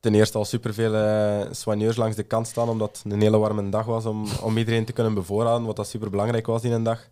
ten 0.00 0.14
eerste 0.14 0.38
al 0.38 0.44
superveel 0.44 0.94
eh 0.94 1.40
soigneurs 1.50 1.96
langs 1.96 2.16
de 2.16 2.22
kant 2.22 2.46
staan, 2.46 2.68
omdat 2.68 3.00
het 3.02 3.12
een 3.12 3.20
hele 3.20 3.38
warme 3.38 3.68
dag 3.68 3.84
was 3.84 4.06
om, 4.06 4.26
om 4.42 4.58
iedereen 4.58 4.84
te 4.84 4.92
kunnen 4.92 5.14
bevoorraden, 5.14 5.66
wat 5.66 5.76
dat 5.76 5.88
super 5.88 6.10
belangrijk 6.10 6.46
was 6.46 6.62
in 6.62 6.72
een 6.72 6.82
dag. 6.82 7.08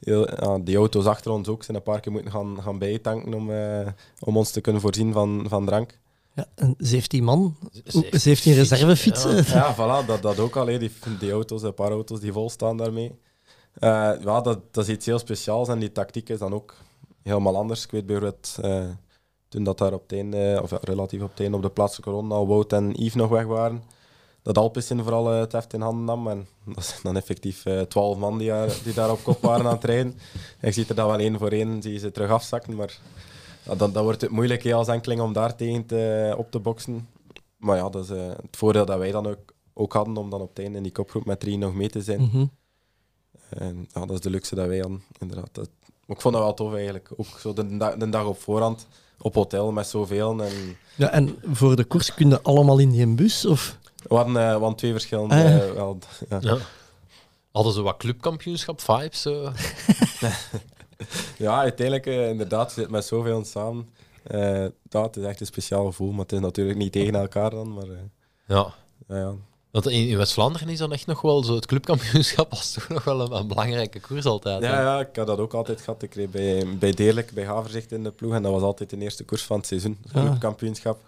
Heel, 0.00 0.30
ja, 0.44 0.58
die 0.58 0.76
auto's 0.76 1.04
achter 1.04 1.30
ons 1.30 1.48
ook 1.48 1.62
zijn 1.62 1.76
een 1.76 1.82
paar 1.82 2.00
keer 2.00 2.12
moeten 2.12 2.30
gaan, 2.30 2.62
gaan 2.62 2.78
bijtanken 2.78 3.34
om, 3.34 3.50
eh, 3.50 3.86
om 4.18 4.36
ons 4.36 4.50
te 4.50 4.60
kunnen 4.60 4.80
voorzien 4.82 5.12
van, 5.12 5.44
van 5.48 5.66
drank. 5.66 5.98
Ja, 6.34 6.46
en 6.54 6.74
17 6.78 7.24
man, 7.24 7.56
Ze- 7.84 8.08
17 8.10 8.54
reservefietsen. 8.54 9.36
Ja. 9.36 9.42
Ja, 9.46 9.74
voilà, 9.74 10.06
dat, 10.06 10.22
dat 10.22 10.38
ook 10.38 10.56
al. 10.56 10.66
hè. 10.66 10.78
Die, 10.78 10.90
die 11.18 11.30
auto's, 11.32 11.62
een 11.62 11.74
paar 11.74 11.90
auto's 11.90 12.20
die 12.20 12.32
vol 12.32 12.50
staan 12.50 12.76
daarmee. 12.76 13.18
Eh, 13.74 14.12
ja, 14.20 14.40
dat, 14.40 14.58
dat 14.74 14.84
is 14.84 14.94
iets 14.94 15.06
heel 15.06 15.18
speciaals 15.18 15.68
en 15.68 15.78
die 15.78 15.92
tactiek 15.92 16.28
is 16.28 16.38
dan 16.38 16.52
ook 16.54 16.74
helemaal 17.22 17.56
anders. 17.56 17.84
Ik 17.84 17.90
weet 17.90 18.06
bijvoorbeeld, 18.06 18.56
eh, 18.62 18.84
toen 19.48 19.64
dat 19.64 19.78
daar 19.78 19.92
op 19.92 20.02
het 20.02 20.12
einde, 20.12 20.60
of 20.62 20.70
ja, 20.70 20.78
relatief 20.82 21.22
op 21.22 21.30
het 21.30 21.40
einde 21.40 21.56
op 21.56 21.62
de 21.62 21.70
plaatselijke 21.70 22.10
ronde 22.10 22.34
al 22.34 22.46
Wout 22.46 22.72
en 22.72 22.90
Yves 23.02 23.14
nog 23.14 23.28
weg 23.28 23.44
waren, 23.44 23.82
dat 24.42 24.58
Alpecin 24.58 25.02
vooral 25.02 25.32
eh, 25.32 25.38
het 25.40 25.52
heft 25.52 25.72
in 25.72 25.80
handen 25.80 26.04
nam. 26.04 26.28
En 26.28 26.46
dat 26.74 26.84
zijn 26.84 27.00
dan 27.02 27.16
effectief 27.16 27.64
eh, 27.66 27.80
twaalf 27.80 28.18
man 28.18 28.38
die, 28.38 28.48
daar- 28.48 28.78
die 28.84 28.94
daar 28.94 29.10
op 29.10 29.22
kop 29.22 29.42
waren 29.42 29.66
aan 29.66 29.74
het 29.74 29.84
rijden. 29.84 30.12
En 30.60 30.68
je 30.68 30.72
ziet 30.72 30.88
er 30.88 30.94
dan 30.94 31.06
wel 31.06 31.18
één 31.18 31.38
voor 31.38 31.50
één, 31.50 31.82
zie 31.82 31.92
je 31.92 31.98
ze 31.98 32.10
terug 32.10 32.30
afzakken. 32.30 32.76
Maar 32.76 32.98
ja, 33.62 33.74
dan, 33.74 33.92
dan 33.92 34.04
wordt 34.04 34.20
het 34.20 34.30
moeilijk 34.30 34.62
hè, 34.62 34.74
als 34.74 34.88
enkeling 34.88 35.20
om 35.20 35.32
daar 35.32 35.56
tegen 35.56 35.86
te, 35.86 36.34
op 36.38 36.50
te 36.50 36.58
boksen. 36.58 37.08
Maar 37.56 37.76
ja, 37.76 37.88
dat 37.88 38.04
is 38.04 38.10
eh, 38.10 38.26
het 38.28 38.56
voordeel 38.56 38.84
dat 38.84 38.98
wij 38.98 39.10
dan 39.10 39.26
ook, 39.26 39.54
ook 39.74 39.92
hadden 39.92 40.16
om 40.16 40.30
dan 40.30 40.40
op 40.40 40.48
het 40.48 40.58
einde 40.58 40.76
in 40.76 40.82
die 40.82 40.92
kopgroep 40.92 41.24
met 41.24 41.40
drie 41.40 41.58
nog 41.58 41.74
mee 41.74 41.88
te 41.88 42.02
zijn. 42.02 42.20
Mhm. 42.20 42.44
En 43.48 43.88
ja, 43.92 44.00
dat 44.00 44.10
is 44.10 44.20
de 44.20 44.30
luxe 44.30 44.54
dat 44.54 44.66
wij 44.66 44.78
hadden, 44.78 45.02
inderdaad. 45.18 45.48
Dat, 45.52 45.68
maar 46.06 46.16
ik 46.16 46.22
vond 46.22 46.34
dat 46.34 46.42
wel 46.42 46.54
tof 46.54 46.74
eigenlijk. 46.74 47.10
Ook 47.16 47.26
zo 47.38 47.52
de, 47.52 47.94
de 47.98 48.08
dag 48.08 48.24
op 48.26 48.40
voorhand, 48.40 48.86
op 49.18 49.34
hotel 49.34 49.72
met 49.72 49.86
zoveel. 49.86 50.42
En 50.42 50.76
Ja, 50.96 51.10
en 51.10 51.36
voor 51.52 51.76
de 51.76 51.84
koers 51.84 52.14
kun 52.14 52.28
je 52.28 52.42
allemaal 52.42 52.78
in 52.78 52.90
die 52.90 53.06
bus? 53.14 53.46
Of? 53.46 53.78
We 54.10 54.16
hadden, 54.16 54.36
eh, 54.36 54.42
we 54.46 54.50
hadden 54.58 54.74
twee 54.76 54.92
verschillende. 54.92 55.34
Ah, 55.34 55.40
ja. 55.40 55.58
eh, 55.60 55.72
wel, 55.72 55.98
ja. 56.28 56.38
Ja. 56.40 56.56
Hadden 57.52 57.72
ze 57.72 57.82
wat 57.82 57.96
clubkampioenschap 57.96 58.80
vibes? 58.80 59.22
zo? 59.22 59.48
Ja, 61.38 61.58
uiteindelijk 61.58 62.06
eh, 62.06 62.28
inderdaad, 62.28 62.74
je 62.74 62.80
zit 62.80 62.90
met 62.90 63.04
zoveel 63.04 63.44
samen. 63.44 63.88
Eh 64.22 64.64
dat 64.88 65.04
het 65.04 65.16
is 65.16 65.24
echt 65.24 65.40
een 65.40 65.46
speciaal 65.46 65.84
gevoel, 65.86 66.10
maar 66.10 66.20
het 66.22 66.32
is 66.32 66.40
natuurlijk 66.40 66.78
niet 66.78 66.92
tegen 66.92 67.14
elkaar 67.14 67.50
dan. 67.50 67.72
Maar, 67.72 67.84
eh, 67.84 67.90
Ja. 68.46 68.74
ja, 69.08 69.16
ja. 69.16 69.32
Want 69.70 69.88
in, 69.88 70.16
West-Vlaanderen 70.16 70.68
is 70.68 70.78
dan 70.78 70.92
echt 70.92 71.06
nog 71.06 71.20
wel 71.20 71.44
zo. 71.44 71.54
Het 71.54 71.66
clubkampioenschap 71.66 72.50
was 72.50 72.72
toch 72.72 72.88
nog 72.88 73.04
wel 73.04 73.20
een, 73.20 73.32
een 73.32 73.46
belangrijke 73.48 74.00
koers 74.00 74.24
altijd. 74.24 74.62
hè? 74.62 74.68
Ja, 74.68 74.80
ja, 74.80 75.00
ik 75.00 75.16
had 75.16 75.26
dat 75.26 75.38
ook 75.38 75.54
altijd 75.54 75.80
gehad. 75.80 76.02
Ik 76.02 76.14
reed 76.14 76.30
bij, 76.30 76.66
bij 76.78 76.90
Deerlijk, 76.92 77.30
bij 77.32 77.44
Haverzicht 77.46 77.92
in 77.92 78.02
de 78.04 78.10
ploeg. 78.10 78.34
En 78.34 78.42
dat 78.42 78.52
was 78.52 78.62
altijd 78.62 78.90
de 78.90 78.98
eerste 78.98 79.24
koers 79.24 79.42
van 79.42 79.56
het 79.56 79.66
seizoen, 79.66 79.98
het 80.02 80.16
Ah. 80.16 80.24
clubkampioenschap. 80.24 81.00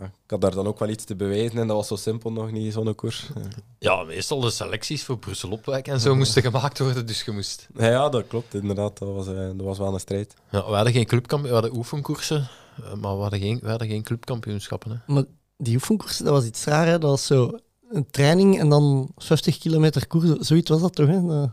Ja, 0.00 0.06
ik 0.06 0.30
had 0.30 0.40
daar 0.40 0.54
dan 0.54 0.66
ook 0.66 0.78
wel 0.78 0.88
iets 0.88 1.04
te 1.04 1.16
bewijzen 1.16 1.58
en 1.58 1.66
dat 1.66 1.76
was 1.76 1.88
zo 1.88 1.96
simpel 1.96 2.32
nog 2.32 2.50
niet, 2.50 2.72
zo'n 2.72 2.94
koers. 2.94 3.30
Ja. 3.34 3.42
Ja, 3.78 4.02
meestal 4.02 4.40
de 4.40 4.50
selecties 4.50 5.04
voor 5.04 5.18
Brussel-Opwijk 5.18 5.88
en 5.88 6.00
zo 6.00 6.14
moesten 6.14 6.42
gemaakt 6.42 6.78
worden, 6.78 7.06
dus 7.06 7.22
je 7.22 7.30
moest... 7.30 7.68
Ja, 7.76 7.86
ja, 7.86 8.08
dat 8.08 8.26
klopt 8.26 8.54
inderdaad. 8.54 8.98
Dat 8.98 9.14
was, 9.14 9.26
eh, 9.26 9.34
dat 9.34 9.60
was 9.60 9.78
wel 9.78 9.94
een 9.94 10.00
strijd. 10.00 10.34
Ja, 10.50 10.66
we 10.66 10.74
hadden 10.74 10.92
geen 10.92 11.06
clubkamp... 11.06 11.44
We 11.44 11.52
hadden 11.52 11.76
oefenkoersen, 11.76 12.48
eh, 12.76 12.94
maar 12.94 13.16
we 13.16 13.22
hadden 13.22 13.40
geen, 13.40 13.58
we 13.62 13.68
hadden 13.68 13.88
geen 13.88 14.02
clubkampioenschappen. 14.02 14.90
Hè. 14.90 15.12
Maar 15.12 15.24
die 15.56 15.74
oefenkoers, 15.74 16.18
dat 16.18 16.32
was 16.32 16.44
iets 16.44 16.64
raar. 16.64 16.86
Hè? 16.86 16.98
Dat 16.98 17.10
was 17.10 17.26
zo 17.26 17.58
een 17.90 18.10
training 18.10 18.58
en 18.58 18.68
dan 18.68 19.10
50 19.16 19.58
kilometer 19.58 20.06
koers. 20.06 20.30
Zoiets 20.38 20.70
was 20.70 20.80
dat 20.80 20.94
toch? 20.94 21.06
Hè? 21.06 21.46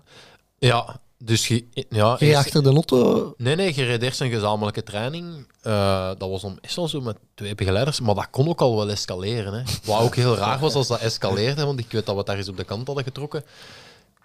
Ja, 0.58 1.02
dus 1.26 1.48
je... 1.48 1.66
Ja, 1.90 2.16
Je 2.20 2.26
eerst- 2.26 2.38
achter 2.38 2.64
de 2.64 2.70
auto. 2.70 3.34
Nee, 3.38 3.56
nee, 3.56 3.76
je 3.76 3.84
reed 3.84 4.02
eerst 4.02 4.22
een 4.22 4.30
gezamenlijke 4.32 4.84
training. 4.84 5.48
Eh, 5.62 6.08
dat 6.18 6.30
was 6.30 6.42
dan 6.42 6.58
meestal 6.62 6.88
zo 6.88 7.02
met 7.02 7.18
twee 7.36 7.56
begeleiders, 7.56 8.00
maar 8.00 8.16
dat 8.16 8.30
kon 8.30 8.48
ook 8.48 8.62
al 8.62 8.76
wel 8.76 8.90
escaleren. 8.90 9.54
Hè. 9.54 9.62
Wat 9.84 10.02
ook 10.02 10.16
heel 10.16 10.36
raar 10.36 10.60
was 10.60 10.74
als 10.74 10.88
dat 10.88 11.00
escaleerde, 11.00 11.66
want 11.66 11.80
ik 11.80 11.92
weet 11.92 12.06
dat 12.06 12.12
we 12.14 12.18
het 12.18 12.28
daar 12.28 12.38
eens 12.38 12.48
op 12.50 12.58
de 12.58 12.64
kant 12.64 12.86
hadden 12.88 13.04
getrokken. 13.06 13.44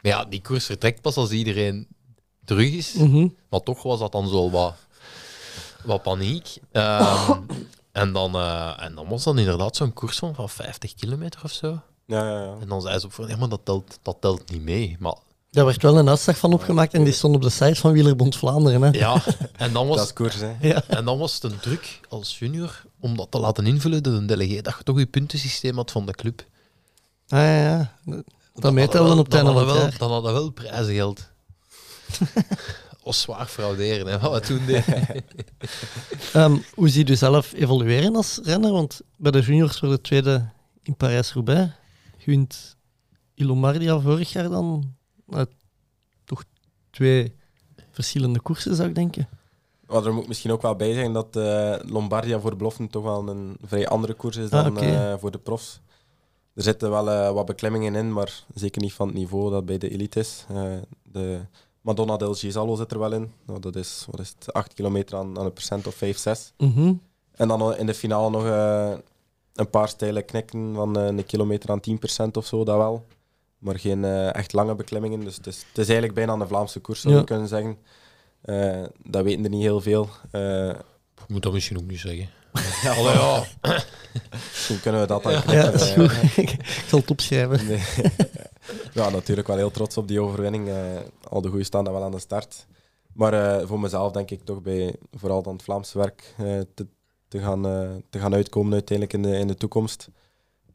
Maar 0.02 0.12
ja, 0.12 0.24
die 0.24 0.40
koers 0.42 0.64
vertrekt 0.64 1.00
pas 1.00 1.16
als 1.16 1.30
iedereen 1.30 1.86
terug 2.44 2.70
is. 2.72 2.92
Mhm. 2.92 3.28
Maar 3.50 3.62
toch 3.62 3.82
was 3.82 3.98
dat 3.98 4.12
dan 4.12 4.28
zo 4.28 4.50
wat, 4.50 4.74
wat 5.84 6.02
paniek. 6.02 6.56
Ehm, 6.72 7.32
en, 7.92 8.12
dan, 8.12 8.34
eh, 8.34 8.72
en 8.76 8.94
dan 8.94 9.08
was 9.08 9.24
dan 9.24 9.38
inderdaad 9.38 9.76
zo'n 9.76 9.92
koers 9.92 10.18
van, 10.18 10.34
van 10.34 10.48
50 10.48 10.94
kilometer 10.94 11.40
of 11.44 11.52
zo. 11.52 11.80
Ja, 12.06 12.28
ja, 12.30 12.42
ja. 12.42 12.54
En 12.60 12.68
dan 12.68 12.80
zei 12.82 12.98
ze 12.98 13.06
op 13.06 13.12
voor, 13.12 13.28
ja, 13.28 13.36
maar 13.36 13.48
dat 13.48 13.60
telt, 13.64 13.98
dat 14.02 14.16
telt 14.20 14.50
niet 14.50 14.62
mee. 14.62 14.96
Maar 14.98 15.14
Daar 15.58 15.66
werd 15.66 15.82
wel 15.82 15.98
een 15.98 16.08
uitslag 16.08 16.38
van 16.38 16.52
opgemaakt 16.52 16.94
en 16.94 17.04
die 17.04 17.12
stond 17.12 17.34
op 17.34 17.42
de 17.42 17.50
site 17.50 17.74
van 17.74 17.92
Wielerbond 17.92 18.36
Vlaanderen. 18.36 18.82
Hè? 18.82 18.90
ja, 18.98 19.22
en 19.56 19.72
dan 19.72 19.86
was, 19.86 19.96
Dat 19.96 20.06
is 20.06 20.12
koers, 20.12 20.34
hè. 20.34 20.52
Ja. 20.60 20.82
En 20.86 21.04
dan 21.04 21.18
was 21.18 21.34
het 21.34 21.42
een 21.42 21.58
druk 21.60 22.00
als 22.08 22.38
junior 22.38 22.82
om 23.00 23.16
dat 23.16 23.30
te 23.30 23.38
laten 23.38 23.66
invullen 23.66 24.02
door 24.02 24.14
een 24.14 24.26
delegé, 24.26 24.60
dat 24.60 24.74
je 24.78 24.84
toch 24.84 24.98
je 24.98 25.06
puntensysteem 25.06 25.76
had 25.76 25.90
van 25.90 26.06
de 26.06 26.12
club. 26.12 26.44
Ah, 27.28 27.38
ja, 27.38 27.64
ja. 28.04 28.22
Dat 28.54 28.72
meetellen 28.72 29.18
op 29.18 29.24
het 29.24 29.34
einde 29.34 29.52
wel- 29.52 29.66
van 29.68 29.76
het 29.76 29.98
dan 29.98 30.08
jaar. 30.08 30.08
hadden 30.08 30.32
we 30.34 30.38
wel- 30.38 30.50
prijzengeld. 30.50 31.28
was 33.04 33.20
zwaar 33.20 33.46
frauderen, 33.46 34.06
hè, 34.06 34.18
wat 34.18 34.32
we 34.32 34.40
toen 34.40 34.66
deden. 34.66 35.06
Ehm, 36.32 36.56
hoe 36.74 36.88
zie 36.88 37.06
je 37.06 37.14
zelf 37.16 37.52
evolueren 37.52 38.16
als 38.16 38.40
renner? 38.42 38.72
Want 38.72 39.00
bij 39.16 39.30
de 39.30 39.40
juniors 39.40 39.78
voor 39.78 39.88
de 39.88 40.00
tweede 40.00 40.48
in 40.82 40.96
Parijs-Roubaix. 40.96 41.70
Je 42.18 42.24
wint 42.30 42.76
Ilomardia 43.34 43.98
vorig 44.00 44.32
jaar 44.32 44.48
dan. 44.48 44.96
Eh, 45.30 45.42
toch 46.24 46.44
twee 46.90 47.34
verschillende 47.90 48.40
koersen, 48.40 48.74
zou 48.74 48.88
ik 48.88 48.94
denken. 48.94 49.28
Maar 49.86 50.06
er 50.06 50.14
moet 50.14 50.28
misschien 50.28 50.50
ook 50.52 50.62
wel 50.62 50.76
bij 50.76 50.92
zijn 50.94 51.12
dat 51.12 51.36
eh, 51.36 51.76
Lombardia 51.82 52.40
voor 52.40 52.50
de 52.50 52.56
beloften 52.56 52.88
toch 52.88 53.02
wel 53.02 53.28
een 53.28 53.56
vrij 53.62 53.88
andere 53.88 54.14
koers 54.14 54.36
is 54.36 54.50
Ah, 54.50 54.62
dan 54.64 54.76
oké. 54.76 54.86
eh, 54.86 55.14
voor 55.18 55.30
de 55.30 55.38
profs. 55.38 55.80
Er 56.54 56.62
zitten 56.62 56.90
wel 56.90 57.34
wat 57.34 57.46
beklimmingen 57.46 57.94
in, 57.94 58.12
maar 58.12 58.44
zeker 58.54 58.82
niet 58.82 58.92
van 58.92 59.06
het 59.06 59.16
niveau 59.16 59.50
dat 59.50 59.66
bij 59.66 59.78
de 59.78 59.90
elite 59.90 60.20
is. 60.20 60.46
De 61.02 61.40
Madonna 61.80 62.16
del 62.16 62.34
Gisalo 62.34 62.74
zit 62.76 62.92
er 62.92 62.98
wel 62.98 63.12
in. 63.12 63.32
Nou, 63.46 63.60
dat 63.60 63.76
is, 63.76 64.06
wat 64.10 64.20
is 64.20 64.28
het, 64.38 64.52
8 64.52 64.74
kilometer 64.74 65.18
aan, 65.18 65.38
aan 65.38 65.44
een 65.44 65.52
procent 65.52 65.86
of 65.86 65.94
5, 65.94 66.18
6. 66.18 66.52
Mhm. 66.58 66.92
En 67.32 67.48
dan 67.48 67.76
in 67.76 67.86
de 67.86 67.94
finale 67.94 68.30
nog 68.30 68.44
een 69.54 69.70
paar 69.70 69.88
steile 69.88 70.22
knikken 70.22 70.74
van 70.74 70.96
een 70.96 71.26
kilometer 71.26 71.70
aan 71.70 71.80
10% 71.80 72.36
of 72.36 72.46
zo, 72.46 72.64
dat 72.64 72.76
wel. 72.76 73.04
Maar 73.58 73.78
geen 73.78 74.04
eh, 74.04 74.34
echt 74.34 74.52
lange 74.52 74.74
beklimmingen. 74.74 75.20
Dus 75.20 75.36
het 75.36 75.46
is, 75.46 75.56
het 75.58 75.78
is 75.78 75.84
eigenlijk 75.88 76.14
bijna 76.14 76.32
een 76.32 76.48
Vlaamse 76.48 76.80
koers, 76.80 77.00
zou 77.00 77.12
je 77.14 77.20
Ja. 77.20 77.26
kunnen 77.26 77.48
zeggen. 77.48 77.78
Eh, 78.40 78.82
dat 79.04 79.24
weten 79.24 79.44
er 79.44 79.50
niet 79.50 79.62
heel 79.62 79.80
veel. 79.80 80.08
Eh, 80.30 80.68
Ik 80.68 81.28
moet 81.28 81.42
dat 81.42 81.52
misschien 81.52 81.78
ook 81.78 81.86
niet 81.86 82.00
zeggen. 82.00 82.28
ja, 82.82 82.94
Allee, 82.94 83.12
ja. 83.14 83.44
Misschien 84.30 84.80
kunnen 84.80 85.00
we 85.00 85.06
dat 85.06 85.22
dan 85.22 85.32
Ja, 85.32 85.40
knippen, 85.40 85.72
dat 85.72 85.80
is 85.80 85.90
goed. 85.90 86.12
ik 86.44 86.84
zal 86.88 86.98
het 86.98 87.10
opschrijven. 87.10 87.66
Nee. 87.66 87.82
ja, 88.94 89.10
natuurlijk 89.10 89.46
wel 89.48 89.56
heel 89.56 89.70
trots 89.70 89.96
op 89.96 90.08
die 90.08 90.20
overwinning. 90.20 90.68
Eh, 90.68 90.74
al 91.28 91.40
de 91.40 91.48
goeie 91.48 91.64
staan 91.64 91.84
dan 91.84 91.92
wel 91.92 92.02
aan 92.04 92.10
de 92.10 92.18
start. 92.18 92.66
Maar 93.12 93.32
eh, 93.60 93.66
voor 93.66 93.80
mezelf 93.80 94.12
denk 94.12 94.30
ik 94.30 94.44
toch 94.44 94.62
bij 94.62 94.94
vooral 95.12 95.42
dan 95.42 95.52
het 95.52 95.62
Vlaamse 95.62 95.98
werk 95.98 96.34
eh, 96.38 96.44
te, 96.74 96.86
te, 97.28 97.38
gaan, 97.38 97.62
te 98.10 98.18
gaan 98.18 98.34
uitkomen 98.34 98.72
uiteindelijk 98.72 99.16
in 99.18 99.22
de, 99.32 99.38
in 99.38 99.46
de 99.46 99.54
toekomst. 99.54 100.08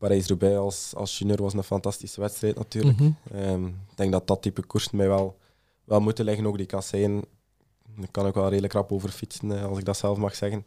Parijs-Roubaix 0.04 0.58
als, 0.58 0.94
als 0.96 1.18
junior 1.18 1.42
was 1.42 1.54
een 1.54 1.64
fantastische 1.64 2.22
wedstrijd 2.22 2.56
natuurlijk. 2.56 3.00
Mhm. 3.00 3.12
Ehm, 3.32 3.66
ik 3.66 3.96
denk 3.96 4.12
dat 4.12 4.28
dat 4.28 4.42
type 4.42 4.62
koersen 4.62 4.98
mij 4.98 5.08
wel, 5.08 5.38
wel 5.84 6.00
moeten 6.00 6.26
liggen. 6.26 6.46
Ook 6.46 6.58
die 6.58 6.66
kasseien. 6.66 7.24
Daar 7.98 8.12
kan 8.12 8.28
ik 8.28 8.34
wel 8.34 8.50
redelijk 8.50 8.74
rap 8.74 8.92
over 8.92 9.10
fietsen, 9.10 9.58
eh, 9.58 9.66
als 9.66 9.78
ik 9.78 9.86
dat 9.86 9.98
zelf 9.98 10.18
mag 10.18 10.36
zeggen. 10.36 10.66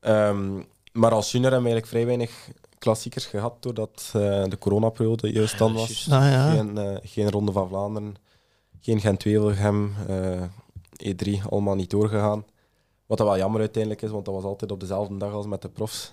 Ehm, 0.00 0.62
maar 0.92 1.12
als 1.12 1.32
junior 1.32 1.52
hebben 1.52 1.70
we 1.70 1.74
eigenlijk 1.74 1.86
vrij 1.86 2.06
weinig 2.06 2.50
klassiekers 2.78 3.26
gehad, 3.26 3.62
doordat 3.62 4.12
eh, 4.12 4.44
de 4.44 4.58
coronaperiode 4.58 5.32
juist 5.32 5.58
dan 5.58 5.72
was. 5.72 6.08
Ah, 6.10 6.30
ja. 6.30 6.50
Geen, 6.50 6.78
eh, 6.78 6.96
geen 7.02 7.30
Ronde 7.30 7.52
van 7.52 7.68
Vlaanderen, 7.68 8.14
geen 8.80 9.00
Gent-Wevelgem, 9.00 9.94
eh, 10.08 10.42
E3, 10.96 11.42
allemaal 11.50 11.74
niet 11.74 11.90
doorgegaan. 11.90 12.44
Wat 13.06 13.18
dat 13.18 13.26
wel 13.26 13.36
jammer 13.36 13.60
uiteindelijk 13.60 14.02
is, 14.02 14.10
want 14.10 14.24
dat 14.24 14.34
was 14.34 14.44
altijd 14.44 14.70
op 14.72 14.80
dezelfde 14.80 15.16
dag 15.16 15.32
als 15.32 15.46
met 15.46 15.62
de 15.62 15.68
profs. 15.68 16.12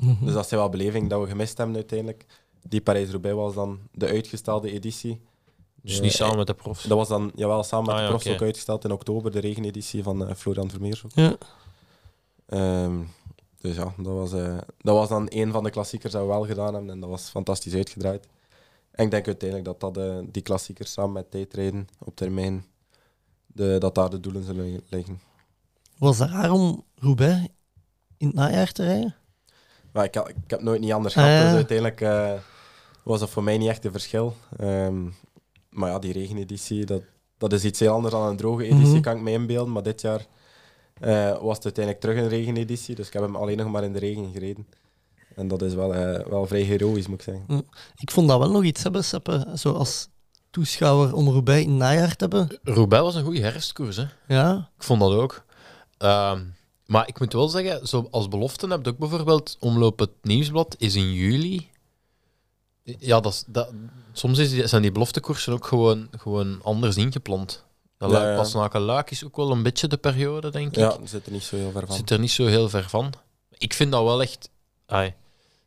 Eh, 0.00 0.06
Mhm. 0.06 0.24
dus 0.24 0.34
dat 0.34 0.44
is 0.44 0.50
wel 0.50 0.64
een 0.64 0.70
beleving 0.70 1.10
dat 1.10 1.20
we 1.20 1.26
gemist 1.28 1.58
hebben 1.58 1.76
uiteindelijk. 1.76 2.26
Die 2.62 2.80
Parijs-Roubaix 2.80 3.36
was 3.36 3.54
dan 3.54 3.78
de 3.92 4.06
uitgestelde 4.06 4.70
editie. 4.72 5.20
Dus 5.82 5.96
Eh, 5.96 6.02
niet 6.02 6.12
samen 6.12 6.36
met 6.36 6.46
de 6.46 6.54
profs. 6.54 6.82
Dat 6.84 6.96
was 6.98 7.08
dan 7.08 7.32
jawel, 7.34 7.62
samen 7.62 7.86
met 7.86 7.94
Ah, 7.94 8.00
de 8.02 8.08
profs 8.08 8.26
ook 8.28 8.42
uitgesteld 8.42 8.84
in 8.84 8.92
oktober, 8.92 9.30
de 9.30 9.38
regeneditie 9.38 10.02
van 10.02 10.26
eh, 10.28 10.34
Florian 10.34 10.70
Vermeers. 10.70 11.04
ook. 11.04 11.10
Ja. 11.14 11.36
Ehm, 12.46 13.00
dus 13.60 13.76
ja, 13.76 13.94
dat 13.96 14.12
was, 14.14 14.32
eh, 14.32 14.58
dat 14.78 14.94
was 14.94 15.08
dan 15.08 15.26
een 15.30 15.52
van 15.52 15.64
de 15.64 15.70
klassiekers 15.70 16.12
dat 16.12 16.22
we 16.22 16.28
wel 16.28 16.46
gedaan 16.46 16.74
hebben 16.74 16.90
en 16.90 17.00
dat 17.00 17.10
was 17.10 17.28
fantastisch 17.28 17.74
uitgedraaid. 17.74 18.28
En 18.90 19.04
ik 19.04 19.10
denk 19.10 19.26
uiteindelijk 19.26 19.68
dat, 19.80 19.94
dat 19.94 20.04
eh, 20.04 20.18
die 20.32 20.42
klassiekers 20.42 20.92
samen 20.92 21.12
met 21.12 21.30
tijdrijden 21.30 21.88
op 21.98 22.16
termijn, 22.16 22.64
de, 23.46 23.76
dat 23.78 23.94
daar 23.94 24.10
de 24.10 24.20
doelen 24.20 24.44
zullen 24.44 24.80
liggen. 24.88 25.20
Was 25.98 26.18
het 26.18 26.30
raar 26.30 26.50
om 26.50 26.84
Roubaix 26.94 27.48
in 28.16 28.26
het 28.26 28.36
najaar 28.36 28.72
te 28.72 28.84
rijden? 28.84 29.14
Maar 29.98 30.06
ik, 30.06 30.16
ik 30.16 30.50
heb 30.50 30.62
nooit 30.62 30.80
niet 30.80 30.92
anders 30.92 31.16
Ah, 31.16 31.22
gehad, 31.24 31.38
ja. 31.38 31.44
dus 31.46 31.54
uiteindelijk 31.54 32.00
eh, 32.00 32.32
was 33.02 33.20
dat 33.20 33.30
voor 33.30 33.42
mij 33.42 33.58
niet 33.58 33.68
echt 33.68 33.84
een 33.84 33.90
verschil. 33.92 34.34
Ehm, 34.56 35.04
maar 35.70 35.90
ja, 35.90 35.98
die 35.98 36.12
regeneditie, 36.12 36.84
dat, 36.84 37.02
dat 37.38 37.52
is 37.52 37.64
iets 37.64 37.80
heel 37.80 37.92
anders 37.92 38.14
dan 38.14 38.26
een 38.28 38.36
droge 38.36 38.64
editie, 38.64 38.92
Mhm. 38.92 39.00
kan 39.00 39.16
ik 39.16 39.22
me 39.22 39.30
inbeelden. 39.30 39.72
Maar 39.72 39.82
dit 39.82 40.00
jaar 40.00 40.26
eh, 41.00 41.38
was 41.40 41.56
het 41.56 41.64
uiteindelijk 41.64 42.00
terug 42.04 42.16
een 42.18 42.28
regeneditie, 42.28 42.94
dus 42.94 43.06
ik 43.06 43.12
heb 43.12 43.22
hem 43.22 43.36
alleen 43.36 43.56
nog 43.56 43.70
maar 43.70 43.84
in 43.84 43.92
de 43.92 43.98
regen 43.98 44.30
gereden. 44.32 44.66
En 45.36 45.48
dat 45.48 45.62
is 45.62 45.74
wel, 45.74 45.94
eh, 45.94 46.26
wel 46.26 46.46
vrij 46.46 46.60
heroïs, 46.62 47.06
moet 47.06 47.18
ik 47.18 47.34
zeggen. 47.34 47.66
Ik 47.96 48.10
vond 48.10 48.28
dat 48.28 48.38
wel 48.38 48.50
nog 48.50 48.64
iets 48.64 48.82
hebben, 48.82 49.04
Seppe. 49.04 49.46
Zoals 49.54 50.08
toeschouwer 50.50 51.14
om 51.14 51.28
Roubaix 51.28 51.64
in 51.66 51.76
najaar 51.76 52.16
te 52.16 52.26
hebben. 52.28 52.58
Roubaix 52.62 53.04
was 53.04 53.14
een 53.14 53.24
goede 53.24 53.40
herfstkoers, 53.40 53.96
hè. 53.96 54.04
Ja, 54.28 54.70
Ik 54.78 54.82
vond 54.82 55.00
dat 55.00 55.12
ook. 55.12 55.44
Ehm, 55.98 56.40
maar 56.88 57.08
ik 57.08 57.18
moet 57.18 57.32
wel 57.32 57.48
zeggen, 57.48 57.86
zo 57.88 58.08
als 58.10 58.28
belofte 58.28 58.66
heb 58.68 58.84
je 58.84 58.90
ook 58.90 58.98
bijvoorbeeld 58.98 59.56
Omloop 59.60 59.98
het 59.98 60.10
Nieuwsblad 60.22 60.74
is 60.78 60.94
in 60.94 61.12
juli. 61.12 61.68
Ja, 62.82 63.20
dat 63.20 63.32
is, 63.32 63.44
dat, 63.46 63.70
soms 64.12 64.38
is 64.38 64.50
die, 64.50 64.66
zijn 64.66 64.82
die 64.82 64.92
beloftekoersen 64.92 65.52
ook 65.52 65.66
gewoon, 65.66 66.08
gewoon 66.18 66.60
anders 66.62 66.96
ingepland. 66.96 67.64
Dat 67.98 68.10
Ja. 68.10 68.36
Pas 68.36 68.52
na 68.54 68.80
Luik 68.80 69.10
is 69.10 69.24
ook 69.24 69.36
wel 69.36 69.50
een 69.50 69.62
beetje 69.62 69.86
de 69.88 69.96
periode, 69.96 70.50
denk 70.50 70.68
ik. 70.68 70.74
Ja, 70.76 70.96
zit 71.04 71.26
er 71.26 71.32
niet 71.32 71.42
zo 71.42 71.56
heel 71.56 71.70
ver 71.70 71.86
van. 71.86 71.96
Zit 71.96 72.10
er 72.10 72.18
niet 72.18 72.30
zo 72.30 72.46
heel 72.46 72.68
ver 72.68 72.88
van. 72.88 73.12
Ik 73.58 73.72
vind 73.74 73.92
dat 73.92 74.02
wel 74.04 74.22
echt... 74.22 74.50
ai, 74.86 75.14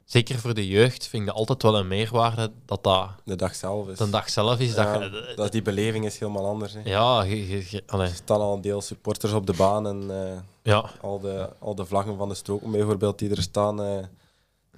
zeker 0.05 0.39
voor 0.39 0.53
de 0.53 0.67
jeugd 0.67 1.07
vind 1.07 1.21
ik 1.21 1.27
dat 1.27 1.37
altijd 1.37 1.61
wel 1.61 1.77
een 1.77 1.87
meerwaarde 1.87 2.51
dat 2.65 2.83
dat 2.83 3.09
De 3.25 3.35
dag 3.35 3.55
zelf 3.55 3.87
is. 3.89 3.97
de 3.97 4.09
dag 4.09 4.29
zelf 4.29 4.59
is. 4.59 4.73
Ja, 4.73 4.97
dat 4.97 5.01
je, 5.11 5.33
dat 5.35 5.51
die 5.51 5.61
beleving 5.61 6.05
is 6.05 6.19
helemaal 6.19 6.45
anders. 6.45 6.73
Hè. 6.73 6.79
ja, 6.83 7.23
je, 7.23 7.47
je- 7.71 7.83
Er 7.87 8.07
staan 8.07 8.39
al 8.41 8.53
een 8.55 8.61
deel 8.61 8.81
supporters 8.81 9.31
op 9.33 9.45
de 9.45 9.53
baan 9.53 9.87
en 9.87 10.25
eh, 10.27 10.37
ja, 10.63 10.89
al, 11.01 11.19
de, 11.19 11.49
al 11.59 11.75
de 11.75 11.85
vlaggen 11.85 12.17
van 12.17 12.29
de 12.29 12.35
stroken 12.35 12.71
bijvoorbeeld 12.71 13.19
die 13.19 13.29
er 13.29 13.41
staan. 13.41 13.81
eh, 13.83 13.97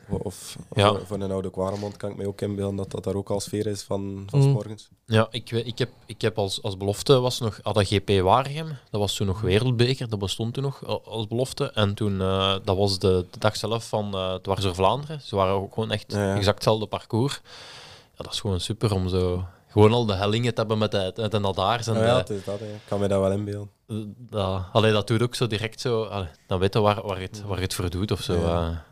of 0.08 0.58
Ja. 0.74 0.90
voor, 0.90 1.06
voor 1.06 1.20
een 1.20 1.32
oude 1.32 1.52
Quaremont 1.52 1.98
kan 1.98 2.10
ik 2.10 2.16
me 2.18 2.28
ook 2.28 2.42
inbeelden 2.42 2.76
dat 2.76 2.92
dat 2.92 3.04
daar 3.04 3.16
ook 3.16 3.30
al 3.30 3.40
sfeer 3.40 3.68
is 3.68 3.82
van, 3.84 4.24
van 4.30 4.42
's 4.42 4.46
Mm. 4.46 4.52
morgens. 4.52 4.90
Ja, 5.06 5.28
ik, 5.32 5.52
ik 5.52 5.78
heb, 5.80 5.90
ik 6.06 6.22
heb 6.22 6.38
als, 6.38 6.62
als 6.64 6.78
belofte 6.78 7.20
was 7.20 7.40
nog 7.40 7.60
hadden 7.64 7.86
GP 7.86 8.10
Waregem. 8.22 8.68
Dat 8.90 9.00
was 9.02 9.16
toen 9.16 9.28
nog 9.28 9.42
wereldbeker, 9.42 10.10
dat 10.10 10.20
bestond 10.20 10.54
toen 10.54 10.64
nog 10.64 10.86
als 11.06 11.28
belofte. 11.28 11.72
En 11.72 11.94
toen, 11.94 12.22
eh, 12.22 12.56
dat 12.64 12.78
was 12.78 13.00
de, 13.00 13.26
de 13.32 13.40
dag 13.40 13.56
zelf 13.56 13.88
van 13.88 14.14
eh 14.14 14.34
Dwars 14.36 14.62
door 14.62 14.76
Vlaanderen. 14.76 15.22
Ze 15.22 15.36
waren 15.36 15.54
ook 15.54 15.74
gewoon 15.74 15.92
echt 15.92 16.12
Ja, 16.12 16.24
ja. 16.28 16.36
exact 16.36 16.56
hetzelfde 16.56 16.86
parcours. 16.86 17.42
Ja, 18.18 18.24
dat 18.24 18.34
is 18.34 18.40
gewoon 18.40 18.60
super 18.60 18.94
om 18.94 19.08
zo 19.10 19.44
gewoon 19.74 19.92
al 19.94 20.06
de 20.06 20.14
hellingen 20.14 20.54
te 20.54 20.60
hebben 20.60 20.78
met 20.78 20.92
de, 20.92 21.14
met 21.16 21.32
de. 21.32 21.38
En 21.38 21.44
Ja, 21.94 22.06
ja, 22.06 22.18
het 22.18 22.30
is 22.30 22.44
dat, 22.44 22.60
hè. 22.60 22.66
ik 22.66 22.82
kan 22.88 23.00
me 23.00 23.08
dat 23.08 23.20
wel 23.20 23.32
inbeelden. 23.32 23.70
dat, 24.18 24.64
allee, 24.72 24.92
dat 24.92 25.08
doet 25.08 25.22
ook 25.22 25.36
zo 25.36 25.48
direct 25.48 25.82
zo. 25.82 26.04
Allee, 26.04 26.28
dan 26.48 26.60
weten 26.60 26.82
we 26.82 26.88
waar, 26.88 27.02
waar, 27.06 27.20
het, 27.20 27.42
waar 27.42 27.60
het 27.60 27.74
voor 27.74 27.90
doet 27.90 28.12
of 28.12 28.22
zo. 28.22 28.34
Ja. 28.40 28.84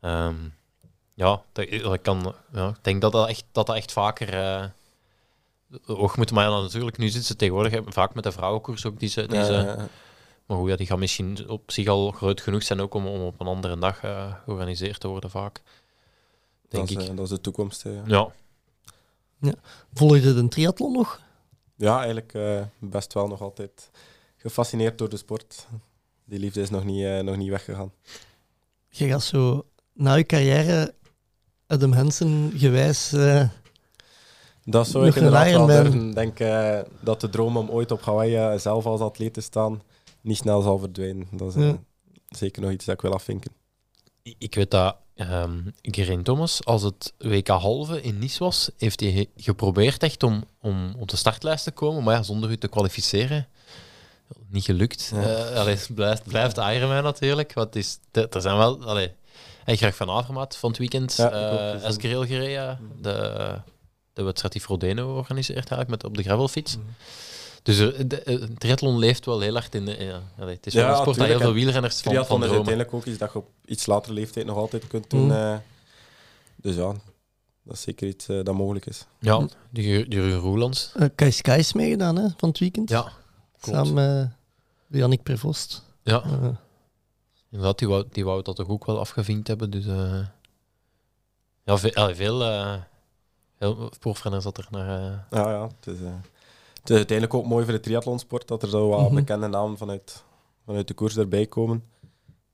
eh. 0.00 0.26
Ehm, 0.26 0.34
ja, 1.14 1.42
dat, 1.52 1.70
dat 1.82 2.00
kan, 2.02 2.34
ja, 2.52 2.68
ik 2.68 2.84
denk 2.84 3.00
dat 3.00 3.12
dat 3.12 3.28
echt, 3.28 3.44
dat 3.52 3.66
dat 3.66 3.76
echt 3.76 3.92
vaker. 3.92 4.32
eh 4.34 4.64
oog 5.86 6.16
moet 6.16 6.30
maar 6.32 6.44
ja, 6.50 6.60
natuurlijk, 6.60 6.98
nu 6.98 7.04
zitten 7.06 7.24
ze 7.24 7.36
tegenwoordig 7.36 7.80
vaak 7.86 8.14
met 8.14 8.24
de 8.24 8.32
vrouwenkoers 8.32 8.86
ook. 8.86 8.98
Die 8.98 9.08
ze, 9.08 9.26
die 9.26 9.38
Ja, 9.38 9.44
ze, 9.44 9.52
ja, 9.52 9.60
ja. 9.62 9.88
Maar 10.46 10.56
goed, 10.58 10.68
ja, 10.68 10.76
die 10.76 10.86
gaan 10.86 10.98
misschien 10.98 11.48
op 11.48 11.70
zich 11.70 11.86
al 11.88 12.10
groot 12.10 12.40
genoeg 12.40 12.62
zijn 12.62 12.80
ook 12.80 12.94
om, 12.94 13.06
om 13.06 13.20
op 13.20 13.40
een 13.40 13.46
andere 13.46 13.78
dag 13.78 14.02
eh, 14.02 14.34
georganiseerd 14.44 15.00
te 15.00 15.08
worden, 15.08 15.30
vaak. 15.30 15.62
Denk 16.68 16.88
dat, 16.88 16.96
is, 16.96 17.04
ik. 17.04 17.10
eh, 17.10 17.16
dat 17.16 17.24
is 17.24 17.30
de 17.30 17.40
toekomst. 17.40 17.82
hè, 17.82 17.90
ja. 17.90 18.02
Ja, 18.06 18.28
volgde 19.92 20.34
de 20.34 20.48
triathlon 20.48 20.92
nog? 20.92 21.20
Ja, 21.76 21.96
eigenlijk 21.98 22.34
eh, 22.34 22.60
best 22.78 23.12
wel 23.12 23.26
nog 23.28 23.40
altijd 23.42 23.90
gefascineerd 24.36 24.98
door 24.98 25.08
de 25.08 25.16
sport. 25.16 25.66
Die 26.24 26.38
liefde 26.38 26.60
is 26.60 26.70
nog 26.70 26.84
niet, 26.84 27.04
eh, 27.04 27.20
nog 27.20 27.36
niet 27.36 27.48
weggegaan. 27.50 27.92
Je 28.88 29.06
gaat 29.08 29.22
zo 29.22 29.66
na 29.92 30.14
je 30.14 30.24
carrière 30.24 30.94
Adam 31.66 31.92
Hansen 31.92 32.52
gewijs. 32.54 33.12
eh, 33.12 33.48
Dat 34.64 34.88
zou 34.88 35.04
Nog 35.04 35.14
ik 35.14 35.20
een 35.20 35.26
inderdaad 35.26 35.50
wel 35.52 35.66
durven. 35.66 36.08
Ik 36.08 36.14
denk 36.14 36.40
eh, 36.40 36.80
dat 37.00 37.20
de 37.20 37.28
droom 37.28 37.56
om 37.56 37.70
ooit 37.70 37.90
op 37.90 38.02
Hawaii 38.02 38.58
zelf 38.58 38.86
als 38.86 39.00
atleet 39.00 39.34
te 39.34 39.40
staan 39.40 39.82
niet 40.20 40.36
snel 40.36 40.60
zal 40.62 40.78
verdwijnen. 40.78 41.26
Dat 41.32 41.56
is 41.56 41.62
Ja. 41.62 41.78
zeker 42.28 42.62
nog 42.62 42.70
iets 42.70 42.84
dat 42.84 42.94
ik 42.94 43.00
wil 43.00 43.12
afvinken. 43.14 43.52
ik 44.22 44.54
weet 44.54 44.70
dat 44.70 44.96
ehm 45.18 45.58
Geraint 45.82 46.24
Thomas, 46.24 46.64
als 46.64 46.82
het 46.82 47.12
WK 47.18 47.48
halve 47.48 48.02
in 48.02 48.18
Nice 48.18 48.38
was, 48.38 48.70
heeft 48.78 49.00
hij 49.00 49.12
ge- 49.12 49.28
geprobeerd 49.36 50.02
echt 50.02 50.22
om, 50.22 50.44
om 50.60 50.94
op 50.98 51.08
de 51.08 51.16
startlijst 51.16 51.64
te 51.64 51.70
komen, 51.70 52.02
maar 52.04 52.14
ja, 52.16 52.22
zonder 52.22 52.50
u 52.50 52.56
te 52.56 52.68
kwalificeren. 52.68 53.46
Niet 54.48 54.64
gelukt. 54.64 55.10
Ja. 55.14 55.22
Eh, 55.22 55.58
allee, 55.60 55.74
het 55.74 55.88
blijft, 55.94 56.22
blijft 56.22 56.56
Ironman 56.56 57.02
natuurlijk. 57.02 57.52
Want 57.54 57.74
het 57.74 57.84
is, 57.84 57.98
er 58.30 58.40
zijn 58.40 58.56
wel... 58.56 58.84
Allee, 58.84 59.12
hij 59.64 59.76
graag 59.76 59.96
van 59.96 60.10
Avermaat 60.10 60.56
van 60.56 60.68
het 60.70 60.78
weekend 60.78 61.14
Ja, 61.16 61.28
gezien. 61.70 61.88
Esgreel 61.88 62.26
gereden. 62.26 62.78
De, 63.02 63.54
de 64.12 64.22
wedstrijd 64.22 64.52
die 64.52 64.62
Frodeno 64.62 65.16
organiseert 65.16 65.56
eigenlijk 65.70 65.88
met, 65.90 66.04
op 66.04 66.16
de 66.16 66.22
gravelfiets. 66.22 66.76
Mhm. 66.76 66.86
Dus 67.68 67.78
er, 67.78 68.08
de, 68.08 68.22
eh, 68.22 68.34
triathlon 68.58 68.98
leeft 68.98 69.24
wel 69.24 69.40
heel 69.40 69.52
hard 69.52 69.74
in 69.74 69.84
de... 69.84 70.04
Ja, 70.04 70.22
allee, 70.38 70.54
het 70.54 70.66
is 70.66 70.74
wel 70.74 70.84
Ja, 70.84 70.90
een 70.90 70.96
sport 70.96 71.16
dat 71.16 71.26
heel 71.26 71.38
veel 71.38 71.52
wielrenners 71.52 72.00
van, 72.00 72.12
van 72.12 72.20
is 72.22 72.26
dromen. 72.26 72.48
uiteindelijk 72.50 72.94
ook 72.94 73.04
iets 73.04 73.18
dat 73.18 73.32
je 73.32 73.38
op 73.38 73.48
iets 73.64 73.86
latere 73.86 74.14
leeftijd 74.14 74.46
nog 74.46 74.56
altijd 74.56 74.86
kunt 74.86 75.10
doen. 75.10 75.24
Mm. 75.24 75.30
eh. 75.30 75.56
dus 76.56 76.76
ja, 76.76 76.92
dat 77.62 77.74
is 77.74 77.80
zeker 77.80 78.08
iets 78.08 78.28
eh, 78.28 78.44
dat 78.44 78.54
mogelijk 78.54 78.86
is. 78.86 79.06
Ja, 79.18 79.46
die, 79.70 80.08
die 80.08 80.34
Roelands. 80.34 80.92
eh 80.94 81.08
Kai 81.14 81.30
Sky 81.32 81.56
is 81.58 81.72
meegedaan 81.72 82.16
hè, 82.16 82.28
van 82.36 82.48
het 82.48 82.58
weekend. 82.58 82.88
Ja, 82.88 83.12
klopt. 83.60 83.78
Samen 83.86 83.94
met 84.88 84.98
Jannik 84.98 85.22
Prevost. 85.22 85.82
Ja, 86.02 86.22
inderdaad, 87.50 87.78
die 87.78 87.88
wou, 87.88 88.04
die 88.12 88.24
wou 88.24 88.42
dat 88.42 88.56
toch 88.56 88.68
ook 88.68 88.86
wel 88.86 88.98
afgevinkt 88.98 89.48
hebben. 89.48 89.70
Dus 89.70 89.86
eh, 89.86 90.20
ja, 91.64 91.78
veel, 91.78 92.14
veel, 92.14 92.38
veel 94.00 94.40
dat 94.40 94.58
er 94.58 94.66
naar. 94.70 94.88
eh, 95.12 95.18
Ja, 95.30 95.50
ja. 95.50 95.62
Het 95.80 95.94
is, 95.94 96.00
eh, 96.00 96.12
is 96.90 96.96
uiteindelijk 96.96 97.38
ook 97.38 97.46
mooi 97.46 97.64
voor 97.64 97.72
de 97.74 97.80
triathlonsport 97.80 98.48
dat 98.48 98.62
er 98.62 98.68
zo 98.68 98.88
wat 98.88 99.00
Mhm. 99.00 99.14
bekende 99.14 99.46
namen 99.48 99.78
vanuit, 99.78 100.24
vanuit 100.64 100.88
de 100.88 100.94
koers 100.94 101.16
erbij 101.16 101.46
komen. 101.46 101.82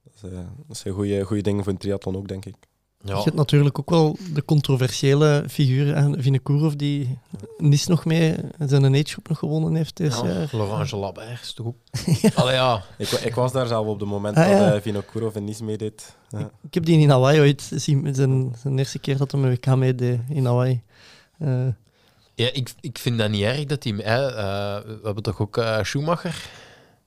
Dat, 0.05 0.13
is, 0.33 0.39
eh, 0.39 0.39
dat 0.67 0.77
zijn 0.77 0.95
goede 0.95 1.23
goede 1.23 1.43
dingen 1.43 1.65
voor 1.65 1.73
een 1.73 1.79
triathlon 1.79 2.17
ook, 2.17 2.29
denk 2.29 2.45
ik. 2.45 2.55
Je 3.01 3.11
ja, 3.11 3.23
hebt 3.23 3.37
natuurlijk 3.37 3.79
ook 3.79 3.91
wel 3.91 4.17
de 4.35 4.45
controversiële 4.45 5.45
figuur 5.49 5.97
aan 5.97 6.15
Vinokourov 6.23 6.73
die 6.75 7.19
Nis 7.59 7.87
nog 7.87 8.05
mee 8.05 8.37
zijn 8.59 8.85
agegroep 8.95 9.29
nog 9.29 9.39
gewonnen 9.39 9.75
heeft 9.75 9.97
dit 9.97 10.21
ja, 10.23 10.47
jaar. 10.51 10.85
Jalabert 10.87 11.41
is 11.43 11.53
toch 11.53 11.67
ook. 11.67 11.77
Allee, 12.35 12.55
ja. 12.55 12.83
Ik, 12.99 13.11
ik 13.11 13.35
was 13.35 13.53
daar 13.53 13.67
zelf 13.67 13.87
op 13.87 14.01
het 14.01 14.09
moment 14.09 14.37
Ah, 14.37 14.43
dat 14.49 14.59
ja. 14.59 14.75
eh 14.75 14.81
Vinokourov 14.81 15.37
in 15.37 15.45
Nice 15.45 15.65
meedeed. 15.65 16.17
Ja. 16.29 16.51
Ik 16.63 16.75
heb 16.75 16.85
die 16.85 16.99
in 16.99 17.11
Hawaii 17.11 17.41
ooit 17.41 17.71
zien, 17.75 18.15
zijn, 18.15 18.55
zijn 18.59 18.79
eerste 18.79 18.99
keer 18.99 19.17
dat 19.17 19.33
hij 19.33 19.41
met 19.41 19.51
WK 19.67 19.77
meedeed 19.77 20.21
in 20.29 20.45
Hawaii. 20.45 20.83
Eh, 21.39 21.67
ja 22.35 22.49
ik, 22.53 22.73
ik 22.81 22.99
vind 22.99 23.19
dat 23.19 23.31
niet 23.31 23.43
erg 23.43 23.65
dat 23.65 23.85
hij. 23.85 23.93
hè, 23.93 24.27
eh, 24.29 24.85
we 24.87 25.01
hebben 25.05 25.23
toch 25.23 25.41
ook 25.41 25.57
eh, 25.57 25.83
Schumacher 25.83 26.49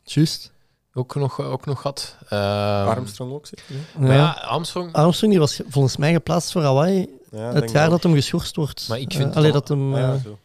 juist. 0.03 0.51
ook 0.93 1.15
nog, 1.15 1.41
ook 1.41 1.65
nog 1.65 1.81
gehad. 1.81 2.15
Ehm, 2.29 2.87
Armstrong 2.87 3.31
ook 3.33 3.45
zeker? 3.47 3.75
Maar 3.97 4.07
Ja. 4.09 4.15
ja, 4.15 4.31
Armstrong. 4.31 4.93
Armstrong 4.93 5.31
die 5.31 5.41
was 5.41 5.55
ge- 5.55 5.65
volgens 5.69 5.97
mij 5.97 6.13
geplaatst 6.13 6.51
voor 6.51 6.61
Hawaii 6.61 7.07
Ja, 7.31 7.53
het 7.53 7.71
jaar 7.71 7.89
dat 7.89 8.03
hem 8.03 8.13
geschorst 8.13 8.55
wordt. 8.55 8.85
Maar 8.89 8.99
ik 8.99 9.09
Eh, 9.11 9.15
vind 9.15 9.27
het 9.27 9.37
allee, 9.37 9.51
wel- 9.51 9.59
dat 9.59 9.69
hem... 9.69 9.95
ja, 9.95 10.13
eh, 10.13 10.21
zo. 10.23 10.37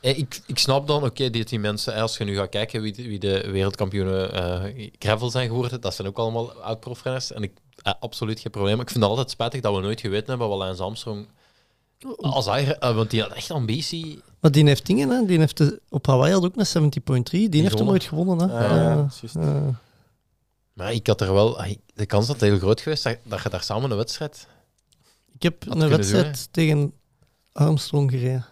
Eh, 0.00 0.18
Ik, 0.18 0.40
ik 0.46 0.58
snap 0.58 0.86
dan, 0.86 1.04
oké, 1.04 1.30
die, 1.30 1.44
die 1.44 1.58
mensen, 1.58 1.94
eh, 1.94 2.02
als 2.02 2.16
je 2.16 2.24
nu 2.24 2.36
gaat 2.36 2.48
kijken 2.48 2.82
wie, 2.82 2.92
de- 2.92 3.02
wie 3.02 3.18
de 3.18 3.50
wereldkampioenen 3.50 4.32
eh 4.32 4.88
gravel 4.98 5.30
zijn 5.30 5.48
geworden, 5.48 5.80
dat 5.80 5.94
zijn 5.94 6.08
ook 6.08 6.18
allemaal 6.18 6.52
oud-profrenners. 6.52 7.32
En 7.32 7.42
ik, 7.42 7.52
eh, 7.82 7.92
absoluut 8.00 8.40
geen 8.40 8.50
probleem. 8.50 8.72
Maar 8.76 8.84
ik 8.84 8.90
vind 8.90 9.00
het 9.02 9.10
altijd 9.12 9.30
spijtig 9.30 9.60
dat 9.60 9.74
we 9.74 9.80
nooit 9.80 10.00
geweten 10.00 10.26
hebben 10.28 10.48
wat 10.48 10.58
Lance 10.58 10.82
Armstrong 10.82 11.26
als 12.16 12.46
hij, 12.46 12.78
eh, 12.78 12.94
want 12.94 13.10
die 13.10 13.20
had 13.20 13.32
echt 13.32 13.50
ambitie. 13.50 14.22
Maar 14.40 14.50
die 14.50 14.64
heeft 14.64 14.86
dingen, 14.86 15.08
hè. 15.08 15.26
Die 15.26 15.38
heeft 15.38 15.56
de, 15.56 15.80
op 15.88 16.06
Hawaii 16.06 16.32
had 16.32 16.44
ook 16.44 16.56
een 16.56 16.66
70.3. 16.66 17.30
Die, 17.30 17.40
heeft 17.40 17.52
hem 17.52 17.70
gewonnen. 17.70 17.92
ooit 17.92 18.04
gewonnen, 18.04 18.50
hè. 18.50 18.68
Ah, 18.68 18.76
ja, 18.76 18.94
juist. 18.94 19.34
Maar 20.72 20.92
ik 20.92 21.06
had 21.06 21.20
er 21.20 21.32
wel, 21.32 21.62
eh, 21.62 21.74
de 21.94 22.06
kans 22.06 22.26
dat 22.26 22.40
heel 22.40 22.58
groot 22.58 22.80
geweest 22.80 23.02
dat, 23.02 23.16
dat 23.22 23.42
je 23.42 23.48
daar 23.48 23.62
samen 23.62 23.90
een 23.90 23.96
wedstrijd 23.96 24.46
ik 25.40 25.42
heb 25.42 25.64
Had 25.68 25.82
een 25.82 25.88
wedstrijd 25.88 26.34
doen, 26.34 26.46
tegen 26.50 26.92
Armstrong 27.52 28.10
gereden. 28.10 28.46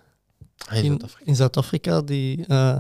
Ah, 0.66 0.76
in 0.76 0.84
in, 0.84 0.88
Zuid-Afrika. 0.88 1.24
in 1.24 1.36
Zuid-Afrika, 1.36 2.00
die 2.02 2.46
eh, 2.46 2.76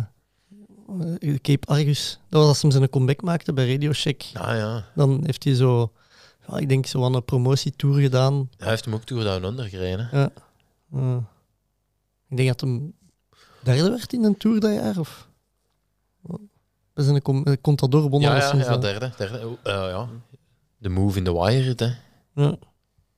eh, 1.20 1.38
Cape 1.42 1.66
Argus. 1.66 2.18
Dat 2.28 2.40
was 2.40 2.48
als 2.48 2.62
hij 2.62 2.70
zijn 2.70 2.90
comeback 2.90 3.22
maakte 3.22 3.52
bij 3.52 3.72
Radio 3.72 3.92
Shack. 3.92 4.22
Ah 4.32 4.56
ja, 4.56 4.84
Dan 4.94 5.20
heeft 5.24 5.44
hij 5.44 5.54
zo, 5.54 5.92
ja, 6.48 6.58
ik 6.58 6.68
denk 6.68 6.86
zo 6.86 7.04
aan 7.04 7.14
een 7.14 7.24
promotietour 7.24 8.00
gedaan. 8.00 8.50
hij 8.56 8.68
heeft 8.68 8.84
hem 8.84 8.94
ook 8.94 9.04
Tour 9.04 9.24
Down 9.24 9.44
Under 9.44 9.68
gereden. 9.68 10.08
hè. 10.10 10.20
Ja. 10.20 10.30
Eh, 10.92 11.16
ik 12.28 12.36
denk 12.36 12.48
dat 12.48 12.60
hem 12.60 12.92
derde 13.62 13.90
werd 13.90 14.12
in 14.12 14.24
een 14.24 14.36
tour 14.36 14.60
dat 14.60 14.74
jaar. 14.74 14.98
Of... 14.98 15.28
We 16.92 17.02
zijn 17.04 17.20
een 17.24 17.60
Contador 17.60 18.08
won 18.10 18.20
Ja, 18.20 18.36
ja, 18.36 18.54
ja, 18.56 18.76
derde. 18.76 19.12
derde. 19.16 19.38
Eh, 19.62 19.72
ja. 19.72 20.08
De 20.78 20.88
move 20.88 21.18
in 21.18 21.24
the 21.24 21.32
wire, 21.40 21.72
hè. 21.76 21.86
Ja. 22.42 22.56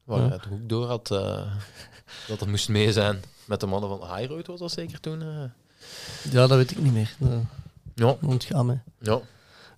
Waar 0.04 0.18
Ja. 0.20 0.26
hij 0.26 0.36
het 0.36 0.44
hoek 0.44 0.68
door 0.68 0.86
had, 0.86 1.10
eh, 1.10 1.52
dat 2.28 2.40
het 2.40 2.48
moest 2.48 2.68
mee 2.68 2.92
zijn 2.92 3.20
met 3.46 3.60
de 3.60 3.66
mannen 3.66 3.98
van 3.98 4.16
Highroad, 4.16 4.46
was 4.46 4.60
dat 4.60 4.70
zeker 4.72 5.00
toen? 5.00 5.22
eh. 5.22 5.44
ja, 6.32 6.46
dat 6.46 6.50
weet 6.58 6.70
ik 6.70 6.78
niet 6.82 6.92
meer. 6.92 7.16
Dat 7.18 7.30
Ja, 7.94 8.16
ontgaan 8.22 8.66
mij. 8.66 8.82
ja. 8.98 9.20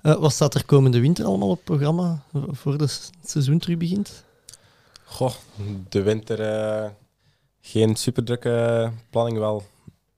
Eh, 0.03 0.15
wat 0.17 0.33
staat 0.33 0.55
er 0.55 0.65
komende 0.65 1.01
winter 1.01 1.25
allemaal 1.25 1.49
op 1.49 1.57
het 1.57 1.65
programma 1.65 2.23
voor 2.33 2.79
de 2.79 2.85
het 2.85 3.11
seizoen 3.25 3.59
terug 3.59 3.77
begint? 3.77 4.25
Goh, 5.05 5.33
de 5.89 6.03
winter 6.03 6.41
eh, 6.41 6.91
geen 7.65 7.97
superdrukke 7.97 8.91
planning, 9.11 9.39
wel 9.39 9.63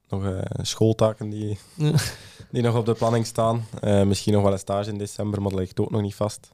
nog 0.08 0.24
eh, 0.24 0.38
schooltaken 0.62 1.30
die, 1.30 1.58
Ja. 1.74 1.92
die 2.50 2.62
nog 2.62 2.76
op 2.76 2.86
de 2.86 2.94
planning 2.94 3.26
staan. 3.26 3.64
Eh, 3.80 4.02
misschien 4.02 4.32
nog 4.32 4.42
wel 4.42 4.52
een 4.52 4.58
stage 4.58 4.90
in 4.90 4.98
december, 4.98 5.42
maar 5.42 5.50
dat 5.50 5.60
ligt 5.60 5.80
ook 5.80 5.90
nog 5.90 6.00
niet 6.02 6.14
vast. 6.14 6.50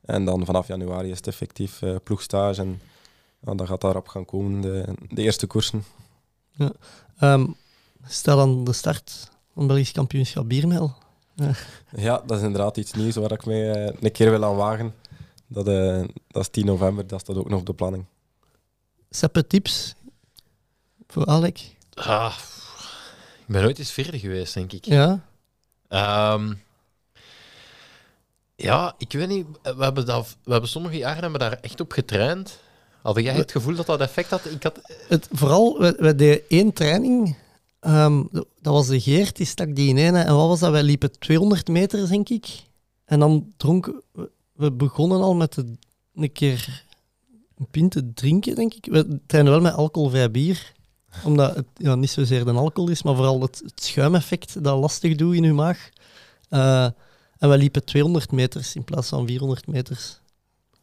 En 0.00 0.24
dan 0.24 0.44
vanaf 0.44 0.66
januari 0.68 1.10
is 1.10 1.16
het 1.16 1.26
effectief 1.26 1.82
eh, 1.82 1.96
ploegstage 2.04 2.60
en 2.60 2.80
ja, 3.40 3.54
dan 3.54 3.66
gaat 3.66 3.80
daarop 3.80 4.08
gaan 4.08 4.24
komen 4.24 4.60
de, 4.60 4.94
de 5.08 5.22
eerste 5.22 5.46
koersen. 5.46 5.84
Ehm, 7.18 7.46
Stel 8.06 8.40
aan 8.40 8.64
de 8.64 8.72
start 8.72 9.30
van 9.54 9.66
Belgisch 9.66 9.92
kampioenschap 9.92 10.48
biermel. 10.48 10.92
Ja, 11.96 12.22
dat 12.26 12.38
is 12.38 12.44
inderdaad 12.44 12.76
iets 12.76 12.92
nieuws 12.92 13.14
waar 13.14 13.32
ik 13.32 13.46
eh, 13.46 13.86
een 13.86 14.12
keer 14.12 14.30
wil 14.30 14.44
aan 14.44 14.56
wagen. 14.56 14.94
Dat, 15.46 15.64
dat 16.28 16.42
is 16.42 16.48
10 16.48 16.66
november, 16.66 17.06
dat 17.06 17.20
staat 17.20 17.36
ook 17.36 17.48
nog 17.48 17.60
op 17.60 17.66
de 17.66 17.74
planning. 17.74 18.04
Seppe 19.10 19.46
tips 19.46 19.94
voor 21.08 21.24
Alec? 21.26 21.60
Ah, 21.94 22.34
ik 23.46 23.52
ben 23.52 23.62
nooit 23.62 23.78
eens 23.78 23.90
verder 23.92 24.20
geweest, 24.20 24.54
denk 24.54 24.72
ik. 24.72 24.84
Ja. 24.84 25.24
Ehm, 25.88 26.52
ja, 28.56 28.94
ik 28.98 29.12
weet 29.12 29.28
niet. 29.28 29.46
We 29.62 29.74
hebben, 29.84 30.06
dat, 30.06 30.36
we 30.44 30.52
hebben 30.52 30.70
sommige 30.70 30.96
jaren 30.96 31.22
hebben 31.22 31.40
daar 31.40 31.52
echt 31.60 31.80
op 31.80 31.92
getraind. 31.92 32.58
Had 33.02 33.20
jij 33.20 33.34
het 33.34 33.52
gevoel 33.52 33.74
dat 33.74 33.86
dat 33.86 34.00
effect 34.00 34.30
had? 34.30 34.44
Ik 34.44 34.62
had 34.62 34.80
Het, 35.08 35.28
vooral, 35.32 35.78
we, 35.78 35.94
we 35.98 36.14
deden 36.14 36.42
één 36.48 36.72
training. 36.72 37.36
ehm, 37.80 38.22
dat 38.32 38.72
was 38.72 38.86
de 38.86 39.00
Geert, 39.00 39.36
die 39.36 39.46
stak 39.46 39.74
die 39.76 39.88
in 39.88 39.96
ene. 39.96 40.20
En 40.22 40.34
wat 40.34 40.48
was 40.48 40.60
dat? 40.60 40.70
Wij 40.70 40.82
liepen 40.82 41.18
200 41.18 41.68
meter, 41.68 42.08
denk 42.08 42.28
ik. 42.28 42.46
En 43.04 43.18
dan 43.18 43.52
dronken... 43.56 44.02
we- 44.12 44.30
We 44.52 44.72
begonnen 44.72 45.20
al 45.20 45.34
met 45.34 45.52
de, 45.54 45.76
een 46.14 46.32
keer 46.32 46.84
een 47.56 47.66
pint 47.70 47.90
te 47.90 48.12
drinken, 48.12 48.54
denk 48.54 48.74
ik. 48.74 48.86
We 48.90 49.20
trainen 49.26 49.52
wel 49.52 49.62
met 49.62 49.74
alcoholvrij 49.74 50.30
bier. 50.30 50.72
Omdat 51.24 51.54
het 51.54 51.66
ja, 51.76 51.94
niet 51.94 52.10
zozeer 52.10 52.44
de 52.44 52.52
alcohol 52.52 52.90
is, 52.90 53.02
maar 53.02 53.14
vooral 53.14 53.40
het, 53.40 53.60
het 53.64 53.82
schuimeffect 53.84 54.64
dat 54.64 54.78
lastig 54.78 55.14
doet 55.14 55.34
in 55.34 55.42
je 55.42 55.52
maag. 55.52 55.88
Eh, 56.48 56.84
en 57.38 57.50
we 57.50 57.56
liepen 57.58 57.84
200 57.84 58.32
meters 58.32 58.74
in 58.74 58.84
plaats 58.84 59.08
van 59.08 59.26
400 59.26 59.66
meters. 59.66 60.20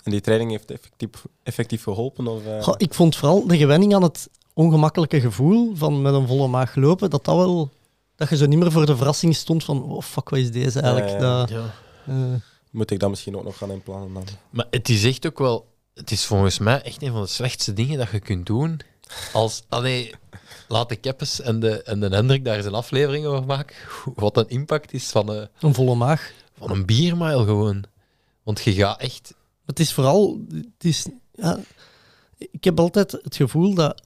En 0.03 0.12
die 0.12 0.22
training 0.22 0.52
heeft 0.52 0.72
effectief, 0.72 1.10
effectief 1.44 1.84
geholpen? 1.84 2.28
Of, 2.28 2.45
eh? 2.45 2.62
Goh, 2.64 2.74
ik 2.78 2.94
vond 2.94 3.16
vooral 3.16 3.48
de 3.48 3.58
gewenning 3.58 3.95
aan 3.95 4.03
het 4.03 4.30
ongemakkelijke 4.53 5.22
gevoel 5.22 5.76
van 5.76 6.02
met 6.02 6.14
een 6.14 6.28
volle 6.28 6.48
maag 6.48 6.76
lopen, 6.76 7.10
dat 7.10 7.26
dat 7.26 7.36
wel... 7.36 7.70
Dat 8.16 8.30
je 8.30 8.38
zo 8.38 8.45
niet 8.45 8.60
meer 8.60 8.72
voor 8.72 8.86
de 8.86 8.95
verrassing 8.95 9.36
stond 9.36 9.64
van, 9.64 9.84
oh 9.84 10.02
fuck, 10.02 10.30
wat 10.30 10.40
is 10.40 10.52
deze 10.52 10.80
eigenlijk? 10.80 11.20
Ja, 11.20 11.26
ja, 11.28 11.40
ja. 11.40 11.40
Dat, 11.40 11.49
ja. 11.49 11.74
eh, 12.06 12.41
Moet 12.72 12.91
ik 12.91 12.99
dat 12.99 13.10
misschien 13.10 13.38
ook 13.38 13.44
nog 13.44 13.58
gaan 13.58 13.72
inplannen 13.72 14.14
dan? 14.14 14.24
Maar 14.49 14.68
het 14.70 14.90
is 14.90 15.03
echt 15.03 15.28
ook 15.28 15.40
wel... 15.40 15.70
Het 15.94 16.12
is 16.12 16.26
volgens 16.26 16.60
mij 16.60 16.82
echt 16.82 17.02
een 17.02 17.12
van 17.12 17.22
de 17.22 17.28
slechtste 17.28 17.74
dingen 17.74 17.98
dat 17.98 18.10
je 18.10 18.20
kunt 18.20 18.45
doen. 18.45 18.80
Als... 19.33 19.63
Allee, 19.69 20.13
laat 20.67 20.89
de 20.89 20.95
Keppes 20.95 21.41
en 21.41 21.59
de, 21.59 21.83
en 21.83 21.99
de 21.99 22.07
Hendrik 22.07 22.45
daar 22.45 22.65
een 22.65 22.73
aflevering 22.73 23.25
over 23.25 23.45
maken. 23.45 23.75
Wat 24.15 24.38
een 24.38 24.49
impact 24.49 24.93
is 24.93 25.09
van, 25.09 25.29
een 25.29 25.49
een 25.59 25.73
volle 25.73 25.95
maag. 25.95 26.31
van 26.57 26.71
een 26.71 26.85
biermile 26.85 27.43
gewoon. 27.45 27.83
Want 28.43 28.61
je 28.61 28.73
gaat 28.73 28.99
echt... 28.99 29.33
Het 29.65 29.79
is 29.79 29.93
vooral... 29.93 30.39
Het 30.53 30.83
is, 30.85 31.05
ja, 31.33 31.59
ik 32.38 32.63
heb 32.63 32.79
altijd 32.79 33.11
het 33.11 33.35
gevoel 33.35 33.73
dat 33.73 34.01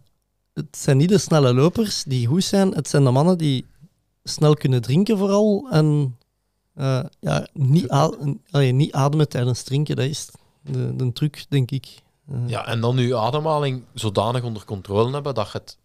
het 0.53 0.77
zijn 0.77 0.98
niet 0.98 1.10
de 1.10 1.18
snelle 1.18 1.53
lopers 1.53 2.03
die 2.03 2.27
goed 2.27 2.44
zijn, 2.44 2.72
het 2.72 2.88
zijn 2.88 3.03
de 3.03 3.11
mannen 3.11 3.38
die 3.38 3.65
snel 4.23 4.53
kunnen 4.53 4.82
drinken 4.82 5.18
vooral 5.18 5.68
en 5.72 6.18
eh, 6.73 7.03
ja, 7.19 7.48
niet, 7.53 7.91
a- 7.91 8.18
allee, 8.52 8.72
niet 8.72 8.91
ademen 8.94 9.30
tijdens 9.30 9.64
drinken, 9.64 9.95
dat 9.95 10.06
is 10.06 10.30
de, 10.61 10.95
de 10.95 11.14
truc, 11.14 11.45
denk 11.49 11.72
ik. 11.72 11.88
Eh, 12.32 12.38
Ja, 12.48 12.66
en 12.68 12.80
dan 12.80 12.98
je 12.98 13.18
ademhaling 13.18 13.84
zodanig 13.94 14.44
onder 14.44 14.66
controle 14.66 15.14
hebben 15.14 15.34
dat 15.34 15.52
je 15.52 15.58
het 15.58 15.78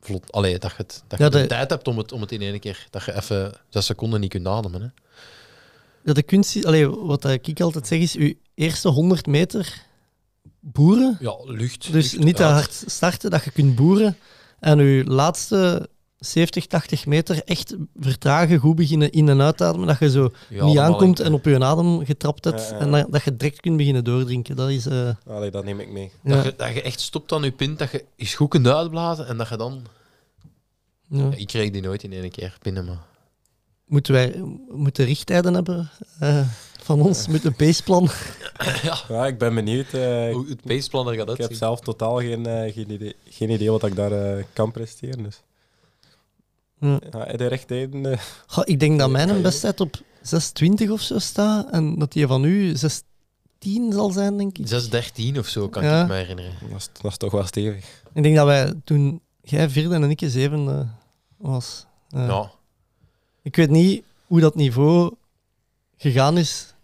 vlot, 0.00 0.32
allee, 0.32 0.58
dat 0.58 0.70
je, 0.70 0.76
het, 0.76 1.02
dat 1.06 1.18
je 1.18 1.24
Ja, 1.24 1.30
de 1.30 1.40
de- 1.40 1.46
tijd 1.46 1.70
hebt 1.70 1.88
om 1.88 1.98
het, 1.98 2.12
om 2.12 2.20
het 2.20 2.32
in 2.32 2.40
één 2.42 2.60
keer, 2.60 2.86
dat 2.90 3.04
je 3.04 3.14
even 3.14 3.52
zes 3.68 3.86
seconden 3.86 4.20
niet 4.20 4.30
kunt 4.30 4.46
ademen. 4.46 4.80
Hè. 4.82 4.88
Ja, 6.04 6.12
de 6.12 6.22
kunst 6.22 6.56
is, 6.56 6.64
allee, 6.64 6.88
wat 6.90 7.24
ik 7.24 7.60
altijd 7.60 7.86
zeg 7.86 7.98
is, 7.98 8.12
je 8.12 8.36
eerste 8.54 8.88
100 8.88 9.26
meter 9.26 9.82
boeren, 10.60 11.16
Ja, 11.20 11.36
lucht. 11.44 11.92
dus 11.92 12.12
lucht 12.12 12.24
niet 12.24 12.36
te 12.36 12.42
hard 12.42 12.82
starten, 12.86 13.30
dat 13.30 13.44
je 13.44 13.50
kunt 13.50 13.74
boeren 13.74 14.16
en 14.60 14.78
je 14.78 15.04
laatste 15.04 15.88
70, 16.18 16.66
80 16.66 17.06
meter 17.06 17.42
echt 17.44 17.76
vertragen, 18.00 18.58
goed 18.58 18.76
beginnen 18.76 19.10
in- 19.12 19.28
en 19.28 19.40
uitademen, 19.40 19.86
dat 19.86 19.98
je 19.98 20.10
zo 20.10 20.30
niet 20.48 20.78
aankomt 20.78 21.20
en 21.20 21.32
op 21.32 21.44
je 21.44 21.64
adem 21.64 22.04
getrapt 22.04 22.44
hebt 22.44 22.72
en 22.78 22.90
dat, 22.90 23.06
dat 23.12 23.22
je 23.22 23.36
direct 23.36 23.60
kunt 23.60 23.76
beginnen 23.76 24.04
doordrinken. 24.04 24.56
Dat 24.56 24.68
is... 24.70 24.86
eh, 24.86 25.10
Allee, 25.26 25.50
dat 25.50 25.64
neem 25.64 25.80
ik 25.80 25.90
mee. 25.90 26.10
ja, 26.22 26.34
Dat, 26.34 26.44
je, 26.44 26.54
dat 26.56 26.74
je 26.74 26.82
echt 26.82 27.00
stopt 27.00 27.32
aan 27.32 27.42
je 27.42 27.50
pint, 27.52 27.78
dat 27.78 27.90
je 27.90 28.04
eens 28.16 28.34
goed 28.34 28.48
kunt 28.48 28.66
uitblazen 28.66 29.26
en 29.26 29.36
dat 29.36 29.48
je 29.48 29.56
dan... 29.56 29.82
ja. 31.08 31.18
Ja, 31.30 31.36
ik 31.36 31.46
kreeg 31.46 31.70
die 31.70 31.82
nooit 31.82 32.02
in 32.02 32.12
één 32.12 32.30
keer 32.30 32.56
binnen, 32.62 32.84
maar... 32.84 33.06
Moeten 33.86 34.12
wij 34.12 34.42
moeten 34.70 35.04
richttijden 35.04 35.54
hebben 35.54 35.90
eh, 36.18 36.46
van 36.82 37.00
ons, 37.00 37.26
met 37.28 37.44
een 37.44 37.56
paceplan? 37.56 38.08
Ja, 39.08 39.26
ik 39.26 39.38
ben 39.38 39.54
benieuwd. 39.54 39.92
eh, 39.94 40.32
Hoe 40.32 40.46
het 40.48 40.62
paceplan 40.62 41.08
er 41.08 41.14
gaat 41.14 41.22
ik 41.22 41.28
heb 41.28 41.38
uitzien. 41.38 41.56
zelf 41.56 41.80
totaal 41.80 42.16
geen, 42.18 42.44
geen, 42.72 42.90
idee, 42.90 43.16
geen 43.28 43.50
idee 43.50 43.70
wat 43.70 43.84
ik 43.84 43.96
daar 43.96 44.44
kan 44.52 44.70
presteren. 44.72 45.22
Dus. 45.22 45.42
Ja. 46.80 46.98
De 47.36 47.46
rechttijden... 47.46 48.06
eh, 48.12 48.18
Goh, 48.46 48.64
ik 48.66 48.80
denk 48.80 48.98
dat 48.98 49.10
mijn 49.10 49.28
ja. 49.28 49.40
besttijd 49.40 49.80
op 49.80 49.96
6,20 50.84 50.90
of 50.90 51.00
zo 51.00 51.18
staat 51.18 51.70
en 51.70 51.98
dat 51.98 52.12
die 52.12 52.26
van 52.26 52.44
u 52.44 52.72
6,10 52.72 52.78
zal 53.90 54.10
zijn, 54.10 54.36
denk 54.36 54.58
ik. 54.58 54.66
6.13 55.34 55.38
of 55.38 55.46
zo, 55.46 55.68
kan 55.68 55.82
Ja. 55.84 56.02
ik 56.02 56.08
me 56.08 56.14
herinneren. 56.14 56.52
dat, 56.70 56.78
is, 56.78 56.88
dat 57.02 57.10
is 57.10 57.16
toch 57.16 57.32
wel 57.32 57.46
stevig. 57.46 58.02
Ik 58.12 58.22
denk 58.22 58.36
dat 58.36 58.46
wij 58.46 58.72
toen 58.84 59.20
jij 59.42 59.70
vierde 59.70 59.94
en 59.94 60.10
ik 60.10 60.20
zevende 60.26 60.86
was. 61.36 61.86
Eh, 62.10 62.26
Ja. 62.26 62.50
Ik 63.42 63.56
weet 63.56 63.70
niet 63.70 64.02
hoe 64.26 64.40
dat 64.40 64.54
niveau 64.54 65.14
gegaan 65.96 66.38
is 66.38 66.74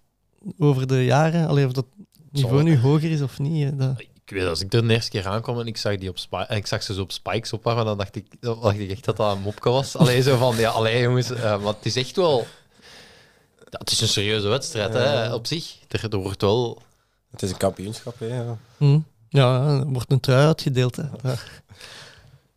over 0.59 0.87
de 0.87 1.05
jaren. 1.05 1.49
Alleen 1.49 1.67
of 1.67 1.73
dat 1.73 1.87
niveau 2.31 2.57
Zal- 2.57 2.65
nu 2.67 2.79
hoger 2.79 3.11
is 3.11 3.23
of 3.23 3.39
niet. 3.39 3.65
hè, 3.65 3.77
Dat... 3.77 4.03
Ik 4.25 4.31
weet, 4.31 4.47
als 4.47 4.61
ik 4.61 4.73
er 4.73 4.87
de 4.87 4.93
eerste 4.95 5.11
keer 5.11 5.27
aankwam 5.29 5.61
en 5.61 5.67
ik 5.67 5.77
zag, 5.77 5.97
die 5.97 6.09
op 6.09 6.17
en 6.49 6.57
ik 6.57 6.67
zag 6.67 6.83
ze 6.83 6.95
zo 6.95 7.01
op 7.03 7.13
spikes 7.13 7.53
opwarmen, 7.53 7.85
dan 7.85 7.99
dacht 7.99 8.17
ik, 8.17 8.27
dan 8.41 8.61
dacht 8.61 8.79
ik 8.79 8.91
echt 8.91 9.05
dat 9.05 9.17
dat 9.17 9.37
een 9.37 9.43
mopke 9.43 9.69
was. 9.71 9.97
Allee, 9.99 10.23
zo 10.23 10.37
van, 10.37 10.57
ja, 10.57 10.71
allee 10.71 11.03
jongens, 11.03 11.31
eh, 11.31 11.63
maar 11.63 11.75
het 11.75 11.87
is 11.87 11.97
echt 11.97 12.17
wel... 12.17 12.47
Ja, 13.71 13.79
het 13.79 13.91
is 13.91 14.01
een 14.01 14.09
serieuze 14.09 14.49
wedstrijd, 14.49 14.93
hè, 14.93 15.35
op 15.35 15.47
zich. 15.47 15.79
Er, 15.89 16.13
er 16.13 16.19
wordt 16.19 16.41
wel... 16.41 16.83
Het 17.31 17.43
is 17.43 17.51
een 17.51 17.57
kampioenschap, 17.57 18.19
hè. 18.19 18.27
Ja. 18.43 18.57
Hm. 18.77 18.99
Ja, 19.29 19.67
er 19.67 19.87
wordt 19.87 20.13
een 20.13 20.21
trui 20.21 20.47
uitgedeeld. 20.47 20.97
Hè. 20.97 21.03
Ja. 21.23 21.35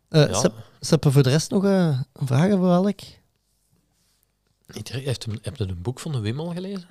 Eh, 0.08 0.30
Ja. 0.30 0.50
Sep, 0.80 1.06
voor 1.12 1.22
de 1.22 1.30
rest 1.30 1.50
nog 1.50 1.64
eh, 1.64 2.00
vragen 2.14 2.58
voor 2.58 2.70
Alec? 2.70 3.00
Niet, 4.66 4.88
heeft 4.88 5.24
hem, 5.24 5.38
heb 5.42 5.56
je 5.56 5.64
een 5.68 5.82
boek 5.82 6.00
van 6.00 6.12
de 6.12 6.20
Wim 6.20 6.40
al 6.40 6.52
gelezen? 6.52 6.88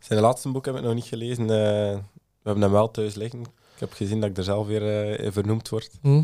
Zijn 0.00 0.20
laatste 0.20 0.48
boek 0.48 0.64
heb 0.66 0.76
ik 0.76 0.82
nog 0.82 0.94
niet 0.94 1.04
gelezen. 1.04 1.42
eh, 1.42 1.98
we 2.42 2.42
hebben 2.42 2.62
hem 2.62 2.72
wel 2.72 2.90
thuis 2.90 3.14
liggen. 3.14 3.44
Ik 3.76 3.82
heb 3.82 3.92
gezien 3.92 4.20
dat 4.20 4.30
ik 4.30 4.36
er 4.36 4.44
zelf 4.44 4.66
weer 4.66 5.14
eh, 5.16 5.32
vernoemd 5.32 5.68
word, 5.68 5.90
Hm. 6.02 6.22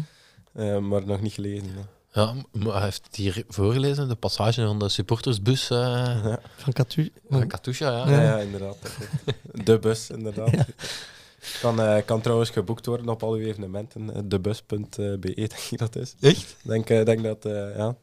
eh, 0.53 0.79
maar 0.79 1.07
nog 1.07 1.21
niet 1.21 1.33
gelezen. 1.33 1.67
nee. 1.75 1.85
Ja, 2.15 2.35
maar 2.53 2.73
hij 2.75 2.83
heeft 2.83 3.09
hier 3.17 3.45
voorgelezen, 3.49 4.09
de 4.09 4.15
passage 4.15 4.67
van 4.67 4.79
de 4.79 4.89
supportersbus 4.89 5.71
eh 5.71 6.35
Van 6.57 6.73
Katu. 6.73 7.13
van 7.31 7.47
Katusha. 7.47 8.09
Ja. 8.09 8.21
Ja, 8.23 8.39
inderdaad. 8.39 8.77
De 9.65 9.79
bus, 9.79 10.11
inderdaad. 10.11 10.51
Kan, 11.61 11.81
eh, 11.81 12.05
kan 12.05 12.21
trouwens 12.21 12.51
geboekt 12.51 12.87
worden 12.87 13.09
op 13.09 13.23
al 13.23 13.33
uw 13.33 13.45
evenementen. 13.47 14.29
Debus.be, 14.29 15.19
denk 15.35 15.53
ik 15.71 15.79
dat 15.79 15.97
is. 15.97 16.15
Echt? 16.21 16.57
Denk, 16.63 16.91
eh, 16.91 17.05
denk 17.05 17.23
dat, 17.23 17.45
eh, 17.45 17.77
ja. 17.77 17.97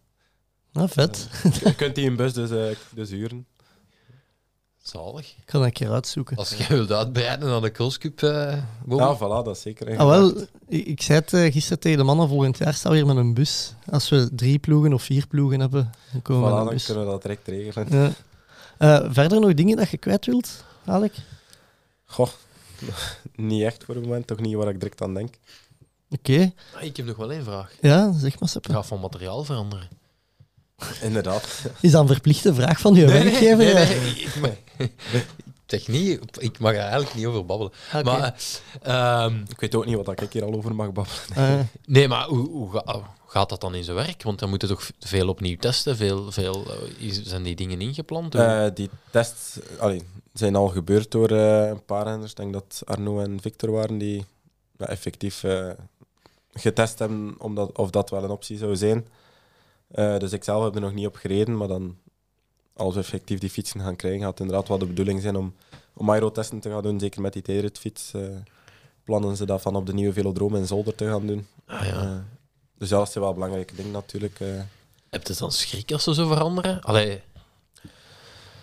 Nou, 0.71 0.89
vet. 0.89 1.27
Je 1.63 1.75
kunt 1.75 1.95
die 1.95 2.07
een 2.09 2.15
bus 2.15 2.33
dus, 2.33 2.49
eh, 2.51 2.75
dus 2.93 3.09
huren. 3.09 3.45
Zalig. 4.89 5.27
Ik 5.29 5.43
ga 5.45 5.57
dat 5.57 5.67
een 5.67 5.73
keer 5.73 5.91
uitzoeken. 5.91 6.37
Als 6.37 6.53
jij 6.53 6.67
wilt 6.67 6.91
uitbreiden 6.91 7.49
naar 7.49 7.61
de 7.61 7.71
crosscup, 7.71 8.21
eh 8.23 8.57
Bobby. 8.85 9.03
Ja, 9.03 9.15
voilà, 9.17 9.19
dat 9.45 9.55
is 9.55 9.61
zeker. 9.61 9.97
Ah, 9.97 10.07
wel, 10.07 10.37
ik, 10.67 10.85
ik 10.85 11.01
zei 11.01 11.19
het 11.19 11.33
eh, 11.33 11.51
gisteren 11.51 11.79
tegen 11.79 11.97
de 11.97 12.03
mannen, 12.03 12.27
volgend 12.27 12.57
jaar 12.57 12.73
staan 12.73 12.91
we 12.91 12.97
weer 12.97 13.07
met 13.07 13.15
een 13.17 13.33
bus. 13.33 13.73
Als 13.91 14.09
we 14.09 14.29
drie 14.35 14.59
ploegen 14.59 14.93
of 14.93 15.03
vier 15.03 15.27
ploegen 15.27 15.59
hebben, 15.59 15.91
dan 16.11 16.21
komen 16.21 16.41
we 16.43 16.47
Voilà, 16.47 16.51
met 16.51 16.59
een 16.59 16.65
dan 16.65 16.73
bus. 16.73 16.85
kunnen 16.85 17.05
we 17.05 17.11
dat 17.11 17.21
direct 17.21 17.47
regelen. 17.47 17.87
Ja. 17.91 18.11
Eh, 18.77 19.09
verder 19.11 19.39
nog 19.39 19.53
dingen 19.53 19.77
dat 19.77 19.89
je 19.89 19.97
kwijt 19.97 20.25
wilt, 20.25 20.63
Alec? 20.85 21.13
Goh, 22.05 22.27
niet 23.35 23.63
echt 23.63 23.83
voor 23.83 23.95
het 23.95 24.03
moment. 24.03 24.27
Toch 24.27 24.39
niet 24.39 24.55
waar 24.55 24.69
ik 24.69 24.79
direct 24.79 25.01
aan 25.01 25.13
denk. 25.13 25.33
Oké, 26.11 26.53
Ah, 26.75 26.83
ik 26.83 26.97
heb 26.97 27.05
nog 27.05 27.15
wel 27.17 27.31
één 27.31 27.43
vraag. 27.43 27.71
ja, 27.81 28.11
zeg 28.13 28.39
maar, 28.39 28.49
Sepp. 28.49 28.63
Het 28.65 28.73
gaat 28.75 28.85
van 28.85 28.99
materiaal 28.99 29.43
veranderen. 29.43 29.87
Inderdaad. 31.01 31.47
Is 31.79 31.91
dat 31.91 32.01
een 32.01 32.07
verplichte 32.07 32.53
vraag 32.53 32.79
van 32.79 32.93
je 32.95 33.05
werkgever? 33.05 33.57
nee, 33.57 33.73
nee, 33.73 34.09
ik, 34.15 34.35
mag, 34.41 34.51
ik 34.77 35.33
zeg 35.65 35.87
niet, 35.87 36.19
ik 36.37 36.59
mag 36.59 36.71
er 36.73 36.79
eigenlijk 36.79 37.15
niet 37.15 37.25
over 37.25 37.45
babbelen. 37.45 37.73
Maar, 38.03 38.35
eh, 38.81 39.23
ehm, 39.23 39.41
Ik 39.47 39.59
weet 39.59 39.75
ook 39.75 39.85
niet 39.85 39.95
wat 40.05 40.21
ik 40.21 40.33
hier 40.33 40.43
al 40.43 40.53
over 40.53 40.75
mag 40.75 40.91
babbelen. 40.91 41.19
Eh, 41.35 41.59
nee, 41.85 42.07
maar 42.07 42.25
hoe, 42.25 42.49
hoe 42.49 42.71
ga- 42.71 42.93
hoe 42.93 43.03
gaat 43.27 43.49
dat 43.49 43.61
dan 43.61 43.75
in 43.75 43.83
zijn 43.83 43.95
werk? 43.95 44.23
Want 44.23 44.39
dan 44.39 44.49
moet 44.49 44.61
je 44.61 44.67
toch 44.67 44.89
veel 44.99 45.27
opnieuw 45.29 45.57
testen, 45.57 45.95
veel, 45.97 46.31
veel, 46.31 46.65
eh, 46.65 47.07
is- 47.07 47.23
zijn 47.23 47.43
die 47.43 47.55
dingen 47.55 47.81
ingepland? 47.81 48.35
Eh, 48.35 48.65
die 48.73 48.89
tests 49.11 49.59
allee, 49.79 50.01
zijn 50.33 50.55
al 50.55 50.67
gebeurd 50.67 51.11
door 51.11 51.29
een 51.31 51.85
paar 51.85 52.03
renners. 52.05 52.31
Ik 52.31 52.37
denk 52.37 52.53
dat 52.53 52.81
Arno 52.85 53.19
en 53.19 53.41
Victor 53.41 53.71
waren 53.71 53.97
die 53.97 54.25
ja, 54.77 54.85
effectief 54.87 55.43
eh, 55.43 55.69
getest 56.53 56.99
hebben 56.99 57.35
om 57.37 57.55
dat, 57.55 57.77
of 57.77 57.89
dat 57.89 58.09
wel 58.09 58.23
een 58.23 58.29
optie 58.29 58.57
zou 58.57 58.75
zijn. 58.75 59.07
Eh, 59.89 60.17
dus 60.17 60.31
ik 60.31 60.43
zelf 60.43 60.63
heb 60.63 60.75
er 60.75 60.81
nog 60.81 60.93
niet 60.93 61.07
op 61.07 61.15
gereden, 61.15 61.57
maar 61.57 61.67
dan 61.67 61.97
als 62.73 62.93
we 62.93 62.99
effectief 62.99 63.39
die 63.39 63.49
fietsen 63.49 63.79
gaan 63.81 63.95
krijgen, 63.95 64.19
gaat 64.21 64.29
het 64.29 64.39
inderdaad 64.39 64.67
wel 64.67 64.77
de 64.77 64.85
bedoeling 64.85 65.21
zijn 65.21 65.35
om, 65.35 65.55
om 65.93 66.11
aerotesten 66.11 66.59
te 66.59 66.69
gaan 66.69 66.83
doen, 66.83 66.99
zeker 66.99 67.21
met 67.21 67.33
die 67.33 67.41
tijdritfiets. 67.41 68.13
eh 68.13 68.21
plannen 69.03 69.37
ze 69.37 69.45
dat 69.45 69.61
van 69.61 69.75
op 69.75 69.85
de 69.85 69.93
nieuwe 69.93 70.13
velodroom 70.13 70.55
in 70.55 70.67
Zolder 70.67 70.95
te 70.95 71.05
gaan 71.05 71.27
doen. 71.27 71.47
ah, 71.65 71.85
ja. 71.85 72.01
Eh, 72.01 72.17
Dus 72.77 72.89
ja, 72.89 72.97
dat 72.97 73.11
zijn 73.11 73.23
wel 73.23 73.33
belangrijke 73.33 73.75
dingen 73.75 73.91
natuurlijk. 73.91 74.39
Heb 75.09 75.27
je 75.27 75.33
dan 75.37 75.51
schrik 75.51 75.91
als 75.91 76.03
ze 76.03 76.13
zo 76.13 76.27
veranderen? 76.27 76.81
Allee, 76.81 77.21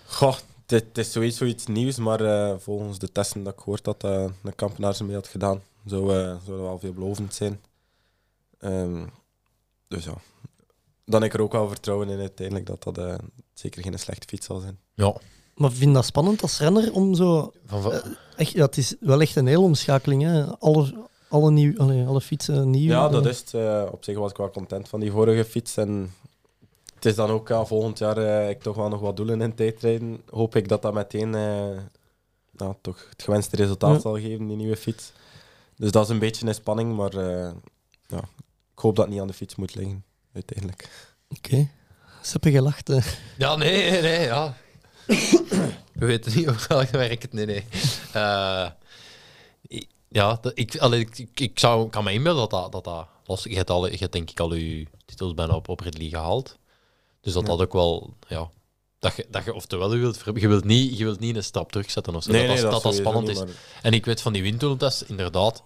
Goh, 0.06 0.36
het, 0.66 0.98
is 0.98 1.12
sowieso 1.12 1.44
iets 1.44 1.66
nieuws, 1.66 1.96
maar 1.96 2.20
volgens 2.60 2.98
de 2.98 3.12
testen 3.12 3.42
dat 3.42 3.52
ik 3.52 3.58
gehoord 3.60 3.84
dat 3.84 4.02
een 4.02 4.54
kampenaar 4.54 4.94
ze 4.94 5.04
mee 5.04 5.14
had 5.14 5.28
gedaan, 5.28 5.62
zou, 5.84 6.08
zou 6.10 6.38
dat 6.46 6.60
wel 6.60 6.78
veelbelovend 6.78 7.34
zijn. 7.34 7.60
Ehm, 8.58 9.06
dus 9.88 10.04
ja, 10.04 10.14
dan 11.06 11.22
heb 11.22 11.30
ik 11.30 11.36
er 11.38 11.44
ook 11.44 11.52
wel 11.52 11.68
vertrouwen 11.68 12.08
in 12.08 12.18
uiteindelijk 12.18 12.66
dat 12.66 12.82
dat 12.82 12.98
eh, 12.98 13.14
zeker 13.54 13.82
geen 13.82 13.98
slechte 13.98 14.26
fiets 14.28 14.46
zal 14.46 14.60
zijn. 14.60 14.78
ja. 14.94 15.14
Maar 15.54 15.70
vind 15.70 15.88
je 15.88 15.92
dat 15.94 16.04
spannend 16.04 16.42
als 16.42 16.58
renner 16.58 16.92
om 16.92 17.14
zo... 17.14 17.52
Van, 17.66 17.82
van- 17.82 18.00
Echt, 18.36 18.50
ja, 18.50 18.64
het 18.64 18.76
is 18.76 18.94
wel 19.00 19.20
echt 19.20 19.36
een 19.36 19.46
hele 19.46 19.60
omschakeling, 19.60 20.22
hè. 20.22 20.58
Alle, 20.58 20.94
alle, 21.28 21.50
nieuw, 21.50 21.78
allee, 21.78 22.06
alle 22.06 22.20
fietsen 22.20 22.70
nieuw. 22.70 22.88
Ja, 22.90 23.08
dat 23.08 23.24
Eh, 23.24 23.30
is 23.30 23.38
het. 23.38 23.54
Eh, 23.54 23.82
op 23.92 24.04
zich 24.04 24.16
was 24.18 24.30
ik 24.30 24.36
wel 24.36 24.50
content 24.50 24.88
van 24.88 25.00
die 25.00 25.10
vorige 25.10 25.44
fiets. 25.44 25.76
En 25.76 26.12
het 26.94 27.04
is 27.04 27.14
dan 27.14 27.30
ook, 27.30 27.48
ja, 27.48 27.64
volgend 27.64 27.98
jaar 27.98 28.16
eh, 28.18 28.50
ik 28.50 28.62
toch 28.62 28.76
wel 28.76 28.88
nog 28.88 29.00
wat 29.00 29.16
doelen 29.16 29.40
in 29.40 29.54
tijdrijden. 29.54 30.22
Hoop 30.30 30.56
ik 30.56 30.68
dat 30.68 30.82
dat 30.82 30.94
meteen 30.94 31.34
eh, 31.34 31.78
nou, 32.50 32.74
toch 32.80 33.06
het 33.10 33.22
gewenste 33.22 33.56
resultaat 33.56 33.94
Ja. 33.94 34.00
zal 34.00 34.14
geven, 34.18 34.46
die 34.46 34.56
nieuwe 34.56 34.76
fiets. 34.76 35.12
Dus 35.76 35.90
dat 35.90 36.04
is 36.04 36.10
een 36.10 36.18
beetje 36.18 36.46
een 36.46 36.54
spanning, 36.54 36.96
maar 36.96 37.14
eh, 37.16 37.52
ja, 38.06 38.18
ik 38.72 38.78
hoop 38.78 38.96
dat 38.96 39.04
het 39.04 39.12
niet 39.14 39.22
aan 39.22 39.28
de 39.28 39.32
fiets 39.32 39.54
moet 39.56 39.74
liggen, 39.74 40.04
uiteindelijk. 40.36 40.88
Oké. 41.36 41.68
Ze 42.22 42.30
hebben 42.32 42.52
gelacht. 42.52 42.90
Ja, 43.38 43.56
nee, 43.56 43.90
nee, 43.90 44.00
nee, 44.02 44.20
ja. 44.20 44.56
We 45.92 46.06
weten 46.06 46.36
niet 46.36 46.48
of 46.48 46.66
dat 46.66 46.90
werkt. 46.90 47.32
Nee, 47.32 47.46
nee. 47.46 47.64
Eh, 48.12 48.66
i- 49.70 49.88
ja, 50.08 50.40
ik, 50.54 50.76
allee, 50.78 51.00
ik, 51.00 51.40
ik, 51.40 51.58
zou, 51.58 51.88
kan 51.90 52.04
me 52.04 52.12
inbeelden 52.12 52.48
dat 52.48 52.72
dat, 52.72 52.84
dat, 52.84 53.06
dat 53.24 53.42
je, 53.42 53.54
hebt 53.56 53.70
al, 53.70 53.86
je 53.90 53.96
hebt 53.96 54.12
denk 54.12 54.30
ik 54.30 54.40
al 54.40 54.54
je 54.54 54.86
titels 55.04 55.34
bijna 55.34 55.54
op, 55.54 55.68
op 55.68 55.80
Ridley 55.80 56.08
gehaald. 56.08 56.56
Dus 57.20 57.32
dat 57.32 57.42
Ja. 57.42 57.48
dat 57.48 57.60
ook 57.60 57.72
wel, 57.72 58.14
ja, 58.28 58.48
dat 58.98 59.16
je, 59.16 59.26
dat 59.30 59.44
je 59.44 59.54
oftewel 59.54 59.92
je 59.94 60.00
wilt, 60.00 60.22
je 60.34 60.48
wilt 60.48 60.64
niet, 60.64 60.98
je 60.98 61.04
wilt 61.04 61.20
niet 61.20 61.36
een 61.36 61.44
stap 61.44 61.72
terugzetten 61.72 62.14
of 62.14 62.22
zo. 62.22 62.32
dat, 62.32 62.58
dat, 62.70 62.82
dat, 62.82 62.94
spannend 62.94 63.26
niet, 63.26 63.36
is. 63.36 63.42
maar- 63.44 63.52
En 63.82 63.92
ik 63.92 64.04
weet 64.04 64.20
van 64.22 64.32
die 64.32 64.42
windtunneltest, 64.42 65.00
inderdaad. 65.02 65.62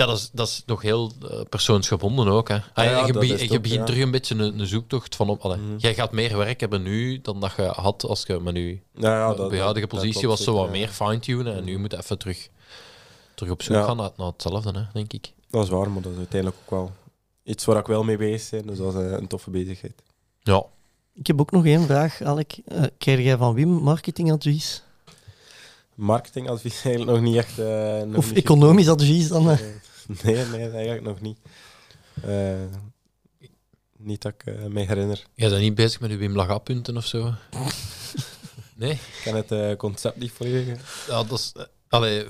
Ja, 0.00 0.06
dat 0.06 0.18
is, 0.18 0.30
dat 0.32 0.48
is 0.48 0.62
nog 0.66 0.82
heel 0.82 1.12
eh, 1.30 1.40
persoonsgebonden 1.48 2.28
ook. 2.28 2.48
Hè. 2.48 2.54
Ah, 2.54 2.62
ja, 2.74 2.82
je 2.82 3.06
je 3.06 3.14
ook, 3.54 3.62
begint 3.62 3.72
ja. 3.72 3.84
terug 3.84 4.02
een 4.02 4.10
beetje 4.10 4.34
een, 4.34 4.58
een 4.60 4.66
zoektocht 4.66 5.16
van... 5.16 5.28
Op, 5.28 5.40
allee, 5.40 5.58
Mhm. 5.58 5.76
Jij 5.76 5.94
gaat 5.94 6.12
meer 6.12 6.36
werk 6.36 6.60
hebben 6.60 6.82
nu 6.82 7.20
dan 7.20 7.40
dat 7.40 7.52
je 7.56 7.62
had 7.62 8.04
als 8.04 8.24
je 8.26 8.40
met 8.40 8.56
je 8.56 8.78
Ja, 8.94 9.18
ja, 9.18 9.30
op 9.30 9.36
dat, 9.36 9.50
je 9.50 9.60
huidige 9.60 9.86
positie 9.86 10.28
was 10.28 10.42
zo 10.42 10.54
wat 10.54 10.70
meer 10.70 10.88
fine-tunen. 10.88 11.54
En 11.56 11.64
nu 11.64 11.78
moet 11.78 11.90
je 11.92 11.98
even 11.98 12.18
terug, 12.18 12.48
terug 13.34 13.52
op 13.52 13.62
zoek 13.62 13.74
Ja. 13.76 13.82
gaan 13.82 13.96
naar, 13.96 14.10
naar 14.16 14.26
hetzelfde, 14.26 14.70
hè, 14.70 14.82
denk 14.92 15.12
ik. 15.12 15.32
Dat 15.50 15.62
is 15.62 15.68
waar, 15.68 15.90
maar 15.90 16.02
dat 16.02 16.12
is 16.12 16.18
uiteindelijk 16.18 16.60
ook 16.62 16.70
wel 16.70 16.92
iets 17.44 17.64
waar 17.64 17.76
ik 17.76 17.86
wel 17.86 18.02
mee 18.04 18.16
bezig 18.16 18.50
ben. 18.50 18.66
Dus 18.66 18.78
dat 18.78 18.94
is 18.94 19.00
eh, 19.00 19.12
een 19.12 19.26
toffe 19.26 19.50
bezigheid. 19.50 20.02
Ja. 20.42 20.64
Ik 21.14 21.26
heb 21.26 21.40
ook 21.40 21.50
nog 21.50 21.64
één 21.64 21.86
vraag, 21.86 22.22
Alek. 22.22 22.58
Eh, 22.66 22.82
krijg 22.98 23.20
jij 23.22 23.36
van 23.36 23.54
Wim 23.54 23.68
marketingadvies? 23.68 24.82
Marketingadvies 25.94 26.82
eigenlijk 26.84 27.16
nog 27.16 27.26
niet 27.28 27.36
echt. 27.36 27.56
nog 28.06 28.16
Of 28.16 28.28
niet 28.28 28.36
economisch 28.36 28.88
advies 28.88 29.28
dan? 29.28 29.58
Nee, 30.22 30.44
nee, 30.44 30.70
eigenlijk 30.70 31.02
nog 31.02 31.20
niet. 31.20 31.38
Eh, 32.22 32.64
niet 33.96 34.22
dat 34.22 34.32
ik 34.32 34.44
eh, 34.44 34.64
me 34.64 34.80
herinner. 34.80 35.26
Jij 35.34 35.48
bent 35.48 35.60
niet 35.60 35.74
bezig 35.74 36.00
met 36.00 36.10
je 36.10 36.16
Wim 36.16 36.36
Laga-punten 36.36 36.96
of 36.96 37.06
zo? 37.06 37.34
nee? 38.76 38.92
Ik 38.92 39.20
ken 39.22 39.34
het 39.34 39.52
eh, 39.52 39.76
concept 39.76 40.16
niet 40.16 40.32
volledig. 40.32 41.06
Ja, 41.08 41.22
dat 41.22 41.38
is... 41.38 41.52
allee, 41.88 42.26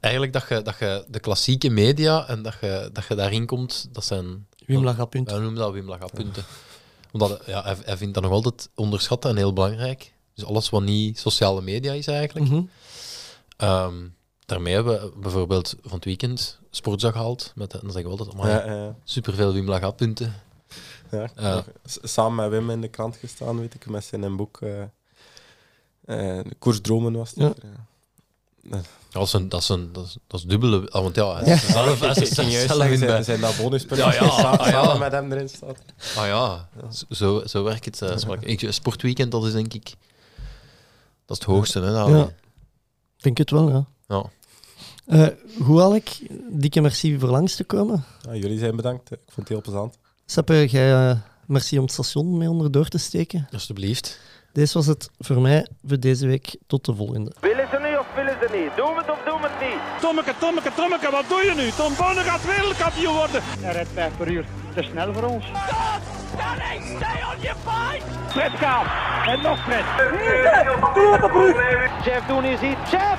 eigenlijk 0.00 0.32
dat 0.32 0.48
je, 0.48 0.62
dat 0.62 0.78
je 0.78 1.04
de 1.08 1.20
klassieke 1.20 1.70
media 1.70 2.28
en 2.28 2.42
dat 2.42 2.56
je, 2.60 2.90
dat 2.92 3.06
je 3.06 3.14
daarin 3.14 3.46
komt, 3.46 3.88
dat 3.92 4.04
zijn... 4.04 4.46
Wim. 4.66 4.84
Wij 4.84 5.24
noemen 5.26 5.54
dat 5.54 5.72
Wim 5.72 5.88
Laga-punten. 5.88 6.44
Omdat 7.12 7.42
ja, 7.46 7.62
hij, 7.62 7.76
hij 7.84 7.96
vindt 7.96 8.14
dat 8.14 8.22
nog 8.22 8.32
altijd 8.32 8.70
onderschatten 8.74 9.30
en 9.30 9.36
heel 9.36 9.52
belangrijk. 9.52 10.12
Dus 10.34 10.44
alles 10.44 10.70
wat 10.70 10.82
niet 10.82 11.18
sociale 11.18 11.62
media 11.62 11.92
is 11.92 12.06
eigenlijk. 12.06 12.66
Ehm, 13.56 13.94
daarmee 14.46 14.74
hebben 14.74 15.00
we 15.00 15.12
bijvoorbeeld 15.18 15.74
van 15.82 15.92
het 15.94 16.04
weekend 16.04 16.58
sportza 16.70 17.10
gehaald. 17.10 17.52
Met, 17.54 17.70
dan 17.70 17.80
zeggen 17.90 18.02
we 18.02 18.08
altijd, 18.18 18.32
amai, 18.32 18.50
Ja, 18.52 18.72
ja, 18.74 18.94
superveel 19.04 19.52
Wim. 19.52 19.72
Ik 19.72 19.80
heb 19.80 21.30
Ja. 21.36 21.64
s- 21.84 21.98
Samen 22.02 22.34
met 22.50 22.50
Wim 22.58 22.70
in 22.70 22.80
de 22.80 22.88
krant 22.88 23.16
gestaan, 23.16 23.58
weet 23.60 23.74
ik, 23.74 23.86
met 23.86 24.04
zijn 24.04 24.36
boek. 24.36 24.60
eh 24.60 24.82
eh, 26.04 26.44
de 26.44 26.54
Koersdromen 26.58 27.12
was 27.12 27.32
het. 27.34 27.56
Ja. 28.62 28.80
Dat 29.10 29.26
is 29.26 29.32
een, 29.32 29.48
dat 29.48 29.60
is 29.60 29.68
een, 29.68 29.92
dat 29.92 30.04
is, 30.04 30.16
dat 30.26 30.40
is 30.40 30.46
dubbele... 30.46 30.90
ah, 30.90 31.02
want 31.02 31.14
ja, 31.14 31.34
hij 31.34 31.46
Ja. 31.46 31.54
is 31.54 31.66
zelf, 31.66 32.00
hij 32.00 32.10
Ik 32.10 32.16
is 32.16 32.32
ging 32.32 32.50
juist 32.52 32.66
zelf 32.66 32.80
zeggen, 32.80 32.90
in 32.92 32.98
zijn, 32.98 33.10
bij- 33.10 33.22
zijn 33.22 33.40
dat 33.40 33.56
bonuspunten 33.56 34.06
Ja, 34.06 34.12
ja, 34.14 34.30
sa- 34.30 34.50
ah, 34.50 34.66
ja. 34.66 34.82
samen 34.84 34.98
met 34.98 35.12
hem 35.12 35.32
erin 35.32 35.48
staat. 35.48 35.78
Ah 36.16 36.26
ja, 36.26 36.68
zo, 37.10 37.42
zo 37.46 37.62
werkt 37.62 37.84
het. 37.84 38.02
eh, 38.02 38.16
ik, 38.40 38.66
sportweekend, 38.72 39.30
dat 39.32 39.44
is 39.46 39.52
denk 39.52 39.74
ik... 39.74 39.84
Dat 41.26 41.36
is 41.38 41.44
het 41.46 41.54
hoogste, 41.54 41.80
hè? 41.80 41.92
dat- 41.92 42.08
Ja. 42.08 42.24
Ik 43.16 43.22
denk 43.22 43.38
het 43.38 43.50
wel, 43.50 43.68
ja. 43.70 43.84
Ja. 44.08 44.24
Eh, 45.06 45.26
goed, 45.62 45.80
Alek. 45.80 46.18
Dikke 46.48 46.80
merci 46.80 47.18
voor 47.18 47.28
langs 47.28 47.56
te 47.56 47.64
komen. 47.64 48.04
Ja, 48.20 48.34
jullie 48.34 48.58
zijn 48.58 48.76
bedankt. 48.76 49.10
Ik 49.10 49.18
vond 49.24 49.36
het 49.36 49.48
heel 49.48 49.60
plezant. 49.60 49.98
Seppe, 50.26 50.66
jij 50.66 50.92
eh, 50.92 51.16
merci 51.46 51.76
om 51.76 51.82
het 51.84 51.92
station 51.92 52.38
mee 52.38 52.48
onderdoor 52.50 52.88
te 52.88 52.98
steken. 52.98 53.48
Alsjeblieft. 53.52 54.20
Deze 54.52 54.74
was 54.74 54.86
het 54.86 55.10
voor 55.18 55.40
mij 55.40 55.66
voor 55.86 56.00
deze 56.00 56.26
week. 56.26 56.56
Tot 56.66 56.84
de 56.84 56.94
volgende. 56.94 57.32
Willen 57.40 57.68
ze 57.70 57.78
niet 57.88 57.98
of 57.98 58.06
willen 58.14 58.36
ze 58.40 58.48
niet? 58.58 58.76
Doen 58.76 58.94
we 58.94 59.00
het 59.00 59.10
of 59.10 59.20
doen 59.26 59.40
we 59.40 59.48
het 59.48 59.60
niet? 59.68 60.00
Tommeke, 60.00 60.34
Tommeke, 60.40 60.70
Tommeke, 60.76 61.10
wat 61.10 61.24
doe 61.28 61.42
je 61.42 61.54
nu? 61.54 61.70
Tom 61.70 61.92
Bonne 61.96 62.20
gaat 62.20 62.44
wereldkampioen 62.44 63.14
worden. 63.14 63.40
Hij 63.42 63.72
rijdt 63.72 63.90
5 63.94 64.16
per 64.16 64.28
uur. 64.30 64.44
Te 64.74 64.82
snel 64.82 65.12
voor 65.12 65.22
ons. 65.22 65.44
Danny, 66.40 66.76
stay 66.96 67.18
on 67.30 67.40
your 67.40 67.58
fight! 67.66 68.04
Fred 68.32 68.52
Kaap. 68.58 68.86
En 69.26 69.40
nog 69.42 69.58
Fred. 69.64 69.84
Jeff 72.04 72.26
doen 72.26 72.44
is 72.44 72.60
iets. 72.60 72.90
Jeff! 72.90 73.18